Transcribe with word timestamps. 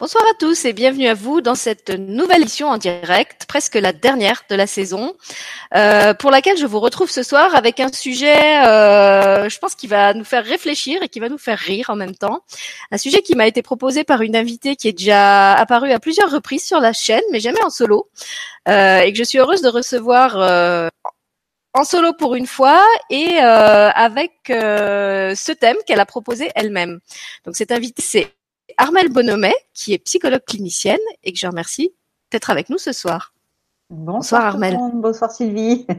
Bonsoir 0.00 0.24
à 0.30 0.34
tous 0.38 0.64
et 0.64 0.72
bienvenue 0.72 1.08
à 1.08 1.12
vous 1.12 1.42
dans 1.42 1.54
cette 1.54 1.90
nouvelle 1.90 2.40
émission 2.40 2.68
en 2.68 2.78
direct, 2.78 3.44
presque 3.46 3.74
la 3.74 3.92
dernière 3.92 4.44
de 4.48 4.54
la 4.54 4.66
saison, 4.66 5.12
euh, 5.74 6.14
pour 6.14 6.30
laquelle 6.30 6.56
je 6.56 6.64
vous 6.64 6.80
retrouve 6.80 7.10
ce 7.10 7.22
soir 7.22 7.54
avec 7.54 7.80
un 7.80 7.92
sujet, 7.92 8.64
euh, 8.66 9.50
je 9.50 9.58
pense, 9.58 9.74
qui 9.74 9.88
va 9.88 10.14
nous 10.14 10.24
faire 10.24 10.42
réfléchir 10.42 11.02
et 11.02 11.10
qui 11.10 11.20
va 11.20 11.28
nous 11.28 11.36
faire 11.36 11.58
rire 11.58 11.90
en 11.90 11.96
même 11.96 12.14
temps. 12.14 12.40
Un 12.90 12.96
sujet 12.96 13.20
qui 13.20 13.34
m'a 13.34 13.46
été 13.46 13.60
proposé 13.60 14.02
par 14.02 14.22
une 14.22 14.36
invitée 14.36 14.74
qui 14.74 14.88
est 14.88 14.94
déjà 14.94 15.52
apparue 15.52 15.92
à 15.92 16.00
plusieurs 16.00 16.30
reprises 16.30 16.64
sur 16.64 16.80
la 16.80 16.94
chaîne, 16.94 17.20
mais 17.30 17.40
jamais 17.40 17.62
en 17.62 17.68
solo, 17.68 18.08
euh, 18.70 19.00
et 19.00 19.12
que 19.12 19.18
je 19.18 19.24
suis 19.24 19.36
heureuse 19.36 19.60
de 19.60 19.68
recevoir 19.68 20.90
en 21.74 21.84
solo 21.84 22.14
pour 22.14 22.36
une 22.36 22.46
fois 22.46 22.82
et 23.10 23.38
avec 23.38 24.32
ce 24.48 25.52
thème 25.52 25.76
qu'elle 25.86 26.00
a 26.00 26.06
proposé 26.06 26.50
elle-même. 26.54 27.00
Donc 27.44 27.54
cette 27.54 27.70
invitée, 27.70 28.00
c'est 28.00 28.32
Armelle 28.76 29.08
Bonomet, 29.08 29.54
qui 29.74 29.92
est 29.92 29.98
psychologue 29.98 30.44
clinicienne 30.46 30.98
et 31.22 31.32
que 31.32 31.38
je 31.38 31.46
remercie 31.46 31.92
d'être 32.30 32.50
avec 32.50 32.70
nous 32.70 32.78
ce 32.78 32.92
soir. 32.92 33.34
Bonsoir, 33.90 34.44
Armelle. 34.44 34.78
Bonsoir 34.94 35.30
Sylvie. 35.30 35.86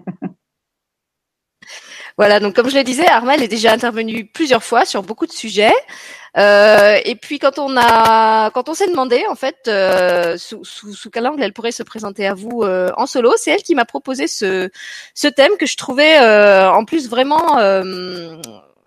Voilà, 2.18 2.40
donc 2.40 2.56
comme 2.56 2.70
je 2.70 2.78
le 2.78 2.84
disais, 2.84 3.08
Armelle 3.08 3.42
est 3.42 3.48
déjà 3.48 3.72
intervenue 3.72 4.26
plusieurs 4.26 4.64
fois 4.64 4.86
sur 4.86 5.02
beaucoup 5.02 5.26
de 5.26 5.32
sujets. 5.32 5.74
Euh, 6.38 6.98
et 7.04 7.16
puis 7.16 7.40
quand 7.40 7.60
on 7.60 7.76
a, 7.78 8.52
quand 8.52 8.70
on 8.70 8.74
s'est 8.74 8.88
demandé 8.88 9.24
en 9.30 9.36
fait 9.36 9.58
euh, 9.68 10.38
sous, 10.38 10.64
sous, 10.64 11.10
quel 11.10 11.28
angle 11.28 11.44
elle 11.44 11.52
pourrait 11.52 11.74
se 11.74 11.84
présenter 11.84 12.26
à 12.26 12.34
vous 12.34 12.62
euh, 12.64 12.90
en 12.96 13.06
solo, 13.06 13.34
c'est 13.38 13.52
elle 13.52 13.64
qui 13.64 13.76
m'a 13.76 13.86
proposé 13.86 14.28
ce, 14.28 14.70
ce 15.14 15.28
thème 15.28 15.52
que 15.60 15.66
je 15.66 15.76
trouvais 15.76 16.20
en 16.20 16.86
plus 16.86 17.10
vraiment 17.10 17.58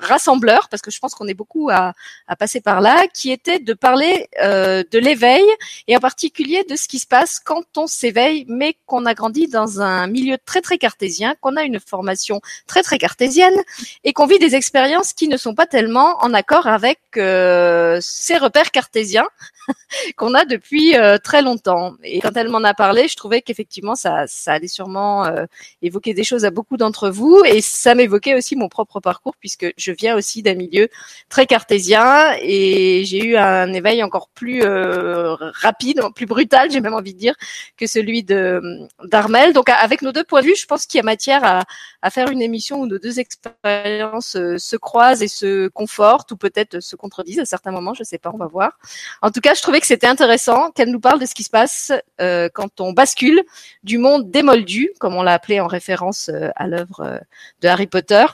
rassembleur, 0.05 0.69
parce 0.69 0.83
que 0.83 0.91
je 0.91 0.99
pense 0.99 1.15
qu'on 1.15 1.27
est 1.27 1.35
beaucoup 1.35 1.71
à, 1.71 1.93
à, 2.27 2.37
passer 2.37 2.61
par 2.61 2.81
là, 2.81 3.07
qui 3.13 3.31
était 3.31 3.59
de 3.59 3.73
parler 3.73 4.29
euh, 4.43 4.83
de 4.91 4.99
l'éveil 4.99 5.45
et 5.89 5.97
en 5.97 6.01
particulier 6.01 6.65
de 6.69 6.77
ce 6.77 6.89
qui 6.89 6.99
se 6.99 7.07
passe 7.07 7.41
quand 7.41 7.65
on 7.77 7.87
s'éveille, 7.87 8.45
mais 8.49 8.77
qu'on 8.87 9.07
a 9.07 9.15
grandi 9.15 9.49
dans 9.49 9.81
un 9.81 10.07
milieu 10.07 10.37
très 10.45 10.61
très 10.61 10.79
cartésien, 10.79 11.35
qu'on 11.41 11.57
a 11.57 11.63
une 11.63 11.81
formation 11.81 12.41
très 12.67 12.83
très 12.83 12.99
cartésienne 12.99 13.57
et 14.05 14.13
qu'on 14.13 14.27
vit 14.27 14.39
des 14.39 14.55
expériences 14.55 15.13
qui 15.13 15.29
ne 15.29 15.37
sont 15.37 15.55
pas 15.55 15.67
tellement 15.67 16.17
en 16.23 16.35
accord 16.35 16.67
avec 16.67 16.99
euh, 17.17 17.99
ces 18.01 18.37
repères 18.37 18.71
cartésiens 18.71 19.29
qu'on 20.17 20.35
a 20.35 20.45
depuis 20.45 20.97
euh, 20.97 21.19
très 21.19 21.43
longtemps. 21.43 21.95
Et 22.03 22.21
quand 22.21 22.37
elle 22.37 22.49
m'en 22.49 22.65
a 22.65 22.75
parlé, 22.75 23.09
je 23.09 23.17
trouvais 23.17 23.43
qu'effectivement 23.43 23.95
ça, 23.95 24.27
ça 24.27 24.53
allait 24.53 24.69
sûrement 24.69 25.25
euh, 25.27 25.45
évoquer 25.83 26.15
des 26.15 26.25
choses 26.25 26.45
à 26.45 26.51
beaucoup 26.51 26.77
d'entre 26.77 27.11
vous 27.11 27.43
et 27.45 27.61
ça 27.61 27.95
m'évoquait 27.95 28.35
aussi 28.35 28.57
mon 28.57 28.69
propre 28.69 29.01
parcours 29.01 29.35
puisque 29.39 29.73
je 29.77 29.93
viens 29.99 30.17
aussi 30.17 30.43
d'un 30.43 30.55
milieu 30.55 30.89
très 31.29 31.47
cartésien 31.47 32.35
et 32.41 33.05
j'ai 33.05 33.25
eu 33.25 33.37
un 33.37 33.73
éveil 33.73 34.03
encore 34.03 34.29
plus 34.29 34.63
euh, 34.63 35.35
rapide, 35.61 36.01
plus 36.15 36.27
brutal, 36.27 36.71
j'ai 36.71 36.81
même 36.81 36.95
envie 36.95 37.15
de 37.15 37.19
dire, 37.19 37.35
que 37.77 37.87
celui 37.87 38.23
de 38.23 38.61
d'Armel. 39.05 39.53
Donc 39.53 39.69
avec 39.69 40.03
nos 40.03 40.13
deux 40.13 40.25
points 40.25 40.43
de 40.43 40.47
vue, 40.47 40.57
je 40.57 40.67
pense 40.67 40.87
qu'il 40.87 40.99
y 40.99 41.01
a 41.01 41.05
matière 41.05 41.45
à, 41.45 41.63
à 42.03 42.11
faire 42.11 42.31
une 42.31 42.43
émission 42.43 42.81
où 42.81 42.87
nos 42.87 42.99
deux 42.99 43.21
expériences 43.21 44.37
se 44.59 44.77
croisent 44.77 45.23
et 45.23 45.29
se 45.29 45.69
confortent 45.69 46.31
ou 46.33 46.37
peut-être 46.37 46.81
se 46.81 46.97
contredisent 46.97 47.41
à 47.41 47.45
certains 47.45 47.71
moments, 47.71 47.95
je 47.95 48.05
sais 48.05 48.19
pas, 48.19 48.31
on 48.33 48.39
va 48.39 48.47
voir. 48.47 48.79
En 49.23 49.31
tout 49.31 49.41
cas, 49.41 49.55
je 49.55 49.63
trouvais 49.63 49.81
que 49.81 49.87
c'était 49.87 50.07
intéressant 50.07 50.71
qu'elle 50.71 50.91
nous 50.91 51.01
parle 51.01 51.21
de 51.21 51.27
ce 51.27 51.35
qui 51.35 51.43
se 51.43 51.51
passe 51.51 51.93
euh, 52.21 52.49
quand 52.53 52.81
on 52.81 52.93
bascule 52.93 53.43
du 53.83 53.99
monde 53.99 54.31
des 54.31 54.43
moldus, 54.43 54.91
comme 54.99 55.15
on 55.15 55.23
l'a 55.23 55.35
appelé 55.35 55.61
en 55.61 55.67
référence 55.67 56.29
euh, 56.29 56.49
à 56.57 56.67
l'œuvre 56.67 57.01
euh, 57.01 57.19
de 57.61 57.69
Harry 57.69 57.87
Potter, 57.87 58.25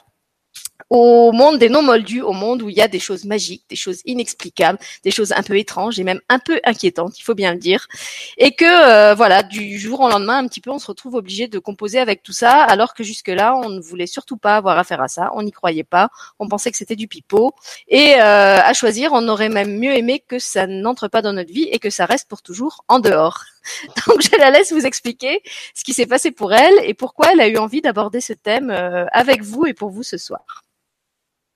au 0.89 1.33
monde 1.33 1.59
des 1.59 1.69
non 1.69 1.83
moldus, 1.83 2.23
au 2.23 2.33
monde 2.33 2.63
où 2.63 2.69
il 2.69 2.77
y 2.77 2.81
a 2.81 2.89
des 2.89 2.99
choses 2.99 3.25
magiques, 3.25 3.65
des 3.69 3.77
choses 3.77 4.01
inexplicables, 4.05 4.79
des 5.05 5.11
choses 5.11 5.33
un 5.33 5.43
peu 5.43 5.57
étranges 5.57 5.99
et 5.99 6.05
même 6.05 6.21
un 6.29 6.39
peu 6.39 6.61
inquiétantes, 6.65 7.19
il 7.19 7.23
faut 7.23 7.35
bien 7.35 7.53
le 7.53 7.59
dire, 7.59 7.87
et 8.39 8.53
que 8.53 8.65
euh, 8.65 9.15
voilà, 9.15 9.43
du 9.43 9.79
jour 9.79 10.01
au 10.01 10.09
lendemain, 10.09 10.39
un 10.39 10.47
petit 10.47 10.61
peu, 10.61 10.71
on 10.71 10.79
se 10.79 10.87
retrouve 10.87 11.15
obligé 11.15 11.49
de 11.49 11.59
composer 11.59 11.99
avec 11.99 12.23
tout 12.23 12.33
ça, 12.33 12.63
alors 12.63 12.95
que 12.95 13.05
jusque-là, 13.05 13.57
on 13.57 13.69
ne 13.69 13.81
voulait 13.81 14.07
surtout 14.07 14.37
pas 14.37 14.57
avoir 14.57 14.79
affaire 14.79 15.01
à 15.01 15.09
ça, 15.09 15.31
on 15.35 15.43
n'y 15.43 15.53
croyait 15.53 15.85
pas, 15.85 16.09
on 16.39 16.49
pensait 16.49 16.71
que 16.71 16.77
c'était 16.77 16.97
du 16.97 17.09
pipeau, 17.09 17.53
et 17.89 18.15
euh, 18.15 18.61
à 18.61 18.73
choisir, 18.73 19.13
on 19.13 19.29
aurait 19.29 19.49
même 19.49 19.79
mieux 19.79 19.95
aimé 19.95 20.23
que 20.27 20.39
ça 20.39 20.67
n'entre 20.67 21.09
pas 21.09 21.23
dans 21.23 21.33
notre 21.33 21.53
vie 21.53 21.69
et 21.71 21.79
que 21.79 21.91
ça 21.91 22.07
reste 22.07 22.29
pour 22.29 22.43
toujours 22.43 22.85
en 22.89 22.99
dehors. 23.01 23.45
Donc 24.07 24.23
je 24.23 24.37
la 24.39 24.51
laisse 24.51 24.73
vous 24.73 24.87
expliquer 24.87 25.43
ce 25.75 25.85
qui 25.85 25.93
s'est 25.93 26.07
passé 26.07 26.31
pour 26.31 26.53
elle 26.53 26.75
et 26.85 26.95
pourquoi 26.95 27.33
elle 27.33 27.41
a 27.41 27.49
eu 27.49 27.57
envie 27.59 27.81
d'aborder 27.81 28.21
ce 28.21 28.33
thème 28.33 28.71
euh, 28.71 29.07
avec 29.13 29.43
vous 29.43 29.67
et 29.67 29.75
pour 29.75 29.91
vous 29.91 30.03
ce 30.03 30.19
soir. 30.19 30.65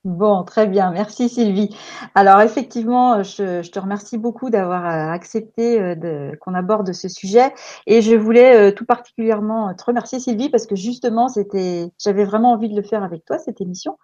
Bon, 0.05 0.45
très 0.45 0.67
bien. 0.67 0.91
Merci 0.91 1.31
Sylvie. 1.31 1.75
Alors 2.15 2.43
effectivement, 2.43 3.23
je, 3.23 3.67
te 3.67 3.79
remercie 3.79 4.19
beaucoup 4.19 4.51
d'avoir 4.51 4.85
euh, 4.85 5.11
accepté 5.11 5.81
euh, 5.81 6.33
qu'on 6.43 6.53
aborde 6.53 6.93
ce 6.93 7.09
sujet 7.09 7.55
et 7.87 8.03
je 8.03 8.15
voulais 8.15 8.69
euh, 8.69 8.71
tout 8.71 8.85
particulièrement 8.85 9.73
te 9.73 9.83
remercier 9.83 10.21
Sylvie 10.21 10.51
parce 10.51 10.67
que 10.67 10.77
justement, 10.77 11.29
c'était, 11.29 11.91
j'avais 11.99 12.27
vraiment 12.27 12.53
envie 12.53 12.69
de 12.69 12.77
le 12.77 12.83
faire 12.83 13.03
avec 13.03 13.25
toi 13.25 13.39
cette 13.39 13.63
émission 13.63 13.97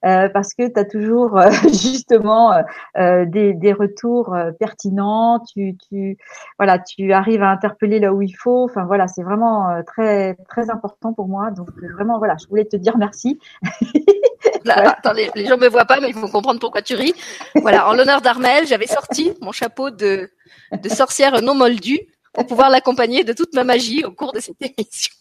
parce 0.00 0.54
que 0.54 0.66
tu 0.66 0.80
as 0.80 0.84
toujours 0.86 1.38
justement 1.68 2.52
des, 2.96 3.52
des, 3.52 3.72
retours 3.72 4.34
pertinents. 4.58 5.38
Tu, 5.40 5.76
tu, 5.76 6.16
voilà, 6.58 6.78
tu 6.78 7.12
arrives 7.12 7.42
à 7.42 7.50
interpeller 7.50 8.00
là 8.00 8.12
où 8.14 8.22
il 8.22 8.32
faut. 8.32 8.64
Enfin 8.64 8.84
voilà, 8.84 9.06
c'est 9.06 9.22
vraiment 9.22 9.82
très 9.86 10.34
très 10.48 10.70
important 10.70 11.12
pour 11.12 11.28
moi. 11.28 11.50
Donc 11.50 11.68
vraiment 11.94 12.18
voilà, 12.18 12.36
je 12.42 12.48
voulais 12.48 12.64
te 12.64 12.76
dire 12.76 12.96
merci. 12.96 13.38
attendez, 14.70 15.30
les 15.34 15.46
gens 15.46 15.58
me 15.58 15.68
voient 15.68 15.84
pas, 15.84 16.00
mais 16.00 16.08
ils 16.08 16.14
vont 16.14 16.28
comprendre 16.28 16.60
pourquoi 16.60 16.82
tu 16.82 16.94
ris. 16.94 17.14
Voilà, 17.56 17.88
en 17.88 17.94
l'honneur 17.94 18.20
d'Armel, 18.20 18.66
j'avais 18.66 18.86
sorti 18.86 19.32
mon 19.40 19.52
chapeau 19.52 19.90
de, 19.90 20.30
de 20.72 20.88
sorcière 20.88 21.40
non 21.42 21.54
moldue 21.54 22.00
pour 22.32 22.46
pouvoir 22.46 22.70
l'accompagner 22.70 23.24
de 23.24 23.32
toute 23.32 23.54
ma 23.54 23.64
magie 23.64 24.04
au 24.04 24.12
cours 24.12 24.32
de 24.32 24.40
cette 24.40 24.56
émission. 24.60 25.14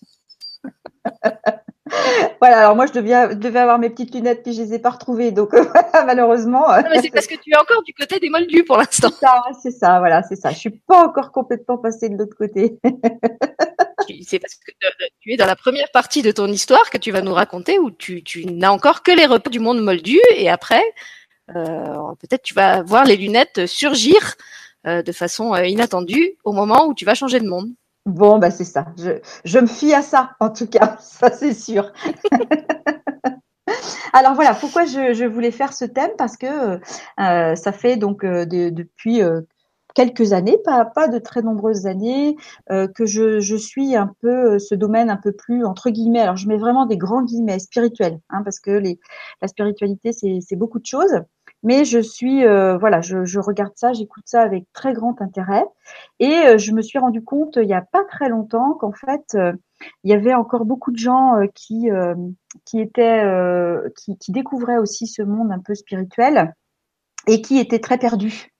voilà, 2.39 2.59
alors 2.59 2.75
moi 2.75 2.85
je 2.85 2.93
devais, 2.93 3.35
devais, 3.35 3.59
avoir 3.59 3.79
mes 3.79 3.89
petites 3.89 4.13
lunettes 4.13 4.43
puis 4.43 4.53
je 4.53 4.61
les 4.61 4.73
ai 4.75 4.79
pas 4.79 4.91
retrouvées, 4.91 5.31
donc 5.31 5.51
malheureusement. 6.05 6.67
Non, 6.67 6.89
mais 6.89 7.01
c'est 7.01 7.09
parce 7.09 7.27
que 7.27 7.35
tu 7.35 7.51
es 7.51 7.57
encore 7.57 7.83
du 7.83 7.93
côté 7.93 8.19
des 8.19 8.29
moldus 8.29 8.63
pour 8.63 8.77
l'instant. 8.77 9.09
C'est 9.09 9.25
ça, 9.25 9.41
c'est 9.61 9.71
ça, 9.71 9.99
voilà, 9.99 10.23
c'est 10.23 10.35
ça. 10.35 10.51
Je 10.51 10.57
suis 10.57 10.69
pas 10.69 11.05
encore 11.05 11.31
complètement 11.31 11.77
passée 11.77 12.09
de 12.09 12.17
l'autre 12.17 12.35
côté. 12.37 12.79
c'est 14.23 14.39
parce 14.39 14.55
que 14.55 14.71
tu 15.19 15.33
es 15.33 15.37
dans 15.37 15.45
la 15.45 15.55
première 15.55 15.89
partie 15.91 16.21
de 16.21 16.31
ton 16.31 16.47
histoire 16.47 16.89
que 16.89 16.97
tu 16.97 17.11
vas 17.11 17.21
nous 17.21 17.33
raconter 17.33 17.79
où 17.79 17.91
tu, 17.91 18.23
n'as 18.45 18.71
encore 18.71 19.03
que 19.03 19.11
les 19.11 19.25
repas 19.25 19.49
du 19.49 19.59
monde 19.59 19.81
moldu 19.81 20.19
et 20.35 20.49
après, 20.49 20.83
euh, 21.55 22.13
peut-être 22.19 22.43
tu 22.43 22.53
vas 22.53 22.81
voir 22.83 23.05
les 23.05 23.15
lunettes 23.15 23.65
surgir 23.65 24.35
euh, 24.87 25.01
de 25.01 25.11
façon 25.11 25.53
euh, 25.53 25.65
inattendue 25.65 26.37
au 26.43 26.53
moment 26.53 26.87
où 26.87 26.93
tu 26.93 27.05
vas 27.05 27.13
changer 27.13 27.39
de 27.39 27.47
monde. 27.47 27.69
Bon, 28.05 28.39
bah 28.39 28.51
c'est 28.51 28.65
ça. 28.65 28.87
Je, 29.45 29.59
me 29.59 29.67
fie 29.67 29.93
à 29.93 30.01
ça, 30.01 30.31
en 30.39 30.49
tout 30.49 30.67
cas, 30.67 30.97
ça 31.01 31.31
c'est 31.31 31.53
sûr. 31.53 31.91
Alors 34.13 34.33
voilà, 34.33 34.53
pourquoi 34.55 34.85
je, 34.85 35.25
voulais 35.25 35.51
faire 35.51 35.71
ce 35.73 35.85
thème? 35.85 36.11
Parce 36.17 36.35
que 36.35 36.79
ça 37.17 37.71
fait 37.71 37.97
donc 37.97 38.25
depuis 38.25 39.21
quelques 39.93 40.33
années, 40.33 40.57
pas, 40.63 40.85
pas 40.85 41.07
de 41.07 41.19
très 41.19 41.41
nombreuses 41.41 41.85
années, 41.85 42.35
euh, 42.71 42.87
que 42.87 43.05
je, 43.05 43.39
je, 43.39 43.55
suis 43.55 43.95
un 43.95 44.11
peu 44.21 44.53
euh, 44.53 44.59
ce 44.59 44.75
domaine 44.75 45.09
un 45.09 45.17
peu 45.17 45.31
plus 45.31 45.65
entre 45.65 45.89
guillemets. 45.89 46.21
Alors 46.21 46.37
je 46.37 46.47
mets 46.47 46.57
vraiment 46.57 46.85
des 46.85 46.97
grands 46.97 47.23
guillemets 47.23 47.59
spirituels, 47.59 48.19
hein, 48.29 48.41
parce 48.43 48.59
que 48.59 48.71
les, 48.71 48.99
la 49.41 49.47
spiritualité 49.47 50.11
c'est 50.13 50.55
beaucoup 50.55 50.79
de 50.79 50.85
choses. 50.85 51.21
Mais 51.63 51.85
je 51.85 51.99
suis 51.99 52.45
euh, 52.45 52.77
voilà, 52.77 53.01
je, 53.01 53.39
regarde 53.39 53.73
ça, 53.75 53.93
j'écoute 53.93 54.23
ça 54.25 54.41
avec 54.41 54.65
très 54.73 54.93
grand 54.93 55.21
intérêt, 55.21 55.63
et 56.19 56.57
je 56.57 56.71
me 56.71 56.81
suis 56.81 56.99
rendu 56.99 57.23
compte 57.23 57.57
il 57.61 57.67
y 57.67 57.73
a 57.73 57.81
pas 57.81 58.03
très 58.05 58.29
longtemps 58.29 58.73
qu'en 58.73 58.93
fait 58.93 59.37
il 60.03 60.11
y 60.11 60.13
avait 60.13 60.33
encore 60.33 60.65
beaucoup 60.65 60.91
de 60.91 60.97
gens 60.97 61.35
qui 61.53 61.89
qui 62.65 62.79
étaient 62.79 63.23
qui 63.95 64.31
découvraient 64.31 64.79
aussi 64.79 65.07
ce 65.07 65.21
monde 65.21 65.51
un 65.51 65.59
peu 65.59 65.75
spirituel 65.75 66.53
et 67.27 67.41
qui 67.41 67.59
étaient 67.59 67.79
très 67.79 67.97
perdus. 67.97 68.50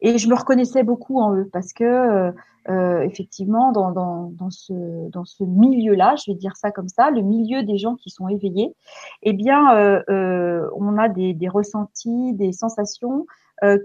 Et 0.00 0.18
je 0.18 0.28
me 0.28 0.34
reconnaissais 0.34 0.82
beaucoup 0.82 1.20
en 1.20 1.34
eux 1.34 1.48
parce 1.52 1.72
que 1.72 1.84
euh, 1.84 2.32
euh, 2.68 3.00
effectivement, 3.00 3.72
dans, 3.72 3.90
dans, 3.92 4.50
ce, 4.50 5.08
dans 5.10 5.24
ce 5.24 5.42
milieu-là, 5.42 6.14
je 6.16 6.30
vais 6.30 6.36
dire 6.36 6.56
ça 6.56 6.70
comme 6.70 6.88
ça, 6.88 7.10
le 7.10 7.22
milieu 7.22 7.62
des 7.62 7.78
gens 7.78 7.94
qui 7.96 8.10
sont 8.10 8.28
éveillés, 8.28 8.74
eh 9.22 9.32
bien, 9.32 9.74
euh, 9.74 10.68
on 10.76 10.98
a 10.98 11.08
des, 11.08 11.48
ressentis, 11.48 12.34
des 12.34 12.52
sensations 12.52 13.26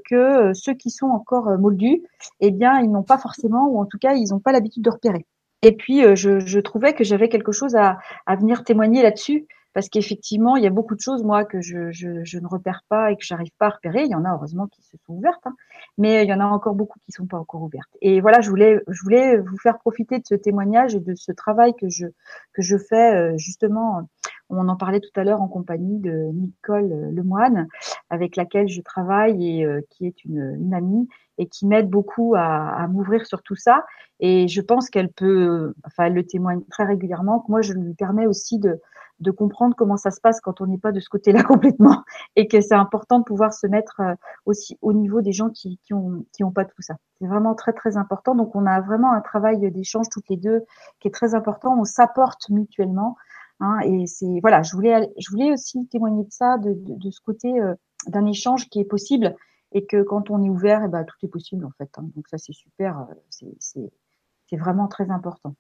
que 0.06 0.54
ceux 0.54 0.74
qui 0.74 0.92
sont 0.92 1.08
encore 1.08 1.58
moldus, 1.58 2.04
eh 2.42 2.52
bien, 2.52 2.80
ils 2.82 2.92
n'ont 2.92 3.04
pas 3.04 3.18
forcément, 3.18 3.68
ou 3.70 3.80
en 3.80 3.86
tout 3.86 3.98
cas, 3.98 4.14
ils 4.14 4.30
n'ont 4.30 4.40
pas 4.40 4.52
l'habitude 4.52 4.84
de 4.84 4.90
repérer. 4.90 5.26
Et 5.64 5.72
puis, 5.72 6.02
je, 6.16 6.40
je 6.42 6.60
trouvais 6.60 6.94
que 6.94 7.04
j'avais 7.04 7.30
quelque 7.30 7.54
chose 7.54 7.76
à, 7.76 7.98
à 8.26 8.36
venir 8.36 8.66
témoigner 8.66 9.02
là-dessus 9.02 9.48
parce 9.74 9.90
qu'effectivement, 9.90 10.56
il 10.56 10.64
y 10.64 10.68
a 10.68 10.70
beaucoup 10.70 10.96
de 10.96 11.02
choses, 11.02 11.24
moi, 11.24 11.46
que 11.46 11.62
je, 11.62 12.38
ne 12.38 12.48
repère 12.48 12.84
pas 12.90 13.12
et 13.12 13.16
que 13.16 13.24
j'arrive 13.24 13.52
pas 13.58 13.68
à 13.68 13.70
repérer. 13.70 14.04
Il 14.04 14.12
y 14.12 14.16
en 14.16 14.26
a 14.26 14.34
heureusement 14.34 14.68
qui 14.68 14.82
se 14.84 14.98
sont 15.06 15.14
ouvertes, 15.14 15.46
hein, 15.46 15.56
mais 15.98 16.24
il 16.24 16.30
y 16.30 16.34
en 16.34 16.40
a 16.40 16.46
encore 16.46 16.76
beaucoup 16.76 17.00
qui 17.00 17.12
sont 17.12 17.26
pas 17.26 17.38
encore 17.38 17.64
ouvertes. 17.64 17.90
Et 18.02 18.22
voilà, 18.22 18.42
je 18.42 18.50
voulais, 18.50 18.80
je 18.88 19.02
voulais 19.04 19.38
vous 19.38 19.58
faire 19.58 19.80
profiter 19.80 20.20
de 20.20 20.26
ce 20.26 20.36
témoignage 20.36 20.96
et 20.96 21.00
de 21.00 21.16
ce 21.16 21.32
travail 21.32 21.74
que 21.76 21.90
je 21.90 22.06
que 22.54 22.62
je 22.62 22.78
fais 22.78 23.16
euh, 23.16 23.38
justement 23.38 24.08
On 24.56 24.68
en 24.70 24.76
parlait 24.76 25.00
tout 25.00 25.20
à 25.20 25.24
l'heure 25.24 25.42
en 25.42 25.48
compagnie 25.48 26.00
de 26.00 26.30
Nicole 26.34 26.90
Lemoine, 27.12 27.68
avec 28.10 28.36
laquelle 28.36 28.68
je 28.68 28.82
travaille 28.82 29.62
et 29.62 29.68
qui 29.90 30.06
est 30.06 30.24
une, 30.26 30.74
amie 30.74 31.08
et 31.38 31.48
qui 31.48 31.66
m'aide 31.66 31.90
beaucoup 31.90 32.36
à, 32.36 32.70
à 32.70 32.88
m'ouvrir 32.88 33.26
sur 33.26 33.42
tout 33.42 33.56
ça. 33.56 33.86
Et 34.20 34.48
je 34.48 34.62
pense 34.62 34.90
qu'elle 34.90 35.10
peut, 35.10 35.74
enfin, 35.86 36.06
elle 36.06 36.14
le 36.14 36.26
témoigne 36.26 36.62
très 36.70 36.86
régulièrement, 36.86 37.40
que 37.40 37.52
moi, 37.52 37.62
je 37.62 37.74
lui 37.74 37.94
permets 37.94 38.28
aussi 38.28 38.60
de, 38.60 38.80
de 39.20 39.32
comprendre 39.32 39.76
comment 39.76 39.98
ça 39.98 40.12
se 40.12 40.22
passe 40.22 40.40
quand 40.42 40.62
on 40.62 40.68
n'est 40.68 40.78
pas 40.78 40.92
de 40.92 41.00
ce 41.00 41.10
côté-là 41.10 41.44
complètement 41.44 42.04
et 42.36 42.48
que 42.48 42.62
c'est 42.62 42.76
important 42.76 43.20
de 43.20 43.24
pouvoir 43.24 43.54
se 43.54 43.66
mettre 43.68 44.02
euh, 44.02 44.14
aussi 44.46 44.78
au 44.82 44.94
niveau 44.94 45.22
des 45.22 45.32
gens 45.32 45.50
qui 45.50 45.80
qui 45.84 45.94
ont 45.94 46.26
qui 46.34 46.44
ont 46.44 46.52
pas 46.52 46.66
tout 46.66 46.82
ça. 46.82 46.96
C'est 47.20 47.28
vraiment 47.28 47.56
très 47.56 47.74
très 47.74 47.98
important. 47.98 48.36
Donc 48.36 48.56
on 48.56 48.66
a 48.66 48.82
vraiment 48.82 49.12
un 49.14 49.22
travail 49.22 49.72
d'échange 49.72 50.08
toutes 50.12 50.30
les 50.30 50.38
deux 50.38 50.64
qui 51.00 51.08
est 51.08 51.12
très 51.12 51.34
important. 51.36 51.78
On 51.80 51.86
s'apporte 51.86 52.50
mutuellement. 52.50 53.16
Hein, 53.60 53.80
et 53.84 54.08
c'est 54.08 54.40
voilà, 54.42 54.62
je 54.64 54.76
voulais 54.76 55.10
je 55.18 55.30
voulais 55.32 55.52
aussi 55.52 55.88
témoigner 55.88 56.24
de 56.24 56.32
ça, 56.32 56.58
de, 56.58 56.74
de, 56.74 56.96
de 56.96 57.12
ce 57.12 57.22
côté 57.22 57.60
euh, 57.60 57.74
d'un 58.08 58.26
échange 58.26 58.70
qui 58.70 58.80
est 58.80 58.86
possible 58.86 59.36
et 59.72 59.86
que 59.86 60.04
quand 60.04 60.30
on 60.30 60.44
est 60.44 60.50
ouvert, 60.50 60.84
eh 60.86 60.88
ben, 60.88 61.04
tout 61.04 61.16
est 61.24 61.30
possible 61.30 61.66
en 61.66 61.72
fait. 61.78 61.90
Hein. 61.98 62.10
Donc 62.16 62.28
ça 62.28 62.38
c'est 62.38 62.54
super, 62.54 63.08
euh, 63.10 63.48
c'est 63.60 64.58
vraiment 64.58 64.88
très 64.88 65.10
important. 65.10 65.56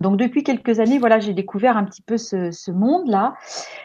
Donc 0.00 0.16
depuis 0.16 0.42
quelques 0.42 0.80
années, 0.80 0.98
voilà, 0.98 1.20
j'ai 1.20 1.34
découvert 1.34 1.76
un 1.76 1.84
petit 1.84 2.02
peu 2.02 2.18
ce, 2.18 2.50
ce 2.50 2.70
monde-là. 2.70 3.34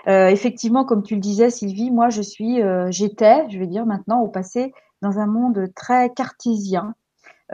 Euh, 0.07 0.27
effectivement, 0.27 0.83
comme 0.85 1.03
tu 1.03 1.15
le 1.15 1.21
disais, 1.21 1.49
Sylvie, 1.49 1.91
moi 1.91 2.09
je 2.09 2.21
suis, 2.21 2.61
euh, 2.61 2.89
j'étais, 2.89 3.49
je 3.49 3.59
vais 3.59 3.67
dire 3.67 3.85
maintenant 3.85 4.21
au 4.21 4.27
passé, 4.27 4.73
dans 5.01 5.19
un 5.19 5.27
monde 5.27 5.67
très 5.75 6.09
cartésien. 6.11 6.95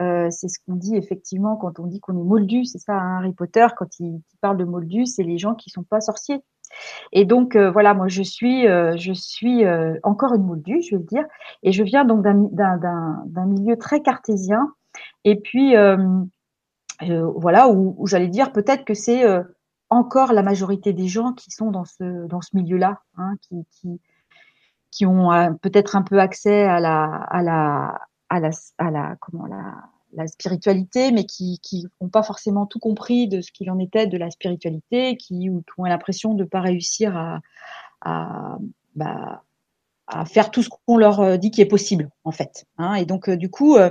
Euh, 0.00 0.28
c'est 0.30 0.48
ce 0.48 0.58
qu'on 0.66 0.74
dit 0.74 0.94
effectivement 0.94 1.56
quand 1.56 1.78
on 1.78 1.86
dit 1.86 2.00
qu'on 2.00 2.18
est 2.18 2.24
moldu, 2.24 2.64
c'est 2.64 2.78
ça, 2.78 2.94
hein, 2.94 3.18
Harry 3.18 3.32
Potter 3.32 3.66
quand 3.76 3.98
il, 3.98 4.20
parle 4.42 4.58
de 4.58 4.64
moldu, 4.64 5.06
c'est 5.06 5.22
les 5.22 5.38
gens 5.38 5.54
qui 5.54 5.70
sont 5.70 5.84
pas 5.84 6.00
sorciers. 6.00 6.42
Et 7.12 7.24
donc 7.24 7.56
euh, 7.56 7.70
voilà, 7.70 7.94
moi 7.94 8.08
je 8.08 8.22
suis, 8.22 8.66
euh, 8.66 8.96
je 8.98 9.12
suis 9.12 9.64
encore 10.02 10.34
une 10.34 10.44
moldue, 10.44 10.82
je 10.82 10.96
veux 10.96 11.02
dire, 11.02 11.24
et 11.62 11.72
je 11.72 11.82
viens 11.82 12.04
donc 12.04 12.22
d'un 12.22 13.46
milieu 13.46 13.76
très 13.78 14.02
cartésien. 14.02 14.72
Et 15.24 15.36
puis 15.36 15.74
voilà, 17.00 17.68
où, 17.68 18.06
j'allais 18.06 18.28
dire 18.28 18.52
peut-être 18.52 18.84
que 18.84 18.94
c'est 18.94 19.24
encore 19.88 20.32
la 20.32 20.42
majorité 20.42 20.92
des 20.92 21.08
gens 21.08 21.32
qui 21.32 21.50
sont 21.50 21.70
dans 21.70 21.84
ce 21.84 22.26
dans 22.26 22.42
ce 22.42 22.50
milieu-là, 22.54 23.00
hein, 23.16 23.34
qui, 23.40 23.64
qui 23.70 24.00
qui 24.90 25.06
ont 25.06 25.30
peut-être 25.62 25.96
un 25.96 26.02
peu 26.02 26.18
accès 26.18 26.64
à 26.64 26.80
la 26.80 27.04
à 27.04 27.42
la 27.42 27.98
à 28.28 28.40
la 28.40 28.50
à 28.78 28.90
la 28.90 29.16
comment 29.20 29.46
la 29.46 29.74
la 30.12 30.26
spiritualité, 30.26 31.12
mais 31.12 31.24
qui 31.24 31.58
qui 31.62 31.86
n'ont 32.00 32.08
pas 32.08 32.22
forcément 32.22 32.66
tout 32.66 32.78
compris 32.78 33.28
de 33.28 33.40
ce 33.40 33.52
qu'il 33.52 33.70
en 33.70 33.78
était 33.78 34.06
de 34.06 34.16
la 34.16 34.30
spiritualité, 34.30 35.16
qui, 35.16 35.50
ou, 35.50 35.62
ont 35.78 35.84
l'impression 35.84 36.34
de 36.34 36.44
pas 36.44 36.60
réussir 36.60 37.16
à 37.16 37.40
à, 38.02 38.58
bah, 38.94 39.42
à 40.06 40.24
faire 40.24 40.50
tout 40.50 40.62
ce 40.62 40.68
qu'on 40.68 40.96
leur 40.96 41.38
dit 41.38 41.50
qui 41.50 41.60
est 41.60 41.66
possible 41.66 42.10
en 42.24 42.32
fait. 42.32 42.66
Hein. 42.78 42.94
Et 42.94 43.04
donc 43.04 43.28
du 43.30 43.50
coup, 43.50 43.76
euh, 43.76 43.90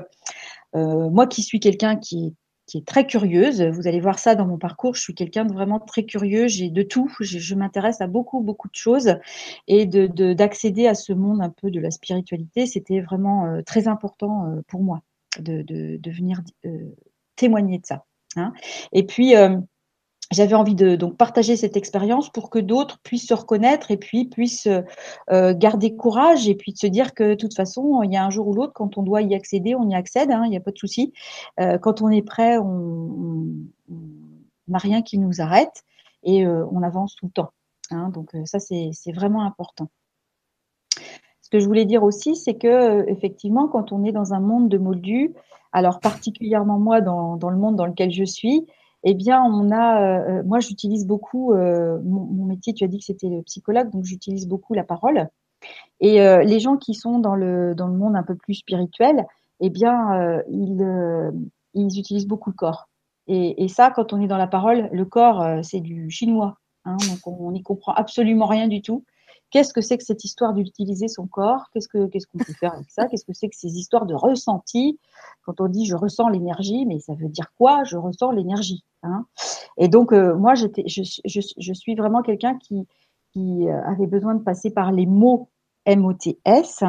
moi 0.74 1.28
qui 1.28 1.44
suis 1.44 1.60
quelqu'un 1.60 1.96
qui 1.98 2.36
qui 2.66 2.78
est 2.80 2.86
très 2.86 3.06
curieuse. 3.06 3.62
Vous 3.62 3.88
allez 3.88 4.00
voir 4.00 4.20
ça 4.20 4.36
dans 4.36 4.48
mon 4.48 4.58
parcours. 4.58 4.96
Je 4.96 5.02
suis 5.02 5.14
quelqu'un 5.14 5.46
de 5.46 5.54
vraiment 5.54 5.80
très 5.80 6.04
curieux. 6.04 6.48
J'ai 6.48 6.70
de 6.70 6.82
tout. 6.84 7.12
Je, 7.20 7.56
m'intéresse 7.56 8.02
à 8.02 8.08
beaucoup, 8.08 8.42
beaucoup 8.42 8.68
de 8.68 8.76
choses. 8.76 9.16
Et 9.68 9.86
de, 9.86 10.08
d'accéder 10.34 10.88
à 10.88 10.96
ce 10.96 11.14
monde 11.14 11.42
un 11.42 11.50
peu 11.50 11.72
de 11.72 11.80
la 11.80 11.92
spiritualité, 11.92 12.66
c'était 12.66 13.02
vraiment 13.02 13.46
euh, 13.46 13.62
très 13.62 13.88
important 13.88 14.48
euh, 14.48 14.62
pour 14.68 14.82
moi 14.82 15.02
de, 15.40 15.62
de, 15.62 15.98
de 15.98 16.12
venir 16.12 16.42
euh, 16.66 16.96
témoigner 17.36 17.80
de 17.80 17.86
ça. 17.86 18.06
Hein. 18.36 18.54
Et 18.92 19.06
puis, 19.06 19.34
j'avais 20.32 20.56
envie 20.56 20.76
de 20.76 20.96
donc 20.96 21.18
partager 21.18 21.56
cette 21.56 21.78
expérience 21.78 22.30
pour 22.30 22.50
que 22.50 22.58
d'autres 22.60 23.00
puissent 23.04 23.28
se 23.28 23.34
reconnaître 23.34 23.92
et 23.92 23.98
puis 23.98 24.26
puissent 24.26 24.68
euh, 25.32 25.54
garder 25.56 25.96
courage 25.96 26.48
et 26.48 26.56
puis 26.56 26.74
de 26.74 26.78
se 26.78 26.88
dire 26.88 27.14
que 27.14 27.32
de 27.32 27.36
toute 27.36 27.54
façon 27.54 28.02
il 28.04 28.12
y 28.12 28.18
a 28.18 28.26
un 28.26 28.30
jour 28.30 28.48
ou 28.48 28.54
l'autre 28.54 28.74
quand 28.74 28.98
on 28.98 29.04
doit 29.04 29.22
y 29.22 29.36
accéder 29.36 29.76
on 29.76 29.88
y 29.88 29.96
accède 29.96 30.32
hein, 30.32 30.44
il 30.46 30.50
n'y 30.50 30.58
a 30.58 30.62
pas 30.62 30.72
de 30.72 30.78
souci. 30.78 31.14
Euh, 31.60 31.78
quand 31.78 32.02
on 32.02 32.10
est 32.10 32.24
prêt 32.24 32.58
on 32.58 33.46
n'a 34.68 34.80
rien 34.80 35.02
qui 35.04 35.20
nous 35.20 35.42
arrête 35.42 35.84
et 36.24 36.46
euh, 36.46 36.66
on 36.72 36.82
avance 36.82 37.16
tout 37.16 37.28
le 37.28 37.32
temps 37.32 37.52
hein, 37.92 38.10
donc 38.10 38.32
ça 38.46 38.60
c'est 38.60 39.12
vraiment 39.14 39.44
important. 39.44 39.90
Ce 41.42 41.50
que 41.52 41.60
je 41.60 41.68
voulais 41.68 41.86
dire 41.86 42.04
aussi 42.04 42.36
c'est 42.36 42.56
que 42.56 43.08
effectivement 43.10 43.68
quand 43.68 43.92
on 43.92 44.04
est 44.04 44.12
dans 44.12 44.34
un 44.34 44.40
monde 44.40 44.70
de 44.70 44.80
moldus 44.80 45.36
alors 45.72 46.00
particulièrement 46.00 46.80
moi 46.80 47.02
dans, 47.02 47.36
dans 47.38 47.52
le 47.52 47.58
monde 47.58 47.76
dans 47.76 47.86
lequel 47.86 48.12
je 48.12 48.24
suis 48.24 48.66
eh 49.06 49.14
bien, 49.14 49.44
on 49.44 49.72
a, 49.72 50.02
euh, 50.02 50.44
moi, 50.44 50.60
j'utilise 50.60 51.06
beaucoup 51.06 51.54
euh, 51.54 52.00
mon, 52.04 52.46
métier. 52.46 52.74
Tu 52.74 52.84
as 52.84 52.88
dit 52.88 53.00
que 53.00 53.06
c'était 53.06 53.30
le 53.30 53.44
psychologue, 53.44 53.92
donc 53.92 54.04
j'utilise 54.04 54.48
beaucoup 54.48 54.74
la 54.74 54.84
parole. 54.84 55.30
Et 56.00 56.22
euh, 56.22 56.44
les 56.44 56.60
gens 56.60 56.76
qui 56.78 56.96
sont 56.96 57.20
dans 57.20 57.36
le 57.36 57.76
dans 57.76 57.88
le 57.88 57.96
monde 57.96 58.16
un 58.16 58.24
peu 58.24 58.36
plus 58.36 58.56
spirituel, 58.56 59.26
eh 59.62 59.70
bien, 59.70 60.42
ils 60.50 61.32
ils 61.76 62.00
utilisent 62.00 62.28
beaucoup 62.28 62.50
le 62.50 62.56
corps. 62.56 62.90
Et, 63.28 63.64
et, 63.64 63.68
ça, 63.68 63.92
quand 63.92 64.14
on 64.14 64.22
est 64.22 64.28
dans 64.28 64.38
la 64.38 64.48
parole, 64.48 64.90
le 64.92 65.06
corps, 65.06 65.64
c'est 65.64 65.80
du 65.82 66.10
chinois. 66.10 66.58
Hein, 66.86 66.98
donc 67.10 67.26
on 67.28 67.52
n'y 67.52 67.64
comprend 67.64 67.94
absolument 67.94 68.46
rien 68.48 68.68
du 68.68 68.82
tout. 68.82 69.04
Qu'est-ce 69.52 69.74
que 69.74 69.82
c'est 69.82 69.98
que 69.98 70.04
cette 70.04 70.24
histoire 70.24 70.54
d'utiliser 70.54 71.08
son 71.08 71.28
corps? 71.28 71.70
Qu'est-ce 71.72 71.88
que 71.88 72.08
qu'on 72.08 72.38
peut 72.38 72.54
faire 72.54 72.74
avec 72.74 72.90
ça? 72.90 73.08
Qu'est-ce 73.08 73.26
que 73.26 73.34
c'est 73.34 73.48
que 73.48 73.56
ces 73.56 73.78
histoires 73.78 74.06
de 74.06 74.14
ressenti 74.14 75.00
Quand 75.44 75.62
on 75.62 75.68
dit 75.68 75.86
je 75.86 75.96
ressens 75.96 76.30
l'énergie, 76.30 76.86
mais 76.86 77.00
ça 77.00 77.14
veut 77.14 77.30
dire 77.30 77.52
quoi? 77.58 77.84
Je 77.84 77.98
ressens 77.98 78.32
l'énergie. 78.32 78.84
Hein. 79.04 79.26
Et 79.78 79.88
donc 79.88 80.12
euh, 80.12 80.36
moi 80.36 80.56
j'étais, 80.56 80.84
je, 80.88 81.04
je, 81.26 81.42
je, 81.58 81.74
suis 81.74 81.96
vraiment 81.96 82.22
quelqu'un 82.22 82.58
qui 82.58 82.88
qui 83.32 83.68
euh, 83.68 83.82
avait 83.86 84.08
besoin 84.08 84.36
de 84.36 84.44
passer 84.44 84.72
par 84.72 84.92
les 84.92 85.06
mots 85.06 85.50
MOTS 85.88 86.84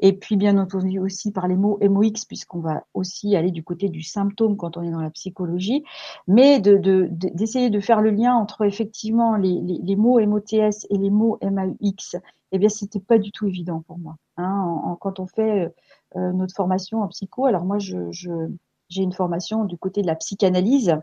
et 0.00 0.12
puis, 0.12 0.36
bien 0.36 0.58
entendu, 0.58 0.98
aussi 0.98 1.32
par 1.32 1.48
les 1.48 1.56
mots 1.56 1.78
MOX, 1.82 2.24
puisqu'on 2.24 2.60
va 2.60 2.84
aussi 2.94 3.36
aller 3.36 3.50
du 3.50 3.62
côté 3.62 3.88
du 3.88 4.02
symptôme 4.02 4.56
quand 4.56 4.76
on 4.76 4.82
est 4.82 4.90
dans 4.90 5.00
la 5.00 5.10
psychologie, 5.10 5.84
mais 6.26 6.60
d'essayer 6.60 7.70
de, 7.70 7.80
faire 7.80 8.00
le 8.00 8.10
lien 8.10 8.34
entre 8.34 8.64
effectivement 8.64 9.36
les, 9.36 9.96
mots 9.96 10.20
MOTS 10.20 10.86
et 10.90 10.98
les 10.98 11.10
mots 11.10 11.38
MAUX. 11.42 12.16
Eh 12.52 12.58
bien, 12.58 12.68
c'était 12.68 13.00
pas 13.00 13.18
du 13.18 13.32
tout 13.32 13.46
évident 13.46 13.82
pour 13.86 13.98
moi. 13.98 14.16
Hein, 14.36 14.96
quand 15.00 15.20
on 15.20 15.26
fait 15.26 15.72
euh, 16.16 16.32
notre 16.32 16.54
formation 16.54 17.02
en 17.02 17.08
psycho, 17.08 17.46
alors 17.46 17.64
moi, 17.64 17.78
j'ai 17.78 19.02
une 19.02 19.12
formation 19.12 19.64
du 19.64 19.76
côté 19.76 20.02
de 20.02 20.06
la 20.06 20.14
psychanalyse. 20.14 20.96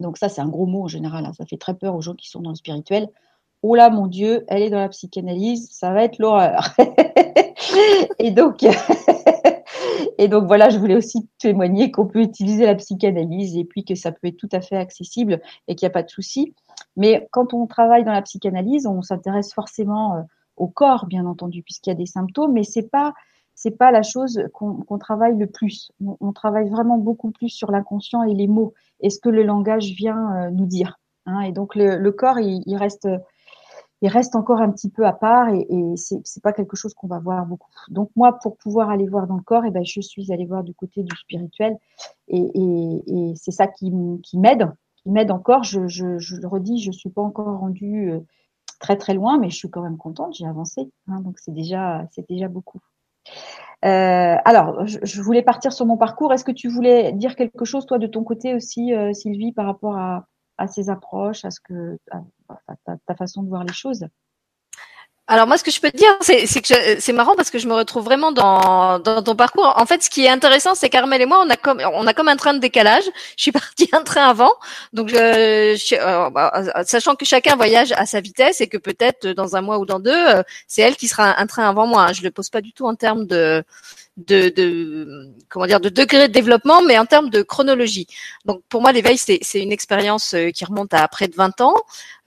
Donc 0.00 0.16
ça, 0.16 0.28
c'est 0.28 0.40
un 0.40 0.48
gros 0.48 0.66
mot 0.66 0.84
en 0.84 0.88
général. 0.88 1.26
Hein, 1.26 1.32
ça 1.36 1.44
fait 1.44 1.58
très 1.58 1.74
peur 1.74 1.94
aux 1.94 2.00
gens 2.00 2.14
qui 2.14 2.28
sont 2.28 2.40
dans 2.40 2.50
le 2.50 2.56
spirituel. 2.56 3.08
Oh 3.62 3.74
là, 3.74 3.90
mon 3.90 4.06
Dieu, 4.06 4.44
elle 4.48 4.62
est 4.62 4.70
dans 4.70 4.78
la 4.78 4.88
psychanalyse, 4.88 5.68
ça 5.72 5.92
va 5.92 6.04
être 6.04 6.18
l'horreur. 6.18 6.74
et 8.18 8.30
donc, 8.30 8.62
et 10.18 10.28
donc 10.28 10.46
voilà, 10.46 10.68
je 10.68 10.78
voulais 10.78 10.94
aussi 10.94 11.28
témoigner 11.38 11.90
qu'on 11.90 12.06
peut 12.06 12.20
utiliser 12.20 12.66
la 12.66 12.76
psychanalyse 12.76 13.56
et 13.56 13.64
puis 13.64 13.84
que 13.84 13.96
ça 13.96 14.12
peut 14.12 14.28
être 14.28 14.36
tout 14.36 14.48
à 14.52 14.60
fait 14.60 14.76
accessible 14.76 15.40
et 15.66 15.74
qu'il 15.74 15.86
n'y 15.86 15.90
a 15.90 15.92
pas 15.92 16.04
de 16.04 16.10
souci. 16.10 16.54
Mais 16.96 17.28
quand 17.32 17.52
on 17.52 17.66
travaille 17.66 18.04
dans 18.04 18.12
la 18.12 18.22
psychanalyse, 18.22 18.86
on 18.86 19.02
s'intéresse 19.02 19.52
forcément 19.52 20.16
euh, 20.16 20.22
au 20.56 20.68
corps, 20.68 21.06
bien 21.06 21.26
entendu, 21.26 21.62
puisqu'il 21.62 21.90
y 21.90 21.92
a 21.92 21.96
des 21.96 22.06
symptômes, 22.06 22.52
mais 22.52 22.64
c'est 22.64 22.88
pas 22.88 23.12
c'est 23.54 23.76
pas 23.76 23.90
la 23.90 24.02
chose 24.04 24.40
qu'on 24.52 24.98
travaille 25.00 25.36
le 25.36 25.48
plus. 25.48 25.90
On, 26.20 26.32
travaille 26.32 26.68
vraiment 26.68 26.96
beaucoup 26.96 27.32
plus 27.32 27.48
sur 27.48 27.72
l'inconscient 27.72 28.22
et 28.22 28.32
les 28.32 28.46
mots 28.46 28.72
et 29.00 29.10
ce 29.10 29.18
que 29.18 29.28
le 29.28 29.42
langage 29.42 29.94
vient 29.94 30.32
euh, 30.36 30.50
nous 30.50 30.66
dire. 30.66 31.00
Hein. 31.26 31.40
Et 31.40 31.50
donc 31.50 31.74
le, 31.74 32.08
corps, 32.12 32.38
il, 32.38 32.62
il 32.66 32.76
reste 32.76 33.08
il 34.00 34.08
reste 34.08 34.36
encore 34.36 34.60
un 34.60 34.70
petit 34.70 34.90
peu 34.90 35.06
à 35.06 35.12
part 35.12 35.48
et, 35.48 35.66
et 35.68 35.96
c'est 35.96 36.42
pas 36.42 36.52
quelque 36.52 36.76
chose 36.76 36.94
qu'on 36.94 37.08
va 37.08 37.18
voir 37.18 37.46
beaucoup. 37.46 37.70
Donc 37.88 38.10
moi, 38.16 38.38
pour 38.40 38.56
pouvoir 38.56 38.90
aller 38.90 39.08
voir 39.08 39.26
dans 39.26 39.36
le 39.36 39.42
corps, 39.42 39.64
eh 39.64 39.70
ben 39.70 39.84
je 39.84 40.00
suis 40.00 40.32
allée 40.32 40.46
voir 40.46 40.62
du 40.62 40.74
côté 40.74 41.02
du 41.02 41.16
spirituel 41.16 41.76
et, 42.28 42.38
et, 42.54 43.02
et 43.06 43.34
c'est 43.36 43.50
ça 43.50 43.66
qui, 43.66 43.92
qui 44.22 44.38
m'aide, 44.38 44.70
qui 44.96 45.10
m'aide 45.10 45.30
encore. 45.30 45.64
Je, 45.64 45.88
je, 45.88 46.18
je, 46.18 46.36
le 46.36 46.46
redis, 46.46 46.80
je 46.80 46.92
suis 46.92 47.10
pas 47.10 47.22
encore 47.22 47.58
rendue 47.58 48.12
euh, 48.12 48.20
très 48.78 48.96
très 48.96 49.14
loin, 49.14 49.38
mais 49.38 49.50
je 49.50 49.56
suis 49.56 49.70
quand 49.70 49.82
même 49.82 49.96
contente, 49.96 50.34
j'ai 50.36 50.46
avancé, 50.46 50.90
hein, 51.08 51.20
donc 51.20 51.38
c'est 51.38 51.52
déjà 51.52 52.06
c'est 52.12 52.28
déjà 52.28 52.48
beaucoup. 52.48 52.80
Euh, 53.84 54.36
alors, 54.44 54.86
je, 54.86 54.98
je, 55.02 55.22
voulais 55.22 55.42
partir 55.42 55.72
sur 55.72 55.86
mon 55.86 55.96
parcours. 55.96 56.32
Est-ce 56.32 56.44
que 56.44 56.50
tu 56.50 56.68
voulais 56.68 57.12
dire 57.12 57.36
quelque 57.36 57.64
chose, 57.64 57.86
toi, 57.86 57.98
de 57.98 58.08
ton 58.08 58.24
côté 58.24 58.54
aussi, 58.54 58.92
euh, 58.92 59.12
Sylvie, 59.12 59.52
par 59.52 59.66
rapport 59.66 59.96
à, 59.96 60.26
à 60.56 60.66
ces 60.66 60.90
approches, 60.90 61.44
à 61.44 61.50
ce 61.50 61.60
que, 61.60 61.96
à, 62.10 62.22
ta, 63.06 63.14
façon 63.14 63.42
de 63.42 63.48
voir 63.48 63.64
les 63.64 63.72
choses 63.72 64.06
alors 65.30 65.46
moi, 65.46 65.58
ce 65.58 65.62
que 65.62 65.70
je 65.70 65.78
peux 65.78 65.90
te 65.90 65.96
dire, 65.98 66.16
c'est 66.22 66.62
que 66.62 67.00
c'est 67.00 67.12
marrant 67.12 67.36
parce 67.36 67.50
que 67.50 67.58
je 67.58 67.68
me 67.68 67.74
retrouve 67.74 68.02
vraiment 68.02 68.32
dans, 68.32 68.98
ton 68.98 69.36
parcours. 69.36 69.74
En 69.76 69.84
fait, 69.84 70.02
ce 70.02 70.08
qui 70.08 70.24
est 70.24 70.30
intéressant, 70.30 70.74
c'est 70.74 70.88
qu'Armel 70.88 71.20
et 71.20 71.26
moi, 71.26 71.44
on 71.44 71.50
a 71.50 71.56
comme 71.56 71.82
on 71.92 72.06
a 72.06 72.14
comme 72.14 72.28
un 72.28 72.36
train 72.36 72.54
de 72.54 72.60
décalage. 72.60 73.04
Je 73.36 73.42
suis 73.42 73.52
partie 73.52 73.90
un 73.92 74.02
train 74.04 74.26
avant, 74.26 74.54
donc 74.94 75.12
euh, 75.12 75.76
bah, 76.30 76.82
sachant 76.86 77.14
que 77.14 77.26
chacun 77.26 77.56
voyage 77.56 77.92
à 77.92 78.06
sa 78.06 78.22
vitesse 78.22 78.62
et 78.62 78.68
que 78.68 78.78
peut-être 78.78 79.28
dans 79.28 79.54
un 79.54 79.60
mois 79.60 79.78
ou 79.78 79.84
dans 79.84 80.00
deux, 80.00 80.12
euh, 80.12 80.42
c'est 80.66 80.80
elle 80.80 80.96
qui 80.96 81.08
sera 81.08 81.38
un 81.38 81.46
train 81.46 81.68
avant 81.68 81.86
moi. 81.86 82.14
Je 82.14 82.22
le 82.22 82.30
pose 82.30 82.48
pas 82.48 82.62
du 82.62 82.72
tout 82.72 82.86
en 82.86 82.94
termes 82.94 83.26
de 83.26 83.62
de, 84.18 84.48
de, 84.50 85.30
comment 85.48 85.66
dire 85.66 85.80
de 85.80 85.88
degré 85.88 86.28
de 86.28 86.32
développement, 86.32 86.82
mais 86.82 86.98
en 86.98 87.06
termes 87.06 87.30
de 87.30 87.42
chronologie. 87.42 88.06
Donc 88.44 88.62
pour 88.68 88.82
moi, 88.82 88.92
l'éveil 88.92 89.16
c'est 89.16 89.60
une 89.60 89.72
expérience 89.72 90.34
euh, 90.34 90.50
qui 90.50 90.64
remonte 90.64 90.92
à 90.92 91.06
près 91.08 91.28
de 91.28 91.34
20 91.34 91.60
ans. 91.60 91.74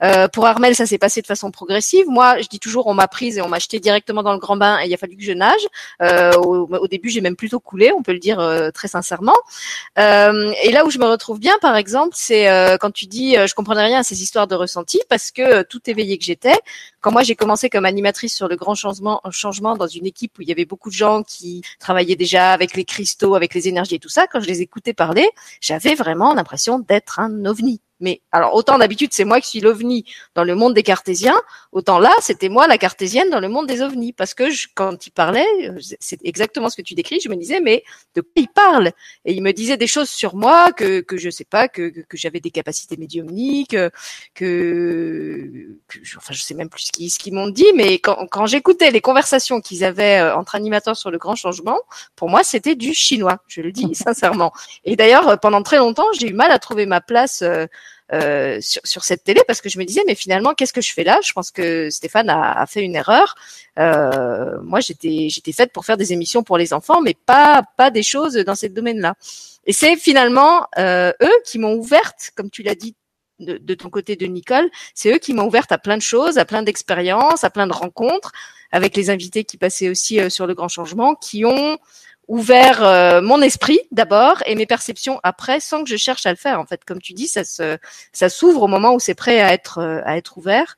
Euh, 0.02 0.26
pour 0.28 0.46
Armel, 0.46 0.74
ça 0.74 0.86
s'est 0.86 0.98
passé 0.98 1.22
de 1.22 1.26
façon 1.26 1.50
progressive. 1.50 2.06
Moi, 2.08 2.40
je 2.40 2.48
dis 2.48 2.58
toujours, 2.58 2.86
on 2.88 2.94
m'a 2.94 3.06
prise 3.08 3.38
et 3.38 3.42
on 3.42 3.48
m'a 3.48 3.56
acheté 3.56 3.78
directement 3.78 4.22
dans 4.22 4.32
le 4.32 4.38
grand 4.38 4.56
bain 4.56 4.80
et 4.80 4.88
il 4.88 4.94
a 4.94 4.96
fallu 4.96 5.16
que 5.16 5.22
je 5.22 5.32
nage. 5.32 5.60
Euh, 6.00 6.32
au, 6.38 6.66
au, 6.66 6.88
début, 6.88 7.08
j'ai 7.08 7.20
même 7.20 7.36
plutôt 7.36 7.60
coulé, 7.60 7.92
on 7.92 8.02
peut 8.02 8.12
le 8.12 8.18
dire 8.18 8.40
euh, 8.40 8.70
très 8.70 8.88
sincèrement. 8.88 9.36
Euh, 9.98 10.52
et 10.64 10.72
là 10.72 10.84
où 10.84 10.90
je 10.90 10.98
me 10.98 11.04
retrouve 11.04 11.38
bien, 11.38 11.54
par 11.60 11.76
exemple, 11.76 12.14
c'est 12.14 12.48
euh, 12.48 12.76
quand 12.78 12.90
tu 12.90 13.06
dis, 13.06 13.34
je 13.34 13.54
comprenais 13.54 13.84
rien 13.84 14.00
à 14.00 14.02
ces 14.02 14.22
histoires 14.22 14.46
de 14.46 14.54
ressenti 14.54 15.00
parce 15.08 15.30
que 15.30 15.62
tout 15.62 15.80
éveillé 15.86 16.18
que 16.18 16.24
j'étais, 16.24 16.58
quand 17.00 17.12
moi 17.12 17.22
j'ai 17.22 17.34
commencé 17.34 17.68
comme 17.68 17.84
animatrice 17.84 18.34
sur 18.34 18.48
le 18.48 18.56
grand 18.56 18.74
changement, 18.74 19.20
changement 19.30 19.76
dans 19.76 19.86
une 19.86 20.06
équipe 20.06 20.38
où 20.38 20.42
il 20.42 20.48
y 20.48 20.52
avait 20.52 20.64
beaucoup 20.64 20.88
de 20.88 20.94
gens 20.94 21.22
qui 21.22 21.62
travaillaient 21.82 22.16
déjà 22.16 22.52
avec 22.52 22.74
les 22.74 22.84
cristaux, 22.84 23.34
avec 23.34 23.52
les 23.54 23.68
énergies 23.68 23.96
et 23.96 23.98
tout 23.98 24.08
ça, 24.08 24.26
quand 24.26 24.40
je 24.40 24.46
les 24.46 24.62
écoutais 24.62 24.94
parler, 24.94 25.28
j'avais 25.60 25.94
vraiment 25.94 26.32
l'impression 26.32 26.78
d'être 26.78 27.20
un 27.20 27.44
ovni. 27.44 27.80
Mais 28.02 28.20
alors 28.32 28.54
autant 28.54 28.78
d'habitude 28.78 29.10
c'est 29.12 29.24
moi 29.24 29.40
qui 29.40 29.48
suis 29.48 29.60
l'ovni 29.60 30.04
dans 30.34 30.42
le 30.42 30.54
monde 30.56 30.74
des 30.74 30.82
cartésiens, 30.82 31.40
autant 31.70 32.00
là 32.00 32.10
c'était 32.20 32.48
moi 32.48 32.66
la 32.66 32.76
cartésienne 32.76 33.30
dans 33.30 33.38
le 33.38 33.48
monde 33.48 33.66
des 33.68 33.80
ovnis 33.80 34.12
parce 34.12 34.34
que 34.34 34.50
je, 34.50 34.66
quand 34.74 35.06
il 35.06 35.12
parlait, 35.12 35.46
c'est 36.00 36.18
exactement 36.24 36.68
ce 36.68 36.76
que 36.76 36.82
tu 36.82 36.94
décris, 36.94 37.20
je 37.22 37.28
me 37.28 37.36
disais 37.36 37.60
mais 37.60 37.84
de 38.16 38.20
quoi 38.20 38.30
il 38.36 38.48
parle? 38.48 38.88
Et 39.24 39.32
il 39.32 39.42
me 39.42 39.52
disait 39.52 39.76
des 39.76 39.86
choses 39.86 40.10
sur 40.10 40.34
moi 40.34 40.72
que 40.72 41.00
que 41.00 41.16
je 41.16 41.30
sais 41.30 41.44
pas 41.44 41.68
que 41.68 41.90
que, 41.90 42.16
j'avais 42.16 42.40
des 42.40 42.50
capacités 42.50 42.96
médiumniques, 42.96 43.70
que, 43.70 43.90
que, 44.34 46.16
enfin 46.16 46.34
je 46.34 46.42
sais 46.42 46.54
même 46.54 46.68
plus 46.68 46.82
ce 46.86 46.92
qu'ils 46.92 47.10
ce 47.10 47.18
qu'ils 47.20 47.34
m'ont 47.34 47.48
dit, 47.48 47.72
mais 47.76 47.98
quand 48.00 48.26
quand 48.30 48.46
j'écoutais 48.46 48.90
les 48.90 49.00
conversations 49.00 49.60
qu'ils 49.60 49.84
avaient 49.84 50.18
euh, 50.18 50.36
entre 50.36 50.56
animateurs 50.56 50.96
sur 50.96 51.12
le 51.12 51.18
grand 51.18 51.36
changement, 51.36 51.78
pour 52.16 52.28
moi 52.28 52.42
c'était 52.42 52.74
du 52.74 52.94
chinois, 52.94 53.38
je 53.46 53.60
le 53.60 53.70
dis 53.70 53.94
sincèrement. 53.94 54.52
Et 54.84 54.96
d'ailleurs 54.96 55.38
pendant 55.38 55.62
très 55.62 55.78
longtemps 55.78 56.10
j'ai 56.18 56.30
eu 56.30 56.32
mal 56.32 56.50
à 56.50 56.58
trouver 56.58 56.86
ma 56.86 57.00
place. 57.00 57.42
Euh, 57.42 57.66
euh, 58.12 58.58
sur, 58.60 58.82
sur, 58.84 59.04
cette 59.04 59.24
télé 59.24 59.40
parce 59.46 59.60
que 59.60 59.68
je 59.68 59.78
me 59.78 59.84
disais 59.84 60.02
mais 60.06 60.14
finalement 60.14 60.54
qu'est-ce 60.54 60.72
que 60.72 60.80
je 60.80 60.92
fais 60.92 61.04
là? 61.04 61.20
Je 61.24 61.32
pense 61.32 61.50
que 61.50 61.90
Stéphane 61.90 62.28
a, 62.28 62.60
a 62.60 62.66
fait 62.66 62.82
une 62.82 62.94
erreur. 62.94 63.34
Euh, 63.78 64.58
moi 64.62 64.80
j'étais 64.80 65.28
j'étais 65.30 65.52
faite 65.52 65.72
pour 65.72 65.84
faire 65.84 65.96
des 65.96 66.12
émissions 66.12 66.42
pour 66.42 66.58
les 66.58 66.72
enfants 66.72 67.00
mais 67.00 67.14
pas 67.14 67.62
pas 67.76 67.90
des 67.90 68.02
choses 68.02 68.34
dans 68.34 68.54
ce 68.54 68.66
domaine-là. 68.66 69.14
Et 69.64 69.72
c'est 69.72 69.96
finalement 69.96 70.66
euh, 70.78 71.12
eux 71.22 71.38
qui 71.46 71.58
m'ont 71.58 71.74
ouverte, 71.74 72.32
comme 72.34 72.50
tu 72.50 72.62
l'as 72.62 72.74
dit 72.74 72.94
de, 73.38 73.58
de, 73.58 73.74
ton 73.74 73.90
côté 73.90 74.14
de 74.16 74.26
Nicole, 74.26 74.70
c'est 74.94 75.12
eux 75.14 75.18
qui 75.18 75.34
m'ont 75.34 75.46
ouverte 75.46 75.72
à 75.72 75.78
plein 75.78 75.96
de 75.96 76.02
choses, 76.02 76.38
à 76.38 76.44
plein 76.44 76.62
d'expériences, 76.62 77.44
à 77.44 77.50
plein 77.50 77.66
de 77.66 77.72
rencontres 77.72 78.32
avec 78.72 78.96
les 78.96 79.10
invités 79.10 79.44
qui 79.44 79.58
passaient 79.58 79.90
aussi 79.90 80.18
euh, 80.18 80.30
sur 80.30 80.46
le 80.46 80.54
grand 80.54 80.68
changement, 80.68 81.14
qui 81.14 81.44
ont 81.44 81.78
ouvert 82.28 82.82
euh, 82.82 83.20
mon 83.20 83.42
esprit 83.42 83.80
d'abord 83.90 84.42
et 84.46 84.54
mes 84.54 84.66
perceptions 84.66 85.20
après 85.22 85.60
sans 85.60 85.82
que 85.82 85.90
je 85.90 85.96
cherche 85.96 86.26
à 86.26 86.30
le 86.30 86.36
faire 86.36 86.60
en 86.60 86.66
fait. 86.66 86.84
Comme 86.84 87.00
tu 87.00 87.12
dis 87.12 87.28
ça 87.28 87.44
se 87.44 87.78
ça 88.12 88.28
s'ouvre 88.28 88.62
au 88.62 88.68
moment 88.68 88.94
où 88.94 89.00
c'est 89.00 89.14
prêt 89.14 89.40
à 89.40 89.52
être 89.52 89.78
euh, 89.78 90.00
à 90.04 90.16
être 90.16 90.38
ouvert. 90.38 90.76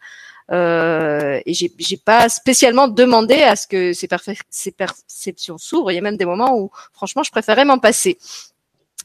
Euh, 0.51 1.41
et 1.47 1.55
j'ai 1.55 1.97
pas 1.97 2.29
spécialement 2.29 2.87
demandé 2.87 3.43
à 3.43 3.57
ce 3.57 3.67
que 3.67 3.95
ces, 3.95 4.09
ces 4.51 4.73
perceptions 4.73 5.57
s'ouvrent. 5.57 5.91
Il 5.91 5.95
y 5.95 5.99
a 5.99 6.03
même 6.03 6.19
des 6.19 6.27
moments 6.27 6.59
où 6.59 6.71
franchement 6.93 7.23
je 7.23 7.31
préférais 7.31 7.65
m'en 7.65 7.79
passer. 7.79 8.19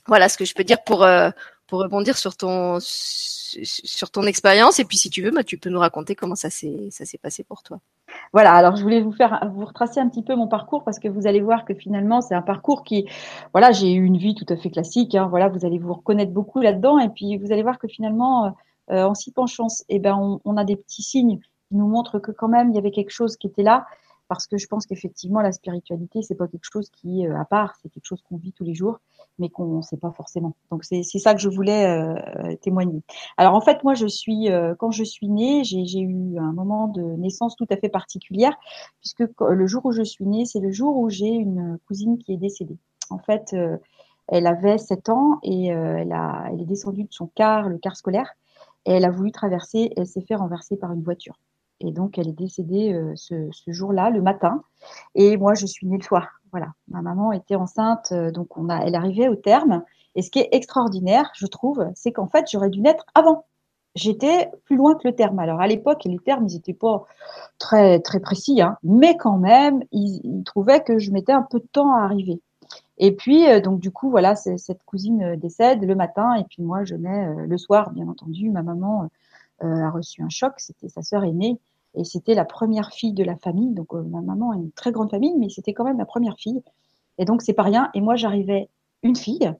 Voilà 0.08 0.28
ce 0.28 0.38
que 0.38 0.46
je 0.46 0.54
peux 0.54 0.64
dire 0.64 0.84
pour 0.84 1.04
euh, 1.04 1.30
pour 1.68 1.80
rebondir 1.82 2.18
sur 2.18 2.36
ton 2.36 2.80
sur 2.82 4.12
ton 4.12 4.24
expérience. 4.24 4.80
Et 4.80 4.86
puis 4.86 4.98
si 4.98 5.10
tu 5.10 5.22
veux 5.22 5.32
bah, 5.32 5.44
tu 5.44 5.58
peux 5.58 5.70
nous 5.70 5.80
raconter 5.80 6.16
comment 6.16 6.36
ça 6.36 6.50
s'est 6.50 6.90
ça 6.92 7.06
s'est 7.06 7.18
passé 7.18 7.44
pour 7.44 7.64
toi 7.64 7.80
voilà, 8.34 8.54
alors 8.54 8.76
je 8.76 8.84
voulais 8.84 9.02
vous 9.02 9.12
faire 9.12 9.50
vous 9.54 9.66
retracer 9.66 10.00
un 10.00 10.10
petit 10.10 10.24
peu 10.24 10.36
mon 10.36 10.48
parcours 10.48 10.84
parce 10.84 11.00
que 11.00 11.08
vous 11.08 11.28
allez 11.28 11.42
voir 11.42 11.66
que 11.66 11.74
finalement 11.74 12.22
c'est 12.22 12.36
un 12.36 12.42
parcours 12.42 12.84
qui, 12.84 13.08
voilà, 13.54 13.72
j'ai 13.72 13.92
eu 13.94 14.04
une 14.04 14.18
vie 14.18 14.36
tout 14.36 14.46
à 14.50 14.58
fait 14.58 14.70
classique. 14.70 15.16
Hein, 15.16 15.28
voilà, 15.30 15.50
vous 15.50 15.66
allez 15.66 15.80
vous 15.80 15.94
reconnaître 15.94 16.32
beaucoup 16.32 16.60
là-dedans 16.62 17.00
et 17.00 17.10
puis 17.10 17.38
vous 17.38 17.52
allez 17.52 17.64
voir 17.64 17.80
que 17.80 17.88
finalement, 17.88 18.46
euh, 18.46 18.50
euh 18.92 19.04
en 19.06 19.14
s'y 19.14 19.32
penchant, 19.32 19.68
eh 19.90 20.00
ben, 20.00 20.16
on, 20.16 20.40
on, 20.46 20.58
a 20.58 20.64
des 20.64 20.76
petits 20.76 21.04
signes 21.04 21.40
qui 21.40 21.76
nous 21.76 21.88
montrent 21.88 22.20
que 22.20 22.32
quand 22.32 22.48
même 22.48 22.70
il 22.70 22.76
y 22.76 22.80
avait 22.80 22.92
quelque 22.92 23.12
chose 23.12 23.38
qui 23.38 23.48
était 23.48 23.64
là 23.64 23.86
parce 24.30 24.48
que 24.48 24.58
je 24.58 24.68
pense 24.68 24.86
qu'effectivement 24.86 25.42
la 25.42 25.52
spiritualité 25.52 26.22
c'est 26.22 26.36
pas 26.36 26.48
quelque 26.48 26.70
chose 26.72 26.90
qui 26.90 27.24
est 27.24 27.28
euh, 27.28 27.38
à 27.38 27.44
part, 27.44 27.76
c'est 27.82 27.90
quelque 27.90 28.06
chose 28.06 28.22
qu'on 28.22 28.38
vit 28.38 28.54
tous 28.54 28.64
les 28.64 28.76
jours, 28.76 29.00
mais 29.40 29.50
qu'on 29.50 29.78
ne 29.78 29.82
sait 29.82 29.98
pas 29.98 30.12
forcément. 30.12 30.56
Donc 30.72 30.86
c'est 30.86 31.04
ça 31.04 31.34
que 31.34 31.42
je 31.42 31.50
voulais 31.50 31.86
euh, 31.88 32.56
témoigner. 32.62 33.02
Alors 33.38 33.56
en 33.56 33.62
fait 33.62 33.84
moi 33.84 33.96
je 33.96 34.08
suis 34.08 34.50
euh, 34.50 34.76
quand 34.78 34.92
je 34.92 35.04
suis 35.04 35.28
née, 35.28 35.64
j'ai 35.66 36.00
eu 36.00 36.38
un 36.38 36.54
moment 36.54 36.88
de 36.88 37.02
naissance 37.02 37.56
tout 37.58 37.68
à 37.70 37.76
fait 37.76 37.90
particulière 37.90 38.56
puisque 39.02 39.24
le 39.42 39.68
jour 39.68 39.86
où 39.86 39.92
je 39.92 40.04
suis 40.04 40.26
née, 40.26 40.46
c'est 40.46 40.60
le 40.60 40.72
jour 40.72 40.96
où 40.96 41.10
j'ai 41.10 41.28
une 41.28 41.80
cousine 41.88 42.18
qui 42.20 42.34
est 42.34 42.38
décédée. 42.38 42.78
En 43.10 43.18
fait, 43.18 43.56
elle 44.28 44.46
avait 44.46 44.78
7 44.78 45.10
ans 45.10 45.40
et 45.42 45.68
elle 45.68 46.12
a 46.12 46.46
elle 46.52 46.62
est 46.62 46.66
descendue 46.66 47.04
de 47.04 47.12
son 47.12 47.28
car, 47.34 47.68
le 47.68 47.80
car 47.80 47.98
scolaire, 47.98 48.36
et 48.86 48.92
elle 48.92 49.06
a 49.06 49.12
voulu 49.12 49.32
traverser, 49.32 49.92
elle 49.98 50.06
s'est 50.06 50.22
fait 50.22 50.36
renverser 50.36 50.78
par 50.78 50.92
une 50.92 51.02
voiture. 51.02 51.40
Et 51.82 51.92
donc, 51.92 52.18
elle 52.18 52.28
est 52.28 52.34
décédée 52.34 52.94
euh, 52.94 53.14
ce, 53.16 53.52
jour-là, 53.68 54.10
le 54.10 54.22
matin. 54.22 54.64
Et 55.16 55.38
moi, 55.38 55.54
je 55.54 55.66
suis 55.66 55.88
née 55.88 55.98
le 55.98 56.04
soir. 56.04 56.28
Voilà. 56.52 56.74
Ma 56.90 57.02
maman 57.02 57.32
était 57.32 57.56
enceinte, 57.56 58.12
euh, 58.12 58.32
donc 58.32 58.58
on 58.58 58.70
a, 58.70 58.80
elle 58.80 58.96
arrivait 58.96 59.30
au 59.30 59.36
terme. 59.36 59.84
Et 60.16 60.22
ce 60.22 60.32
qui 60.32 60.40
est 60.40 60.50
extraordinaire, 60.52 61.32
je 61.36 61.46
trouve, 61.46 61.86
c'est 61.96 62.12
qu'en 62.12 62.28
fait, 62.28 62.46
j'aurais 62.52 62.70
dû 62.70 62.82
naître 62.82 63.06
avant. 63.16 63.46
J'étais 63.96 64.50
plus 64.66 64.76
loin 64.76 64.96
que 64.96 65.08
le 65.08 65.16
terme. 65.16 65.40
Alors 65.40 65.62
à 65.62 65.68
l'époque, 65.68 66.04
les 66.06 66.20
termes, 66.20 66.48
ils 66.48 66.56
n'étaient 66.56 66.74
pas 66.74 67.06
très 67.58 68.00
très 68.00 68.20
précis, 68.20 68.62
hein, 68.62 68.78
mais 68.84 69.18
quand 69.18 69.38
même, 69.38 69.84
ils, 69.92 70.22
ils, 70.24 70.44
trouvaient 70.44 70.84
que 70.84 71.00
je 71.00 71.12
mettais 71.12 71.32
un 71.32 71.42
peu 71.42 71.60
de 71.60 71.68
temps 71.72 71.94
à 71.94 72.04
arriver. 72.04 72.40
Et 72.98 73.16
puis 73.16 73.48
euh, 73.50 73.62
donc 73.62 73.80
du 73.80 73.92
coup, 73.92 74.10
voilà, 74.10 74.36
cette 74.36 74.84
cousine 74.84 75.36
décède 75.38 75.84
le 75.84 75.96
matin, 75.96 76.36
et 76.36 76.44
puis 76.44 76.62
moi, 76.62 76.84
je 76.84 76.96
nais 76.96 77.48
le 77.48 77.58
soir, 77.58 77.92
bien 77.92 78.08
entendu. 78.08 78.50
Ma 78.52 78.64
maman 78.64 79.10
a 79.62 79.90
reçu 79.90 80.22
un 80.22 80.30
choc. 80.30 80.54
C'était 80.58 80.90
sa 80.90 81.02
sœur 81.02 81.24
aînée 81.24 81.60
et 81.96 82.04
c'était 82.04 82.36
la 82.36 82.46
première 82.46 82.92
fille 82.92 83.14
de 83.14 83.24
la 83.24 83.36
famille. 83.36 83.74
Donc, 83.74 83.94
euh, 83.94 84.04
ma 84.04 84.22
maman 84.22 84.52
a 84.52 84.56
une 84.56 84.72
très 84.72 84.92
grande 84.92 85.10
famille, 85.10 85.36
mais 85.38 85.50
c'était 85.50 85.74
quand 85.74 85.84
même 85.84 85.98
la 85.98 86.06
première 86.06 86.38
fille. 86.38 86.62
Et 87.18 87.26
donc, 87.26 87.42
c'est 87.42 87.54
pas 87.54 87.64
rien. 87.64 87.90
Et 87.94 88.02
moi, 88.02 88.16
j'arrivais 88.16 88.70
une 89.04 89.16
fille 89.16 89.54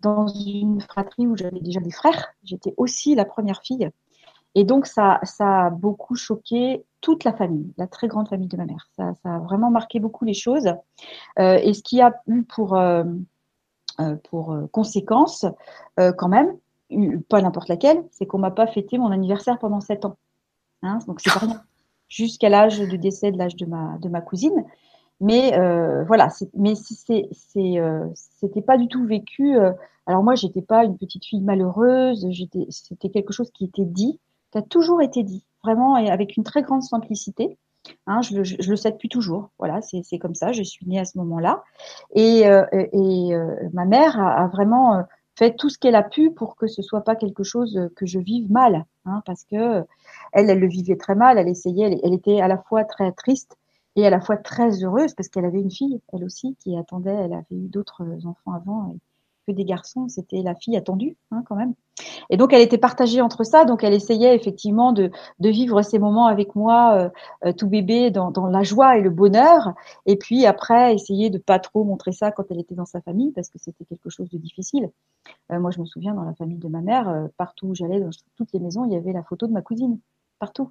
dans 0.00 0.26
une 0.28 0.80
fratrie 0.80 1.26
où 1.26 1.36
j'avais 1.36 1.60
déjà 1.60 1.80
des 1.80 1.90
frères. 1.90 2.28
J'étais 2.44 2.74
aussi 2.76 3.14
la 3.14 3.24
première 3.24 3.62
fille. 3.62 3.88
Et 4.54 4.64
donc, 4.64 4.86
ça, 4.86 5.20
a 5.38 5.70
beaucoup 5.70 6.14
choqué 6.14 6.84
toute 7.00 7.24
la 7.24 7.32
famille, 7.32 7.72
la 7.76 7.86
très 7.86 8.08
grande 8.08 8.28
famille 8.28 8.48
de 8.48 8.56
ma 8.56 8.64
mère. 8.64 8.88
Ça, 8.96 9.12
a 9.24 9.38
vraiment 9.38 9.70
marqué 9.70 10.00
beaucoup 10.00 10.24
les 10.24 10.34
choses. 10.34 10.68
Euh, 11.38 11.58
et 11.62 11.74
ce 11.74 11.82
qui 11.82 12.00
a 12.00 12.20
eu 12.26 12.42
pour, 12.42 12.78
pour 14.24 14.52
euh, 14.52 14.66
conséquence, 14.72 15.44
quand 15.96 16.28
même, 16.28 16.56
pas 17.28 17.42
n'importe 17.42 17.68
laquelle, 17.68 18.02
c'est 18.10 18.26
qu'on 18.26 18.38
m'a 18.38 18.50
pas 18.50 18.66
fêté 18.66 18.98
mon 18.98 19.10
anniversaire 19.10 19.58
pendant 19.58 19.80
sept 19.80 20.04
ans. 20.06 20.16
Hein, 20.82 20.98
donc 21.06 21.20
c'est 21.20 21.30
rien. 21.30 21.62
Jusqu'à 22.08 22.48
l'âge 22.48 22.78
de 22.78 22.96
décès 22.96 23.32
de 23.32 23.38
l'âge 23.38 23.56
de 23.56 23.66
ma, 23.66 23.98
de 23.98 24.08
ma 24.08 24.20
cousine. 24.20 24.64
Mais 25.20 25.58
euh, 25.58 26.04
voilà, 26.04 26.28
mais 26.54 26.74
c'est, 26.76 27.28
c'est, 27.32 27.78
euh, 27.78 28.06
c'était 28.14 28.62
pas 28.62 28.78
du 28.78 28.86
tout 28.88 29.04
vécu. 29.04 29.56
Euh, 29.56 29.72
alors 30.06 30.22
moi, 30.22 30.36
j'étais 30.36 30.62
pas 30.62 30.84
une 30.84 30.96
petite 30.96 31.24
fille 31.24 31.42
malheureuse. 31.42 32.26
J'étais, 32.30 32.66
c'était 32.70 33.10
quelque 33.10 33.32
chose 33.32 33.50
qui 33.50 33.64
était 33.64 33.84
dit, 33.84 34.20
qui 34.52 34.58
a 34.58 34.62
toujours 34.62 35.02
été 35.02 35.22
dit, 35.24 35.44
vraiment, 35.62 35.96
et 35.96 36.08
avec 36.10 36.36
une 36.36 36.44
très 36.44 36.62
grande 36.62 36.82
simplicité. 36.82 37.58
Hein, 38.06 38.22
je, 38.22 38.42
je, 38.44 38.70
le 38.70 38.76
sais 38.76 38.92
depuis 38.92 39.08
toujours. 39.08 39.50
Voilà, 39.58 39.80
c'est, 39.82 40.02
c'est 40.04 40.18
comme 40.18 40.34
ça. 40.34 40.52
Je 40.52 40.62
suis 40.62 40.86
née 40.86 41.00
à 41.00 41.04
ce 41.04 41.18
moment-là, 41.18 41.64
et, 42.14 42.46
euh, 42.46 42.64
et 42.72 43.34
euh, 43.34 43.54
ma 43.72 43.86
mère 43.86 44.20
a, 44.20 44.44
a 44.44 44.46
vraiment 44.46 45.02
fait 45.38 45.54
tout 45.56 45.68
ce 45.68 45.78
qu'elle 45.78 45.94
a 45.94 46.02
pu 46.02 46.32
pour 46.32 46.56
que 46.56 46.66
ce 46.66 46.82
soit 46.82 47.02
pas 47.02 47.14
quelque 47.14 47.44
chose 47.44 47.88
que 47.94 48.06
je 48.06 48.18
vive 48.18 48.50
mal, 48.50 48.84
hein, 49.04 49.22
parce 49.24 49.44
que 49.44 49.84
elle, 50.32 50.50
elle 50.50 50.58
le 50.58 50.66
vivait 50.66 50.96
très 50.96 51.14
mal. 51.14 51.38
Elle 51.38 51.48
essayait, 51.48 51.98
elle, 52.02 52.12
était 52.12 52.40
à 52.40 52.48
la 52.48 52.58
fois 52.58 52.84
très 52.84 53.12
triste 53.12 53.56
et 53.96 54.04
à 54.04 54.10
la 54.10 54.20
fois 54.20 54.36
très 54.36 54.82
heureuse 54.84 55.14
parce 55.14 55.28
qu'elle 55.28 55.44
avait 55.44 55.60
une 55.60 55.70
fille, 55.70 56.00
elle 56.12 56.24
aussi, 56.24 56.56
qui 56.60 56.76
attendait. 56.76 57.14
Elle 57.14 57.32
avait 57.32 57.46
eu 57.52 57.68
d'autres 57.68 58.04
enfants 58.26 58.52
avant 58.52 58.94
des 59.52 59.64
garçons. 59.64 60.08
C'était 60.08 60.42
la 60.42 60.54
fille 60.54 60.76
attendue, 60.76 61.16
hein, 61.30 61.42
quand 61.46 61.56
même. 61.56 61.74
Et 62.30 62.36
donc, 62.36 62.52
elle 62.52 62.60
était 62.60 62.78
partagée 62.78 63.20
entre 63.20 63.44
ça. 63.44 63.64
Donc, 63.64 63.84
elle 63.84 63.94
essayait 63.94 64.34
effectivement 64.34 64.92
de, 64.92 65.10
de 65.40 65.48
vivre 65.48 65.82
ces 65.82 65.98
moments 65.98 66.26
avec 66.26 66.54
moi, 66.54 66.94
euh, 66.94 67.48
euh, 67.48 67.52
tout 67.52 67.68
bébé, 67.68 68.10
dans, 68.10 68.30
dans, 68.30 68.46
la 68.46 68.62
joie 68.62 68.98
et 68.98 69.00
le 69.00 69.10
bonheur. 69.10 69.74
Et 70.06 70.16
puis 70.16 70.46
après, 70.46 70.94
essayer 70.94 71.30
de 71.30 71.38
pas 71.38 71.58
trop 71.58 71.84
montrer 71.84 72.12
ça 72.12 72.30
quand 72.30 72.44
elle 72.50 72.60
était 72.60 72.74
dans 72.74 72.86
sa 72.86 73.00
famille, 73.00 73.32
parce 73.32 73.48
que 73.48 73.58
c'était 73.58 73.84
quelque 73.84 74.10
chose 74.10 74.28
de 74.30 74.38
difficile. 74.38 74.90
Euh, 75.52 75.60
moi, 75.60 75.70
je 75.70 75.80
me 75.80 75.86
souviens 75.86 76.14
dans 76.14 76.24
la 76.24 76.34
famille 76.34 76.58
de 76.58 76.68
ma 76.68 76.80
mère, 76.80 77.28
partout 77.36 77.68
où 77.68 77.74
j'allais, 77.74 78.00
dans 78.00 78.10
toutes 78.36 78.52
les 78.52 78.60
maisons, 78.60 78.84
il 78.84 78.92
y 78.92 78.96
avait 78.96 79.12
la 79.12 79.22
photo 79.22 79.46
de 79.46 79.52
ma 79.52 79.62
cousine. 79.62 79.98
Partout. 80.38 80.70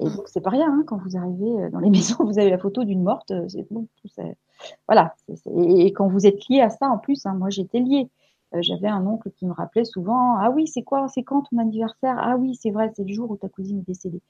Et 0.00 0.04
donc, 0.04 0.26
c'est 0.26 0.40
pas 0.40 0.50
rien, 0.50 0.72
hein, 0.72 0.84
quand 0.86 0.98
vous 0.98 1.16
arrivez 1.16 1.70
dans 1.70 1.80
les 1.80 1.90
maisons, 1.96 2.24
vous 2.24 2.38
avez 2.38 2.50
la 2.50 2.58
photo 2.58 2.84
d'une 2.84 3.02
morte, 3.02 3.32
c'est 3.48 3.66
bon, 3.70 3.86
voilà. 4.86 5.14
Et 5.56 5.92
quand 5.92 6.08
vous 6.08 6.26
êtes 6.26 6.48
lié 6.48 6.60
à 6.60 6.70
ça, 6.70 6.88
en 6.88 6.98
plus, 6.98 7.26
hein, 7.26 7.34
moi 7.34 7.50
j'étais 7.50 7.80
liée. 7.80 8.08
J'avais 8.60 8.88
un 8.88 9.06
oncle 9.06 9.30
qui 9.30 9.46
me 9.46 9.52
rappelait 9.52 9.86
souvent, 9.86 10.36
ah 10.36 10.50
oui, 10.50 10.66
c'est 10.66 10.82
quoi, 10.82 11.08
c'est 11.08 11.22
quand 11.22 11.42
ton 11.50 11.56
anniversaire? 11.56 12.16
Ah 12.18 12.36
oui, 12.36 12.54
c'est 12.54 12.70
vrai, 12.70 12.92
c'est 12.94 13.02
le 13.02 13.14
jour 13.14 13.30
où 13.30 13.36
ta 13.36 13.48
cousine 13.48 13.78
est 13.78 13.86
décédée. 13.86 14.20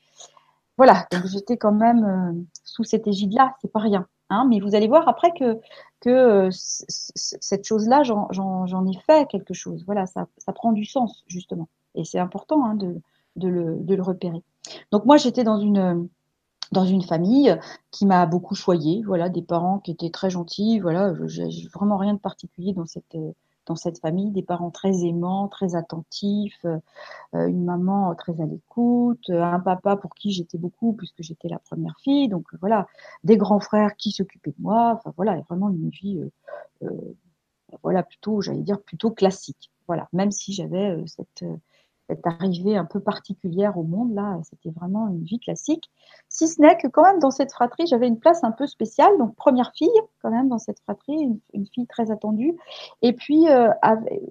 Voilà, 0.76 1.06
donc 1.10 1.26
j'étais 1.26 1.56
quand 1.56 1.72
même 1.72 2.46
sous 2.62 2.84
cette 2.84 3.08
égide-là, 3.08 3.56
c'est 3.60 3.72
pas 3.72 3.80
rien. 3.80 4.06
Hein, 4.32 4.46
mais 4.48 4.60
vous 4.60 4.74
allez 4.74 4.88
voir 4.88 5.06
après 5.08 5.32
que, 5.32 5.60
que 6.00 6.08
euh, 6.08 6.48
cette 6.50 7.66
chose-là, 7.66 8.02
j'en 8.02 8.86
ai 8.86 8.96
fait 9.06 9.28
quelque 9.28 9.52
chose. 9.52 9.84
Voilà, 9.84 10.06
ça, 10.06 10.26
ça 10.38 10.54
prend 10.54 10.72
du 10.72 10.86
sens, 10.86 11.22
justement. 11.26 11.68
Et 11.94 12.04
c'est 12.04 12.18
important 12.18 12.64
hein, 12.64 12.74
de, 12.74 12.96
de, 13.36 13.48
le, 13.48 13.76
de, 13.78 13.94
le, 13.94 14.02
repérer. 14.02 14.42
Donc 14.90 15.04
moi, 15.04 15.16
j'étais 15.16 15.44
dans 15.44 15.58
une, 15.58 16.08
dans 16.72 16.84
une 16.84 17.02
famille 17.02 17.56
qui 17.90 18.06
m'a 18.06 18.26
beaucoup 18.26 18.54
choyé. 18.54 19.02
Voilà, 19.04 19.28
des 19.28 19.42
parents 19.42 19.78
qui 19.78 19.90
étaient 19.92 20.10
très 20.10 20.30
gentils. 20.30 20.78
Voilà, 20.80 21.14
j'ai 21.26 21.68
vraiment 21.74 21.96
rien 21.96 22.14
de 22.14 22.20
particulier 22.20 22.72
dans 22.72 22.86
cette 22.86 23.16
dans 23.66 23.76
cette 23.76 24.00
famille, 24.00 24.30
des 24.30 24.42
parents 24.42 24.70
très 24.70 25.04
aimants, 25.04 25.48
très 25.48 25.74
attentifs, 25.76 26.58
euh, 26.64 26.78
euh, 27.34 27.46
une 27.46 27.64
maman 27.64 28.14
très 28.14 28.40
à 28.40 28.46
l'écoute, 28.46 29.30
euh, 29.30 29.42
un 29.42 29.60
papa 29.60 29.96
pour 29.96 30.14
qui 30.14 30.32
j'étais 30.32 30.58
beaucoup 30.58 30.94
puisque 30.94 31.22
j'étais 31.22 31.48
la 31.48 31.58
première 31.58 31.96
fille, 32.02 32.28
donc 32.28 32.46
voilà, 32.60 32.86
des 33.24 33.36
grands 33.36 33.60
frères 33.60 33.96
qui 33.96 34.10
s'occupaient 34.12 34.50
de 34.50 34.62
moi, 34.62 34.94
enfin 34.96 35.12
voilà, 35.16 35.40
vraiment 35.48 35.70
une 35.70 35.90
vie, 35.90 36.20
voilà 37.82 38.02
plutôt, 38.02 38.40
j'allais 38.40 38.62
dire 38.62 38.80
plutôt 38.80 39.10
classique, 39.10 39.70
voilà, 39.86 40.08
même 40.12 40.30
si 40.30 40.52
j'avais 40.52 41.02
cette 41.06 41.44
cette 42.08 42.26
arrivée 42.26 42.76
un 42.76 42.84
peu 42.84 43.00
particulière 43.00 43.78
au 43.78 43.84
monde, 43.84 44.14
là, 44.14 44.38
c'était 44.42 44.70
vraiment 44.70 45.08
une 45.08 45.22
vie 45.22 45.38
classique. 45.38 45.90
Si 46.28 46.48
ce 46.48 46.60
n'est 46.60 46.76
que 46.76 46.88
quand 46.88 47.02
même 47.02 47.20
dans 47.20 47.30
cette 47.30 47.52
fratrie, 47.52 47.86
j'avais 47.86 48.08
une 48.08 48.18
place 48.18 48.42
un 48.44 48.52
peu 48.52 48.66
spéciale, 48.66 49.16
donc 49.18 49.34
première 49.36 49.72
fille 49.74 49.88
quand 50.20 50.30
même 50.30 50.48
dans 50.48 50.58
cette 50.58 50.80
fratrie, 50.80 51.40
une, 51.52 51.66
fille 51.66 51.86
très 51.86 52.10
attendue, 52.10 52.56
et 53.02 53.12
puis 53.12 53.48
euh, 53.48 53.68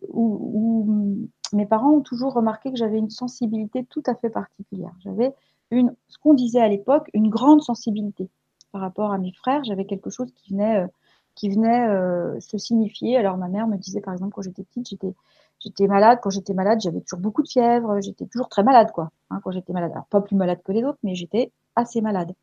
où, 0.09 1.27
mes 1.53 1.65
parents 1.65 1.91
ont 1.91 2.01
toujours 2.01 2.33
remarqué 2.33 2.71
que 2.71 2.77
j'avais 2.77 2.97
une 2.97 3.09
sensibilité 3.09 3.85
tout 3.85 4.03
à 4.05 4.15
fait 4.15 4.29
particulière. 4.29 4.93
J'avais 4.99 5.33
une, 5.69 5.93
ce 6.07 6.17
qu'on 6.17 6.33
disait 6.33 6.61
à 6.61 6.67
l'époque, 6.67 7.09
une 7.13 7.29
grande 7.29 7.61
sensibilité 7.61 8.29
par 8.71 8.81
rapport 8.81 9.11
à 9.11 9.17
mes 9.17 9.33
frères. 9.33 9.63
J'avais 9.63 9.85
quelque 9.85 10.09
chose 10.09 10.31
qui 10.33 10.53
venait, 10.53 10.83
euh, 10.83 10.87
qui 11.35 11.49
venait 11.49 11.87
euh, 11.87 12.39
se 12.39 12.57
signifier. 12.57 13.17
Alors 13.17 13.37
ma 13.37 13.47
mère 13.47 13.67
me 13.67 13.77
disait 13.77 14.01
par 14.01 14.13
exemple 14.13 14.33
quand 14.33 14.41
j'étais 14.41 14.63
petite, 14.63 14.89
j'étais 14.89 15.13
J'étais 15.63 15.87
malade. 15.87 16.19
Quand 16.21 16.29
j'étais 16.29 16.53
malade, 16.53 16.79
j'avais 16.81 17.01
toujours 17.01 17.19
beaucoup 17.19 17.43
de 17.43 17.47
fièvre. 17.47 18.01
J'étais 18.01 18.25
toujours 18.25 18.49
très 18.49 18.63
malade, 18.63 18.91
quoi. 18.91 19.11
Hein, 19.29 19.39
quand 19.43 19.51
j'étais 19.51 19.73
malade. 19.73 19.91
Alors, 19.93 20.05
pas 20.07 20.21
plus 20.21 20.35
malade 20.35 20.59
que 20.63 20.71
les 20.71 20.83
autres, 20.83 20.97
mais 21.03 21.15
j'étais 21.15 21.51
assez 21.75 22.01
malade. 22.01 22.33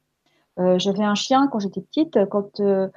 Euh, 0.59 0.79
j'avais 0.79 1.05
un 1.05 1.15
chien 1.15 1.49
quand 1.49 1.59
j'étais 1.59 1.81
petite. 1.81 2.19
Quand 2.31 2.61
euh, 2.61 2.89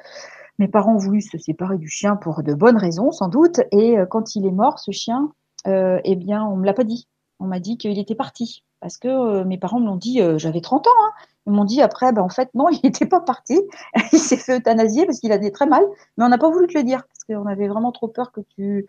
mes 0.60 0.68
parents 0.68 0.94
ont 0.94 0.98
voulu 0.98 1.22
se 1.22 1.38
séparer 1.38 1.78
du 1.78 1.88
chien 1.88 2.16
pour 2.16 2.44
de 2.44 2.54
bonnes 2.54 2.78
raisons, 2.78 3.12
sans 3.12 3.30
doute, 3.30 3.62
et 3.72 3.98
euh, 3.98 4.06
quand 4.06 4.36
il 4.36 4.46
est 4.46 4.52
mort, 4.52 4.80
ce 4.80 4.92
chien, 4.92 5.32
eh 5.66 6.16
bien, 6.16 6.44
on 6.44 6.56
me 6.56 6.66
l'a 6.66 6.74
pas 6.74 6.84
dit. 6.84 7.08
On 7.40 7.46
m'a 7.46 7.60
dit 7.60 7.78
qu'il 7.78 7.98
était 7.98 8.16
parti. 8.16 8.64
Parce 8.80 8.98
que 8.98 9.44
mes 9.44 9.60
parents 9.60 9.80
me 9.80 9.86
l'ont 9.86 9.96
dit, 9.96 10.22
j'avais 10.38 10.62
30 10.62 10.88
ans. 10.88 10.90
Hein. 11.04 11.12
Ils 11.46 11.54
m'ont 11.54 11.66
dit 11.66 11.82
après, 11.84 12.12
ben, 12.12 12.24
en 12.24 12.30
fait, 12.30 12.50
non, 12.56 12.70
il 12.70 12.80
n'était 12.84 13.06
pas 13.06 13.20
parti. 13.20 13.60
il 14.12 14.20
s'est 14.20 14.38
fait 14.38 14.58
euthanasier 14.58 15.06
parce 15.06 15.20
qu'il 15.20 15.32
allait 15.32 15.52
très 15.52 15.68
mal. 15.68 15.84
Mais 16.18 16.26
on 16.26 16.30
n'a 16.30 16.40
pas 16.40 16.50
voulu 16.50 16.66
te 16.66 16.78
le 16.78 16.84
dire 16.84 17.04
parce 17.04 17.24
qu'on 17.26 17.48
avait 17.48 17.68
vraiment 17.68 17.92
trop 17.92 18.08
peur 18.08 18.32
que 18.32 18.42
tu 18.56 18.88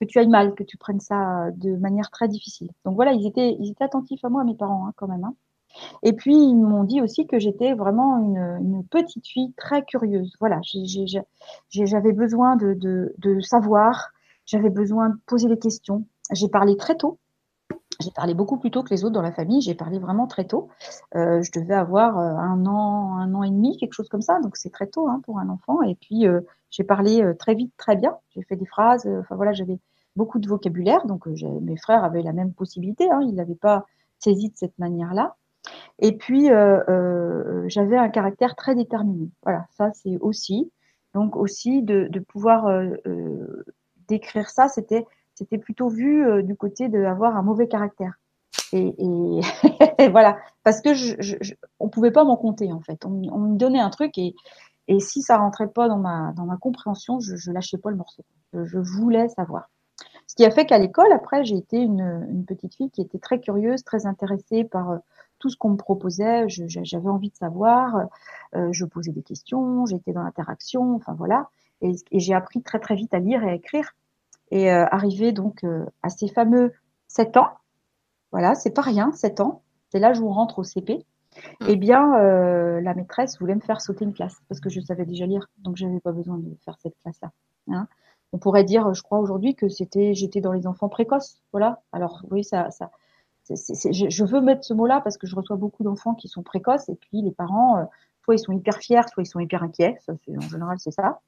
que 0.00 0.06
tu 0.06 0.18
ailles 0.18 0.28
mal, 0.28 0.54
que 0.54 0.64
tu 0.64 0.76
prennes 0.76 1.00
ça 1.00 1.50
de 1.56 1.76
manière 1.76 2.10
très 2.10 2.28
difficile. 2.28 2.70
Donc 2.84 2.96
voilà, 2.96 3.12
ils 3.12 3.26
étaient, 3.26 3.56
ils 3.58 3.70
étaient 3.70 3.84
attentifs 3.84 4.24
à 4.24 4.28
moi, 4.28 4.44
mes 4.44 4.54
parents, 4.54 4.86
hein, 4.86 4.92
quand 4.96 5.08
même. 5.08 5.24
Hein. 5.24 5.34
Et 6.02 6.12
puis 6.12 6.34
ils 6.34 6.56
m'ont 6.56 6.84
dit 6.84 7.00
aussi 7.00 7.26
que 7.26 7.38
j'étais 7.38 7.74
vraiment 7.74 8.18
une, 8.18 8.84
petite 8.90 9.26
fille 9.26 9.52
très 9.56 9.84
curieuse. 9.84 10.34
Voilà, 10.40 10.60
j'avais 11.70 12.12
besoin 12.12 12.56
de, 12.56 12.74
de, 13.18 13.40
savoir, 13.40 14.10
j'avais 14.46 14.70
besoin 14.70 15.10
de 15.10 15.16
poser 15.26 15.48
des 15.48 15.58
questions. 15.58 16.04
J'ai 16.32 16.48
parlé 16.48 16.76
très 16.76 16.96
tôt. 16.96 17.18
J'ai 18.00 18.10
parlé 18.10 18.34
beaucoup 18.34 18.58
plus 18.58 18.70
tôt 18.70 18.82
que 18.82 18.90
les 18.90 19.04
autres 19.04 19.14
dans 19.14 19.22
la 19.22 19.32
famille. 19.32 19.60
J'ai 19.60 19.74
parlé 19.74 19.98
vraiment 19.98 20.26
très 20.26 20.44
tôt. 20.44 20.68
Euh, 21.14 21.42
je 21.42 21.50
devais 21.52 21.74
avoir 21.74 22.18
euh, 22.18 22.34
un 22.36 22.66
an, 22.66 23.16
un 23.18 23.34
an 23.34 23.42
et 23.42 23.50
demi, 23.50 23.76
quelque 23.76 23.92
chose 23.92 24.08
comme 24.08 24.22
ça. 24.22 24.40
Donc 24.40 24.56
c'est 24.56 24.70
très 24.70 24.86
tôt 24.86 25.08
hein, 25.08 25.20
pour 25.24 25.38
un 25.38 25.48
enfant. 25.48 25.82
Et 25.82 25.94
puis 25.94 26.26
euh, 26.26 26.40
j'ai 26.70 26.84
parlé 26.84 27.24
très 27.38 27.54
vite, 27.54 27.72
très 27.76 27.96
bien. 27.96 28.16
J'ai 28.34 28.42
fait 28.42 28.56
des 28.56 28.66
phrases. 28.66 29.06
Enfin 29.06 29.36
voilà, 29.36 29.52
j'avais 29.52 29.78
beaucoup 30.16 30.38
de 30.38 30.48
vocabulaire. 30.48 31.06
Donc 31.06 31.26
mes 31.26 31.76
frères 31.76 32.04
avaient 32.04 32.22
la 32.22 32.32
même 32.32 32.52
possibilité. 32.52 33.10
Hein, 33.10 33.20
ils 33.22 33.34
n'avaient 33.34 33.54
pas 33.54 33.86
saisi 34.18 34.48
de 34.48 34.56
cette 34.56 34.78
manière-là. 34.78 35.36
Et 35.98 36.16
puis 36.16 36.48
j'avais 36.48 37.96
un 37.96 38.08
caractère 38.08 38.56
très 38.56 38.74
déterminé. 38.74 39.30
Voilà, 39.42 39.66
ça 39.70 39.90
c'est 39.92 40.18
aussi. 40.18 40.70
Donc 41.14 41.36
aussi 41.36 41.82
de, 41.82 42.08
pouvoir 42.26 42.66
décrire 44.08 44.50
ça, 44.50 44.68
c'était 44.68 45.06
c'était 45.34 45.58
plutôt 45.58 45.88
vu 45.88 46.42
du 46.42 46.56
côté 46.56 46.88
d'avoir 46.88 47.36
un 47.36 47.42
mauvais 47.42 47.68
caractère. 47.68 48.14
Et, 48.72 48.92
voilà, 50.10 50.38
parce 50.62 50.80
que 50.80 50.94
je, 50.94 51.14
je, 51.20 51.54
on 51.78 51.88
pouvait 51.88 52.10
pas 52.10 52.24
m'en 52.24 52.36
compter 52.36 52.72
en 52.72 52.80
fait. 52.80 53.04
On, 53.04 53.22
on, 53.32 53.38
me 53.38 53.56
donnait 53.56 53.80
un 53.80 53.90
truc 53.90 54.18
et, 54.18 54.34
et 54.88 55.00
si 55.00 55.22
ça 55.22 55.38
rentrait 55.38 55.68
pas 55.68 55.88
dans 55.88 55.98
ma, 55.98 56.32
dans 56.36 56.44
ma 56.44 56.56
compréhension, 56.56 57.20
je, 57.20 57.36
je 57.36 57.50
lâchais 57.52 57.78
pas 57.78 57.90
le 57.90 57.96
morceau. 57.96 58.24
Je, 58.52 58.78
voulais 58.78 59.28
savoir. 59.28 59.70
Ce 60.26 60.34
qui 60.34 60.44
a 60.44 60.50
fait 60.50 60.66
qu'à 60.66 60.78
l'école, 60.78 61.12
après, 61.12 61.44
j'ai 61.44 61.56
été 61.56 61.78
une, 61.78 62.26
une, 62.30 62.44
petite 62.44 62.74
fille 62.74 62.90
qui 62.90 63.00
était 63.00 63.18
très 63.18 63.40
curieuse, 63.40 63.82
très 63.82 64.06
intéressée 64.06 64.64
par 64.64 64.90
euh, 64.90 64.98
tout 65.38 65.48
ce 65.48 65.56
qu'on 65.56 65.70
me 65.70 65.76
proposait. 65.76 66.48
J'avais 66.48 67.08
envie 67.08 67.30
de 67.30 67.36
savoir. 67.36 68.06
Euh, 68.54 68.68
je 68.72 68.84
posais 68.84 69.12
des 69.12 69.22
questions. 69.22 69.86
J'étais 69.86 70.12
dans 70.12 70.22
l'interaction. 70.22 70.94
Enfin 70.96 71.14
voilà. 71.14 71.48
Et, 71.80 71.92
et 72.12 72.20
j'ai 72.20 72.34
appris 72.34 72.62
très 72.62 72.78
très 72.78 72.94
vite 72.94 73.12
à 73.14 73.18
lire 73.18 73.42
et 73.42 73.50
à 73.50 73.54
écrire. 73.54 73.94
Et 74.50 74.72
euh, 74.72 74.86
arrivé 74.90 75.32
donc 75.32 75.64
euh, 75.64 75.84
à 76.02 76.08
ces 76.08 76.28
fameux 76.28 76.72
7 77.08 77.36
ans. 77.36 77.48
Voilà, 78.32 78.54
c'est 78.54 78.70
pas 78.70 78.82
rien, 78.82 79.12
7 79.12 79.40
ans. 79.40 79.62
C'est 79.90 79.98
l'âge 79.98 80.20
où 80.20 80.28
on 80.28 80.32
rentre 80.32 80.58
au 80.58 80.64
CP. 80.64 81.04
Mm. 81.60 81.66
eh 81.68 81.76
bien, 81.76 82.18
euh, 82.18 82.80
la 82.80 82.94
maîtresse 82.94 83.38
voulait 83.38 83.54
me 83.54 83.60
faire 83.60 83.80
sauter 83.80 84.04
une 84.04 84.14
classe 84.14 84.36
parce 84.48 84.60
que 84.60 84.70
je 84.70 84.80
savais 84.80 85.04
déjà 85.04 85.26
lire, 85.26 85.48
donc 85.58 85.76
je 85.76 85.84
n'avais 85.86 86.00
pas 86.00 86.12
besoin 86.12 86.38
de 86.38 86.56
faire 86.64 86.76
cette 86.80 86.96
classe-là. 87.02 87.32
Hein. 87.70 87.88
On 88.32 88.38
pourrait 88.38 88.64
dire, 88.64 88.94
je 88.94 89.02
crois 89.02 89.18
aujourd'hui, 89.20 89.54
que 89.54 89.68
c'était, 89.68 90.14
j'étais 90.14 90.40
dans 90.40 90.52
les 90.52 90.66
enfants 90.66 90.88
précoces. 90.88 91.40
Voilà. 91.52 91.82
Alors 91.92 92.22
oui, 92.30 92.42
ça, 92.42 92.70
ça, 92.70 92.90
je, 93.48 94.24
veux 94.24 94.40
mettre 94.40 94.64
ce 94.64 94.74
mot-là 94.74 95.00
parce 95.02 95.18
que 95.18 95.26
je 95.26 95.36
reçois 95.36 95.56
beaucoup 95.56 95.82
d'enfants 95.82 96.14
qui 96.14 96.28
sont 96.28 96.42
précoces 96.42 96.88
et 96.88 96.96
puis 96.96 97.22
les 97.22 97.30
parents, 97.30 97.78
euh, 97.78 97.84
soit 98.24 98.34
ils 98.34 98.38
sont 98.38 98.52
hyper 98.52 98.78
fiers, 98.78 99.02
soit 99.12 99.22
ils 99.22 99.26
sont 99.26 99.40
hyper 99.40 99.62
inquiets. 99.62 99.98
En 100.08 100.40
général, 100.40 100.78
c'est 100.78 100.90
ça. 100.90 101.20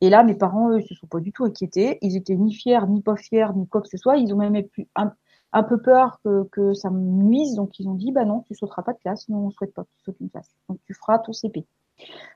Et 0.00 0.10
là, 0.10 0.22
mes 0.22 0.34
parents, 0.34 0.70
eux, 0.70 0.80
se 0.80 0.94
sont 0.94 1.06
pas 1.06 1.20
du 1.20 1.32
tout 1.32 1.44
inquiétés. 1.44 1.98
Ils 2.02 2.16
étaient 2.16 2.36
ni 2.36 2.54
fiers, 2.54 2.86
ni 2.88 3.02
pas 3.02 3.16
fiers, 3.16 3.48
ni 3.56 3.66
quoi 3.66 3.82
que 3.82 3.88
ce 3.88 3.96
soit. 3.96 4.16
Ils 4.16 4.32
ont 4.32 4.36
même 4.36 4.56
un, 4.94 5.62
peu 5.62 5.80
peur 5.80 6.20
que, 6.22 6.72
ça 6.74 6.90
me 6.90 7.00
nuise, 7.00 7.54
donc 7.54 7.78
ils 7.78 7.88
ont 7.88 7.94
dit 7.94 8.12
bah 8.12 8.24
non, 8.24 8.42
tu 8.42 8.54
sauteras 8.54 8.82
pas 8.82 8.92
de 8.92 8.98
classe, 8.98 9.28
nous 9.28 9.38
on 9.38 9.50
souhaite 9.50 9.74
pas 9.74 9.84
que 9.84 9.88
tu 9.96 10.04
sautes 10.04 10.20
une 10.20 10.30
classe, 10.30 10.54
donc 10.68 10.78
tu 10.84 10.94
feras 10.94 11.18
ton 11.18 11.32
CP. 11.32 11.66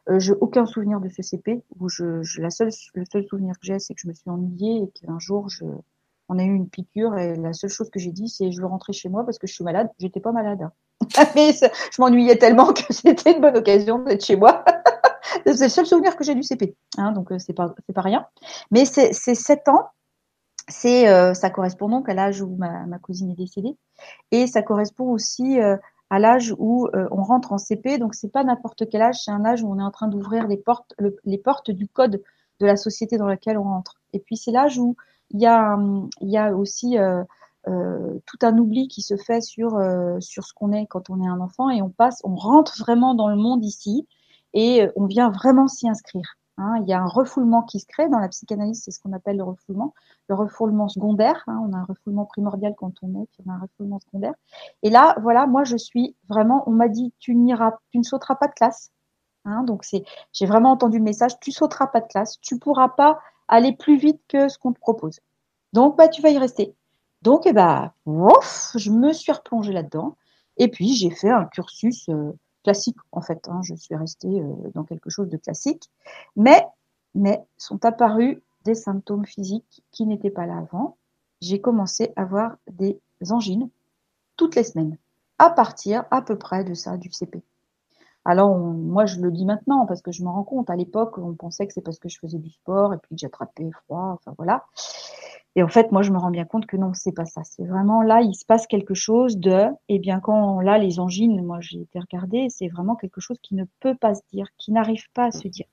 Euh, 0.08 0.18
j'ai 0.18 0.32
aucun 0.32 0.64
souvenir 0.64 1.00
de 1.00 1.08
ce 1.08 1.22
CP 1.22 1.62
où 1.78 1.88
je, 1.88 2.22
le 2.40 2.50
seul 2.50 3.26
souvenir 3.26 3.54
que 3.58 3.66
j'ai, 3.66 3.78
c'est 3.78 3.94
que 3.94 4.00
je 4.00 4.08
me 4.08 4.14
suis 4.14 4.30
ennuyée 4.30 4.84
et 4.84 4.88
qu'un 4.88 5.18
jour 5.18 5.50
je, 5.50 5.66
on 6.30 6.38
a 6.38 6.44
eu 6.44 6.54
une 6.54 6.68
piqûre 6.68 7.18
et 7.18 7.34
la 7.34 7.52
seule 7.52 7.70
chose 7.70 7.90
que 7.90 7.98
j'ai 7.98 8.12
dit, 8.12 8.28
c'est 8.28 8.52
je 8.52 8.60
veux 8.60 8.66
rentrer 8.66 8.92
chez 8.92 9.08
moi 9.08 9.24
parce 9.24 9.38
que 9.38 9.48
je 9.48 9.52
suis 9.52 9.64
malade. 9.64 9.90
J'étais 9.98 10.20
pas 10.20 10.30
malade, 10.30 10.60
je 11.00 12.00
m'ennuyais 12.00 12.36
tellement 12.36 12.72
que 12.72 12.84
c'était 12.90 13.32
une 13.32 13.40
bonne 13.40 13.56
occasion 13.56 13.98
d'être 13.98 14.24
chez 14.24 14.36
moi. 14.36 14.64
c'est 15.44 15.60
le 15.60 15.68
seul 15.68 15.86
souvenir 15.86 16.16
que 16.16 16.22
j'ai 16.22 16.36
du 16.36 16.44
CP, 16.44 16.76
hein, 16.98 17.10
donc 17.12 17.32
euh, 17.32 17.38
c'est 17.40 17.52
pas 17.52 17.74
pas 17.92 18.00
rien. 18.00 18.26
Mais 18.70 18.84
c'est 18.84 19.12
sept 19.12 19.68
ans 19.68 19.88
c'est 20.68 21.08
euh, 21.08 21.34
ça 21.34 21.50
correspond 21.50 21.88
donc 21.88 22.08
à 22.08 22.14
l'âge 22.14 22.42
où 22.42 22.54
ma, 22.56 22.98
cousine 23.02 23.32
est 23.32 23.34
décédée 23.34 23.76
et 24.30 24.46
ça 24.46 24.62
correspond 24.62 25.10
aussi 25.10 25.60
euh, 25.60 25.76
à 26.10 26.20
l'âge 26.20 26.54
où 26.58 26.88
on 26.94 27.22
rentre 27.24 27.52
en 27.52 27.58
CP 27.58 27.98
donc 27.98 28.14
c'est 28.14 28.30
pas 28.30 28.44
n'importe 28.44 28.88
quel 28.88 29.02
âge 29.02 29.16
c'est 29.24 29.32
un 29.32 29.44
âge 29.44 29.64
où 29.64 29.72
on 29.72 29.80
est 29.80 29.82
en 29.82 29.90
train 29.90 30.06
d'ouvrir 30.06 30.46
les 30.46 30.58
portes 30.58 30.94
les 31.24 31.38
portes 31.38 31.72
du 31.72 31.88
code 31.88 32.22
de 32.60 32.66
la 32.66 32.76
société 32.76 33.16
dans 33.16 33.26
laquelle 33.26 33.58
on 33.58 33.64
rentre 33.64 34.00
et 34.12 34.20
puis 34.20 34.36
c'est 34.36 34.52
l'âge 34.52 34.78
où 34.78 34.96
il 35.30 35.40
y 35.40 35.46
a 35.46 35.78
il 36.20 36.30
y 36.30 36.38
a 36.38 36.54
aussi 36.54 36.96
tout 37.64 38.38
un 38.42 38.58
oubli 38.58 38.88
qui 38.88 39.02
se 39.02 39.16
fait 39.16 39.40
sur 39.40 39.78
sur 40.20 40.44
ce 40.44 40.54
qu'on 40.54 40.72
est 40.72 40.86
quand 40.86 41.10
on 41.10 41.22
est 41.22 41.28
un 41.28 41.40
enfant 41.40 41.70
et 41.70 41.82
on 41.82 41.90
passe 41.90 42.20
on 42.24 42.34
rentre 42.34 42.78
vraiment 42.78 43.14
dans 43.14 43.28
le 43.28 43.36
monde 43.36 43.64
ici 43.64 44.06
et 44.54 44.88
on 44.96 45.06
vient 45.06 45.30
vraiment 45.30 45.68
s'y 45.68 45.88
inscrire 45.88 46.36
Hein, 46.60 46.74
il 46.82 46.88
y 46.88 46.92
a 46.92 47.00
un 47.00 47.06
refoulement 47.06 47.62
qui 47.62 47.80
se 47.80 47.86
crée 47.86 48.10
dans 48.10 48.18
la 48.18 48.28
psychanalyse, 48.28 48.82
c'est 48.84 48.90
ce 48.90 49.00
qu'on 49.00 49.14
appelle 49.14 49.38
le 49.38 49.44
refoulement, 49.44 49.94
le 50.28 50.34
refoulement 50.34 50.88
secondaire. 50.88 51.42
Hein, 51.46 51.58
on 51.66 51.72
a 51.72 51.78
un 51.78 51.84
refoulement 51.84 52.26
primordial 52.26 52.74
quand 52.76 52.92
on 53.00 53.22
est, 53.22 53.26
puis 53.32 53.42
on 53.46 53.50
a 53.50 53.54
un 53.54 53.60
refoulement 53.60 53.98
secondaire. 53.98 54.34
Et 54.82 54.90
là, 54.90 55.16
voilà, 55.22 55.46
moi 55.46 55.64
je 55.64 55.78
suis 55.78 56.14
vraiment, 56.28 56.62
on 56.66 56.72
m'a 56.72 56.88
dit, 56.88 57.14
tu 57.18 57.34
n'iras, 57.34 57.78
tu 57.90 57.98
ne 57.98 58.02
sauteras 58.02 58.34
pas 58.34 58.46
de 58.46 58.52
classe. 58.52 58.90
Hein, 59.46 59.62
donc 59.62 59.84
c'est, 59.84 60.04
j'ai 60.34 60.44
vraiment 60.44 60.72
entendu 60.72 60.98
le 60.98 61.04
message, 61.04 61.40
tu 61.40 61.50
sauteras 61.50 61.86
pas 61.86 62.02
de 62.02 62.08
classe, 62.08 62.38
tu 62.42 62.58
pourras 62.58 62.90
pas 62.90 63.20
aller 63.50 63.72
plus 63.72 63.98
vite 63.98 64.20
que 64.28 64.48
ce 64.48 64.58
qu'on 64.58 64.72
te 64.72 64.80
propose. 64.80 65.20
Donc 65.74 65.98
bah 65.98 66.08
tu 66.08 66.22
vas 66.22 66.30
y 66.30 66.38
rester. 66.38 66.74
Donc 67.22 67.46
eh 67.46 67.52
bah, 67.52 67.92
ouf, 68.06 68.72
je 68.76 68.90
me 68.90 69.12
suis 69.12 69.32
replongée 69.32 69.72
là-dedans. 69.72 70.16
Et 70.56 70.68
puis 70.68 70.94
j'ai 70.94 71.10
fait 71.10 71.30
un 71.30 71.44
cursus 71.44 72.08
euh, 72.08 72.32
classique 72.64 72.96
en 73.12 73.20
fait. 73.20 73.46
Hein. 73.48 73.60
je 73.62 73.74
suis 73.74 73.94
restée 73.94 74.42
dans 74.74 74.84
quelque 74.84 75.10
chose 75.10 75.28
de 75.28 75.36
classique, 75.36 75.90
mais 76.36 76.66
mais 77.14 77.40
sont 77.58 77.84
apparus 77.84 78.38
des 78.64 78.74
symptômes 78.74 79.26
physiques 79.26 79.82
qui 79.90 80.06
n'étaient 80.06 80.30
pas 80.30 80.46
là 80.46 80.58
avant. 80.58 80.96
J'ai 81.40 81.60
commencé 81.60 82.12
à 82.16 82.22
avoir 82.22 82.56
des 82.70 83.00
angines 83.30 83.68
toutes 84.36 84.54
les 84.54 84.64
semaines, 84.64 84.96
à 85.38 85.50
partir 85.50 86.04
à 86.10 86.22
peu 86.22 86.38
près 86.38 86.64
de 86.64 86.74
ça 86.74 86.96
du 86.96 87.10
CP. 87.10 87.42
Alors, 88.24 88.56
moi, 88.56 89.06
je 89.06 89.20
le 89.20 89.30
dis 89.30 89.44
maintenant 89.44 89.86
parce 89.86 90.02
que 90.02 90.12
je 90.12 90.22
me 90.22 90.28
rends 90.28 90.44
compte. 90.44 90.68
À 90.70 90.76
l'époque, 90.76 91.16
on 91.18 91.34
pensait 91.34 91.66
que 91.66 91.72
c'est 91.72 91.80
parce 91.80 91.98
que 91.98 92.08
je 92.08 92.18
faisais 92.18 92.38
du 92.38 92.50
sport 92.50 92.92
et 92.92 92.98
puis 92.98 93.14
que 93.14 93.20
j'attrapais 93.20 93.70
froid. 93.84 94.18
Enfin, 94.18 94.34
voilà. 94.36 94.64
Et 95.56 95.62
en 95.62 95.68
fait, 95.68 95.90
moi, 95.90 96.02
je 96.02 96.12
me 96.12 96.18
rends 96.18 96.30
bien 96.30 96.44
compte 96.44 96.66
que 96.66 96.76
non, 96.76 96.92
c'est 96.94 97.12
pas 97.12 97.24
ça. 97.24 97.42
C'est 97.44 97.64
vraiment 97.64 98.02
là, 98.02 98.20
il 98.20 98.34
se 98.34 98.44
passe 98.44 98.66
quelque 98.66 98.94
chose 98.94 99.38
de, 99.38 99.66
eh 99.88 99.98
bien, 99.98 100.20
quand 100.20 100.60
là, 100.60 100.78
les 100.78 101.00
angines, 101.00 101.44
moi, 101.44 101.58
j'ai 101.60 101.80
été 101.80 101.98
regarder, 101.98 102.48
c'est 102.50 102.68
vraiment 102.68 102.94
quelque 102.94 103.20
chose 103.20 103.38
qui 103.42 103.54
ne 103.54 103.64
peut 103.80 103.96
pas 103.96 104.14
se 104.14 104.22
dire, 104.32 104.46
qui 104.58 104.70
n'arrive 104.70 105.10
pas 105.12 105.26
à 105.26 105.30
se 105.32 105.48
dire. 105.48 105.66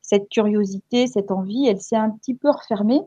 Cette 0.00 0.28
curiosité, 0.30 1.06
cette 1.06 1.30
envie, 1.30 1.66
elle 1.66 1.80
s'est 1.80 1.96
un 1.96 2.10
petit 2.10 2.34
peu 2.34 2.50
refermée. 2.50 3.00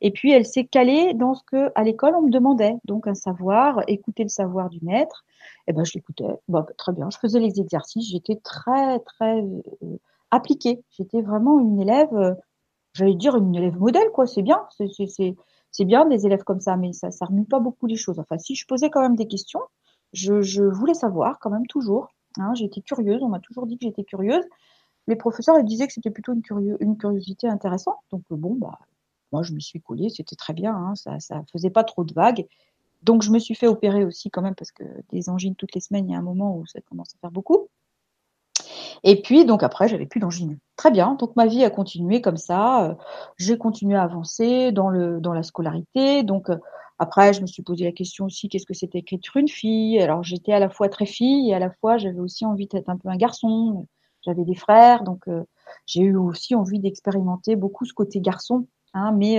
Et 0.00 0.10
puis, 0.10 0.32
elle 0.32 0.46
s'est 0.46 0.64
calée 0.64 1.14
dans 1.14 1.34
ce 1.34 1.42
que, 1.44 1.70
à 1.74 1.82
l'école, 1.82 2.14
on 2.14 2.22
me 2.22 2.30
demandait. 2.30 2.76
Donc, 2.84 3.06
un 3.06 3.14
savoir, 3.14 3.82
écouter 3.88 4.22
le 4.22 4.28
savoir 4.28 4.68
du 4.70 4.80
maître, 4.82 5.24
eh 5.66 5.72
ben, 5.72 5.84
je 5.84 5.92
l'écoutais. 5.94 6.24
Bah, 6.48 6.66
très 6.78 6.92
bien. 6.92 7.08
Je 7.10 7.18
faisais 7.18 7.40
les 7.40 7.60
exercices. 7.60 8.08
J'étais 8.10 8.36
très, 8.36 8.98
très 9.00 9.42
euh, 9.42 9.98
appliquée. 10.30 10.82
J'étais 10.90 11.22
vraiment 11.22 11.60
une 11.60 11.80
élève, 11.80 12.14
euh, 12.14 12.34
j'allais 12.94 13.14
dire 13.14 13.36
une 13.36 13.54
élève 13.54 13.78
modèle, 13.78 14.10
quoi. 14.12 14.26
C'est 14.26 14.42
bien. 14.42 14.66
C'est 15.70 15.84
bien 15.84 16.04
des 16.04 16.26
élèves 16.26 16.44
comme 16.44 16.60
ça, 16.60 16.76
mais 16.76 16.92
ça, 16.92 17.10
ça 17.10 17.24
remue 17.24 17.46
pas 17.46 17.60
beaucoup 17.60 17.86
les 17.86 17.96
choses. 17.96 18.18
Enfin, 18.18 18.38
si 18.38 18.54
je 18.54 18.66
posais 18.66 18.90
quand 18.90 19.00
même 19.00 19.16
des 19.16 19.26
questions, 19.26 19.60
je, 20.12 20.62
voulais 20.62 20.94
savoir 20.94 21.38
quand 21.38 21.50
même 21.50 21.66
toujours. 21.66 22.08
Hein, 22.38 22.54
j'étais 22.54 22.80
curieuse. 22.82 23.22
On 23.22 23.28
m'a 23.28 23.40
toujours 23.40 23.66
dit 23.66 23.78
que 23.78 23.86
j'étais 23.86 24.04
curieuse. 24.04 24.44
Les 25.06 25.16
professeurs 25.16 25.58
ils 25.58 25.64
disaient 25.64 25.86
que 25.86 25.92
c'était 25.92 26.10
plutôt 26.10 26.32
une, 26.32 26.42
curieux, 26.42 26.76
une 26.80 26.96
curiosité 26.96 27.48
intéressante. 27.48 27.96
Donc 28.10 28.22
bon, 28.30 28.54
bah, 28.54 28.78
moi 29.32 29.42
je 29.42 29.52
me 29.52 29.60
suis 29.60 29.80
collée, 29.80 30.10
c'était 30.10 30.36
très 30.36 30.52
bien. 30.52 30.74
Hein, 30.74 30.94
ça, 30.94 31.18
ça 31.20 31.42
faisait 31.52 31.70
pas 31.70 31.84
trop 31.84 32.04
de 32.04 32.14
vagues. 32.14 32.46
Donc, 33.02 33.22
je 33.22 33.30
me 33.30 33.38
suis 33.38 33.54
fait 33.54 33.66
opérer 33.66 34.04
aussi 34.04 34.30
quand 34.30 34.42
même 34.42 34.54
parce 34.54 34.70
que 34.72 34.84
des 35.10 35.28
angines 35.28 35.56
toutes 35.56 35.74
les 35.74 35.80
semaines, 35.80 36.08
il 36.08 36.12
y 36.12 36.14
a 36.14 36.18
un 36.18 36.22
moment 36.22 36.56
où 36.56 36.66
ça 36.66 36.80
commence 36.82 37.14
à 37.14 37.18
faire 37.18 37.32
beaucoup. 37.32 37.68
Et 39.04 39.20
puis, 39.20 39.44
donc 39.44 39.64
après, 39.64 39.88
j'avais 39.88 40.06
plus 40.06 40.20
d'angines. 40.20 40.58
Très 40.76 40.92
bien. 40.92 41.14
Donc, 41.14 41.34
ma 41.34 41.46
vie 41.46 41.64
a 41.64 41.70
continué 41.70 42.20
comme 42.20 42.36
ça. 42.36 42.84
Euh, 42.84 42.94
j'ai 43.38 43.58
continué 43.58 43.96
à 43.96 44.02
avancer 44.04 44.70
dans 44.70 44.88
le 44.88 45.20
dans 45.20 45.32
la 45.32 45.42
scolarité. 45.42 46.22
Donc, 46.22 46.50
euh, 46.50 46.56
après, 46.98 47.32
je 47.32 47.40
me 47.40 47.46
suis 47.46 47.62
posé 47.64 47.84
la 47.84 47.92
question 47.92 48.26
aussi 48.26 48.48
qu'est-ce 48.48 48.66
que 48.66 48.74
c'était 48.74 49.02
qu'être 49.02 49.36
une 49.36 49.48
fille? 49.48 50.00
Alors, 50.00 50.22
j'étais 50.22 50.52
à 50.52 50.60
la 50.60 50.68
fois 50.68 50.88
très 50.88 51.06
fille 51.06 51.50
et 51.50 51.54
à 51.54 51.58
la 51.58 51.70
fois 51.70 51.98
j'avais 51.98 52.20
aussi 52.20 52.46
envie 52.46 52.68
d'être 52.68 52.88
un 52.88 52.96
peu 52.96 53.08
un 53.08 53.16
garçon. 53.16 53.88
J'avais 54.24 54.44
des 54.44 54.54
frères, 54.54 55.02
donc 55.02 55.26
euh, 55.26 55.42
j'ai 55.86 56.02
eu 56.02 56.16
aussi 56.16 56.54
envie 56.54 56.78
d'expérimenter 56.78 57.56
beaucoup 57.56 57.84
ce 57.84 57.92
côté 57.92 58.20
garçon. 58.20 58.68
Hein, 58.94 59.12
mais 59.12 59.38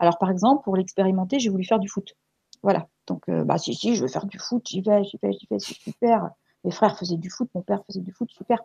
alors, 0.00 0.18
par 0.18 0.30
exemple, 0.30 0.64
pour 0.64 0.76
l'expérimenter, 0.76 1.38
j'ai 1.38 1.50
voulu 1.50 1.64
faire 1.64 1.78
du 1.78 1.88
foot. 1.88 2.14
Voilà. 2.62 2.88
Donc, 3.06 3.28
euh, 3.28 3.44
bah, 3.44 3.58
si, 3.58 3.74
si, 3.74 3.94
je 3.94 4.02
veux 4.02 4.08
faire 4.08 4.26
du 4.26 4.38
foot, 4.38 4.66
j'y 4.66 4.80
vais, 4.80 5.04
j'y 5.04 5.18
vais, 5.22 5.32
j'y 5.32 5.46
vais, 5.50 5.58
c'est 5.58 5.74
super. 5.74 6.30
Mes 6.64 6.70
frères 6.70 6.96
faisaient 6.96 7.16
du 7.16 7.30
foot, 7.30 7.48
mon 7.54 7.62
père 7.62 7.82
faisait 7.86 8.00
du 8.00 8.12
foot, 8.12 8.30
super. 8.30 8.58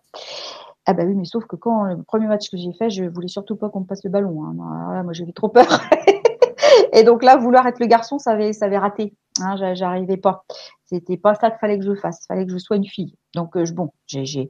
Ah 0.85 0.93
bah 0.93 1.03
oui, 1.05 1.15
mais 1.15 1.25
sauf 1.25 1.45
que 1.45 1.55
quand 1.55 1.83
le 1.85 2.03
premier 2.03 2.27
match 2.27 2.49
que 2.49 2.57
j'ai 2.57 2.73
fait, 2.73 2.89
je 2.89 3.05
voulais 3.05 3.29
surtout 3.29 3.55
pas 3.55 3.69
qu'on 3.69 3.81
me 3.81 3.85
passe 3.85 4.03
le 4.03 4.09
ballon. 4.09 4.43
Hein. 4.45 5.03
moi, 5.03 5.13
j'avais 5.13 5.31
trop 5.31 5.49
peur. 5.49 5.65
et 6.93 7.03
donc 7.03 7.23
là, 7.23 7.37
vouloir 7.37 7.65
être 7.67 7.79
le 7.79 7.87
garçon, 7.87 8.19
ça 8.19 8.31
avait, 8.31 8.53
ça 8.53 8.65
avait 8.65 8.77
raté. 8.77 9.13
Hein, 9.41 9.55
j'arrivais 9.73 10.17
pas. 10.17 10.45
C'était 10.85 11.17
pas 11.17 11.35
ça 11.35 11.49
qu'il 11.49 11.59
fallait 11.59 11.79
que 11.79 11.85
je 11.85 11.95
fasse. 11.95 12.19
Il 12.23 12.27
fallait 12.27 12.45
que 12.45 12.51
je 12.51 12.57
sois 12.57 12.75
une 12.75 12.85
fille. 12.85 13.15
Donc 13.33 13.55
euh, 13.55 13.65
bon, 13.73 13.91
j'ai 14.07 14.49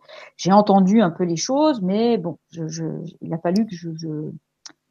entendu 0.52 1.02
un 1.02 1.12
peu 1.12 1.24
les 1.24 1.38
choses, 1.38 1.82
mais 1.82 2.18
bon, 2.18 2.38
il 2.52 3.34
a 3.34 3.38
fallu 3.38 3.66
que 3.66 3.76
je 3.76 3.90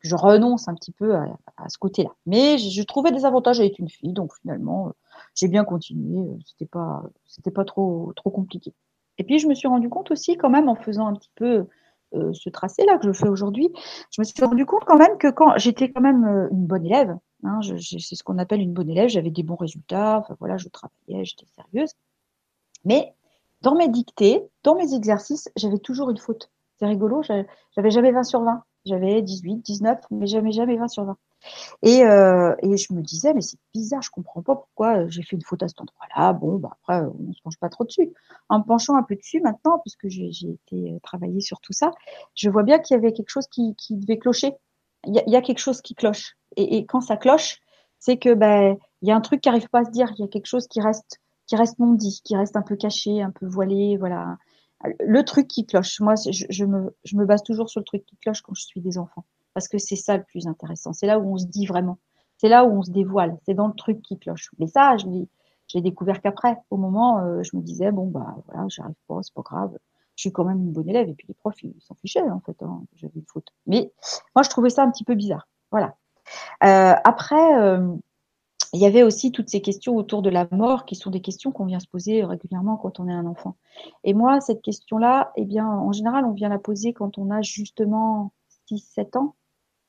je 0.05 0.15
renonce 0.15 0.69
un 0.69 0.75
petit 0.75 0.93
peu 0.93 1.15
à, 1.17 1.69
ce 1.69 1.79
côté-là. 1.79 2.11
Mais 2.27 2.59
je, 2.59 2.83
trouvais 2.83 3.11
des 3.11 3.25
avantages 3.25 3.59
à 3.59 3.65
être 3.65 3.79
une 3.79 3.89
fille, 3.89 4.13
donc 4.13 4.35
finalement, 4.35 4.89
euh, 4.89 4.91
j'ai 5.35 5.49
bien 5.49 5.65
continué. 5.65 6.19
Euh, 6.19 6.37
c'était 6.47 6.67
pas, 6.67 7.03
c'était 7.27 7.51
pas 7.51 7.65
trop, 7.65 8.13
trop 8.15 8.31
compliqué. 8.31 8.75
Et 9.17 9.25
puis 9.25 9.39
je 9.39 9.49
me 9.49 9.55
suis 9.55 9.67
rendu 9.67 9.89
compte 9.89 10.11
aussi, 10.11 10.37
quand 10.37 10.51
même, 10.51 10.69
en 10.69 10.75
faisant 10.75 11.07
un 11.07 11.15
petit 11.15 11.31
peu 11.35 11.67
euh, 12.15 12.33
ce 12.35 12.51
tracé-là 12.51 12.99
que 12.99 13.07
je 13.07 13.13
fais 13.13 13.29
aujourd'hui, 13.29 13.71
je 14.11 14.21
me 14.21 14.25
suis 14.25 14.45
rendu 14.45 14.67
compte 14.67 14.85
quand 14.85 14.99
même 14.99 15.17
que 15.17 15.31
quand 15.31 15.57
j'étais 15.57 15.91
quand 15.91 16.03
même 16.03 16.49
une 16.53 16.67
bonne 16.67 16.85
élève, 16.85 17.17
hein, 17.43 17.61
c'est 17.63 18.15
ce 18.15 18.23
qu'on 18.23 18.39
appelle 18.39 18.61
une 18.61 18.75
bonne 18.75 18.91
élève, 18.91 19.09
j'avais 19.09 19.31
des 19.31 19.43
bons 19.43 19.57
résultats, 19.57 20.19
enfin 20.19 20.37
voilà, 20.39 20.59
je 20.59 20.69
travaillais, 20.69 21.25
j'étais 21.25 21.47
sérieuse. 21.47 21.93
Mais 22.85 23.15
dans 23.63 23.75
mes 23.75 23.89
dictées, 23.89 24.43
dans 24.65 24.75
mes 24.75 24.95
exercices, 24.95 25.49
j'avais 25.57 25.79
toujours 25.79 26.11
une 26.11 26.19
faute. 26.19 26.51
C'est 26.79 26.87
rigolo, 26.87 27.23
j'avais 27.23 27.91
jamais 27.91 28.13
20 28.13 28.25
sur 28.25 28.43
20. 28.43 28.63
J'avais 28.87 29.23
18, 29.23 29.57
19, 29.57 29.99
mais 30.11 30.27
jamais, 30.27 30.53
jamais 30.53 30.77
20 30.77 30.89
sur 30.89 31.05
20. 31.05 31.17
Et, 31.83 32.05
euh, 32.05 32.55
et 32.63 32.77
je 32.77 32.93
me 32.93 33.03
disais, 33.03 33.35
mais 33.35 33.41
c'est 33.41 33.59
bizarre, 33.73 34.03
je 34.03 34.11
comprends 34.11 34.43
pas 34.43 34.55
pourquoi 34.57 34.99
euh, 34.99 35.07
j'ai 35.09 35.23
fait 35.23 35.37
une 35.37 35.43
faute 35.43 35.63
à 35.63 35.69
cet 35.69 35.81
endroit-là. 35.81 36.33
Bon, 36.35 36.57
bah 36.57 36.71
après, 36.73 37.03
on 37.03 37.33
se 37.33 37.41
penche 37.43 37.59
pas 37.59 37.69
trop 37.69 37.85
dessus. 37.85 38.13
En 38.49 38.59
me 38.59 38.65
penchant 38.65 38.97
un 38.97 39.03
peu 39.03 39.17
dessus 39.17 39.41
maintenant, 39.41 39.79
puisque 39.81 40.09
j'ai 40.09 40.29
été 40.29 40.93
euh, 40.93 40.99
travailler 41.03 41.41
sur 41.41 41.61
tout 41.61 41.73
ça, 41.73 41.93
je 42.35 42.49
vois 42.51 42.63
bien 42.63 42.79
qu'il 42.79 42.95
y 42.95 42.99
avait 42.99 43.13
quelque 43.13 43.31
chose 43.31 43.47
qui, 43.49 43.75
qui 43.77 43.97
devait 43.97 44.19
clocher. 44.19 44.53
Il 45.07 45.15
y, 45.15 45.19
a, 45.19 45.23
il 45.27 45.33
y, 45.33 45.37
a, 45.37 45.43
quelque 45.43 45.59
chose 45.59 45.83
qui 45.83 45.95
cloche. 45.95 46.37
Et, 46.57 46.77
et 46.77 46.87
quand 46.87 47.01
ça 47.01 47.17
cloche, 47.17 47.61
c'est 47.99 48.17
que 48.17 48.35
ben 48.35 48.77
il 49.03 49.09
y 49.09 49.13
a 49.13 49.17
un 49.17 49.21
truc 49.21 49.43
qui 49.43 49.49
arrive 49.49 49.69
pas 49.69 49.81
à 49.81 49.85
se 49.85 49.91
dire. 49.91 50.11
Il 50.17 50.23
y 50.23 50.25
a 50.25 50.29
quelque 50.29 50.47
chose 50.47 50.67
qui 50.67 50.81
reste 50.81 51.21
qui 51.47 51.57
reste 51.57 51.79
non 51.79 51.93
dit, 51.93 52.21
qui 52.25 52.37
reste 52.37 52.57
un 52.57 52.63
peu 52.63 52.77
caché, 52.77 53.21
un 53.21 53.31
peu 53.31 53.47
voilé, 53.47 53.99
voilà 53.99 54.39
le 55.01 55.25
truc 55.25 55.49
qui 55.49 55.67
cloche. 55.67 56.01
Moi, 56.01 56.15
je, 56.17 56.65
me, 56.65 57.25
base 57.25 57.43
toujours 57.43 57.69
sur 57.69 57.81
le 57.81 57.85
truc 57.85 58.05
qui 58.07 58.17
cloche 58.17 58.43
quand 58.43 58.55
je 58.55 58.65
suis 58.65 58.81
des 58.81 58.99
enfants. 58.99 59.25
Parce 59.53 59.69
que 59.69 59.79
c'est 59.79 59.97
ça 59.97 60.17
le 60.17 60.25
plus 60.25 60.47
intéressant. 60.47 60.93
C'est 60.93 61.07
là 61.07 61.19
où 61.19 61.33
on 61.33 61.37
se 61.37 61.47
dit 61.47 61.67
vraiment. 61.67 61.99
C'est 62.39 62.49
là 62.49 62.65
où 62.65 62.71
on 62.71 62.83
se 62.83 62.91
dévoile. 62.91 63.39
C'est 63.47 63.55
dans 63.55 63.69
le 63.69 63.75
truc 63.75 64.03
qui 64.03 64.19
cloche. 64.19 64.51
Mais 64.59 64.67
ça, 64.67 64.97
je 64.97 65.07
l'ai, 65.07 65.81
découvert 65.81 66.21
qu'après. 66.21 66.57
Au 66.71 66.77
moment, 66.77 67.21
euh, 67.21 67.43
je 67.43 67.57
me 67.57 67.63
disais, 67.63 67.91
bon, 67.93 68.07
bah, 68.07 68.37
voilà, 68.47 68.67
j'arrive 68.69 68.95
pas, 69.07 69.21
c'est 69.23 69.35
pas 69.35 69.43
grave. 69.43 69.77
Je 70.17 70.23
suis 70.23 70.33
quand 70.33 70.45
même 70.45 70.59
une 70.59 70.73
bonne 70.73 70.89
élève. 70.89 71.09
Et 71.09 71.15
puis 71.15 71.27
les 71.29 71.35
profs, 71.35 71.63
ils 71.63 71.75
s'en 71.81 71.95
fichaient, 71.95 72.23
en 72.23 72.41
fait. 72.41 72.61
Hein, 72.63 72.83
J'avais 72.97 73.15
une 73.17 73.27
faute. 73.27 73.49
Mais 73.67 73.93
moi, 74.35 74.43
je 74.43 74.51
trouvais 74.51 74.71
ça 74.71 74.83
un 74.83 74.91
petit 74.91 75.05
peu 75.05 75.15
bizarre. 75.15 75.49
Voilà. 75.71 75.95
Euh, 76.65 76.95
après, 77.05 77.61
euh, 77.61 77.95
il 78.75 78.81
y 78.81 78.87
avait 78.87 79.05
aussi 79.05 79.31
toutes 79.31 79.49
ces 79.49 79.61
questions 79.61 79.95
autour 79.95 80.21
de 80.21 80.31
la 80.31 80.49
mort 80.51 80.85
qui 80.85 80.97
sont 80.97 81.11
des 81.11 81.21
questions 81.21 81.53
qu'on 81.53 81.65
vient 81.65 81.79
se 81.79 81.87
poser 81.87 82.25
régulièrement 82.25 82.77
quand 82.77 82.99
on 82.99 83.09
est 83.09 83.13
un 83.13 83.25
enfant. 83.25 83.57
Et 84.03 84.15
moi, 84.15 84.41
cette 84.41 84.63
question-là, 84.63 85.33
eh 85.37 85.45
bien, 85.45 85.69
en 85.69 85.93
général, 85.93 86.25
on 86.25 86.33
vient 86.33 86.49
la 86.49 86.59
poser 86.59 86.93
quand 86.93 87.17
on 87.17 87.31
a 87.31 87.41
justement 87.41 88.33
6-7 88.69 89.17
ans. 89.17 89.37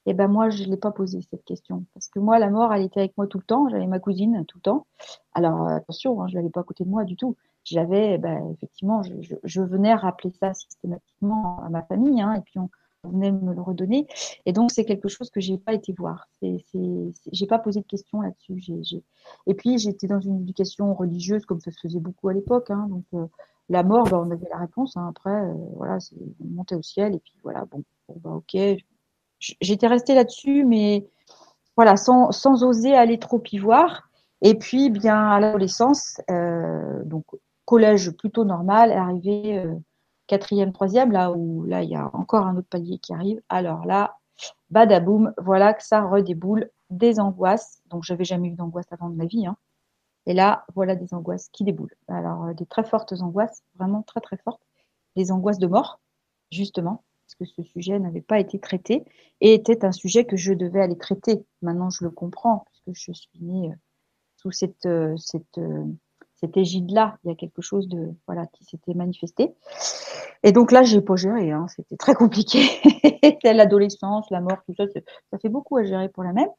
Et 0.08 0.12
eh 0.12 0.14
ben 0.14 0.28
moi, 0.28 0.52
je 0.52 0.64
ne 0.64 0.70
l'ai 0.70 0.78
pas 0.78 0.92
posée 0.92 1.22
cette 1.32 1.44
question 1.46 1.84
parce 1.96 2.10
que 2.10 2.20
moi, 2.20 2.38
la 2.38 2.52
mort, 2.52 2.72
elle 2.72 2.84
était 2.84 3.00
avec 3.00 3.18
moi 3.18 3.26
tout 3.26 3.40
le 3.40 3.44
temps. 3.44 3.68
J'avais 3.70 3.88
ma 3.88 3.98
cousine 3.98 4.46
tout 4.46 4.60
le 4.60 4.62
temps. 4.62 4.86
Alors 5.34 5.68
attention, 5.68 6.22
hein, 6.22 6.28
je 6.28 6.36
l'avais 6.36 6.52
pas 6.52 6.60
à 6.60 6.64
côté 6.64 6.84
de 6.84 6.90
moi 6.90 7.06
du 7.06 7.16
tout. 7.16 7.36
J'avais, 7.64 8.14
eh 8.14 8.18
ben, 8.20 8.52
effectivement, 8.54 9.02
je, 9.02 9.20
je, 9.22 9.34
je, 9.44 9.62
venais 9.64 9.96
rappeler 9.96 10.30
ça 10.40 10.54
systématiquement 10.54 11.60
à 11.64 11.70
ma 11.70 11.82
famille, 11.82 12.22
hein, 12.22 12.34
et 12.34 12.42
puis 12.42 12.60
on, 12.60 12.70
venait 13.06 13.32
me 13.32 13.54
le 13.54 13.62
redonner. 13.62 14.08
Et 14.46 14.54
donc, 14.54 14.72
c'est 14.72 14.86
quelque 14.86 15.08
chose 15.08 15.30
que 15.30 15.40
j'ai 15.40 15.58
pas 15.58 15.74
été 15.74 15.94
voir. 15.94 16.28
J'ai 16.42 17.48
pas 17.48 17.60
posé 17.60 17.82
de 17.82 17.86
questions 17.86 18.22
là-dessus. 18.22 18.64
Et 19.48 19.54
puis, 19.54 19.78
j'étais 19.78 20.08
dans 20.08 20.20
une 20.20 20.42
éducation 20.42 20.94
religieuse, 20.94 21.46
comme 21.46 21.60
ça 21.60 21.72
se 21.72 21.80
faisait 21.80 22.00
beaucoup 22.00 22.30
à 22.30 22.34
l'époque. 22.34 22.70
Hein. 22.70 22.88
Donc, 22.90 23.06
euh, 23.14 23.28
la 23.70 23.84
mort, 23.84 24.08
bah, 24.10 24.22
on 24.26 24.32
avait 24.32 24.48
la 24.50 24.58
réponse. 24.58 24.98
Hein. 24.98 25.08
Après, 25.10 25.32
euh, 25.32 25.54
voilà, 25.76 25.98
on 26.40 26.48
montait 26.56 26.76
au 26.76 26.82
ciel. 26.82 27.16
Et 27.16 27.20
puis, 27.20 27.34
voilà, 27.44 27.66
bon, 27.66 27.84
bah, 28.18 28.32
ok. 28.32 28.58
J'étais 29.40 29.88
restée 29.88 30.16
là-dessus, 30.16 30.64
mais 30.66 31.08
voilà, 31.76 31.98
sans, 31.98 32.64
oser 32.64 32.96
aller 32.96 33.20
trop 33.20 33.42
y 33.52 33.58
voir. 33.58 34.10
Et 34.42 34.56
puis, 34.56 34.90
bien, 34.90 35.30
à 35.30 35.40
l'adolescence, 35.40 36.20
euh, 36.30 37.04
donc 37.04 37.26
collège 37.66 38.12
plutôt 38.12 38.46
normal, 38.46 38.92
arrivé 38.92 39.66
quatrième, 40.28 40.74
troisième, 40.74 41.12
là 41.12 41.32
où 41.32 41.64
là 41.66 41.84
il 41.84 41.90
y 41.90 41.96
a 41.96 42.10
encore 42.14 42.46
un 42.46 42.58
autre 42.58 42.68
palier 42.70 42.98
qui 43.00 43.14
arrive. 43.14 43.42
Alors 43.50 43.86
là, 43.86 44.18
badaboum, 44.70 45.34
voilà 45.38 45.74
que 45.74 45.84
ça 45.84 46.02
redéboule 46.02 46.70
des 46.90 47.20
angoisses. 47.20 47.82
Donc 47.88 48.04
j'avais 48.04 48.26
jamais 48.26 48.50
eu 48.50 48.56
d'angoisse 48.56 48.92
avant 48.92 49.10
de 49.10 49.16
ma 49.16 49.26
vie. 49.26 49.46
Hein. 49.48 49.58
Et 50.26 50.34
là, 50.34 50.66
voilà 50.76 50.96
des 50.96 51.14
angoisses 51.14 51.50
qui 51.50 51.64
déboulent. 51.64 51.96
Alors 52.08 52.46
euh, 52.46 52.54
des 52.54 52.66
très 52.66 52.84
fortes 52.84 53.14
angoisses, 53.14 53.64
vraiment 53.76 54.02
très 54.04 54.22
très 54.22 54.38
fortes. 54.38 54.62
Des 55.16 55.32
angoisses 55.32 55.60
de 55.60 55.68
mort, 55.68 56.00
justement, 56.52 57.04
parce 57.26 57.36
que 57.36 57.46
ce 57.46 57.64
sujet 57.64 58.00
n'avait 58.00 58.22
pas 58.22 58.40
été 58.40 58.60
traité 58.60 59.06
et 59.42 59.54
était 59.54 59.86
un 59.86 59.92
sujet 59.92 60.26
que 60.26 60.36
je 60.36 60.54
devais 60.54 60.82
aller 60.82 60.98
traiter. 60.98 61.46
Maintenant, 61.62 61.90
je 61.90 62.04
le 62.04 62.10
comprends, 62.10 62.66
puisque 62.84 63.00
je 63.00 63.14
suis 63.14 63.40
née 63.40 63.72
euh, 63.72 63.76
sous 64.38 64.52
cette, 64.52 64.86
euh, 64.86 65.16
cette 65.18 65.60
cette 66.36 66.58
égide-là, 66.58 67.18
il 67.24 67.30
y 67.30 67.32
a 67.32 67.36
quelque 67.36 67.62
chose 67.62 67.88
de 67.88 68.14
voilà 68.28 68.46
qui 68.48 68.64
s'était 68.66 68.94
manifesté. 68.94 69.54
Et 70.44 70.52
donc 70.52 70.72
là, 70.72 70.84
j'ai 70.84 71.02
pas 71.02 71.16
géré, 71.16 71.52
hein, 71.52 71.66
c'était 71.76 71.98
très 71.98 72.14
compliqué. 72.14 72.62
L'adolescence, 73.44 74.30
la 74.30 74.42
mort, 74.42 74.58
tout 74.68 74.76
ça, 74.78 74.84
ça 75.32 75.38
fait 75.40 75.50
beaucoup 75.50 75.78
à 75.78 75.84
gérer 75.84 76.10
pour 76.10 76.24
la 76.24 76.34
même. 76.34 76.50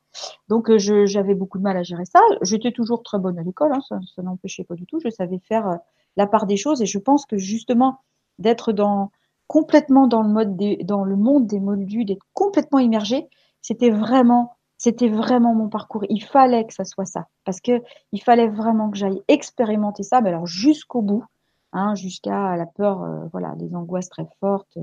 Donc 0.48 0.70
euh, 0.70 0.78
j'avais 0.78 1.34
beaucoup 1.34 1.58
de 1.58 1.62
mal 1.62 1.76
à 1.76 1.82
gérer 1.82 2.04
ça. 2.04 2.20
J'étais 2.42 2.72
toujours 2.72 3.02
très 3.02 3.18
bonne 3.18 3.38
à 3.38 3.42
l'école, 3.42 3.72
hein, 3.72 3.80
ça, 3.88 4.22
n'empêchait 4.22 4.64
pas 4.64 4.74
du 4.74 4.86
tout. 4.86 4.98
Je 5.04 5.10
savais 5.10 5.38
faire 5.38 5.68
euh, 5.68 5.76
la 6.16 6.26
part 6.26 6.46
des 6.46 6.56
choses. 6.56 6.82
Et 6.82 6.86
je 6.86 6.98
pense 6.98 7.26
que 7.26 7.36
justement, 7.36 8.00
d'être 8.38 8.72
dans 8.72 9.10
complètement 9.46 10.08
dans 10.08 10.22
le 10.22 10.28
mode 10.28 10.56
dans 10.82 11.04
le 11.04 11.16
monde 11.16 11.46
des 11.46 11.60
moldus, 11.60 12.04
d'être 12.04 12.26
complètement 12.34 12.80
immergé, 12.80 13.28
c'était 13.62 13.90
vraiment, 13.90 14.55
c'était 14.86 15.08
vraiment 15.08 15.52
mon 15.52 15.68
parcours. 15.68 16.04
Il 16.08 16.22
fallait 16.22 16.64
que 16.64 16.72
ça 16.72 16.84
soit 16.84 17.06
ça, 17.06 17.26
parce 17.44 17.60
que 17.60 17.82
il 18.12 18.22
fallait 18.22 18.46
vraiment 18.46 18.88
que 18.88 18.96
j'aille 18.96 19.20
expérimenter 19.26 20.04
ça, 20.04 20.20
mais 20.20 20.28
alors 20.28 20.46
jusqu'au 20.46 21.02
bout, 21.02 21.24
hein, 21.72 21.96
jusqu'à 21.96 22.54
la 22.54 22.66
peur, 22.66 23.02
euh, 23.02 23.26
voilà, 23.32 23.56
des 23.56 23.74
angoisses 23.74 24.08
très 24.08 24.28
fortes, 24.38 24.78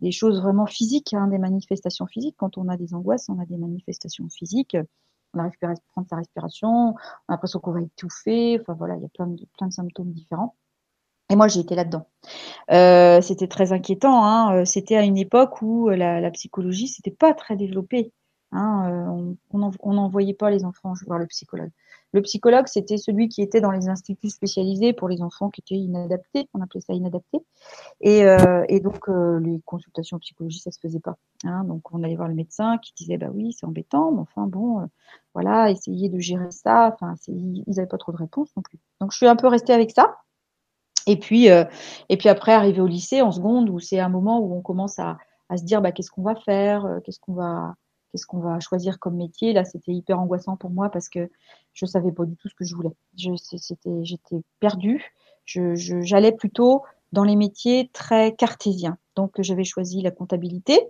des 0.00 0.10
choses 0.10 0.42
vraiment 0.42 0.66
physiques, 0.66 1.14
hein, 1.14 1.28
des 1.28 1.38
manifestations 1.38 2.06
physiques. 2.06 2.34
Quand 2.36 2.58
on 2.58 2.66
a 2.68 2.76
des 2.76 2.92
angoisses, 2.92 3.28
on 3.28 3.38
a 3.38 3.46
des 3.46 3.56
manifestations 3.56 4.28
physiques. 4.28 4.76
On 5.32 5.38
n'arrive 5.38 5.56
plus 5.60 5.68
à 5.68 5.74
prendre 5.92 6.08
sa 6.10 6.16
respiration, 6.16 6.68
on 6.68 6.94
a 7.28 7.32
l'impression 7.34 7.60
qu'on 7.60 7.72
va 7.72 7.82
étouffer. 7.82 8.58
Enfin 8.60 8.74
voilà, 8.74 8.96
il 8.96 9.02
y 9.02 9.06
a 9.06 9.08
plein 9.10 9.28
de, 9.28 9.70
symptômes 9.70 10.10
différents. 10.10 10.56
Et 11.30 11.36
moi, 11.36 11.46
j'ai 11.46 11.60
été 11.60 11.76
là-dedans. 11.76 12.08
Euh, 12.72 13.20
c'était 13.20 13.48
très 13.48 13.72
inquiétant. 13.72 14.24
Hein. 14.24 14.56
Euh, 14.56 14.64
c'était 14.64 14.96
à 14.96 15.02
une 15.02 15.18
époque 15.18 15.62
où 15.62 15.88
euh, 15.88 15.94
la, 15.96 16.20
la 16.20 16.30
psychologie, 16.32 16.88
c'était 16.88 17.12
pas 17.12 17.32
très 17.32 17.54
développé. 17.54 18.12
Hein. 18.52 19.34
On 19.50 19.92
n'envoyait 19.92 20.34
pas 20.34 20.50
les 20.50 20.64
enfants 20.64 20.94
voir 21.06 21.18
le 21.18 21.26
psychologue. 21.26 21.70
Le 22.12 22.22
psychologue, 22.22 22.66
c'était 22.66 22.96
celui 22.96 23.28
qui 23.28 23.42
était 23.42 23.60
dans 23.60 23.70
les 23.70 23.88
instituts 23.88 24.30
spécialisés 24.30 24.92
pour 24.92 25.08
les 25.08 25.22
enfants 25.22 25.50
qui 25.50 25.60
étaient 25.60 25.74
inadaptés. 25.74 26.48
On 26.54 26.62
appelait 26.62 26.80
ça 26.80 26.94
inadapté. 26.94 27.38
Et, 28.00 28.24
euh, 28.24 28.64
et 28.68 28.80
donc, 28.80 29.08
les 29.08 29.60
consultations 29.64 30.18
psychologiques, 30.18 30.62
ça 30.62 30.70
se 30.70 30.80
faisait 30.80 31.00
pas. 31.00 31.16
Hein. 31.44 31.64
Donc, 31.64 31.92
on 31.92 32.02
allait 32.02 32.16
voir 32.16 32.28
le 32.28 32.34
médecin 32.34 32.78
qui 32.78 32.94
disait, 32.94 33.18
bah 33.18 33.28
oui, 33.34 33.52
c'est 33.52 33.66
embêtant, 33.66 34.12
mais 34.12 34.20
enfin 34.20 34.46
bon, 34.46 34.88
voilà, 35.34 35.70
essayez 35.70 36.08
de 36.08 36.18
gérer 36.18 36.50
ça. 36.50 36.94
Enfin, 36.94 37.14
ils 37.28 37.64
n'avaient 37.66 37.86
pas 37.86 37.98
trop 37.98 38.12
de 38.12 38.16
réponses 38.16 38.50
non 38.56 38.62
plus. 38.62 38.78
Donc, 39.00 39.12
je 39.12 39.16
suis 39.16 39.26
un 39.26 39.36
peu 39.36 39.48
restée 39.48 39.72
avec 39.72 39.90
ça. 39.90 40.16
Et 41.06 41.18
puis, 41.18 41.50
euh, 41.50 41.64
et 42.08 42.16
puis 42.16 42.28
après, 42.28 42.52
arriver 42.52 42.80
au 42.80 42.86
lycée 42.86 43.22
en 43.22 43.30
seconde, 43.30 43.70
où 43.70 43.78
c'est 43.78 44.00
un 44.00 44.08
moment 44.08 44.40
où 44.40 44.54
on 44.54 44.60
commence 44.60 44.98
à, 44.98 45.18
à 45.48 45.56
se 45.56 45.64
dire, 45.64 45.80
bah, 45.80 45.92
qu'est-ce 45.92 46.10
qu'on 46.10 46.22
va 46.22 46.34
faire, 46.34 46.84
euh, 46.84 47.00
qu'est-ce 47.00 47.20
qu'on 47.20 47.34
va, 47.34 47.74
qu'est-ce 48.10 48.26
qu'on 48.26 48.40
va 48.40 48.60
choisir 48.60 48.98
comme 48.98 49.16
métier. 49.16 49.52
Là, 49.52 49.64
c'était 49.64 49.92
hyper 49.92 50.18
angoissant 50.20 50.56
pour 50.56 50.70
moi 50.70 50.90
parce 50.90 51.08
que 51.08 51.30
je 51.74 51.86
savais 51.86 52.12
pas 52.12 52.24
du 52.24 52.36
tout 52.36 52.48
ce 52.48 52.54
que 52.54 52.64
je 52.64 52.74
voulais. 52.74 52.94
J'étais 53.16 54.42
perdue. 54.60 55.12
J'allais 55.44 56.32
plutôt 56.32 56.82
dans 57.12 57.24
les 57.24 57.36
métiers 57.36 57.90
très 57.92 58.34
cartésiens. 58.34 58.98
Donc, 59.14 59.40
j'avais 59.40 59.64
choisi 59.64 60.02
la 60.02 60.10
comptabilité. 60.10 60.80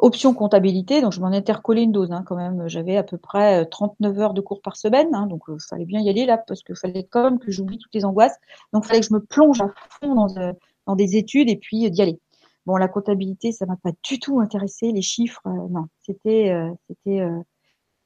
Option 0.00 0.34
comptabilité, 0.34 1.00
donc 1.00 1.12
je 1.12 1.20
m'en 1.20 1.30
étais 1.30 1.52
recollé 1.52 1.82
une 1.82 1.92
dose 1.92 2.10
hein, 2.10 2.24
quand 2.26 2.34
même. 2.34 2.68
J'avais 2.68 2.96
à 2.96 3.04
peu 3.04 3.16
près 3.16 3.64
39 3.66 4.16
euh, 4.18 4.20
heures 4.20 4.34
de 4.34 4.40
cours 4.40 4.60
par 4.60 4.76
semaine, 4.76 5.14
hein, 5.14 5.26
donc 5.26 5.42
il 5.46 5.52
euh, 5.52 5.58
fallait 5.58 5.84
bien 5.84 6.00
y 6.00 6.10
aller 6.10 6.26
là 6.26 6.36
parce 6.36 6.64
qu'il 6.64 6.74
fallait 6.74 7.04
quand 7.04 7.22
même 7.22 7.38
que 7.38 7.52
j'oublie 7.52 7.78
toutes 7.78 7.94
les 7.94 8.04
angoisses. 8.04 8.34
Donc 8.72 8.84
il 8.84 8.88
fallait 8.88 9.00
que 9.00 9.06
je 9.06 9.14
me 9.14 9.20
plonge 9.20 9.60
à 9.60 9.72
fond 10.00 10.14
dans, 10.16 10.36
euh, 10.36 10.52
dans 10.86 10.96
des 10.96 11.16
études 11.16 11.48
et 11.48 11.56
puis 11.56 11.88
d'y 11.90 12.02
aller. 12.02 12.18
Bon, 12.66 12.76
la 12.76 12.88
comptabilité, 12.88 13.52
ça 13.52 13.66
m'a 13.66 13.76
pas 13.76 13.92
du 14.02 14.18
tout 14.18 14.40
intéressé. 14.40 14.90
Les 14.92 15.02
chiffres, 15.02 15.42
non, 15.44 15.86
c'était, 16.02 16.54
c'était, 16.88 17.26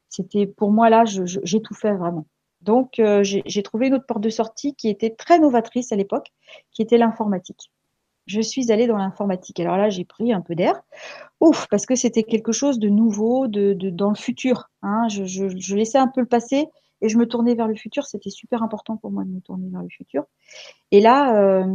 c'était 0.08 0.46
pour 0.46 0.72
moi 0.72 0.90
là, 0.90 1.04
j'étouffais 1.04 1.94
vraiment. 1.94 2.26
Donc 2.60 3.00
j'ai 3.22 3.62
trouvé 3.62 3.86
une 3.86 3.94
autre 3.94 4.06
porte 4.06 4.22
de 4.22 4.30
sortie 4.30 4.74
qui 4.74 4.88
était 4.88 5.10
très 5.10 5.38
novatrice 5.38 5.92
à 5.92 5.96
l'époque, 5.96 6.32
qui 6.72 6.82
était 6.82 6.98
l'informatique 6.98 7.70
je 8.28 8.40
suis 8.40 8.70
allée 8.70 8.86
dans 8.86 8.98
l'informatique. 8.98 9.58
Alors 9.58 9.76
là, 9.76 9.88
j'ai 9.88 10.04
pris 10.04 10.32
un 10.32 10.42
peu 10.42 10.54
d'air. 10.54 10.80
Ouf, 11.40 11.66
parce 11.70 11.86
que 11.86 11.96
c'était 11.96 12.22
quelque 12.22 12.52
chose 12.52 12.78
de 12.78 12.88
nouveau, 12.88 13.48
de, 13.48 13.72
dans 13.90 14.10
le 14.10 14.16
futur. 14.16 14.70
Hein. 14.82 15.08
Je, 15.08 15.74
laissais 15.74 15.98
un 15.98 16.08
peu 16.08 16.20
le 16.20 16.26
passé 16.26 16.66
et 17.00 17.08
je 17.08 17.16
me 17.16 17.26
tournais 17.26 17.54
vers 17.54 17.66
le 17.66 17.74
futur. 17.74 18.04
C'était 18.06 18.30
super 18.30 18.62
important 18.62 18.96
pour 18.98 19.10
moi 19.10 19.24
de 19.24 19.30
me 19.30 19.40
tourner 19.40 19.68
vers 19.70 19.82
le 19.82 19.88
futur. 19.88 20.24
Et 20.90 21.00
là, 21.00 21.40
euh, 21.40 21.66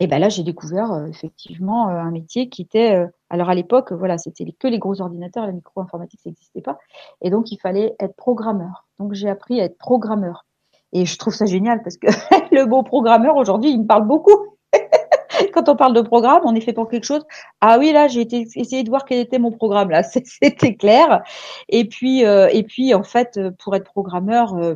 et 0.00 0.06
ben 0.06 0.18
là, 0.18 0.28
j'ai 0.28 0.44
découvert 0.44 0.92
euh, 0.92 1.06
effectivement 1.06 1.88
euh, 1.88 1.98
un 1.98 2.10
métier 2.10 2.48
qui 2.48 2.62
était. 2.62 3.04
alors 3.30 3.48
à 3.50 3.54
l'époque, 3.54 3.92
voilà, 3.92 4.16
c'était 4.18 4.44
que 4.52 4.68
les 4.68 4.78
gros 4.78 5.00
ordinateurs, 5.00 5.46
la 5.46 5.52
micro-informatique, 5.52 6.20
ça 6.22 6.30
n'existait 6.30 6.60
pas. 6.60 6.78
Et 7.20 7.30
donc, 7.30 7.50
il 7.50 7.58
fallait 7.58 7.94
être 8.00 8.14
programmeur. 8.16 8.86
Donc, 8.98 9.14
j'ai 9.14 9.28
appris 9.28 9.60
à 9.60 9.64
être 9.64 9.78
programmeur. 9.78 10.44
Et 10.92 11.04
je 11.04 11.18
trouve 11.18 11.34
ça 11.34 11.46
génial 11.46 11.82
parce 11.82 11.96
que 11.96 12.06
le 12.54 12.64
beau 12.64 12.82
programmeur 12.82 13.36
aujourd'hui, 13.36 13.70
il 13.70 13.80
me 13.82 13.86
parle 13.86 14.06
beaucoup. 14.06 14.56
quand 15.52 15.68
on 15.68 15.76
parle 15.76 15.94
de 15.94 16.00
programme, 16.00 16.42
on 16.44 16.54
est 16.54 16.60
fait 16.60 16.72
pour 16.72 16.88
quelque 16.88 17.04
chose. 17.04 17.24
Ah 17.60 17.78
oui, 17.78 17.92
là, 17.92 18.08
j'ai 18.08 18.26
essayé 18.32 18.82
de 18.82 18.88
voir 18.88 19.04
quel 19.04 19.18
était 19.18 19.38
mon 19.38 19.50
programme 19.50 19.90
là, 19.90 20.02
c'était 20.24 20.74
clair. 20.76 21.22
Et 21.68 21.84
puis, 21.86 22.24
euh, 22.24 22.48
et 22.52 22.62
puis 22.62 22.94
en 22.94 23.02
fait, 23.02 23.38
pour 23.58 23.74
être 23.76 23.84
programmeur, 23.84 24.54
euh, 24.54 24.74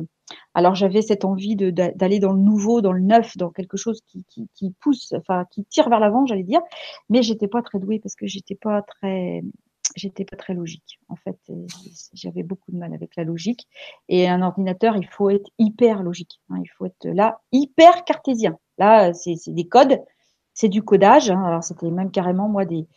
alors 0.53 0.75
j'avais 0.75 1.01
cette 1.01 1.25
envie 1.25 1.55
d'aller 1.55 2.19
dans 2.19 2.33
le 2.33 2.39
nouveau, 2.39 2.81
dans 2.81 2.93
le 2.93 3.01
neuf, 3.01 3.37
dans 3.37 3.49
quelque 3.49 3.77
chose 3.77 4.01
qui, 4.07 4.75
pousse, 4.79 5.13
enfin 5.17 5.45
qui 5.51 5.65
tire 5.65 5.89
vers 5.89 5.99
l'avant, 5.99 6.25
j'allais 6.25 6.43
dire. 6.43 6.61
Mais 7.09 7.23
j'étais 7.23 7.47
pas 7.47 7.61
très 7.61 7.79
douée 7.79 7.99
parce 7.99 8.15
que 8.15 8.27
j'étais 8.27 8.55
pas 8.55 8.81
très 8.81 9.43
pas 10.29 10.37
très 10.37 10.53
logique. 10.53 10.99
En 11.09 11.15
fait, 11.15 11.37
j'avais 12.13 12.43
beaucoup 12.43 12.71
de 12.71 12.77
mal 12.77 12.93
avec 12.93 13.15
la 13.15 13.23
logique. 13.23 13.67
Et 14.09 14.27
un 14.27 14.41
ordinateur, 14.41 14.97
il 14.97 15.07
faut 15.07 15.29
être 15.29 15.49
hyper 15.59 16.01
logique. 16.01 16.41
Hein. 16.49 16.57
Il 16.63 16.69
faut 16.69 16.85
être 16.85 17.05
là 17.05 17.41
hyper 17.51 18.03
cartésien. 18.03 18.57
Là, 18.77 19.13
c'est 19.13 19.35
des 19.47 19.67
codes 19.67 19.99
c'est 20.53 20.69
du 20.69 20.83
codage. 20.83 21.29
Hein. 21.29 21.43
alors 21.43 21.63
c'était 21.63 21.89
même 21.89 22.11
carrément 22.11 22.47
moi 22.47 22.65
des, 22.65 22.87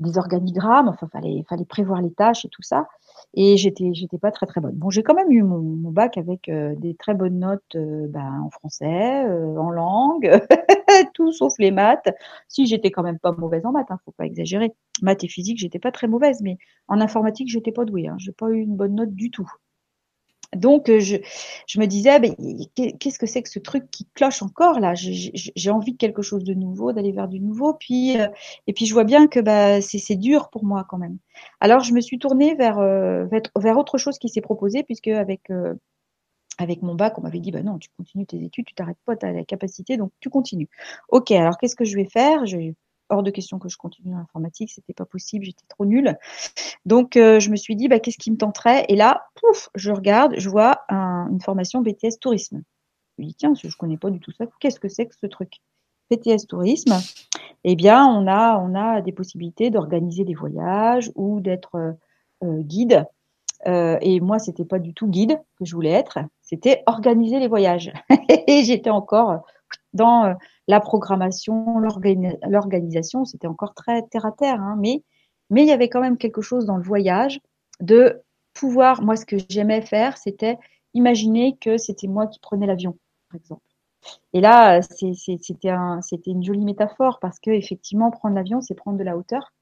des 0.00 0.18
organigrammes. 0.18 0.88
Enfin, 0.88 1.08
fallait 1.08 1.44
fallait 1.48 1.64
prévoir 1.64 2.02
les 2.02 2.12
tâches 2.12 2.44
et 2.44 2.48
tout 2.48 2.62
ça. 2.62 2.88
Et 3.34 3.56
j'étais 3.56 3.92
j'étais 3.94 4.18
pas 4.18 4.30
très 4.30 4.46
très 4.46 4.60
bonne. 4.60 4.74
Bon, 4.74 4.90
j'ai 4.90 5.02
quand 5.02 5.14
même 5.14 5.30
eu 5.30 5.42
mon, 5.42 5.90
bac 5.90 6.18
avec 6.18 6.48
euh, 6.48 6.74
des 6.76 6.94
très 6.94 7.14
bonnes 7.14 7.38
notes 7.38 7.62
euh, 7.76 8.06
ben, 8.08 8.42
en 8.44 8.50
français, 8.50 9.24
euh, 9.26 9.56
en 9.56 9.70
langue, 9.70 10.30
tout 11.14 11.32
sauf 11.32 11.54
les 11.58 11.70
maths. 11.70 12.08
Si 12.48 12.66
j'étais 12.66 12.90
quand 12.90 13.02
même 13.02 13.18
pas 13.18 13.32
mauvaise 13.32 13.64
en 13.66 13.72
maths, 13.72 13.90
hein, 13.90 13.98
faut 14.04 14.12
pas 14.12 14.26
exagérer. 14.26 14.72
Maths 15.02 15.24
et 15.24 15.28
physique, 15.28 15.58
j'étais 15.58 15.78
pas 15.78 15.92
très 15.92 16.06
mauvaise, 16.08 16.40
mais 16.42 16.58
en 16.88 17.00
informatique, 17.00 17.48
j'étais 17.48 17.72
pas 17.72 17.84
douée. 17.84 18.08
Hein, 18.08 18.16
j'ai 18.18 18.32
pas 18.32 18.48
eu 18.50 18.60
une 18.60 18.76
bonne 18.76 18.94
note 18.94 19.14
du 19.14 19.30
tout. 19.30 19.50
Donc, 20.54 20.88
euh, 20.88 21.00
je, 21.00 21.16
je 21.66 21.80
me 21.80 21.86
disais, 21.86 22.20
ben, 22.20 22.34
qu'est-ce 22.74 23.18
que 23.18 23.26
c'est 23.26 23.42
que 23.42 23.48
ce 23.48 23.58
truc 23.58 23.90
qui 23.90 24.06
cloche 24.14 24.42
encore 24.42 24.80
là? 24.80 24.94
J'ai 24.94 25.70
envie 25.70 25.92
de 25.92 25.96
quelque 25.98 26.22
chose 26.22 26.44
de 26.44 26.54
nouveau, 26.54 26.92
d'aller 26.92 27.12
vers 27.12 27.28
du 27.28 27.40
nouveau. 27.40 27.74
Puis, 27.74 28.20
euh, 28.20 28.28
et 28.66 28.72
puis, 28.72 28.86
je 28.86 28.94
vois 28.94 29.04
bien 29.04 29.26
que 29.26 29.40
bah, 29.40 29.80
c'est 29.80 30.16
dur 30.16 30.50
pour 30.50 30.64
moi 30.64 30.86
quand 30.88 30.98
même. 30.98 31.18
Alors, 31.60 31.80
je 31.80 31.92
me 31.92 32.00
suis 32.00 32.18
tournée 32.18 32.54
vers, 32.54 32.78
euh, 32.78 33.26
vers 33.56 33.78
autre 33.78 33.98
chose 33.98 34.18
qui 34.18 34.28
s'est 34.28 34.40
proposé, 34.40 34.82
puisque 34.84 35.08
avec, 35.08 35.50
avec 36.58 36.82
mon 36.82 36.94
bac, 36.94 37.18
on 37.18 37.22
m'avait 37.22 37.40
dit, 37.40 37.50
bah 37.50 37.62
non, 37.62 37.78
tu 37.78 37.88
continues 37.96 38.26
tes 38.26 38.42
études, 38.42 38.66
tu 38.66 38.74
t'arrêtes 38.74 38.98
pas, 39.04 39.16
tu 39.16 39.26
as 39.26 39.32
la 39.32 39.44
capacité, 39.44 39.96
donc 39.96 40.12
tu 40.20 40.30
continues. 40.30 40.68
Ok, 41.08 41.32
alors 41.32 41.58
qu'est-ce 41.58 41.76
que 41.76 41.84
je 41.84 41.96
vais 41.96 42.04
faire? 42.04 42.46
Hors 43.08 43.22
de 43.22 43.30
question 43.30 43.58
que 43.58 43.68
je 43.68 43.76
continue 43.76 44.12
dans 44.12 44.18
l'informatique, 44.18 44.70
c'était 44.70 44.94
pas 44.94 45.04
possible, 45.04 45.44
j'étais 45.44 45.66
trop 45.68 45.84
nulle. 45.84 46.16
Donc 46.84 47.16
euh, 47.16 47.40
je 47.40 47.50
me 47.50 47.56
suis 47.56 47.76
dit 47.76 47.88
bah, 47.88 48.00
qu'est-ce 48.00 48.18
qui 48.18 48.30
me 48.30 48.36
tenterait? 48.36 48.86
Et 48.88 48.96
là, 48.96 49.26
pouf, 49.34 49.70
je 49.74 49.90
regarde, 49.90 50.34
je 50.38 50.48
vois 50.48 50.80
une 50.88 51.40
formation 51.40 51.80
BTS 51.80 52.18
tourisme. 52.20 52.62
Je 53.16 53.22
me 53.22 53.28
dis 53.28 53.34
tiens, 53.34 53.54
je 53.54 53.76
connais 53.76 53.96
pas 53.96 54.10
du 54.10 54.20
tout 54.20 54.32
ça. 54.32 54.44
Qu'est-ce 54.60 54.80
que 54.80 54.88
c'est 54.88 55.06
que 55.06 55.14
ce 55.14 55.26
truc? 55.26 55.60
BTS 56.10 56.46
tourisme 56.48 56.94
Eh 57.64 57.76
bien, 57.76 58.06
on 58.06 58.26
a 58.26 59.00
des 59.00 59.12
possibilités 59.12 59.70
d'organiser 59.70 60.24
des 60.24 60.34
voyages 60.34 61.10
ou 61.14 61.40
d'être 61.40 61.76
euh, 61.76 61.92
euh, 62.42 62.62
guide. 62.62 63.06
et 63.66 64.20
moi, 64.20 64.38
c'était 64.38 64.66
pas 64.66 64.78
du 64.78 64.92
tout 64.92 65.06
guide 65.06 65.40
que 65.58 65.64
je 65.64 65.74
voulais 65.74 65.92
être, 65.92 66.18
c'était 66.42 66.82
organiser 66.86 67.40
les 67.40 67.48
voyages. 67.48 67.90
et 68.46 68.62
j'étais 68.64 68.90
encore 68.90 69.42
dans 69.94 70.34
la 70.68 70.80
programmation, 70.80 71.78
l'organisation, 71.78 73.24
c'était 73.24 73.46
encore 73.46 73.74
très 73.74 74.02
terre 74.02 74.26
à 74.26 74.32
terre, 74.32 74.60
hein, 74.60 74.76
mais, 74.78 75.02
il 75.50 75.66
y 75.66 75.72
avait 75.72 75.88
quand 75.88 76.00
même 76.00 76.18
quelque 76.18 76.42
chose 76.42 76.66
dans 76.66 76.76
le 76.76 76.82
voyage 76.82 77.40
de 77.80 78.22
pouvoir, 78.54 79.02
moi 79.02 79.16
ce 79.16 79.24
que 79.24 79.36
j'aimais 79.48 79.82
faire, 79.82 80.18
c'était 80.18 80.58
imaginer 80.94 81.56
que 81.60 81.78
c'était 81.78 82.08
moi 82.08 82.26
qui 82.26 82.40
prenais 82.40 82.66
l'avion, 82.66 82.98
par 83.28 83.40
exemple. 83.40 83.62
Et 84.32 84.40
là, 84.40 84.82
c'était 84.82 85.70
un, 85.70 86.00
une 86.26 86.44
jolie 86.44 86.64
métaphore 86.64 87.18
parce 87.20 87.40
que 87.40 87.50
effectivement, 87.50 88.10
prendre 88.10 88.34
l'avion, 88.34 88.60
c'est 88.60 88.74
prendre 88.74 88.98
de 88.98 89.04
la 89.04 89.16
hauteur. 89.16 89.52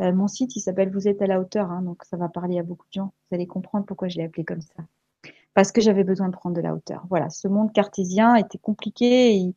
Euh, 0.00 0.12
mon 0.12 0.28
site, 0.28 0.56
il 0.56 0.60
s'appelle 0.60 0.90
Vous 0.92 1.08
êtes 1.08 1.22
à 1.22 1.26
la 1.26 1.40
hauteur, 1.40 1.70
hein, 1.70 1.82
donc 1.82 2.04
ça 2.04 2.16
va 2.16 2.28
parler 2.28 2.58
à 2.58 2.62
beaucoup 2.62 2.86
de 2.88 3.00
gens. 3.00 3.12
Vous 3.30 3.34
allez 3.34 3.46
comprendre 3.46 3.86
pourquoi 3.86 4.08
je 4.08 4.18
l'ai 4.18 4.24
appelé 4.24 4.44
comme 4.44 4.60
ça. 4.60 4.84
Parce 5.54 5.72
que 5.72 5.80
j'avais 5.80 6.04
besoin 6.04 6.28
de 6.28 6.32
prendre 6.32 6.54
de 6.54 6.60
la 6.60 6.74
hauteur. 6.74 7.04
Voilà, 7.08 7.30
ce 7.30 7.48
monde 7.48 7.72
cartésien 7.72 8.36
était 8.36 8.58
compliqué 8.58 9.52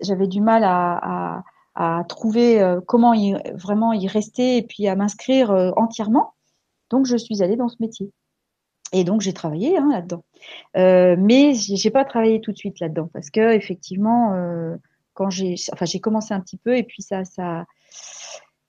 j'avais 0.00 0.26
du 0.26 0.40
mal 0.40 0.64
à, 0.64 1.42
à, 1.76 1.98
à 1.98 2.04
trouver 2.04 2.60
euh, 2.60 2.80
comment 2.86 3.14
vraiment 3.54 3.92
y 3.92 4.06
rester 4.08 4.58
et 4.58 4.62
puis 4.62 4.88
à 4.88 4.96
m'inscrire 4.96 5.50
euh, 5.50 5.70
entièrement. 5.76 6.34
Donc, 6.90 7.06
je 7.06 7.16
suis 7.16 7.42
allée 7.42 7.56
dans 7.56 7.68
ce 7.68 7.76
métier. 7.80 8.12
Et 8.92 9.04
donc, 9.04 9.20
j'ai 9.20 9.32
travaillé 9.32 9.76
hein, 9.76 9.88
là-dedans. 9.90 10.24
Euh, 10.76 11.16
mais 11.18 11.54
j'ai 11.54 11.90
pas 11.90 12.04
travaillé 12.04 12.40
tout 12.40 12.52
de 12.52 12.56
suite 12.56 12.80
là-dedans 12.80 13.10
parce 13.12 13.30
que 13.30 13.54
effectivement, 13.54 14.32
euh, 14.34 14.76
quand 15.14 15.28
j'ai, 15.30 15.56
enfin, 15.72 15.86
j'ai 15.86 16.00
commencé 16.00 16.34
un 16.34 16.40
petit 16.40 16.56
peu 16.56 16.76
et 16.76 16.84
puis 16.84 17.02
ça, 17.02 17.24
ça, 17.24 17.64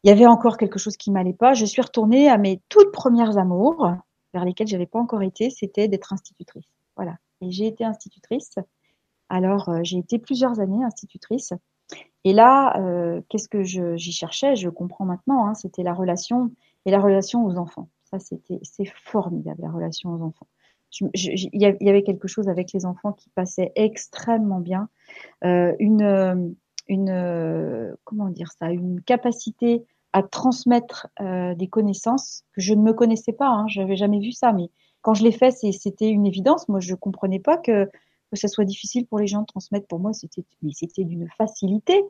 il 0.03 0.10
y 0.10 0.12
avait 0.12 0.25
encore 0.25 0.57
quelque 0.57 0.79
chose 0.79 0.97
qui 0.97 1.12
m'allait 1.12 1.33
pas. 1.33 1.53
Je 1.53 1.65
suis 1.65 1.81
retournée 1.81 2.29
à 2.29 2.38
mes 2.38 2.62
toutes 2.69 2.91
premières 2.91 3.38
amours 3.38 3.91
vers 4.38 4.45
lesquelles 4.45 4.67
j'avais 4.67 4.86
pas 4.86 5.00
encore 5.00 5.23
été. 5.23 5.50
C'était 5.50 5.88
d'être 5.88 6.13
institutrice. 6.13 6.69
Voilà. 6.95 7.17
Et 7.41 7.50
j'ai 7.52 7.65
été 7.65 7.84
institutrice 7.84 8.56
Alors, 9.30 9.71
j'ai 9.84 9.97
été 9.97 10.19
plusieurs 10.19 10.60
années 10.60 10.84
institutrice. 10.84 11.54
Et 12.23 12.34
là, 12.34 12.80
qu'est-ce 13.30 13.50
que 13.50 13.63
j'y 13.63 14.12
cherchais? 14.12 14.56
Je 14.56 14.69
comprends 14.69 15.06
maintenant. 15.06 15.47
Hein, 15.47 15.54
c'était 15.54 15.84
la 15.84 15.93
relation 15.93 16.52
et 16.86 16.91
la 16.91 17.00
relation 17.00 17.45
aux 17.45 17.58
enfants. 17.58 17.89
Ça, 18.12 18.19
c'était 18.19 18.60
c'est 18.63 18.88
formidable 19.06 19.62
la 19.62 19.71
relation 19.71 20.12
aux 20.13 20.21
enfants. 20.21 20.47
Il 21.02 21.50
y 21.54 21.89
avait 21.89 22.04
quelque 22.04 22.28
chose 22.28 22.47
avec 22.47 22.71
les 22.73 22.86
enfants 22.86 23.13
qui 23.13 23.30
passait 23.30 23.71
extrêmement 23.76 24.60
bien. 24.60 24.89
une 25.43 26.56
une 26.88 27.95
comment 28.04 28.30
dire 28.30 28.52
ça, 28.58 28.71
une 28.71 29.02
capacité 29.02 29.86
à 30.13 30.23
transmettre 30.23 31.07
euh, 31.21 31.53
des 31.55 31.67
connaissances 31.67 32.43
que 32.53 32.61
je 32.61 32.73
ne 32.73 32.81
me 32.81 32.93
connaissais 32.93 33.33
pas. 33.33 33.47
Hein, 33.47 33.67
je 33.67 33.81
n'avais 33.81 33.95
jamais 33.95 34.19
vu 34.19 34.31
ça, 34.31 34.53
mais 34.53 34.69
quand 35.01 35.13
je 35.13 35.23
l'ai 35.23 35.31
fait, 35.31 35.51
c'était 35.51 36.09
une 36.09 36.25
évidence. 36.25 36.67
Moi, 36.69 36.79
je 36.79 36.91
ne 36.91 36.95
comprenais 36.95 37.39
pas 37.39 37.57
que, 37.57 37.85
que 37.85 38.35
ça 38.35 38.47
soit 38.47 38.65
difficile 38.65 39.05
pour 39.05 39.19
les 39.19 39.27
gens 39.27 39.41
de 39.41 39.45
transmettre. 39.45 39.87
Pour 39.87 39.99
moi, 39.99 40.13
c'était 40.13 40.43
mais 40.61 40.71
c'était 40.73 41.03
d'une 41.03 41.27
facilité. 41.37 42.03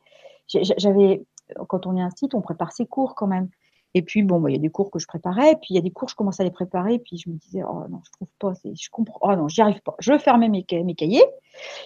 J'avais 0.47 1.23
quand 1.67 1.85
on 1.85 1.95
est 1.95 2.01
un 2.01 2.09
site, 2.09 2.33
on 2.33 2.41
prépare 2.41 2.71
ses 2.71 2.85
cours 2.85 3.15
quand 3.15 3.27
même. 3.27 3.49
Et 3.93 4.01
puis 4.01 4.21
bon, 4.23 4.39
bah, 4.39 4.49
il 4.49 4.53
y 4.53 4.57
a 4.57 4.61
des 4.61 4.69
cours 4.69 4.91
que 4.91 4.99
je 4.99 5.07
préparais, 5.07 5.55
puis 5.55 5.69
il 5.71 5.75
y 5.75 5.79
a 5.79 5.81
des 5.81 5.91
cours 5.91 6.09
je 6.09 6.15
commençais 6.15 6.43
à 6.43 6.45
les 6.45 6.51
préparer, 6.51 6.99
puis 6.99 7.17
je 7.17 7.29
me 7.29 7.35
disais 7.35 7.63
oh 7.63 7.85
non, 7.89 8.01
je 8.05 8.11
trouve 8.11 8.27
pas, 8.37 8.53
je 8.63 8.89
comprends, 8.91 9.19
oh 9.21 9.35
non, 9.35 9.47
j'y 9.47 9.61
arrive 9.61 9.81
pas. 9.81 9.95
Je 9.99 10.17
fermais 10.17 10.49
mes, 10.49 10.65
mes 10.83 10.95
cahiers, 10.95 11.25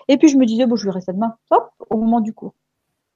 et 0.07 0.17
puis 0.17 0.27
je 0.27 0.37
me 0.37 0.45
disais 0.45 0.65
bon, 0.65 0.75
je 0.75 0.85
vais 0.85 0.91
rester 0.91 1.13
demain, 1.13 1.35
hop, 1.51 1.69
au 1.89 1.97
moment 1.97 2.19
du 2.19 2.33
cours. 2.33 2.53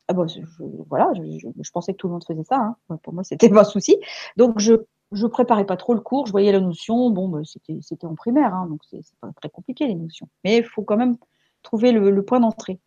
Ah 0.08 0.14
bon, 0.14 0.28
je, 0.28 0.40
voilà, 0.88 1.12
je, 1.16 1.72
pensais 1.72 1.94
que 1.94 1.98
tout 1.98 2.08
le 2.08 2.14
monde 2.14 2.24
faisait 2.26 2.44
ça. 2.44 2.76
Hein. 2.90 2.98
Pour 3.02 3.14
moi, 3.14 3.24
c'était 3.24 3.50
pas 3.50 3.62
un 3.62 3.64
souci. 3.64 3.98
Donc, 4.38 4.60
je 4.60 4.76
je 5.12 5.28
préparais 5.28 5.66
pas 5.66 5.78
trop 5.78 5.94
le 5.94 6.02
cours. 6.02 6.26
Je 6.26 6.32
voyais 6.32 6.52
la 6.52 6.60
notion. 6.60 7.10
Bon, 7.10 7.30
bah, 7.30 7.42
c'était 7.44 7.80
c'était 7.82 8.08
en 8.08 8.16
primaire, 8.16 8.54
hein, 8.54 8.68
donc 8.68 8.82
c'est 8.90 9.02
pas 9.22 9.32
très 9.36 9.50
compliqué 9.50 9.88
les 9.88 9.96
notions. 9.96 10.28
Mais 10.44 10.58
il 10.58 10.64
faut 10.64 10.84
quand 10.84 10.98
même 10.98 11.18
trouver 11.64 11.92
le, 11.92 12.24
point 12.24 12.40
d'entrée. 12.40 12.80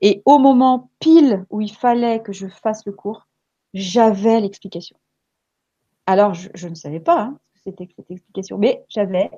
Et 0.00 0.22
au 0.26 0.38
moment 0.38 0.90
pile 1.00 1.46
où 1.50 1.60
il 1.60 1.72
fallait 1.72 2.20
que 2.20 2.32
je 2.32 2.48
fasse 2.48 2.84
le 2.86 2.92
cours, 2.92 3.28
j'avais 3.72 4.40
l'explication. 4.40 4.96
Alors, 6.06 6.34
je, 6.34 6.68
ne 6.68 6.74
savais 6.74 7.00
pas 7.00 7.22
hein, 7.22 7.38
c'était 7.62 7.88
cette 7.96 8.10
explication, 8.10 8.58
mais 8.58 8.84
j'avais 8.88 9.30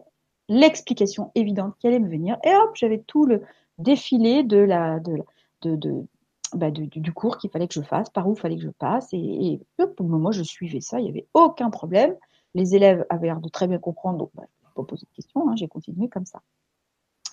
l'explication 0.49 1.31
évidente 1.35 1.75
qui 1.79 1.87
allait 1.87 1.99
me 1.99 2.09
venir. 2.09 2.39
Et 2.45 2.55
hop, 2.55 2.71
j'avais 2.75 2.99
tout 2.99 3.27
le 3.27 3.43
défilé 3.79 4.43
de 4.43 4.59
la, 4.59 5.01
de, 5.01 5.19
de, 5.63 5.77
de, 5.77 6.07
bah, 6.55 6.71
du, 6.71 7.13
cours 7.13 7.39
qu'il 7.39 7.51
fallait 7.51 7.69
que 7.69 7.75
je 7.75 7.83
fasse, 7.83 8.11
par 8.11 8.29
où 8.29 8.35
il 8.35 8.41
fallait 8.41 8.57
que 8.57 8.63
je 8.63 8.71
passe. 8.71 9.09
Et, 9.13 9.61
pour 9.77 10.07
le 10.07 10.11
moment, 10.11 10.33
je 10.33 10.43
suivais 10.43 10.81
ça, 10.81 11.01
il 11.01 11.05
n'y 11.05 11.11
avait 11.11 11.27
aucun 11.35 11.71
problème. 11.71 12.15
Les 12.55 12.75
élèves 12.75 13.07
avaient 13.09 13.29
l'air 13.29 13.41
de 13.41 13.49
très 13.49 13.67
bien 13.67 13.79
comprendre, 13.79 14.19
donc 14.19 14.31
bah, 14.35 14.45
je 14.47 14.69
n'ai 14.69 14.73
pas 14.75 14.85
posé 14.85 15.07
de 15.11 15.17
questions, 15.17 15.49
hein, 15.49 15.57
j'ai 15.57 15.69
continué 15.69 16.09
comme 16.09 16.27
ça. 16.27 16.43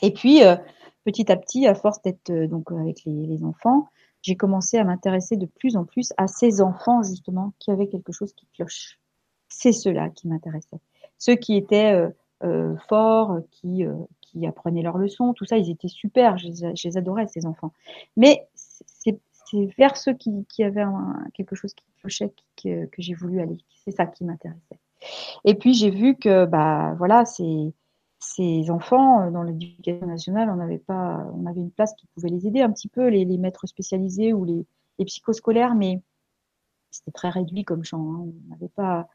Et 0.02 0.14
puis, 0.14 0.44
euh, 0.44 0.56
petit 1.06 1.32
à 1.32 1.36
petit, 1.36 1.68
à 1.68 1.76
force 1.76 2.02
d'être 2.02 2.30
euh, 2.30 2.48
donc 2.48 2.72
avec 2.72 3.04
les, 3.06 3.44
enfants, 3.44 3.90
j'ai 4.22 4.36
commencé 4.36 4.78
à 4.78 4.84
m'intéresser 4.84 5.36
de 5.36 5.46
plus 5.46 5.76
en 5.76 5.86
plus 5.86 6.14
à 6.18 6.28
ces 6.28 6.62
enfants, 6.62 7.04
justement, 7.04 7.54
qui 7.60 7.72
avaient 7.72 7.88
quelque 7.88 8.12
chose 8.12 8.34
qui 8.34 8.48
cloche. 8.56 9.00
C'est 9.50 9.74
ceux-là 9.74 10.10
qui 10.10 10.28
m'intéressaient. 10.28 10.80
Ceux 11.18 11.36
qui 11.36 11.56
étaient 11.58 12.08
euh, 12.44 12.76
forts, 12.88 13.40
qui, 13.52 13.84
qui 14.22 14.46
apprenaient 14.46 14.84
leurs 14.84 14.98
leçons, 14.98 15.34
tout 15.34 15.46
ça, 15.46 15.58
ils 15.58 15.70
étaient 15.70 15.90
super, 15.90 16.38
je 16.38 16.48
je 16.48 16.88
les 16.88 16.98
adorais, 16.98 17.28
ces 17.28 17.46
enfants. 17.46 17.74
Mais 18.16 18.48
c'est 19.50 19.66
vers 19.78 19.98
ceux 19.98 20.14
qui, 20.14 20.46
qui 20.48 20.64
avaient 20.64 20.86
quelque 21.34 21.56
chose 21.56 21.74
qui 21.74 21.86
clochait 22.00 22.34
que, 22.62 22.86
que 22.86 23.02
j'ai 23.02 23.14
voulu 23.14 23.40
aller. 23.40 23.58
C'est 23.84 23.92
ça 23.92 24.06
qui 24.06 24.24
m'intéressait. 24.24 24.80
Et 25.46 25.56
puis 25.56 25.74
j'ai 25.74 25.90
vu 25.90 26.16
que 26.16 26.46
bah 26.46 26.94
voilà, 26.98 27.26
ces, 27.26 27.74
ces 28.20 28.70
enfants 28.70 29.22
euh, 29.22 29.32
dans 29.32 29.44
l'éducation 29.44 30.06
nationale, 30.06 30.50
on 30.50 30.60
avait 30.60 30.78
pas, 30.78 31.26
on 31.34 31.46
avait 31.46 31.62
une 31.62 31.72
place 31.72 31.94
qui 31.96 32.08
pouvait 32.08 32.30
les 32.30 32.48
aider 32.48 32.62
un 32.62 32.72
petit 32.72 32.90
peu, 32.90 33.08
les, 33.08 33.26
les 33.26 33.38
maîtres 33.38 33.66
spécialisés 33.68 34.34
ou 34.34 34.46
les, 34.46 34.66
les 35.00 35.06
psychoscolaires, 35.06 35.76
mais 35.76 36.02
c'était 36.92 37.12
très 37.12 37.30
réduit 37.30 37.64
comme 37.64 37.84
champ. 37.84 38.02
Hein. 38.02 38.20
On 38.20 38.50
n'avait 38.50 38.70
pas, 38.70 39.08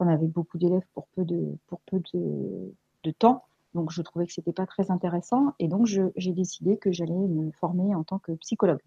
on 0.00 0.08
avait 0.08 0.28
beaucoup 0.28 0.58
d'élèves 0.58 0.86
pour 0.94 1.06
peu 1.08 1.24
de, 1.24 1.56
pour 1.66 1.80
peu 1.80 2.00
de 2.00 3.10
temps. 3.12 3.44
Donc 3.74 3.92
je 3.92 4.00
trouvais 4.00 4.26
que 4.26 4.32
c'était 4.32 4.54
pas 4.54 4.64
très 4.64 4.90
intéressant 4.90 5.52
et 5.58 5.68
donc 5.68 5.86
j'ai 5.86 6.32
décidé 6.32 6.78
que 6.78 6.92
j'allais 6.92 7.12
me 7.12 7.50
former 7.52 7.94
en 7.94 8.04
tant 8.04 8.18
que 8.18 8.32
psychologue. 8.36 8.80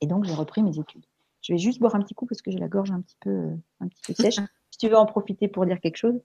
Et 0.00 0.06
donc, 0.06 0.24
j'ai 0.24 0.34
repris 0.34 0.62
mes 0.62 0.78
études. 0.78 1.04
Je 1.42 1.52
vais 1.52 1.58
juste 1.58 1.78
boire 1.78 1.94
un 1.94 2.02
petit 2.02 2.14
coup 2.14 2.26
parce 2.26 2.42
que 2.42 2.50
j'ai 2.50 2.58
la 2.58 2.68
gorge 2.68 2.90
un 2.90 3.00
petit 3.00 3.16
peu, 3.20 3.30
euh, 3.30 3.56
un 3.80 3.88
petit 3.88 4.02
peu 4.06 4.14
sèche. 4.14 4.36
si 4.70 4.78
tu 4.78 4.88
veux 4.88 4.96
en 4.96 5.06
profiter 5.06 5.48
pour 5.48 5.66
dire 5.66 5.80
quelque 5.80 5.96
chose. 5.96 6.20